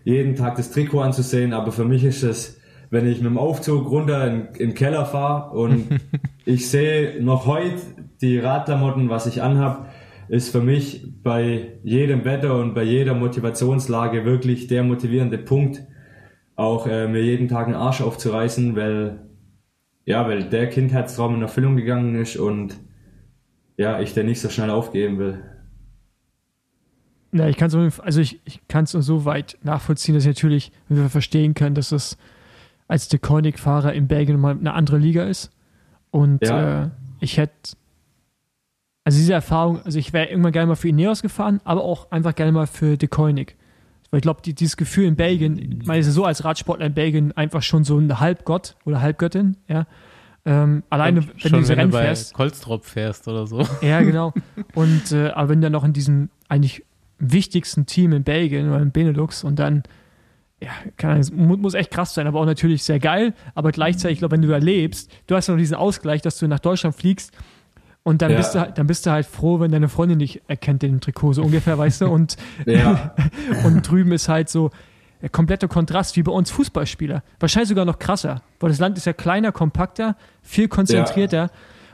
jeden 0.05 0.35
Tag 0.35 0.57
das 0.57 0.71
Trikot 0.71 1.01
anzusehen, 1.01 1.53
aber 1.53 1.73
für 1.73 1.85
mich 1.85 2.05
ist 2.05 2.23
es, 2.23 2.61
wenn 2.91 3.07
ich 3.07 3.19
mit 3.19 3.27
dem 3.27 3.39
Aufzug 3.39 3.91
runter 3.91 4.27
in, 4.27 4.47
in 4.55 4.71
den 4.71 4.75
Keller 4.75 5.07
fahre 5.07 5.57
und 5.57 6.01
ich 6.45 6.71
sehe 6.71 7.23
noch 7.23 7.47
heute 7.47 7.81
die 8.21 8.39
Radklamotten, 8.39 9.09
was 9.09 9.27
ich 9.27 9.43
anhab, 9.43 9.91
ist 10.29 10.51
für 10.51 10.61
mich 10.61 11.07
bei 11.23 11.79
jedem 11.83 12.25
Wetter 12.25 12.59
und 12.59 12.75
bei 12.75 12.83
jeder 12.83 13.15
Motivationslage 13.15 14.25
wirklich 14.25 14.69
der 14.69 14.83
motivierende 14.83 15.39
Punkt, 15.39 15.83
auch 16.57 16.87
äh, 16.87 17.09
mir 17.09 17.23
jeden 17.23 17.49
Tag 17.49 17.67
einen 17.67 17.77
Arsch 17.77 18.01
aufzureißen, 18.01 18.77
weil 18.77 19.21
ja, 20.07 20.29
weil 20.29 20.45
der 20.45 20.69
Kindheitstraum 20.69 21.35
in 21.35 21.43
Erfüllung 21.43 21.77
gegangen 21.77 22.15
ist 22.15 22.37
und 22.37 22.77
ja, 23.77 24.01
ich 24.01 24.15
den 24.15 24.27
nicht 24.27 24.41
so 24.41 24.49
schnell 24.49 24.71
aufgeben 24.71 25.19
will. 25.19 25.43
Ja, 27.33 27.49
ich 27.49 27.57
kann 27.57 27.69
es 27.69 28.01
also 28.01 28.21
ich, 28.21 28.41
ich 28.45 28.61
kann 28.69 28.85
es 28.85 28.93
so 28.93 29.25
weit 29.25 29.59
nachvollziehen, 29.63 30.15
dass 30.15 30.25
ich 30.25 30.29
natürlich, 30.29 30.73
wenn 30.89 30.99
wir 30.99 31.11
verstehen 31.11 31.55
können, 31.55 31.75
dass 31.75 31.91
es 31.91 32.17
als 32.87 33.09
Deconic-Fahrer 33.09 33.93
in 33.93 34.07
Belgien 34.07 34.39
mal 34.39 34.53
eine 34.57 34.73
andere 34.73 34.99
Liga 34.99 35.25
ist. 35.25 35.51
Und 36.11 36.47
Ja. 36.47 36.85
äh, 36.85 36.91
ich 37.21 37.39
hätte, 37.39 37.77
also 39.03 39.19
diese 39.19 39.33
Erfahrung, 39.33 39.83
also 39.85 39.99
ich 39.99 40.13
wäre 40.13 40.27
irgendwann 40.27 40.53
gerne 40.53 40.69
mal 40.69 40.77
für 40.77 40.89
Ineos 40.89 41.23
gefahren, 41.23 41.61
aber 41.65 41.83
auch 41.83 42.11
einfach 42.13 42.37
gerne 42.37 42.53
mal 42.53 42.69
für 42.69 42.97
Deconic. 42.97 43.57
Weil 44.11 44.19
ich 44.19 44.23
glaube, 44.23 44.43
die, 44.43 44.55
dieses 44.55 44.77
Gefühl 44.77 45.07
in 45.07 45.17
Belgien, 45.17 45.59
ich 45.81 45.87
meine, 45.87 46.05
so 46.05 46.25
als 46.25 46.45
Radsportler 46.45 46.87
in 46.87 46.95
Belgien 46.95 47.33
einfach 47.33 47.63
schon 47.63 47.83
so 47.83 47.99
ein 47.99 48.21
Halbgott 48.21 48.77
oder 48.85 49.01
Halbgöttin, 49.01 49.57
ja. 49.67 49.87
Ähm, 50.47 50.83
alleine, 50.91 51.27
wenn 51.27 51.33
du 51.35 51.49
Schon 51.49 51.59
diese 51.61 51.71
wenn 51.71 51.77
du 51.77 51.81
Rennen 51.83 51.91
bei 51.93 52.03
fährst. 52.03 52.35
Kolstrop 52.35 52.85
fährst 52.85 53.27
oder 53.29 53.47
so. 53.47 53.67
Ja, 53.81 54.03
genau. 54.03 54.35
Und 54.75 55.11
äh, 55.13 55.29
aber 55.31 55.49
wenn 55.51 55.61
du 55.61 55.67
dann 55.67 55.73
noch 55.73 55.85
in 55.85 55.93
diesem 55.95 56.29
eigentlich 56.49 56.85
wichtigsten 57.19 57.87
Team 57.87 58.13
in 58.13 58.25
Belgien 58.25 58.69
oder 58.69 58.81
in 58.81 58.91
Benelux 58.91 59.43
und 59.45 59.59
dann, 59.59 59.85
ja, 60.61 60.71
keine 60.99 61.15
Ahnung, 61.15 61.61
muss 61.61 61.75
echt 61.75 61.91
krass 61.91 62.13
sein, 62.15 62.27
aber 62.27 62.41
auch 62.41 62.45
natürlich 62.47 62.83
sehr 62.83 62.99
geil. 62.99 63.33
Aber 63.55 63.73
gleichzeitig, 63.73 64.15
ich 64.17 64.19
glaube, 64.19 64.33
wenn 64.33 64.43
du 64.43 64.49
da 64.49 64.59
lebst, 64.59 65.11
du 65.27 65.35
hast 65.35 65.47
ja 65.47 65.55
noch 65.55 65.59
diesen 65.59 65.77
Ausgleich, 65.77 66.21
dass 66.21 66.39
du 66.39 66.47
nach 66.47 66.61
Deutschland 66.61 66.95
fliegst 66.95 67.33
und 68.03 68.21
dann 68.21 68.33
Ja. 68.33 68.37
bist 68.37 68.55
du 68.55 68.61
halt, 68.61 68.77
dann 68.77 68.87
bist 68.87 69.07
du 69.07 69.11
halt 69.13 69.25
froh, 69.25 69.61
wenn 69.61 69.71
deine 69.73 69.89
Freundin 69.89 70.19
dich 70.19 70.43
erkennt 70.47 70.85
in 70.85 70.93
dem 70.93 71.01
Trikot, 71.01 71.33
so 71.35 71.43
ungefähr, 71.43 71.79
weißt 71.79 72.03
du? 72.03 72.09
Und, 72.09 72.37
Ja, 72.67 73.15
und 73.65 73.89
drüben 73.89 74.13
ist 74.13 74.29
halt 74.29 74.51
so 74.51 74.71
der 75.25 75.31
komplette 75.31 75.69
Kontrast 75.69 76.19
wie 76.19 76.23
bei 76.23 76.33
uns 76.33 76.51
Fußballspieler. 76.51 77.23
Wahrscheinlich 77.41 77.71
sogar 77.71 77.87
noch 77.87 77.99
krasser, 77.99 78.43
weil 78.61 78.69
das 78.69 78.79
Land 78.79 78.99
ist 78.99 79.07
ja 79.07 79.15
kleiner, 79.15 79.53
kompakter, 79.53 80.19
viel 80.43 80.69
konzentrierter 80.69 81.51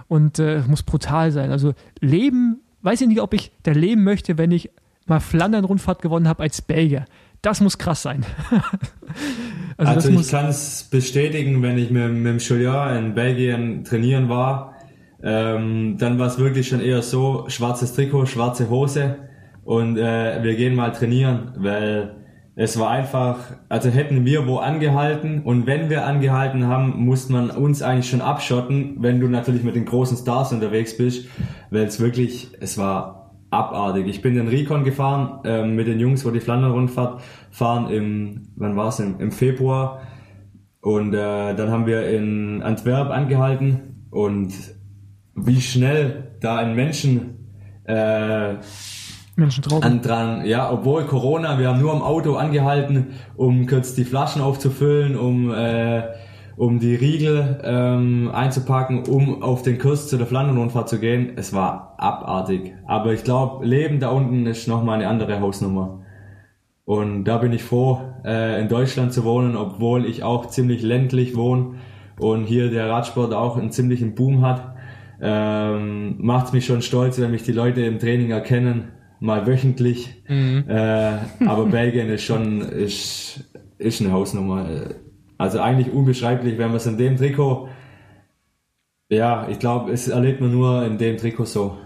und 0.09 0.41
äh, 0.41 0.65
muss 0.67 0.83
brutal 0.83 1.31
sein. 1.31 1.53
Also 1.53 1.75
Leben, 2.01 2.59
weiß 2.83 3.03
ich 3.03 3.07
nicht, 3.07 3.21
ob 3.21 3.33
ich 3.33 3.53
da 3.63 3.71
leben 3.71 4.03
möchte, 4.03 4.37
wenn 4.37 4.51
ich 4.51 4.71
mal 5.07 5.21
Flandern-Rundfahrt 5.21 6.03
gewonnen 6.03 6.27
habe 6.27 6.43
als 6.43 6.61
Belgier. 6.61 7.05
Das 7.41 7.61
muss 7.61 7.79
krass 7.79 8.03
sein. 8.03 8.27
also, 9.77 9.93
also, 9.93 10.11
ich 10.11 10.29
kann 10.29 10.47
es 10.47 10.89
bestätigen, 10.91 11.63
wenn 11.63 11.79
ich 11.79 11.93
mit, 11.93 12.11
mit 12.11 12.27
dem 12.27 12.39
Julian 12.39 12.97
in 12.97 13.15
Belgien 13.15 13.85
trainieren 13.85 14.29
war, 14.29 14.75
ähm, 15.23 15.99
dann 15.99 16.19
war 16.19 16.27
es 16.27 16.37
wirklich 16.37 16.67
schon 16.67 16.81
eher 16.81 17.03
so, 17.03 17.45
schwarzes 17.47 17.95
Trikot, 17.95 18.27
schwarze 18.27 18.69
Hose 18.69 19.19
und 19.63 19.99
äh, 19.99 20.43
wir 20.43 20.57
gehen 20.57 20.75
mal 20.75 20.91
trainieren, 20.91 21.53
weil 21.59 22.17
es 22.57 22.79
war 22.79 22.91
einfach, 22.91 23.39
also 23.69 23.89
hätten 23.89 24.25
wir 24.25 24.47
wo 24.47 24.59
angehalten 24.59 25.43
und 25.43 25.67
wenn 25.67 25.89
wir 25.89 26.05
angehalten 26.05 26.67
haben, 26.67 27.05
musste 27.05 27.33
man 27.33 27.51
uns 27.51 27.83
eigentlich 27.83 28.11
schon 28.11 28.21
abschotten, 28.21 28.97
wenn 28.99 29.21
du 29.21 29.29
natürlich 29.29 29.63
mit 29.63 29.77
den 29.77 29.85
großen 29.85 30.17
Stars 30.17 30.53
unterwegs 30.53 30.97
bist, 30.97 31.29
weil 31.71 31.85
es 31.85 32.01
wirklich, 32.01 32.53
es 32.61 32.77
war 32.77 33.37
abartig. 33.51 34.07
Ich 34.07 34.23
bin 34.23 34.35
den 34.35 34.49
Recon 34.49 34.85
gefahren 34.85 35.41
ähm, 35.45 35.75
mit 35.75 35.87
den 35.87 36.01
Jungs, 36.01 36.25
wo 36.25 36.31
die 36.31 36.41
Flandern-Rundfahrt 36.41 37.23
fahren 37.51 37.91
im, 37.91 38.49
wann 38.57 38.77
war 38.77 38.89
es, 38.89 39.01
im, 39.01 39.21
im 39.21 39.33
Februar 39.33 40.03
und 40.81 41.13
äh, 41.13 41.55
dann 41.55 41.71
haben 41.71 41.87
wir 41.87 42.09
in 42.09 42.63
Antwerp 42.63 43.11
angehalten 43.11 44.07
und 44.11 44.53
wie 45.35 45.61
schnell 45.61 46.37
da 46.41 46.57
ein 46.57 46.75
Menschen 46.75 47.49
äh, 47.85 48.57
Menschen 49.41 49.63
drauf. 49.63 49.83
an 49.83 50.01
dran, 50.03 50.45
ja, 50.45 50.71
obwohl 50.71 51.05
Corona, 51.05 51.59
wir 51.59 51.69
haben 51.69 51.81
nur 51.81 51.93
am 51.93 52.03
Auto 52.03 52.35
angehalten, 52.37 53.09
um 53.37 53.67
kurz 53.67 53.95
die 53.95 54.05
Flaschen 54.05 54.41
aufzufüllen, 54.41 55.17
um, 55.17 55.53
äh, 55.53 56.05
um 56.57 56.79
die 56.79 56.95
Riegel 56.95 57.61
ähm, 57.65 58.31
einzupacken, 58.33 59.05
um 59.09 59.43
auf 59.43 59.63
den 59.63 59.79
Kurs 59.79 60.09
zu 60.09 60.17
der 60.17 60.27
Flandern-Rundfahrt 60.27 60.89
zu 60.89 61.01
gehen. 61.01 61.33
Es 61.37 61.53
war 61.53 61.95
abartig. 61.99 62.75
Aber 62.87 63.13
ich 63.13 63.25
glaube, 63.25 63.67
Leben 63.67 63.99
da 63.99 64.11
unten 64.11 64.47
ist 64.47 64.69
nochmal 64.69 64.97
eine 64.97 65.09
andere 65.09 65.41
Hausnummer. 65.41 66.01
Und 66.85 67.25
da 67.25 67.39
bin 67.39 67.53
ich 67.53 67.63
froh, 67.63 68.01
äh, 68.25 68.61
in 68.61 68.69
Deutschland 68.69 69.13
zu 69.13 69.25
wohnen, 69.25 69.57
obwohl 69.57 70.05
ich 70.07 70.23
auch 70.23 70.47
ziemlich 70.47 70.83
ländlich 70.83 71.37
wohne 71.37 71.77
und 72.19 72.45
hier 72.45 72.71
der 72.71 72.91
Radsport 72.91 73.33
auch 73.33 73.57
einen 73.57 73.71
ziemlichen 73.71 74.15
Boom 74.15 74.43
hat. 74.43 74.75
Ähm, 75.23 76.17
macht 76.19 76.53
mich 76.53 76.67
schon 76.67 76.83
stolz, 76.83 77.21
wenn 77.21 77.31
mich 77.31 77.43
die 77.43 77.53
Leute 77.53 77.83
im 77.83 77.99
Training 77.99 78.31
erkennen, 78.31 78.89
mal 79.21 79.47
wöchentlich. 79.47 80.23
Äh, 80.29 81.19
aber 81.47 81.67
Belgien 81.71 82.09
ist 82.09 82.25
schon 82.25 82.63
ist, 82.63 83.45
ist 83.79 84.01
eine 84.01 84.13
Hausnummer. 84.13 84.67
Also 85.39 85.61
eigentlich 85.61 85.93
unbeschreiblich, 85.93 86.59
wenn 86.59 86.69
man 86.69 86.77
es 86.77 86.87
in 86.87 86.99
dem 86.99 87.17
Trikot, 87.17 87.69
ja, 89.09 89.49
ich 89.49 89.59
glaube, 89.59 89.93
es 89.93 90.09
erlebt 90.09 90.41
man 90.41 90.53
nur 90.53 90.85
in 90.85 90.99
dem 90.99 91.17
Trikot 91.17 91.47
so. 91.47 91.79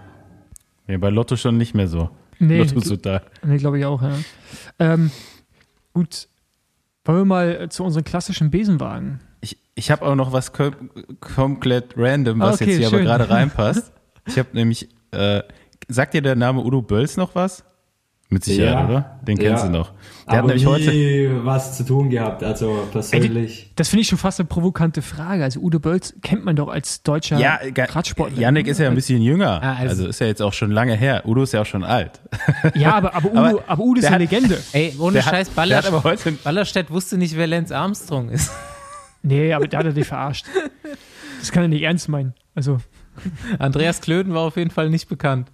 Ja, 0.86 0.98
bei 0.98 1.10
Lotto 1.10 1.36
schon 1.36 1.56
nicht 1.56 1.74
mehr 1.74 1.88
so. 1.88 2.10
Nee, 2.38 2.58
Lotto 2.58 2.76
ist 2.78 2.88
total. 2.88 3.22
Nee, 3.42 3.56
glaube 3.58 3.78
ich 3.78 3.84
auch, 3.84 4.02
ja. 4.02 4.12
Ähm, 4.78 5.10
gut, 5.94 6.28
wollen 7.04 7.18
wir 7.18 7.24
mal 7.24 7.62
äh, 7.62 7.68
zu 7.68 7.84
unseren 7.84 8.04
klassischen 8.04 8.50
Besenwagen. 8.50 9.20
Ich, 9.40 9.56
ich 9.74 9.90
habe 9.90 10.04
auch 10.04 10.14
noch 10.14 10.32
was 10.32 10.52
kom 10.52 10.90
komplett 11.20 11.94
random, 11.96 12.40
was 12.40 12.60
Okay, 12.60 12.70
jetzt 12.70 12.78
hier 12.78 12.86
aber 12.88 12.96
schön. 12.98 13.06
gerade 13.06 13.30
reinpasst. 13.30 13.92
Ich 14.26 14.38
habe 14.38 14.48
nämlich, 14.54 14.88
äh, 15.10 15.42
sagt 15.88 16.14
dir 16.14 16.22
der 16.22 16.36
Name 16.36 16.62
Udo 16.62 16.82
Bölz 16.82 17.16
noch 17.16 17.34
was? 17.34 17.64
Mit 18.30 18.42
Sicherheit, 18.42 18.74
Ja. 18.74 18.88
oder? 18.88 19.20
Den 19.22 19.36
kennst 19.38 19.64
Ja. 19.64 19.70
du 19.70 19.78
noch. 19.78 19.92
Der 20.26 20.32
hat 20.32 20.38
aber 20.38 20.48
nämlich 20.48 20.66
heute. 20.66 20.90
nie 20.90 21.28
was 21.44 21.76
zu 21.76 21.84
tun 21.84 22.08
gehabt, 22.08 22.42
also 22.42 22.88
persönlich. 22.90 23.70
Das 23.76 23.90
finde 23.90 24.00
ich 24.00 24.08
schon 24.08 24.16
fast 24.18 24.40
eine 24.40 24.46
provokante 24.48 25.02
Frage. 25.02 25.44
Also 25.44 25.60
Udo 25.60 25.78
Bölz 25.78 26.14
kennt 26.22 26.42
man 26.44 26.56
doch 26.56 26.68
als 26.68 27.02
deutscher 27.02 27.38
Ja, 27.38 27.60
Radsportler. 27.76 28.38
Yannick 28.40 28.66
ist 28.66 28.80
ja 28.80 28.88
ein 28.88 28.94
bisschen 28.94 29.20
jünger. 29.20 29.62
Ah, 29.62 29.74
also- 29.74 29.90
also, 29.90 30.06
ist 30.08 30.20
ja 30.20 30.26
jetzt 30.26 30.40
auch 30.40 30.54
schon 30.54 30.70
lange 30.70 30.94
her. 30.96 31.22
Udo 31.26 31.42
ist 31.42 31.52
ja 31.52 31.60
auch 31.60 31.66
schon 31.66 31.84
alt. 31.84 32.20
Ja, 32.74 32.94
aber, 32.94 33.14
aber, 33.14 33.30
Udo, 33.30 33.38
Aber 33.38 33.64
aber, 33.68 33.82
Udo 33.84 33.98
ist 34.00 34.06
eine 34.06 34.14
hat- 34.14 34.20
Legende. 34.22 34.58
Ey, 34.72 34.94
ohne 34.98 35.18
hat- 35.24 35.30
Scheiß, 35.30 35.50
hat 35.54 35.86
aber 35.86 36.02
heute- 36.02 36.32
Ballerstedt 36.32 36.90
wusste 36.90 37.18
nicht, 37.18 37.36
wer 37.36 37.46
Lance 37.46 37.76
Armstrong 37.76 38.30
ist. 38.30 38.50
Nee, 39.22 39.52
aber 39.52 39.68
da 39.68 39.78
hat 39.78 39.86
er 39.86 39.92
dich 39.92 40.06
verarscht. 40.08 40.46
Das 41.40 41.52
kann 41.52 41.62
er 41.64 41.68
nicht 41.68 41.82
ernst 41.82 42.08
meinen. 42.08 42.32
Also, 42.54 42.78
Andreas 43.58 44.00
Klöden 44.00 44.34
war 44.34 44.42
auf 44.42 44.56
jeden 44.56 44.70
Fall 44.70 44.90
nicht 44.90 45.08
bekannt. 45.08 45.50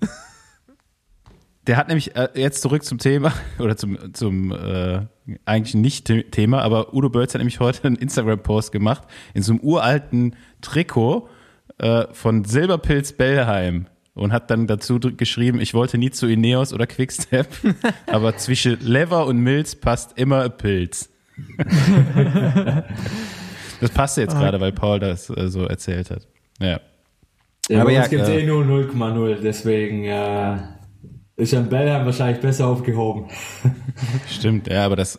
der 1.66 1.76
hat 1.76 1.88
nämlich 1.88 2.16
äh, 2.16 2.28
jetzt 2.34 2.62
zurück 2.62 2.84
zum 2.84 2.98
Thema 2.98 3.32
oder 3.58 3.76
zum, 3.76 4.14
zum 4.14 4.52
äh, 4.52 5.02
eigentlich 5.44 5.74
nicht 5.74 6.08
The- 6.08 6.24
Thema, 6.24 6.62
aber 6.62 6.94
Udo 6.94 7.08
Bölz 7.10 7.34
hat 7.34 7.38
nämlich 7.40 7.60
heute 7.60 7.84
einen 7.84 7.96
Instagram-Post 7.96 8.72
gemacht 8.72 9.02
in 9.34 9.42
so 9.42 9.52
einem 9.52 9.60
uralten 9.60 10.36
Trikot 10.60 11.28
äh, 11.78 12.06
von 12.12 12.44
Silberpilz 12.44 13.12
Bellheim 13.12 13.86
und 14.14 14.32
hat 14.32 14.50
dann 14.50 14.66
dazu 14.66 14.98
geschrieben, 14.98 15.60
ich 15.60 15.72
wollte 15.72 15.96
nie 15.96 16.10
zu 16.10 16.26
Ineos 16.26 16.72
oder 16.72 16.86
Quickstep, 16.86 17.46
aber 18.06 18.36
zwischen 18.36 18.78
Lever 18.80 19.26
und 19.26 19.38
Milz 19.38 19.76
passt 19.76 20.18
immer 20.18 20.42
ein 20.42 20.56
Pilz. 20.56 21.08
das 23.80 23.90
passt 23.94 24.16
jetzt 24.18 24.34
gerade, 24.34 24.60
weil 24.60 24.72
Paul 24.72 24.98
das 24.98 25.30
äh, 25.30 25.48
so 25.48 25.64
erzählt 25.64 26.10
hat. 26.10 26.26
Ja. 26.58 26.80
Ja, 27.70 27.82
Aber 27.82 27.92
ja, 27.92 28.02
es 28.02 28.10
gibt 28.10 28.26
äh, 28.26 28.40
eh 28.40 28.46
nur 28.46 28.64
0,0, 28.64 29.36
deswegen 29.42 30.04
äh, 30.04 30.56
ist 31.36 31.52
Jan 31.52 31.68
Bellheim 31.68 32.04
wahrscheinlich 32.04 32.40
besser 32.40 32.66
aufgehoben. 32.66 33.26
Stimmt, 34.28 34.66
ja, 34.68 34.84
aber 34.84 34.96
das 34.96 35.18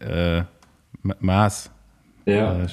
äh, 0.00 0.42
Ma- 1.02 1.16
Maß 1.20 1.70
Ja. 2.26 2.62
äh, 2.62 2.66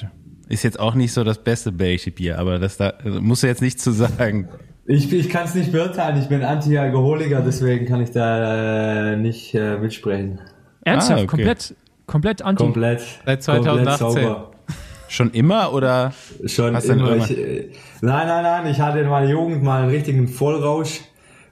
ist 0.48 0.62
jetzt 0.64 0.80
auch 0.80 0.94
nicht 0.94 1.12
so 1.12 1.24
das 1.24 1.38
beste 1.44 1.72
belgische 1.72 2.10
Bier, 2.10 2.38
aber 2.38 2.58
das 2.58 2.76
da 2.78 2.88
also 3.04 3.20
musst 3.20 3.42
du 3.42 3.46
jetzt 3.48 3.60
nicht 3.62 3.80
zu 3.80 3.90
sagen. 3.92 4.48
Ich, 4.86 5.12
ich 5.12 5.28
kann 5.28 5.44
es 5.44 5.54
nicht 5.54 5.70
beurteilen, 5.72 6.18
ich 6.20 6.28
bin 6.28 6.42
Anti-Alkoholiker, 6.42 7.40
deswegen 7.42 7.86
kann 7.86 8.00
ich 8.02 8.10
da 8.10 9.12
äh, 9.12 9.16
nicht 9.16 9.54
äh, 9.54 9.76
mitsprechen. 9.78 10.40
Ernsthaft, 10.84 11.12
Ah, 11.20 11.22
okay. 11.22 11.26
komplett, 11.26 11.74
komplett 12.06 12.42
anti. 12.42 12.64
Komplett. 12.64 13.00
Seit 13.00 13.44
komplett 13.46 13.74
2018. 13.96 13.96
sauber. 14.10 14.50
Schon 15.12 15.30
immer 15.32 15.74
oder? 15.74 16.12
Schon 16.46 16.74
immer. 16.74 17.16
Ich, 17.16 17.30
äh, 17.38 17.70
nein, 18.00 18.26
nein, 18.26 18.42
nein, 18.42 18.66
ich 18.66 18.80
hatte 18.80 19.00
in 19.00 19.08
meiner 19.08 19.28
Jugend 19.28 19.62
mal 19.62 19.82
einen 19.82 19.90
richtigen 19.90 20.26
Vollrausch 20.26 21.00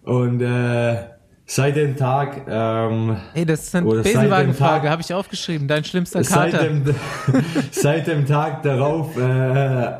und 0.03 0.41
äh, 0.41 0.97
seit 1.45 1.77
dem 1.77 1.95
Tag, 1.95 2.47
ähm, 2.49 3.19
Ey, 3.35 3.45
das 3.45 3.65
ist 3.65 3.75
eine 3.77 3.91
seit 3.97 4.03
Besenwagenfrage, 4.05 4.83
Tag- 4.85 4.91
habe 4.91 5.03
ich 5.03 5.13
aufgeschrieben. 5.13 5.69
Dein 5.69 5.85
schlimmster 5.85 6.25
seit 6.25 6.53
Kater. 6.53 6.65
dem, 6.65 6.85
seit 7.71 8.07
dem 8.07 8.25
Tag 8.25 8.63
darauf 8.63 9.15
äh, 9.19 9.93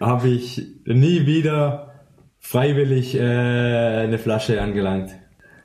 habe 0.00 0.28
ich 0.28 0.66
nie 0.86 1.26
wieder 1.26 1.92
freiwillig 2.38 3.14
äh, 3.14 3.20
eine 3.20 4.18
Flasche 4.18 4.58
angelangt. 4.62 5.10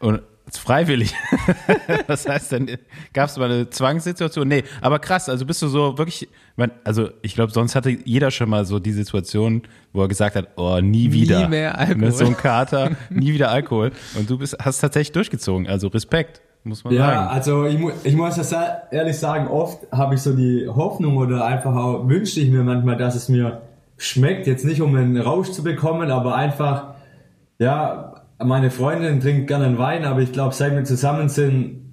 Und 0.02 0.20
freiwillig. 0.52 1.14
Was 2.08 2.28
heißt 2.28 2.52
denn? 2.54 2.78
Gab 3.14 3.30
es 3.30 3.38
mal 3.38 3.52
eine 3.52 3.70
Zwangssituation? 3.70 4.48
Nee, 4.48 4.64
aber 4.82 5.00
krass, 5.00 5.28
also 5.30 5.46
bist 5.46 5.62
du 5.62 5.68
so 5.68 5.98
wirklich, 5.98 6.30
man, 6.56 6.72
also 6.84 7.10
ich 7.22 7.36
glaube, 7.36 7.52
sonst 7.52 7.76
hatte 7.76 7.90
jeder 7.90 8.32
schon 8.32 8.50
mal 8.50 8.66
so 8.66 8.80
die 8.80 8.94
Situation, 8.94 9.64
wo 9.94 10.02
er 10.02 10.08
gesagt 10.08 10.36
hat, 10.36 10.48
oh, 10.56 10.80
nie 10.80 11.12
wieder. 11.12 11.50
mehr 11.50 11.78
Alkohol. 11.78 11.98
Mit 11.98 12.16
so 12.16 12.26
einem 12.26 12.38
Kater, 12.38 12.92
nie 13.10 13.34
wieder 13.34 13.52
Alkohol. 13.52 13.92
Und 14.18 14.30
du 14.30 14.38
bist, 14.38 14.56
hast 14.62 14.80
tatsächlich 14.80 15.12
durchgezogen, 15.12 15.68
also 15.68 15.88
Respekt, 15.90 16.42
muss 16.64 16.84
man 16.84 16.94
Ja, 16.94 17.06
sagen. 17.08 17.28
also 17.30 17.66
ich, 17.66 17.78
mu 17.78 17.92
ich 18.04 18.16
muss 18.16 18.36
das 18.36 18.54
ehrlich 18.92 19.18
sagen, 19.18 19.48
oft 19.48 19.80
habe 19.92 20.16
ich 20.16 20.22
so 20.22 20.34
die 20.34 20.68
Hoffnung 20.68 21.18
oder 21.18 21.46
einfach 21.46 21.76
auch 21.76 22.08
wünschte 22.08 22.40
ich 22.40 22.50
mir 22.50 22.64
manchmal, 22.64 22.96
dass 22.98 23.16
es 23.16 23.28
mir 23.30 23.62
schmeckt, 23.98 24.48
jetzt 24.48 24.64
nicht 24.64 24.82
um 24.82 24.96
einen 24.96 25.18
Rausch 25.20 25.52
zu 25.52 25.64
bekommen, 25.64 26.12
aber 26.12 26.36
einfach, 26.36 26.94
ja, 27.58 28.17
meine 28.40 28.72
Freundin 28.72 29.20
trinkt 29.20 29.48
gerne 29.48 29.66
einen 29.66 29.78
Wein, 29.78 30.06
aber 30.06 30.22
ich 30.22 30.32
glaube, 30.32 30.54
seit 30.54 30.76
wir 30.76 30.84
zusammen 30.84 31.30
sind, 31.30 31.88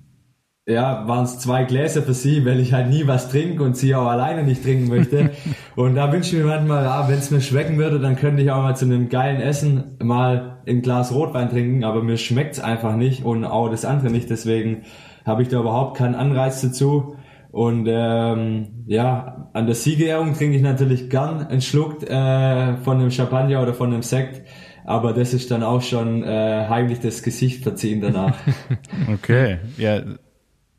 ja, 0.66 1.06
waren 1.06 1.24
es 1.24 1.38
zwei 1.38 1.64
Gläser 1.64 2.02
für 2.02 2.14
sie, 2.14 2.46
weil 2.46 2.58
ich 2.58 2.72
halt 2.72 2.88
nie 2.88 3.06
was 3.06 3.28
trinke 3.28 3.62
und 3.62 3.76
sie 3.76 3.94
auch 3.94 4.06
alleine 4.06 4.44
nicht 4.44 4.62
trinken 4.62 4.88
möchte. 4.88 5.30
und 5.76 5.94
da 5.94 6.10
wünsche 6.10 6.36
ich 6.36 6.42
mir 6.42 6.48
manchmal, 6.48 6.84
ja, 6.84 7.06
wenn 7.08 7.18
es 7.18 7.30
mir 7.30 7.42
schmecken 7.42 7.76
würde, 7.76 8.00
dann 8.00 8.16
könnte 8.16 8.42
ich 8.42 8.50
auch 8.50 8.62
mal 8.62 8.74
zu 8.74 8.86
einem 8.86 9.10
geilen 9.10 9.40
Essen 9.40 9.98
mal 10.02 10.62
ein 10.66 10.80
Glas 10.80 11.12
Rotwein 11.12 11.50
trinken, 11.50 11.84
aber 11.84 12.02
mir 12.02 12.16
schmeckt's 12.16 12.60
einfach 12.60 12.96
nicht 12.96 13.24
und 13.24 13.44
auch 13.44 13.68
das 13.68 13.84
andere 13.84 14.10
nicht, 14.10 14.30
deswegen 14.30 14.82
habe 15.26 15.42
ich 15.42 15.48
da 15.48 15.60
überhaupt 15.60 15.98
keinen 15.98 16.14
Anreiz 16.14 16.62
dazu. 16.62 17.16
Und 17.50 17.86
ähm, 17.88 18.84
ja, 18.86 19.48
an 19.52 19.66
der 19.66 19.76
Siegerehrung 19.76 20.34
trinke 20.34 20.56
ich 20.56 20.62
natürlich 20.62 21.08
gern 21.08 21.46
einen 21.46 21.60
Schluck 21.60 22.02
äh, 22.02 22.76
von 22.78 22.98
einem 22.98 23.10
Champagner 23.10 23.62
oder 23.62 23.74
von 23.74 23.92
einem 23.92 24.02
Sekt, 24.02 24.42
aber 24.84 25.12
das 25.12 25.32
ist 25.34 25.50
dann 25.50 25.62
auch 25.62 25.82
schon 25.82 26.22
äh, 26.22 26.66
heimlich 26.68 27.00
das 27.00 27.22
Gesicht 27.22 27.62
verziehen 27.62 28.00
danach. 28.00 28.34
Okay, 29.12 29.58
ja, 29.76 30.02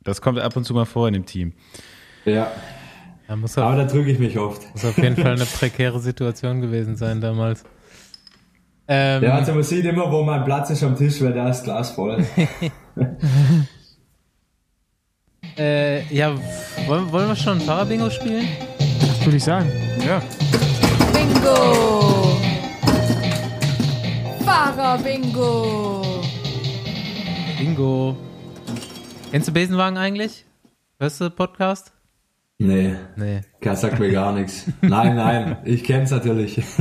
das 0.03 0.21
kommt 0.21 0.39
ab 0.39 0.55
und 0.55 0.63
zu 0.63 0.73
mal 0.73 0.85
vor 0.85 1.07
in 1.07 1.13
dem 1.15 1.25
Team. 1.25 1.53
ja, 2.25 2.51
Da 3.27 3.35
muss, 3.35 3.57
aber 3.57 3.71
auf, 3.71 3.75
da 3.75 3.85
drücke 3.85 4.11
ich 4.11 4.19
mich 4.19 4.37
oft. 4.37 4.61
muss 4.73 4.85
auf 4.85 4.97
jeden 4.97 5.15
Fall 5.15 5.33
eine 5.33 5.45
prekäre 5.59 5.99
Situation 5.99 6.61
gewesen 6.61 6.95
sein 6.95 7.21
damals. 7.21 7.63
Ähm, 8.87 9.23
Ja, 9.23 9.35
also 9.35 9.53
man 9.53 9.63
sieht 9.63 9.85
immer, 9.85 10.11
wo 10.11 10.21
mein 10.23 10.43
Platz 10.45 10.69
ist 10.69 10.83
am 10.83 10.95
Tisch, 10.95 11.19
weil 11.21 11.33
da 11.33 11.49
ist 11.49 11.63
Glas 11.63 11.89
voll. 11.91 12.23
äh, 15.57 16.03
ja, 16.13 16.35
wollen, 16.87 17.11
wollen 17.11 17.27
wir 17.29 17.35
schon 17.35 17.57
ein 17.59 17.61
Fahrradbingo 17.61 18.09
spielen? 18.11 18.47
Würde 19.23 19.37
ich 19.37 19.43
sagen. 19.43 19.71
Ja. 20.05 20.21
Bingo! 21.13 22.14
Fahrer-Bingo! 24.45 26.03
Bingo. 27.57 28.15
Kennst 29.31 29.47
du 29.47 29.51
Besenwagen 29.51 29.97
eigentlich? 29.97 30.45
Hörst 30.99 31.19
du 31.19 31.29
Podcast? 31.31 31.91
Nee, 32.59 32.95
Nee. 33.15 33.41
das 33.61 33.81
sagt 33.81 33.99
mir 33.99 34.11
gar 34.11 34.31
nichts. 34.33 34.67
Nein, 34.81 35.15
nein, 35.15 35.57
ich 35.65 35.83
kenn's 35.83 36.11
natürlich. 36.11 36.61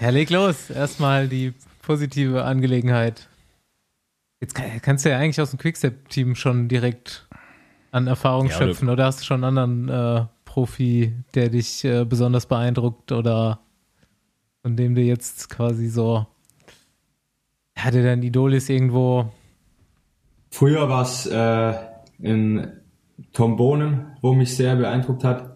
Ja, 0.00 0.10
leg 0.10 0.28
los. 0.28 0.68
Erstmal 0.68 1.26
die 1.28 1.54
positive 1.80 2.44
Angelegenheit. 2.44 3.26
Jetzt 4.40 4.54
kann, 4.54 4.66
kannst 4.82 5.04
du 5.06 5.08
ja 5.10 5.18
eigentlich 5.18 5.40
aus 5.40 5.50
dem 5.50 5.58
Quickstep-Team 5.58 6.34
schon 6.34 6.68
direkt 6.68 7.26
an 7.92 8.06
Erfahrung 8.06 8.48
Ja, 8.50 8.56
oder- 8.58 8.66
schöpfen. 8.66 8.90
Oder 8.90 9.06
hast 9.06 9.20
du 9.20 9.24
schon 9.24 9.42
einen 9.42 9.56
anderen 9.56 9.88
äh, 9.88 10.26
Profi, 10.44 11.14
der 11.34 11.48
dich 11.48 11.82
äh, 11.86 12.04
besonders 12.04 12.44
beeindruckt 12.44 13.10
oder 13.12 13.60
von 14.66 14.74
dem 14.74 14.96
du 14.96 15.00
jetzt 15.00 15.48
quasi 15.48 15.86
so, 15.86 16.26
der 17.84 18.02
dein 18.02 18.24
Idol 18.24 18.52
ist 18.52 18.68
irgendwo. 18.68 19.26
Früher 20.50 20.88
war 20.88 21.02
es 21.02 21.24
äh, 21.24 21.72
in 22.18 22.72
Tom 23.32 23.54
Bohnen, 23.54 24.16
wo 24.22 24.32
mich 24.32 24.56
sehr 24.56 24.74
beeindruckt 24.74 25.22
hat, 25.22 25.54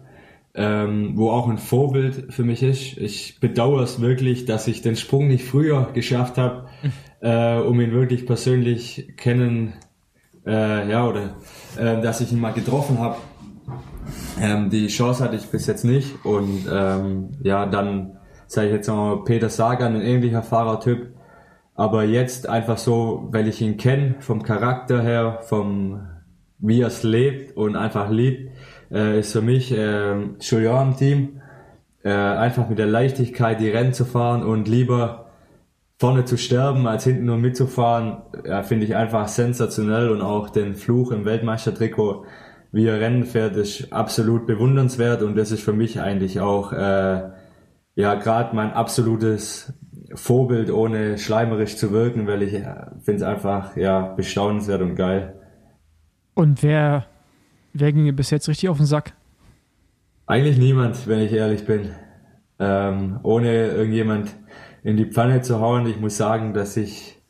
ähm, 0.53 1.17
wo 1.17 1.29
auch 1.29 1.49
ein 1.49 1.57
Vorbild 1.57 2.33
für 2.33 2.45
mich 2.45 2.63
ist. 2.63 2.97
Ich 2.99 3.41
bedauere 3.41 3.81
es 3.81 3.99
wirklich, 3.99 4.45
dass 4.45 4.69
ich 4.69 4.81
den 4.81 4.95
Sprung 4.95 5.27
nicht 5.27 5.43
früher 5.43 5.89
geschafft 5.93 6.37
habe, 6.37 6.69
äh, 7.19 7.57
um 7.57 7.81
ihn 7.81 7.91
wirklich 7.91 8.25
persönlich 8.25 9.11
kennen, 9.17 9.73
äh, 10.45 10.89
ja, 10.89 11.05
oder 11.05 11.35
äh, 11.77 12.01
dass 12.01 12.21
ich 12.21 12.31
ihn 12.31 12.39
mal 12.39 12.53
getroffen 12.53 12.99
habe. 12.99 13.17
Ähm, 14.39 14.69
die 14.69 14.87
Chance 14.87 15.21
hatte 15.21 15.35
ich 15.35 15.47
bis 15.47 15.67
jetzt 15.67 15.83
nicht 15.83 16.23
und 16.23 16.65
ähm, 16.71 17.31
ja, 17.43 17.65
dann 17.65 18.17
sage 18.51 18.67
ich 18.67 18.73
jetzt 18.73 18.87
noch 18.87 19.23
Peter 19.23 19.49
Sagan, 19.49 19.95
ein 19.95 20.01
ähnlicher 20.01 20.43
Fahrertyp, 20.43 21.07
aber 21.75 22.03
jetzt 22.03 22.49
einfach 22.49 22.77
so, 22.77 23.29
weil 23.31 23.47
ich 23.47 23.61
ihn 23.61 23.77
kenne, 23.77 24.15
vom 24.19 24.43
Charakter 24.43 25.01
her, 25.01 25.39
vom 25.43 26.01
wie 26.59 26.81
er 26.81 26.87
es 26.87 27.03
lebt 27.03 27.55
und 27.55 27.75
einfach 27.75 28.09
liebt, 28.09 28.51
äh, 28.91 29.19
ist 29.19 29.31
für 29.31 29.41
mich 29.41 29.71
äh, 29.71 30.15
Julian 30.39 30.89
im 30.89 30.97
Team. 30.97 31.41
Äh, 32.03 32.09
einfach 32.11 32.67
mit 32.67 32.77
der 32.77 32.87
Leichtigkeit 32.87 33.59
die 33.59 33.69
Rennen 33.69 33.93
zu 33.93 34.05
fahren 34.05 34.43
und 34.43 34.67
lieber 34.67 35.27
vorne 35.97 36.25
zu 36.25 36.37
sterben, 36.37 36.87
als 36.87 37.05
hinten 37.05 37.25
nur 37.25 37.37
mitzufahren, 37.37 38.17
ja, 38.45 38.63
finde 38.63 38.85
ich 38.85 38.95
einfach 38.95 39.27
sensationell 39.27 40.09
und 40.09 40.21
auch 40.21 40.49
den 40.49 40.75
Fluch 40.75 41.11
im 41.11 41.25
Weltmeistertrikot, 41.25 42.25
wie 42.71 42.87
er 42.87 42.99
Rennen 42.99 43.23
fährt, 43.23 43.55
ist 43.55 43.93
absolut 43.93 44.45
bewundernswert 44.45 45.21
und 45.21 45.37
das 45.37 45.51
ist 45.51 45.63
für 45.63 45.73
mich 45.73 46.01
eigentlich 46.01 46.39
auch 46.39 46.73
äh, 46.73 47.29
ja 48.01 48.15
gerade 48.15 48.55
mein 48.55 48.73
absolutes 48.73 49.73
Vorbild, 50.13 50.71
ohne 50.71 51.17
schleimerisch 51.17 51.77
zu 51.77 51.91
wirken, 51.91 52.27
weil 52.27 52.43
ich 52.43 52.51
finde 52.51 53.15
es 53.15 53.23
einfach 53.23 53.77
ja 53.77 54.01
bestaunenswert 54.01 54.81
und 54.81 54.95
geil. 54.95 55.35
Und 56.33 56.63
wer, 56.63 57.05
wer 57.73 57.93
ging 57.93 58.05
dir 58.05 58.15
bis 58.15 58.29
jetzt 58.29 58.49
richtig 58.49 58.69
auf 58.69 58.77
den 58.77 58.85
Sack? 58.85 59.13
Eigentlich 60.25 60.57
niemand, 60.57 61.07
wenn 61.07 61.19
ich 61.19 61.31
ehrlich 61.31 61.65
bin. 61.65 61.89
Ähm, 62.59 63.19
ohne 63.23 63.67
irgendjemand 63.67 64.35
in 64.83 64.97
die 64.97 65.05
Pfanne 65.05 65.41
zu 65.41 65.59
hauen. 65.59 65.85
Ich 65.87 65.99
muss 65.99 66.17
sagen, 66.17 66.53
dass 66.53 66.77
ich 66.77 67.21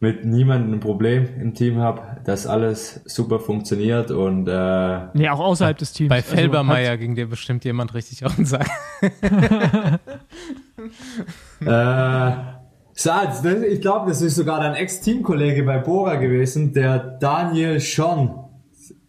mit 0.00 0.24
niemandem 0.24 0.74
ein 0.74 0.80
Problem 0.80 1.28
im 1.40 1.54
Team 1.54 1.78
habe, 1.78 2.20
dass 2.24 2.46
alles 2.46 3.00
super 3.06 3.40
funktioniert 3.40 4.10
und 4.10 4.46
äh, 4.48 5.06
Nee, 5.14 5.28
auch 5.30 5.40
außerhalb 5.40 5.78
des 5.78 5.92
Teams. 5.92 6.10
Bei 6.10 6.16
Also, 6.16 6.34
Felbermeier 6.34 6.96
ging 6.98 7.14
dir 7.14 7.26
bestimmt 7.26 7.64
jemand 7.64 7.94
richtig 7.94 8.24
auf 8.24 8.36
den 8.36 8.44
Sack. 8.44 8.68
Äh, 11.60 12.32
Salz, 12.92 13.42
das, 13.42 13.62
ich 13.62 13.80
glaube, 13.80 14.08
das 14.08 14.22
ist 14.22 14.36
sogar 14.36 14.60
dein 14.60 14.74
Ex-Teamkollege 14.74 15.62
bei 15.64 15.78
Bora 15.78 16.16
gewesen, 16.16 16.72
der 16.72 16.98
Daniel 16.98 17.80
Schon. 17.80 18.38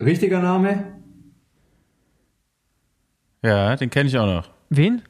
Richtiger 0.01 0.39
Name? 0.41 0.85
Ja, 3.43 3.75
den 3.75 3.89
kenne 3.89 4.09
ich 4.09 4.17
auch 4.17 4.25
noch. 4.25 4.49
Wen? 4.69 5.01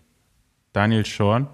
Daniel 0.73 1.05
Schorn. 1.05 1.47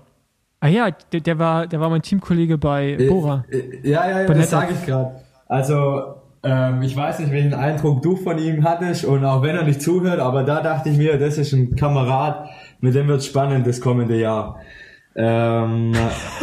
Ah 0.59 0.67
ja, 0.67 0.89
der, 0.91 1.21
der, 1.21 1.37
war, 1.39 1.67
der 1.67 1.79
war 1.79 1.89
mein 1.89 2.01
Teamkollege 2.01 2.57
bei 2.57 2.97
Bora. 3.07 3.45
Äh, 3.51 3.87
Ja, 3.87 4.09
ja, 4.09 4.21
ja, 4.21 4.27
Bei 4.27 4.33
das 4.33 4.49
sage 4.49 4.73
ich 4.73 4.85
gerade. 4.85 5.21
Also, 5.47 6.15
ähm, 6.43 6.81
ich 6.81 6.95
weiß 6.95 7.19
nicht, 7.19 7.31
welchen 7.31 7.53
Eindruck 7.53 8.01
du 8.01 8.15
von 8.15 8.37
ihm 8.39 8.63
hattest 8.63 9.05
und 9.05 9.23
auch 9.25 9.43
wenn 9.43 9.55
er 9.55 9.63
nicht 9.63 9.81
zuhört, 9.81 10.19
aber 10.19 10.43
da 10.43 10.61
dachte 10.61 10.89
ich 10.89 10.97
mir, 10.97 11.17
das 11.19 11.37
ist 11.37 11.53
ein 11.53 11.75
Kamerad, 11.75 12.49
mit 12.81 12.95
dem 12.95 13.07
wird 13.07 13.23
spannend 13.23 13.65
das 13.65 13.79
kommende 13.79 14.19
Jahr. 14.19 14.59
Ähm, 15.15 15.93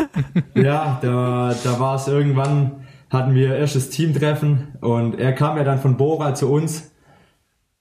ja, 0.54 0.98
da, 1.02 1.54
da 1.62 1.80
war 1.80 1.96
es 1.96 2.08
irgendwann, 2.08 2.86
hatten 3.10 3.34
wir 3.34 3.56
erstes 3.56 3.90
Teamtreffen 3.90 4.76
und 4.80 5.18
er 5.18 5.32
kam 5.32 5.56
ja 5.56 5.64
dann 5.64 5.78
von 5.78 5.96
Bora 5.96 6.34
zu 6.34 6.50
uns. 6.50 6.92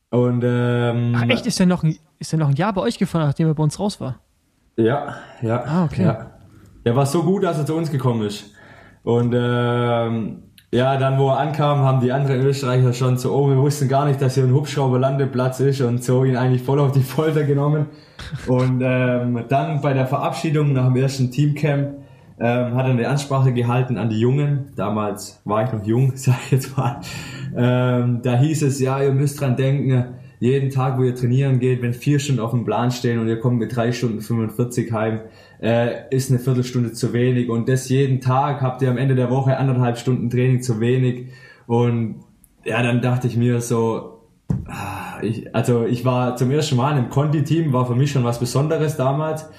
Und 0.09 0.43
ähm, 0.45 1.13
Ach 1.15 1.29
echt, 1.29 1.45
ist 1.45 1.59
der, 1.59 1.65
noch 1.65 1.84
ein, 1.84 1.97
ist 2.19 2.34
noch 2.34 2.49
ein 2.49 2.55
Jahr 2.55 2.73
bei 2.73 2.81
euch 2.81 2.97
gefahren, 2.97 3.27
nachdem 3.27 3.47
er 3.47 3.53
bei 3.53 3.63
uns 3.63 3.79
raus 3.79 3.99
war? 3.99 4.19
Ja, 4.77 5.15
ja. 5.41 5.63
Ah, 5.65 5.85
okay. 5.85 6.03
Ja. 6.03 6.31
Er 6.84 6.95
war 6.95 7.05
so 7.05 7.23
gut, 7.23 7.43
dass 7.43 7.57
er 7.57 7.65
zu 7.65 7.75
uns 7.75 7.91
gekommen 7.91 8.25
ist. 8.25 8.53
Und 9.03 9.34
ähm, 9.35 10.43
ja, 10.72 10.98
dann 10.98 11.18
wo 11.18 11.30
er 11.30 11.39
ankam, 11.39 11.80
haben 11.80 12.02
die 12.02 12.11
anderen 12.11 12.41
Österreicher 12.41 12.91
schon 12.91 13.18
so, 13.18 13.34
oh, 13.34 13.49
wir 13.49 13.57
wussten 13.57 13.88
gar 13.88 14.06
nicht, 14.06 14.22
dass 14.22 14.35
hier 14.35 14.44
ein 14.44 14.53
Hubschrauberlandeplatz 14.53 15.61
ist 15.61 15.81
und 15.81 16.03
so 16.03 16.26
ihn 16.26 16.35
eigentlich 16.35 16.61
voll 16.61 16.80
auf 16.80 16.91
die 16.91 17.03
Folter 17.03 17.44
genommen. 17.44 17.85
Und 18.48 18.81
ähm, 18.84 19.45
dann 19.48 19.81
bei 19.81 19.94
der 19.94 20.07
Verabschiedung 20.07 20.73
nach 20.73 20.88
dem 20.88 20.98
ersten 20.98 21.31
Teamcamp 21.31 21.95
ähm, 22.39 22.76
hat 22.76 22.85
er 22.85 22.91
eine 22.91 23.07
Ansprache 23.07 23.53
gehalten 23.53 23.98
an 23.98 24.10
die 24.10 24.19
Jungen. 24.19 24.73
Damals 24.76 25.41
war 25.45 25.64
ich 25.64 25.72
noch 25.72 25.85
jung, 25.85 26.11
sag 26.15 26.35
ich 26.45 26.52
jetzt 26.52 26.77
mal. 26.77 26.99
Ähm, 27.56 28.19
da 28.22 28.38
hieß 28.38 28.64
es, 28.64 28.81
ja, 28.81 29.02
ihr 29.02 29.14
müsst 29.14 29.39
dran 29.39 29.56
denken, 29.56 30.15
jeden 30.39 30.69
Tag, 30.69 30.98
wo 30.99 31.03
ihr 31.03 31.15
trainieren 31.15 31.60
geht, 31.60 31.81
wenn 31.81 31.94
vier 31.94 32.19
Stunden 32.19 32.41
auf 32.41 32.52
dem 32.52 32.65
Plan 32.65 32.91
stehen 32.91 33.19
und 33.19 33.27
ihr 33.27 33.39
kommt 33.39 33.57
mit 33.57 33.76
drei 33.76 33.91
Stunden 33.91 34.22
45 34.22 34.91
heim, 34.91 35.22
äh, 35.61 36.15
ist 36.15 36.29
eine 36.29 36.39
Viertelstunde 36.39 36.93
zu 36.93 37.13
wenig. 37.13 37.49
Und 37.49 37.69
das 37.69 37.89
jeden 37.89 38.21
Tag 38.21 38.61
habt 38.61 38.81
ihr 38.81 38.89
am 38.89 38.97
Ende 38.97 39.15
der 39.15 39.29
Woche 39.29 39.57
anderthalb 39.57 39.97
Stunden 39.97 40.29
Training 40.29 40.61
zu 40.61 40.79
wenig. 40.79 41.27
Und 41.65 42.21
ja, 42.63 42.81
dann 42.84 43.01
dachte 43.01 43.27
ich 43.27 43.38
mir 43.38 43.61
so, 43.61 44.21
ah, 44.65 45.19
ich, 45.21 45.55
also 45.55 45.85
ich 45.85 46.05
war 46.05 46.35
zum 46.35 46.51
ersten 46.51 46.75
Mal 46.75 46.97
im 46.97 47.09
Conti-Team, 47.09 47.73
war 47.73 47.85
für 47.85 47.95
mich 47.95 48.11
schon 48.11 48.23
was 48.23 48.39
Besonderes 48.39 48.97
damals. 48.97 49.49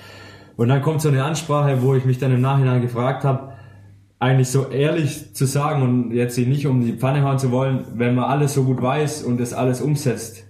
Und 0.57 0.69
dann 0.69 0.83
kommt 0.83 1.01
so 1.01 1.09
eine 1.09 1.25
Ansprache, 1.25 1.83
wo 1.83 1.95
ich 1.95 2.05
mich 2.05 2.19
dann 2.19 2.33
im 2.33 2.41
Nachhinein 2.41 2.83
gefragt 2.83 3.25
habe, 3.25 3.53
eigentlich 4.19 4.49
so 4.49 4.69
ehrlich 4.69 5.35
zu 5.35 5.47
sagen 5.47 5.83
und 5.83 6.13
jetzt 6.13 6.35
sie 6.35 6.47
nicht 6.47 6.67
um 6.67 6.81
die 6.85 6.95
Pfanne 6.95 7.23
hauen 7.23 7.39
zu 7.39 7.53
wollen, 7.53 7.85
wenn 7.95 8.15
man 8.17 8.25
alles 8.25 8.55
so 8.55 8.65
gut 8.65 8.83
weiß 8.83 9.23
und 9.23 9.39
das 9.39 9.53
alles 9.53 9.81
umsetzt, 9.81 10.45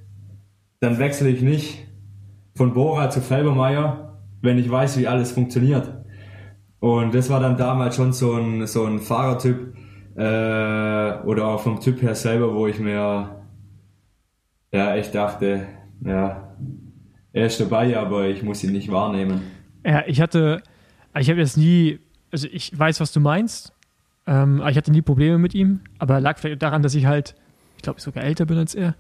dann 0.81 0.99
wechsle 0.99 1.29
ich 1.29 1.43
nicht 1.43 1.87
von 2.55 2.73
Bora 2.73 3.11
zu 3.11 3.21
Felbermeier, 3.21 4.08
wenn 4.41 4.59
ich 4.59 4.71
weiß, 4.71 4.99
wie 4.99 5.07
alles 5.07 5.33
funktioniert. 5.33 5.93
Und 6.81 7.15
das 7.15 7.29
war 7.29 7.41
dann 7.41 7.57
damals 7.57 7.97
schon 7.97 8.13
so 8.13 8.35
ein, 8.35 8.67
so 8.67 8.85
ein 8.85 9.01
Fahrertyp 9.01 9.75
äh, 10.17 11.27
oder 11.27 11.47
auch 11.47 11.61
vom 11.61 11.81
Typ 11.81 12.03
her 12.03 12.15
selber, 12.15 12.55
wo 12.55 12.67
ich 12.67 12.79
mir 12.79 13.41
ja 14.73 14.95
echt 14.95 15.15
dachte, 15.15 15.67
ja, 16.05 16.57
er 17.33 17.47
ist 17.47 17.61
dabei, 17.61 17.97
aber 17.99 18.27
ich 18.27 18.43
muss 18.43 18.63
ihn 18.65 18.73
nicht 18.73 18.91
wahrnehmen. 18.91 19.43
Ja, 19.85 20.05
ich 20.07 20.21
hatte, 20.21 20.63
ich 21.19 21.31
habe 21.31 21.41
jetzt 21.41 21.57
nie, 21.57 22.01
also 22.31 22.49
ich 22.51 22.77
weiß, 22.79 23.01
was 23.01 23.13
du 23.13 23.21
meinst, 23.21 23.73
ähm, 24.27 24.61
aber 24.61 24.71
ich 24.71 24.77
hatte 24.77 24.93
nie 24.93 25.03
Probleme 25.03 25.39
mit 25.39 25.55
ihm, 25.55 25.81
aber 25.99 26.21
lag 26.21 26.39
vielleicht 26.39 26.63
daran, 26.63 26.83
dass 26.83 26.95
ich 26.95 27.07
halt, 27.07 27.35
ich 27.77 27.83
glaube, 27.83 28.01
sogar 28.01 28.25
älter 28.25 28.47
bin 28.47 28.59
als 28.59 28.75
er 28.75 28.95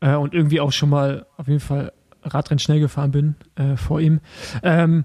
äh, 0.00 0.14
und 0.14 0.34
irgendwie 0.34 0.60
auch 0.60 0.72
schon 0.72 0.90
mal 0.90 1.26
auf 1.36 1.48
jeden 1.48 1.60
Fall 1.60 1.92
Radrennen 2.24 2.58
schnell 2.58 2.80
gefahren 2.80 3.10
bin 3.10 3.34
äh, 3.56 3.76
vor 3.76 4.00
ihm. 4.00 4.20
Ähm, 4.62 5.04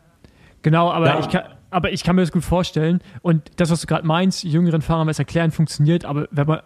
genau, 0.61 0.91
aber, 0.91 1.07
Ja. 1.07 1.19
ich 1.19 1.29
kann, 1.29 1.43
aber 1.69 1.91
ich 1.91 2.03
kann 2.03 2.15
mir 2.15 2.21
das 2.23 2.31
gut 2.31 2.43
vorstellen 2.43 3.01
und 3.21 3.51
das, 3.57 3.69
was 3.71 3.81
du 3.81 3.87
gerade 3.87 4.05
meinst, 4.05 4.43
jüngeren 4.43 4.81
Fahrern 4.81 5.07
was 5.07 5.19
erklären, 5.19 5.51
funktioniert, 5.51 6.05
aber 6.05 6.27
wenn 6.31 6.47
man 6.47 6.59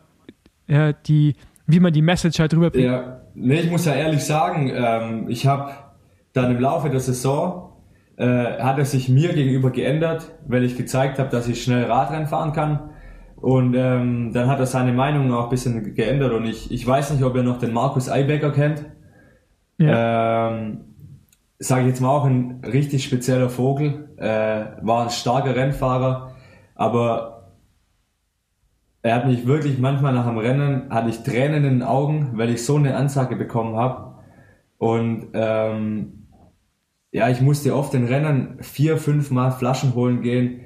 äh, 0.68 0.94
die, 1.08 1.36
wie 1.68 1.80
man 1.80 1.92
die 1.94 2.02
Message 2.02 2.40
halt 2.40 2.54
rüberbringt, 2.54 2.86
Ja, 2.86 3.22
nee, 3.36 3.60
ich 3.62 3.70
muss 3.72 3.86
ja 3.86 3.94
ehrlich 3.94 4.24
sagen, 4.24 4.72
ähm, 4.74 5.30
ich 5.30 5.46
habe 5.48 5.72
dann 6.34 6.52
im 6.56 6.60
Laufe 6.62 6.90
der 6.90 7.00
Saison 7.00 7.70
äh, 8.18 8.26
hat 8.26 8.78
er 8.78 8.86
sich 8.86 9.10
mir 9.10 9.34
gegenüber 9.34 9.72
geändert, 9.72 10.32
weil 10.48 10.64
ich 10.64 10.78
gezeigt 10.78 11.20
habe, 11.20 11.30
dass 11.30 11.48
ich 11.48 11.64
schnell 11.64 11.86
Radrennen 11.86 12.28
fahren 12.28 12.54
kann. 12.54 12.90
Und 13.38 13.74
ähm, 13.76 14.32
dann 14.34 14.48
hat 14.48 14.60
er 14.60 14.66
seine 14.66 14.94
Meinung 14.94 15.34
auch 15.34 15.46
ein 15.46 15.50
bisschen 15.50 15.94
geändert 15.96 16.32
und 16.32 16.46
ich, 16.46 16.72
ich 16.72 16.88
weiß 16.88 17.12
nicht, 17.12 17.24
ob 17.24 17.36
ihr 17.36 17.44
noch 17.44 17.58
den 17.60 17.74
Markus 17.74 18.10
Eibecker 18.10 18.52
kennt. 18.52 18.86
Ja. 19.88 20.50
Ähm, 20.50 20.80
Sage 21.60 21.84
ich 21.84 21.88
jetzt 21.90 22.02
mal 22.02 22.10
auch 22.10 22.26
ein 22.26 22.62
richtig 22.66 23.06
spezieller 23.06 23.50
Vogel, 23.50 24.10
äh, 24.18 24.66
war 24.82 25.04
ein 25.04 25.10
starker 25.10 25.56
Rennfahrer, 25.56 26.36
aber 26.76 27.54
er 29.02 29.16
hat 29.16 29.28
mich 29.28 29.48
wirklich 29.48 29.80
manchmal 29.80 30.14
nach 30.14 30.28
dem 30.28 30.38
Rennen, 30.38 30.90
hatte 30.90 31.10
ich 31.10 31.24
Tränen 31.24 31.64
in 31.64 31.80
den 31.80 31.84
Augen, 31.84 32.32
weil 32.34 32.50
ich 32.50 32.66
so 32.66 32.76
eine 32.76 32.98
Ansage 32.98 33.38
bekommen 33.38 33.78
habe. 33.78 34.16
Und 34.78 35.28
ähm, 35.34 36.28
ja, 37.12 37.30
ich 37.30 37.40
musste 37.40 37.76
oft 37.76 37.94
in 37.94 38.08
Rennen 38.08 38.58
vier, 38.60 38.98
fünf 38.98 39.32
Mal 39.32 39.52
Flaschen 39.52 39.96
holen 39.96 40.22
gehen. 40.22 40.62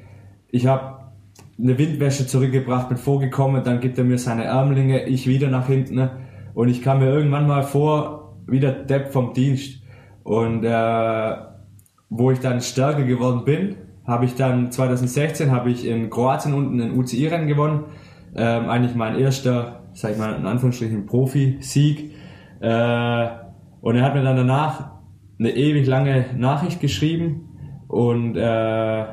Ich 0.49 0.65
habe 0.65 1.11
eine 1.59 1.77
Windwäsche 1.77 2.25
zurückgebracht, 2.25 2.89
bin 2.89 2.97
vorgekommen, 2.97 3.63
dann 3.63 3.81
gibt 3.81 3.99
er 3.99 4.03
mir 4.03 4.17
seine 4.17 4.45
Ärmlinge, 4.45 5.05
ich 5.05 5.27
wieder 5.27 5.49
nach 5.49 5.67
hinten 5.67 6.09
und 6.55 6.69
ich 6.69 6.81
kam 6.81 6.99
mir 6.99 7.07
irgendwann 7.07 7.45
mal 7.45 7.63
vor, 7.63 8.16
wie 8.47 8.59
der 8.59 8.71
Depp 8.71 9.11
vom 9.11 9.33
Dienst. 9.33 9.81
Und 10.23 10.63
äh, 10.63 11.35
wo 12.09 12.31
ich 12.31 12.39
dann 12.39 12.61
stärker 12.61 13.03
geworden 13.03 13.43
bin, 13.45 13.75
habe 14.05 14.25
ich 14.25 14.35
dann 14.35 14.71
2016 14.71 15.51
habe 15.51 15.69
ich 15.69 15.85
in 15.85 16.09
Kroatien 16.09 16.53
unten 16.53 16.81
ein 16.81 16.97
UCI-Rennen 16.97 17.47
gewonnen. 17.47 17.85
Ähm, 18.35 18.69
eigentlich 18.69 18.95
mein 18.95 19.17
erster, 19.19 19.83
sag 19.93 20.11
ich 20.11 20.17
mal 20.17 20.33
in 20.35 20.45
Anführungsstrichen, 20.45 21.05
Profi-Sieg. 21.05 22.13
Äh, 22.61 23.27
und 23.81 23.95
er 23.95 24.03
hat 24.03 24.15
mir 24.15 24.23
dann 24.23 24.37
danach 24.37 24.91
eine 25.39 25.51
ewig 25.51 25.85
lange 25.87 26.25
Nachricht 26.35 26.79
geschrieben 26.79 27.49
und 27.87 28.35
äh, 28.35 29.05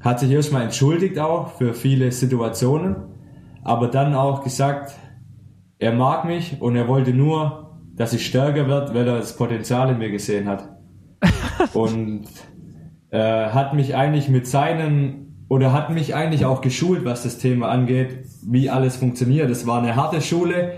hat 0.00 0.20
sich 0.20 0.30
erstmal 0.30 0.62
entschuldigt 0.62 1.18
auch 1.18 1.52
für 1.52 1.74
viele 1.74 2.10
Situationen, 2.10 2.96
aber 3.62 3.88
dann 3.88 4.14
auch 4.14 4.42
gesagt, 4.42 4.92
er 5.78 5.92
mag 5.92 6.24
mich 6.24 6.60
und 6.60 6.76
er 6.76 6.88
wollte 6.88 7.12
nur, 7.12 7.71
dass 7.94 8.12
ich 8.12 8.26
stärker 8.26 8.68
wird, 8.68 8.94
weil 8.94 9.06
er 9.06 9.18
das 9.18 9.36
Potenzial 9.36 9.90
in 9.90 9.98
mir 9.98 10.10
gesehen 10.10 10.48
hat. 10.48 10.68
und 11.74 12.24
äh, 13.10 13.18
hat 13.18 13.74
mich 13.74 13.94
eigentlich 13.94 14.28
mit 14.28 14.46
seinen 14.46 15.44
oder 15.48 15.72
hat 15.72 15.90
mich 15.90 16.14
eigentlich 16.14 16.46
auch 16.46 16.62
geschult, 16.62 17.04
was 17.04 17.24
das 17.24 17.38
Thema 17.38 17.68
angeht, 17.68 18.24
wie 18.42 18.70
alles 18.70 18.96
funktioniert. 18.96 19.50
Es 19.50 19.66
war 19.66 19.82
eine 19.82 19.96
harte 19.96 20.22
Schule, 20.22 20.72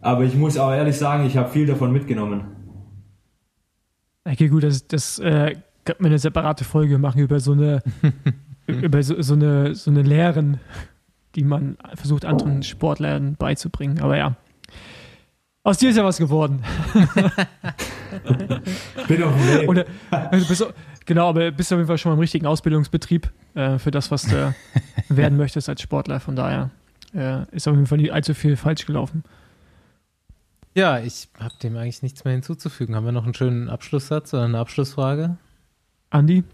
aber 0.00 0.24
ich 0.24 0.34
muss 0.34 0.58
auch 0.58 0.72
ehrlich 0.72 0.98
sagen, 0.98 1.24
ich 1.26 1.36
habe 1.36 1.48
viel 1.48 1.66
davon 1.66 1.92
mitgenommen. 1.92 2.44
Okay, 4.24 4.48
gut, 4.48 4.64
das, 4.64 4.86
das 4.88 5.20
äh, 5.20 5.54
könnte 5.84 6.02
man 6.02 6.10
eine 6.10 6.18
separate 6.18 6.64
Folge 6.64 6.98
machen 6.98 7.20
über 7.20 7.38
so 7.38 7.52
eine, 7.52 7.82
über 8.66 9.00
so, 9.02 9.22
so 9.22 9.34
eine, 9.34 9.76
so 9.76 9.92
eine 9.92 10.02
Lehren, 10.02 10.58
die 11.36 11.44
man 11.44 11.76
versucht, 11.94 12.24
anderen 12.24 12.64
Sportlern 12.64 13.36
beizubringen. 13.36 14.00
Aber 14.00 14.16
ja. 14.16 14.36
Aus 15.66 15.78
dir 15.78 15.90
ist 15.90 15.96
ja 15.96 16.04
was 16.04 16.18
geworden. 16.18 16.62
Bin 19.08 19.22
auf 19.24 19.34
dem 19.34 19.48
Weg. 19.48 19.68
Oder, 19.68 19.84
also 20.10 20.46
bist, 20.46 20.60
du- 20.60 20.72
genau, 21.04 21.28
aber 21.28 21.50
bist 21.50 21.72
auf 21.72 21.78
jeden 21.78 21.88
Fall 21.88 21.98
schon 21.98 22.10
mal 22.10 22.14
im 22.14 22.20
richtigen 22.20 22.46
Ausbildungsbetrieb 22.46 23.32
äh, 23.54 23.78
für 23.80 23.90
das, 23.90 24.12
was 24.12 24.22
du 24.26 24.54
werden 25.08 25.36
möchtest 25.36 25.68
als 25.68 25.82
Sportler. 25.82 26.20
Von 26.20 26.36
daher 26.36 26.70
äh, 27.14 27.42
ist 27.50 27.66
auf 27.66 27.74
jeden 27.74 27.86
Fall 27.86 27.98
nicht 27.98 28.12
allzu 28.12 28.32
viel 28.34 28.56
falsch 28.56 28.86
gelaufen. 28.86 29.24
Ja, 30.76 31.00
ich 31.00 31.28
habe 31.40 31.54
dem 31.60 31.76
eigentlich 31.76 32.00
nichts 32.02 32.24
mehr 32.24 32.34
hinzuzufügen. 32.34 32.94
Haben 32.94 33.04
wir 33.06 33.10
noch 33.12 33.24
einen 33.24 33.34
schönen 33.34 33.68
Abschlusssatz 33.68 34.32
oder 34.34 34.44
eine 34.44 34.58
Abschlussfrage? 34.58 35.36
Andi? 36.10 36.44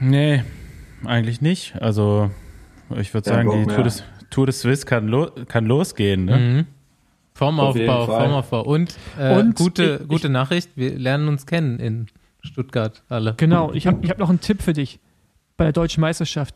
Nee, 0.00 0.42
eigentlich 1.04 1.40
nicht. 1.42 1.80
Also, 1.80 2.30
ich 2.96 3.14
würde 3.14 3.28
sagen, 3.28 3.50
die. 3.50 3.72
Tour 3.72 3.84
des, 3.84 4.02
Tour 4.30 4.46
des 4.46 4.60
Swiss 4.62 4.84
kann, 4.84 5.06
lo 5.06 5.30
kann 5.46 5.66
losgehen. 5.66 6.24
Ne? 6.24 6.36
Mhm. 6.38 6.66
Formaufbau. 7.38 8.06
Formaufbau. 8.06 8.62
Und, 8.62 8.96
äh, 9.18 9.38
Und 9.38 9.54
gute, 9.56 10.00
ich- 10.02 10.08
gute 10.08 10.28
Nachricht, 10.28 10.70
wir 10.74 10.98
lernen 10.98 11.28
uns 11.28 11.46
kennen 11.46 11.78
in 11.78 12.06
Stuttgart 12.42 13.02
alle. 13.08 13.34
Genau, 13.36 13.72
ich 13.72 13.86
habe 13.86 13.98
ich 14.04 14.10
hab 14.10 14.18
noch 14.18 14.28
einen 14.28 14.40
Tipp 14.40 14.60
für 14.62 14.72
dich 14.72 14.98
bei 15.56 15.64
der 15.64 15.72
deutschen 15.72 16.00
Meisterschaft. 16.00 16.54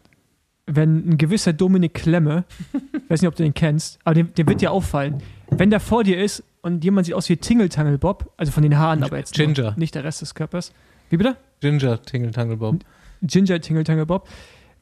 Wenn 0.66 1.09
ein 1.10 1.18
gewisser 1.18 1.52
Dominik 1.52 1.94
Klemme, 1.94 2.44
ich 2.72 3.00
weiß 3.10 3.20
nicht, 3.22 3.28
ob 3.28 3.36
du 3.36 3.42
den 3.44 3.54
kennst, 3.54 3.98
aber 4.04 4.14
dem, 4.14 4.34
dem 4.34 4.46
wird 4.48 4.60
dir 4.60 4.72
auffallen, 4.72 5.18
wenn 5.50 5.70
der 5.70 5.80
vor 5.80 6.02
dir 6.04 6.22
ist 6.22 6.42
und 6.62 6.82
jemand 6.84 7.06
sieht 7.06 7.14
aus 7.14 7.28
wie 7.28 7.36
Tingeltangel 7.36 7.98
Bob, 7.98 8.32
also 8.36 8.50
von 8.52 8.62
den 8.62 8.76
Haaren, 8.78 9.02
aber 9.04 9.18
jetzt 9.18 9.36
nur, 9.38 9.46
Ginger. 9.48 9.74
nicht 9.76 9.94
der 9.94 10.04
Rest 10.04 10.20
des 10.22 10.34
Körpers. 10.34 10.72
Wie 11.10 11.16
bitte? 11.16 11.36
Ginger 11.60 12.00
Tingle 12.02 12.30
Tangle 12.32 12.56
Bob. 12.56 12.76
Ginger 13.22 13.60
Tingeltangel 13.60 14.06
Bob. 14.06 14.28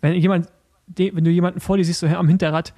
Wenn 0.01 0.14
jemand, 0.14 0.47
wenn 0.86 1.24
du 1.24 1.31
jemanden 1.31 1.60
vor 1.60 1.77
dir 1.77 1.85
siehst, 1.85 2.01
so 2.01 2.06
am 2.06 2.28
Hinterrad, 2.28 2.72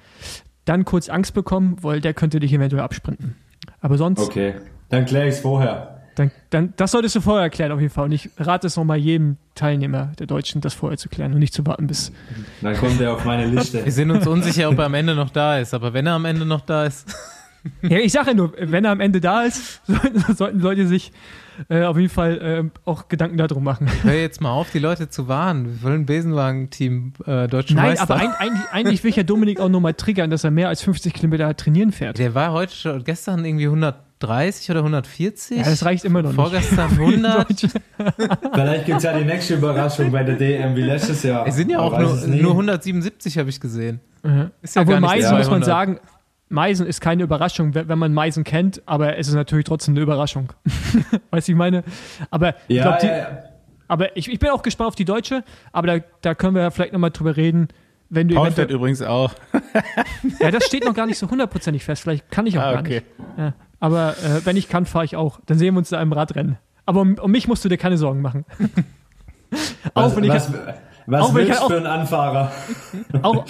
dann 0.65 0.85
kurz 0.85 1.09
Angst 1.09 1.33
bekommen, 1.33 1.77
weil 1.81 2.01
der 2.01 2.13
könnte 2.13 2.39
dich 2.39 2.53
eventuell 2.53 2.83
absprinten. 2.83 3.35
Aber 3.81 3.97
sonst, 3.97 4.19
Okay, 4.19 4.55
dann 4.89 5.05
kläre 5.05 5.27
ich 5.27 5.35
es 5.35 5.39
vorher. 5.41 6.01
Dann, 6.15 6.29
dann, 6.51 6.73
das 6.77 6.91
solltest 6.91 7.15
du 7.15 7.21
vorher 7.21 7.43
erklären, 7.43 7.71
auf 7.71 7.79
jeden 7.79 7.91
Fall. 7.91 8.05
Und 8.05 8.11
ich 8.11 8.29
rate 8.37 8.67
es 8.67 8.77
nochmal 8.77 8.97
jedem 8.97 9.37
Teilnehmer 9.55 10.11
der 10.19 10.27
Deutschen, 10.27 10.61
das 10.61 10.75
vorher 10.75 10.97
zu 10.97 11.09
klären 11.09 11.33
und 11.33 11.39
nicht 11.39 11.53
zu 11.55 11.65
warten 11.65 11.87
bis. 11.87 12.11
Dann 12.61 12.77
kommt 12.77 13.01
er 13.01 13.13
auf 13.13 13.25
meine 13.25 13.47
Liste. 13.47 13.83
Wir 13.83 13.91
sind 13.91 14.11
uns 14.11 14.27
unsicher, 14.27 14.69
ob 14.69 14.77
er 14.77 14.85
am 14.85 14.93
Ende 14.93 15.15
noch 15.15 15.31
da 15.31 15.57
ist, 15.57 15.73
aber 15.73 15.93
wenn 15.93 16.05
er 16.05 16.13
am 16.13 16.25
Ende 16.25 16.45
noch 16.45 16.61
da 16.61 16.85
ist. 16.85 17.07
Ja, 17.81 17.97
ich 17.97 18.11
sage 18.11 18.31
ja 18.31 18.33
nur, 18.33 18.53
wenn 18.59 18.85
er 18.85 18.91
am 18.91 18.99
Ende 18.99 19.21
da 19.21 19.43
ist, 19.43 19.81
sollten, 19.87 20.35
sollten 20.35 20.59
Leute 20.59 20.87
sich 20.87 21.11
äh, 21.69 21.83
auf 21.83 21.97
jeden 21.97 22.09
Fall 22.09 22.41
äh, 22.41 22.79
auch 22.89 23.07
Gedanken 23.07 23.37
darum 23.37 23.63
machen. 23.63 23.87
Hör 24.03 24.13
jetzt 24.13 24.41
mal 24.41 24.51
auf, 24.51 24.71
die 24.71 24.79
Leute 24.79 25.09
zu 25.09 25.27
warnen. 25.27 25.65
Wir 25.65 25.83
wollen 25.83 26.05
Besenwagen-Team 26.05 27.13
äh, 27.25 27.47
deutschen 27.47 27.75
Nein, 27.75 27.89
Meister. 27.89 28.03
aber 28.03 28.15
ein, 28.15 28.31
eigentlich, 28.31 28.65
eigentlich 28.71 29.03
will 29.03 29.09
ich 29.09 29.15
ja 29.15 29.23
Dominik 29.23 29.59
auch 29.59 29.69
nochmal 29.69 29.93
triggern, 29.93 30.29
dass 30.29 30.43
er 30.43 30.51
mehr 30.51 30.69
als 30.69 30.81
50 30.81 31.13
Kilometer 31.13 31.55
trainieren 31.55 31.91
fährt. 31.91 32.17
Der 32.17 32.33
war 32.33 32.51
heute 32.51 32.75
schon, 32.75 33.03
gestern 33.03 33.45
irgendwie 33.45 33.65
130 33.65 34.71
oder 34.71 34.79
140. 34.79 35.57
Ja, 35.57 35.63
das 35.63 35.85
reicht 35.85 36.05
immer 36.05 36.21
noch 36.21 36.29
nicht. 36.31 36.35
Vorgestern 36.35 36.91
100. 36.99 37.47
Vielleicht 38.53 38.85
gibt's 38.85 39.03
ja 39.03 39.17
die 39.17 39.25
nächste 39.25 39.55
Überraschung 39.55 40.11
bei 40.11 40.23
der 40.23 40.35
DM 40.35 40.75
wie 40.75 40.81
letztes 40.81 41.23
Jahr. 41.23 41.45
Es 41.47 41.55
sind 41.55 41.69
ja 41.69 41.79
auch 41.79 41.97
nur, 41.97 42.13
es 42.13 42.25
nur 42.25 42.51
177, 42.51 43.37
habe 43.37 43.49
ich 43.49 43.59
gesehen. 43.59 43.99
Ja. 44.25 44.49
Ist 44.61 44.75
ja 44.75 44.83
nicht 44.85 44.99
Meisen, 45.01 45.37
muss 45.37 45.49
man 45.49 45.61
200. 45.61 45.65
sagen, 45.65 45.99
Meisen 46.49 46.85
ist 46.85 47.01
keine 47.01 47.23
Überraschung, 47.23 47.73
wenn 47.73 47.97
man 47.97 48.13
Meisen 48.13 48.43
kennt, 48.43 48.81
aber 48.85 49.17
es 49.17 49.27
ist 49.27 49.33
natürlich 49.33 49.65
trotzdem 49.65 49.93
eine 49.95 50.01
Überraschung. 50.01 50.53
weißt 51.31 51.47
du, 51.47 51.51
ich 51.53 51.57
meine? 51.57 51.83
Aber 52.29 52.53
ich, 52.67 52.77
Ja, 52.77 52.83
glaub, 52.83 52.99
die, 52.99 53.07
ja, 53.07 53.17
ja. 53.17 53.43
aber 53.87 54.15
ich, 54.15 54.31
ich 54.31 54.37
bin 54.39 54.49
auch 54.49 54.61
gespannt 54.61 54.89
auf 54.89 54.95
die 54.95 55.05
Deutsche, 55.05 55.43
aber 55.71 55.87
da, 55.87 56.05
da 56.21 56.35
können 56.35 56.55
wir 56.55 56.61
ja 56.61 56.69
vielleicht 56.69 56.93
nochmal 56.93 57.09
drüber 57.11 57.35
reden, 57.37 57.69
wenn 58.09 58.27
du 58.27 58.35
Paul 58.35 58.49
übrigens 58.69 59.01
auch. 59.01 59.33
Ja, 60.39 60.51
das 60.51 60.65
steht 60.65 60.85
noch 60.85 60.93
gar 60.93 61.05
nicht 61.07 61.17
so 61.17 61.29
hundertprozentig 61.29 61.83
fest, 61.83 62.03
vielleicht 62.03 62.29
kann 62.29 62.45
ich 62.45 62.57
auch 62.59 62.63
Ah, 62.63 62.71
gar 62.73 62.81
okay. 62.81 63.01
nicht. 63.01 63.05
Ja. 63.37 63.53
Aber 63.79 64.11
äh, 64.23 64.45
wenn 64.45 64.55
ich 64.55 64.69
kann, 64.69 64.85
fahre 64.85 65.03
ich 65.05 65.15
auch. 65.15 65.39
Dann 65.47 65.57
sehen 65.57 65.73
wir 65.73 65.79
uns 65.79 65.89
da 65.89 66.01
im 66.01 66.13
Radrennen. 66.13 66.57
Aber 66.85 67.01
um, 67.01 67.15
um 67.17 67.31
mich 67.31 67.47
musst 67.47 67.65
du 67.65 67.69
dir 67.69 67.77
keine 67.77 67.97
Sorgen 67.97 68.21
machen. 68.21 68.45
auch 69.93 70.03
Was, 70.03 70.15
wenn 70.15 70.23
ich 70.25 70.29
was, 70.29 70.53
was 71.07 71.21
auch 71.21 71.33
wenn 71.33 71.43
ich 71.43 71.47
willst 71.49 71.61
du 71.61 71.65
auch- 71.65 71.69
für 71.69 71.77
einen 71.77 71.87
Anfahrer? 71.87 72.51
auch, 73.23 73.45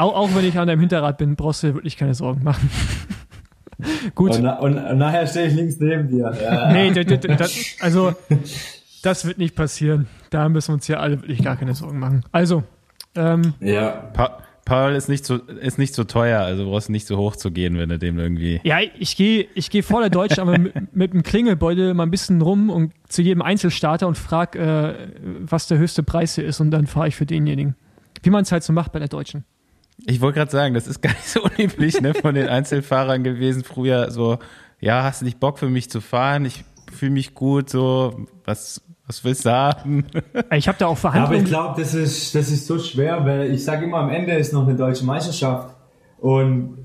auch, 0.00 0.14
auch 0.14 0.34
wenn 0.34 0.44
ich 0.44 0.58
an 0.58 0.66
deinem 0.68 0.80
Hinterrad 0.80 1.18
bin, 1.18 1.36
brauchst 1.36 1.62
du 1.62 1.68
dir 1.68 1.74
wirklich 1.74 1.96
keine 1.96 2.14
Sorgen 2.14 2.42
machen. 2.42 2.70
Gut. 4.14 4.36
Und, 4.36 4.42
na, 4.42 4.58
und, 4.58 4.76
und 4.76 4.98
nachher 4.98 5.26
stehe 5.26 5.46
ich 5.46 5.54
links 5.54 5.76
neben 5.78 6.08
dir. 6.08 6.32
Ja. 6.42 6.72
Nee, 6.72 6.90
d- 6.90 7.04
d- 7.04 7.16
d- 7.16 7.36
das, 7.36 7.54
also 7.80 8.12
das 9.02 9.24
wird 9.24 9.38
nicht 9.38 9.54
passieren. 9.54 10.06
Da 10.28 10.48
müssen 10.48 10.68
wir 10.68 10.74
uns 10.74 10.86
hier 10.86 11.00
alle 11.00 11.22
wirklich 11.22 11.42
gar 11.42 11.56
keine 11.56 11.74
Sorgen 11.74 11.98
machen. 11.98 12.22
Also, 12.30 12.62
ähm, 13.14 13.54
ja. 13.60 13.90
Pa 14.12 14.38
Paul 14.66 14.92
ist 14.94 15.08
nicht, 15.08 15.24
so, 15.24 15.36
ist 15.36 15.78
nicht 15.78 15.94
so 15.94 16.04
teuer, 16.04 16.42
also 16.42 16.66
brauchst 16.66 16.90
nicht 16.90 17.06
so 17.06 17.16
hoch 17.16 17.34
zu 17.34 17.50
gehen, 17.50 17.76
wenn 17.78 17.88
du 17.88 17.98
dem 17.98 18.18
irgendwie. 18.20 18.60
ja, 18.62 18.78
ich 18.98 19.16
gehe 19.16 19.48
ich 19.54 19.68
geh 19.70 19.82
vor 19.82 20.00
der 20.00 20.10
Deutschen 20.10 20.40
aber 20.40 20.58
mit, 20.58 20.94
mit 20.94 21.12
dem 21.12 21.24
Klingelbeutel 21.24 21.92
mal 21.94 22.04
ein 22.04 22.10
bisschen 22.12 22.40
rum 22.40 22.70
und 22.70 22.92
zu 23.08 23.22
jedem 23.22 23.42
Einzelstarter 23.42 24.06
und 24.06 24.16
frag, 24.16 24.54
äh, 24.54 24.94
was 25.40 25.66
der 25.66 25.78
höchste 25.78 26.04
Preis 26.04 26.36
hier 26.36 26.44
ist 26.44 26.60
und 26.60 26.70
dann 26.70 26.86
fahre 26.86 27.08
ich 27.08 27.16
für 27.16 27.26
denjenigen. 27.26 27.74
Wie 28.22 28.30
man 28.30 28.42
es 28.42 28.52
halt 28.52 28.62
so 28.62 28.72
macht 28.72 28.92
bei 28.92 29.00
der 29.00 29.08
Deutschen. 29.08 29.44
Ich 30.06 30.20
wollte 30.20 30.38
gerade 30.38 30.50
sagen, 30.50 30.74
das 30.74 30.86
ist 30.86 31.02
gar 31.02 31.10
nicht 31.12 31.28
so 31.28 31.42
unüblich 31.42 32.00
ne, 32.00 32.14
von 32.14 32.34
den 32.34 32.48
Einzelfahrern 32.48 33.22
gewesen. 33.24 33.64
Früher 33.64 34.10
so, 34.10 34.38
ja, 34.80 35.02
hast 35.02 35.20
du 35.20 35.24
nicht 35.24 35.40
Bock 35.40 35.58
für 35.58 35.68
mich 35.68 35.90
zu 35.90 36.00
fahren? 36.00 36.44
Ich 36.44 36.64
fühle 36.92 37.12
mich 37.12 37.34
gut, 37.34 37.70
so, 37.70 38.26
was, 38.44 38.82
was 39.06 39.24
willst 39.24 39.44
du 39.46 39.50
haben? 39.52 40.06
Ich 40.52 40.68
habe 40.68 40.78
da 40.78 40.86
auch 40.86 40.90
Aber 40.90 40.94
ich 40.94 41.00
Verhandlungen. 41.00 41.44
glaube, 41.44 41.80
das 41.80 41.94
ist, 41.94 42.34
das 42.34 42.50
ist 42.50 42.66
so 42.66 42.78
schwer, 42.78 43.24
weil 43.24 43.52
ich 43.52 43.64
sage 43.64 43.84
immer, 43.84 43.98
am 43.98 44.10
Ende 44.10 44.32
ist 44.34 44.52
noch 44.52 44.66
eine 44.66 44.76
deutsche 44.76 45.04
Meisterschaft. 45.04 45.74
Und 46.18 46.78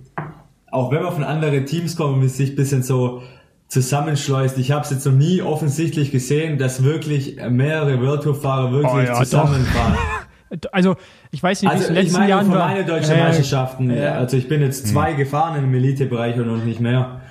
auch 0.72 0.92
wenn 0.92 1.04
man 1.04 1.14
von 1.14 1.24
anderen 1.24 1.66
Teams 1.66 1.96
kommt 1.96 2.22
und 2.22 2.28
sich 2.30 2.52
ein 2.52 2.56
bisschen 2.56 2.84
so 2.84 3.22
zusammenschleust, 3.68 4.58
ich 4.58 4.72
habe 4.72 4.84
es 4.84 4.92
jetzt 4.92 5.06
noch 5.06 5.14
nie 5.14 5.42
offensichtlich 5.42 6.12
gesehen, 6.12 6.58
dass 6.58 6.84
wirklich 6.84 7.38
mehrere 7.50 8.00
World 8.02 8.24
Tour 8.24 8.36
Fahrer 8.36 8.72
wirklich 8.72 8.94
Oh 8.94 9.00
ja, 9.00 9.16
zusammenfahren. 9.16 9.96
Also, 10.72 10.96
ich 11.32 11.42
weiß 11.42 11.62
nicht, 11.64 11.72
wie 11.72 11.76
es 11.76 11.82
Also 11.82 11.90
in 11.90 11.96
den 11.96 12.02
ich 12.06 12.12
letzten 12.12 12.20
meine 12.20 12.30
Jahren 12.30 12.52
war. 12.52 12.68
meine 12.68 12.86
deutschen 12.86 13.12
Ja, 13.12 13.18
ja, 13.18 13.24
Meisterschaften. 13.26 13.90
ja. 13.92 14.14
Also 14.14 14.38
ich 14.38 14.48
bin 14.48 14.62
jetzt 14.62 14.88
zwei 14.88 15.14
gefahren 15.14 15.64
im 15.64 15.74
Elitebereich 15.74 16.38
und 16.38 16.48
noch 16.48 16.64
nicht 16.64 16.80
mehr. 16.80 17.22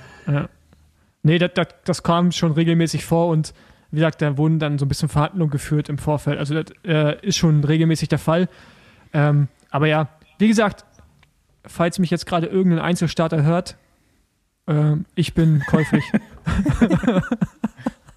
Nee, 1.23 1.39
das, 1.39 1.51
das, 1.55 1.67
das 1.85 2.03
kam 2.03 2.31
schon 2.31 2.51
regelmäßig 2.51 3.05
vor 3.05 3.27
und 3.29 3.53
wie 3.91 3.97
gesagt, 3.97 4.21
da 4.21 4.37
wurden 4.37 4.59
dann 4.59 4.77
so 4.77 4.85
ein 4.85 4.89
bisschen 4.89 5.09
Verhandlungen 5.09 5.49
geführt 5.51 5.87
im 5.89 5.97
Vorfeld. 5.97 6.37
Also 6.37 6.53
das 6.61 6.65
äh, 6.85 7.17
ist 7.25 7.37
schon 7.37 7.63
regelmäßig 7.63 8.09
der 8.09 8.19
Fall. 8.19 8.47
Ähm, 9.13 9.47
aber 9.69 9.87
ja, 9.87 10.09
wie 10.37 10.47
gesagt, 10.49 10.83
falls 11.65 11.97
mich 11.99 12.09
jetzt 12.11 12.25
gerade 12.25 12.47
irgendein 12.47 12.79
Einzelstarter 12.83 13.43
hört, 13.43 13.77
ähm, 14.67 15.05
ich 15.15 15.33
bin 15.33 15.63
käuflich. 15.67 16.03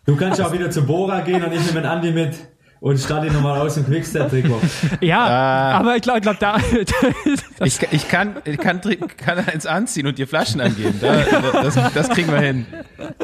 Du 0.07 0.17
kannst 0.17 0.39
ja 0.39 0.47
auch 0.47 0.53
wieder 0.55 0.71
zu 0.71 0.87
Bora 0.87 1.21
gehen 1.21 1.43
und 1.45 1.53
ich 1.53 1.71
nehme 1.73 1.87
Andi 1.89 2.13
mit 2.13 2.35
und 2.81 2.99
starte 2.99 3.27
ihn 3.27 3.33
nochmal 3.33 3.59
aus 3.61 3.75
dem 3.75 3.85
Quickstep-Trikot. 3.87 4.61
ja, 5.01 5.19
Ah. 5.27 5.79
aber 5.79 5.97
ich 5.97 6.03
glaube, 6.03 6.21
glaub, 6.21 6.39
da, 6.39 6.57
Ich, 7.65 7.81
ich, 7.91 8.09
kann, 8.09 8.37
ich 8.45 8.57
kann, 8.59 8.81
kann 9.17 9.39
eins 9.47 9.67
anziehen 9.67 10.07
und 10.07 10.17
dir 10.19 10.29
Flaschen 10.29 10.61
angeben. 10.61 10.95
Da, 11.01 11.63
das, 11.63 11.75
das 11.93 12.09
kriegen 12.11 12.31
wir 12.31 12.41
hin. 12.41 12.67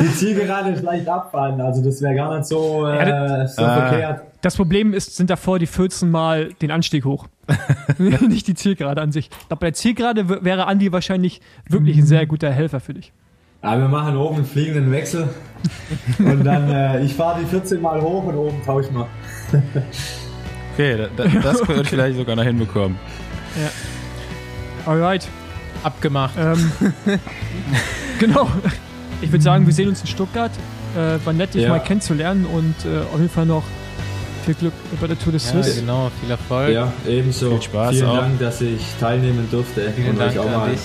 Die 0.00 0.12
Zielgerade 0.12 0.70
ist 0.70 0.82
leicht 0.82 1.08
abfahren, 1.08 1.60
also 1.60 1.82
das 1.84 2.02
wäre 2.02 2.14
gar 2.16 2.36
nicht 2.36 2.46
so, 2.46 2.86
äh, 2.86 3.46
so 3.46 3.62
Ah. 3.62 3.88
verkehrt. 3.88 4.22
das 4.40 4.56
Problem 4.56 4.92
ist, 4.92 5.16
sind 5.16 5.30
davor 5.30 5.58
die 5.58 5.66
14 5.66 6.10
Mal 6.10 6.52
den 6.60 6.70
Anstieg 6.70 7.04
hoch. 7.04 7.26
Nicht 7.98 8.48
die 8.48 8.54
Zielgerade 8.54 9.00
an 9.02 9.12
sich. 9.12 9.28
Ich 9.30 9.48
glaube, 9.48 9.60
bei 9.60 9.66
der 9.66 9.74
Zielgerade 9.74 10.44
wäre 10.44 10.66
Andi 10.66 10.90
wahrscheinlich 10.92 11.40
wirklich 11.68 11.96
ein 11.98 12.06
sehr 12.06 12.26
guter 12.26 12.50
Helfer 12.50 12.80
für 12.80 12.94
dich. 12.94 13.12
Aber 13.60 13.80
wir 13.82 13.88
machen 13.88 14.16
oben 14.16 14.36
einen 14.36 14.44
fliegenden 14.44 14.90
Wechsel 14.92 15.28
und 16.18 16.44
dann, 16.44 16.68
äh, 16.70 17.02
ich 17.02 17.14
fahre 17.14 17.40
die 17.40 17.46
14 17.46 17.80
Mal 17.80 18.00
hoch 18.00 18.24
und 18.24 18.34
oben 18.34 18.62
tauschen 18.64 18.94
wir. 18.94 19.06
Okay, 20.74 20.96
da, 20.96 21.06
da, 21.24 21.28
das 21.40 21.60
könnte 21.62 21.82
ich 21.82 21.88
vielleicht 21.88 22.16
sogar 22.16 22.36
noch 22.36 22.42
hinbekommen. 22.44 22.98
Alright. 24.86 25.28
Abgemacht. 25.82 26.34
Ähm, 26.38 26.72
genau. 28.18 28.50
Ich 29.20 29.30
würde 29.30 29.42
sagen, 29.44 29.66
wir 29.66 29.72
sehen 29.72 29.88
uns 29.88 30.00
in 30.00 30.06
Stuttgart. 30.06 30.50
Äh, 30.96 31.24
war 31.24 31.32
nett, 31.32 31.54
dich 31.54 31.62
Ja. 31.62 31.70
mal 31.70 31.78
kennenzulernen 31.80 32.46
und 32.46 32.74
äh, 32.84 32.98
auf 33.12 33.18
jeden 33.18 33.28
Fall 33.30 33.46
noch 33.46 33.62
viel 34.44 34.54
Glück 34.54 34.72
bei 35.00 35.06
der 35.06 35.18
Tour 35.18 35.32
de 35.32 35.40
Ja, 35.40 35.48
Suisse. 35.52 35.80
genau. 35.80 36.10
Viel 36.20 36.30
Erfolg. 36.30 36.70
Ja, 36.72 36.92
ebenso. 37.06 37.50
Viel 37.50 37.62
Spaß 37.62 37.90
Vielen 37.96 38.06
auch. 38.08 38.18
Dank, 38.18 38.38
dass 38.40 38.60
ich 38.60 38.80
teilnehmen 39.00 39.48
durfte 39.50 39.90
Vielen 39.96 40.10
und 40.10 40.18
Dank 40.20 40.32
euch 40.32 40.38
auch 40.38 40.46
an 40.46 40.52
mal 40.52 40.70
dich. 40.70 40.80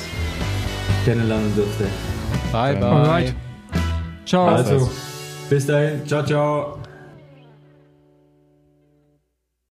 kennenlernen 1.05 1.53
durfte. 1.55 1.83
Bye, 2.51 2.75
bye. 2.75 2.83
Alright. 2.89 3.33
Ciao. 4.25 4.47
Also, 4.47 4.89
bis 5.49 5.65
dahin. 5.65 6.05
Ciao, 6.07 6.23
ciao. 6.25 6.78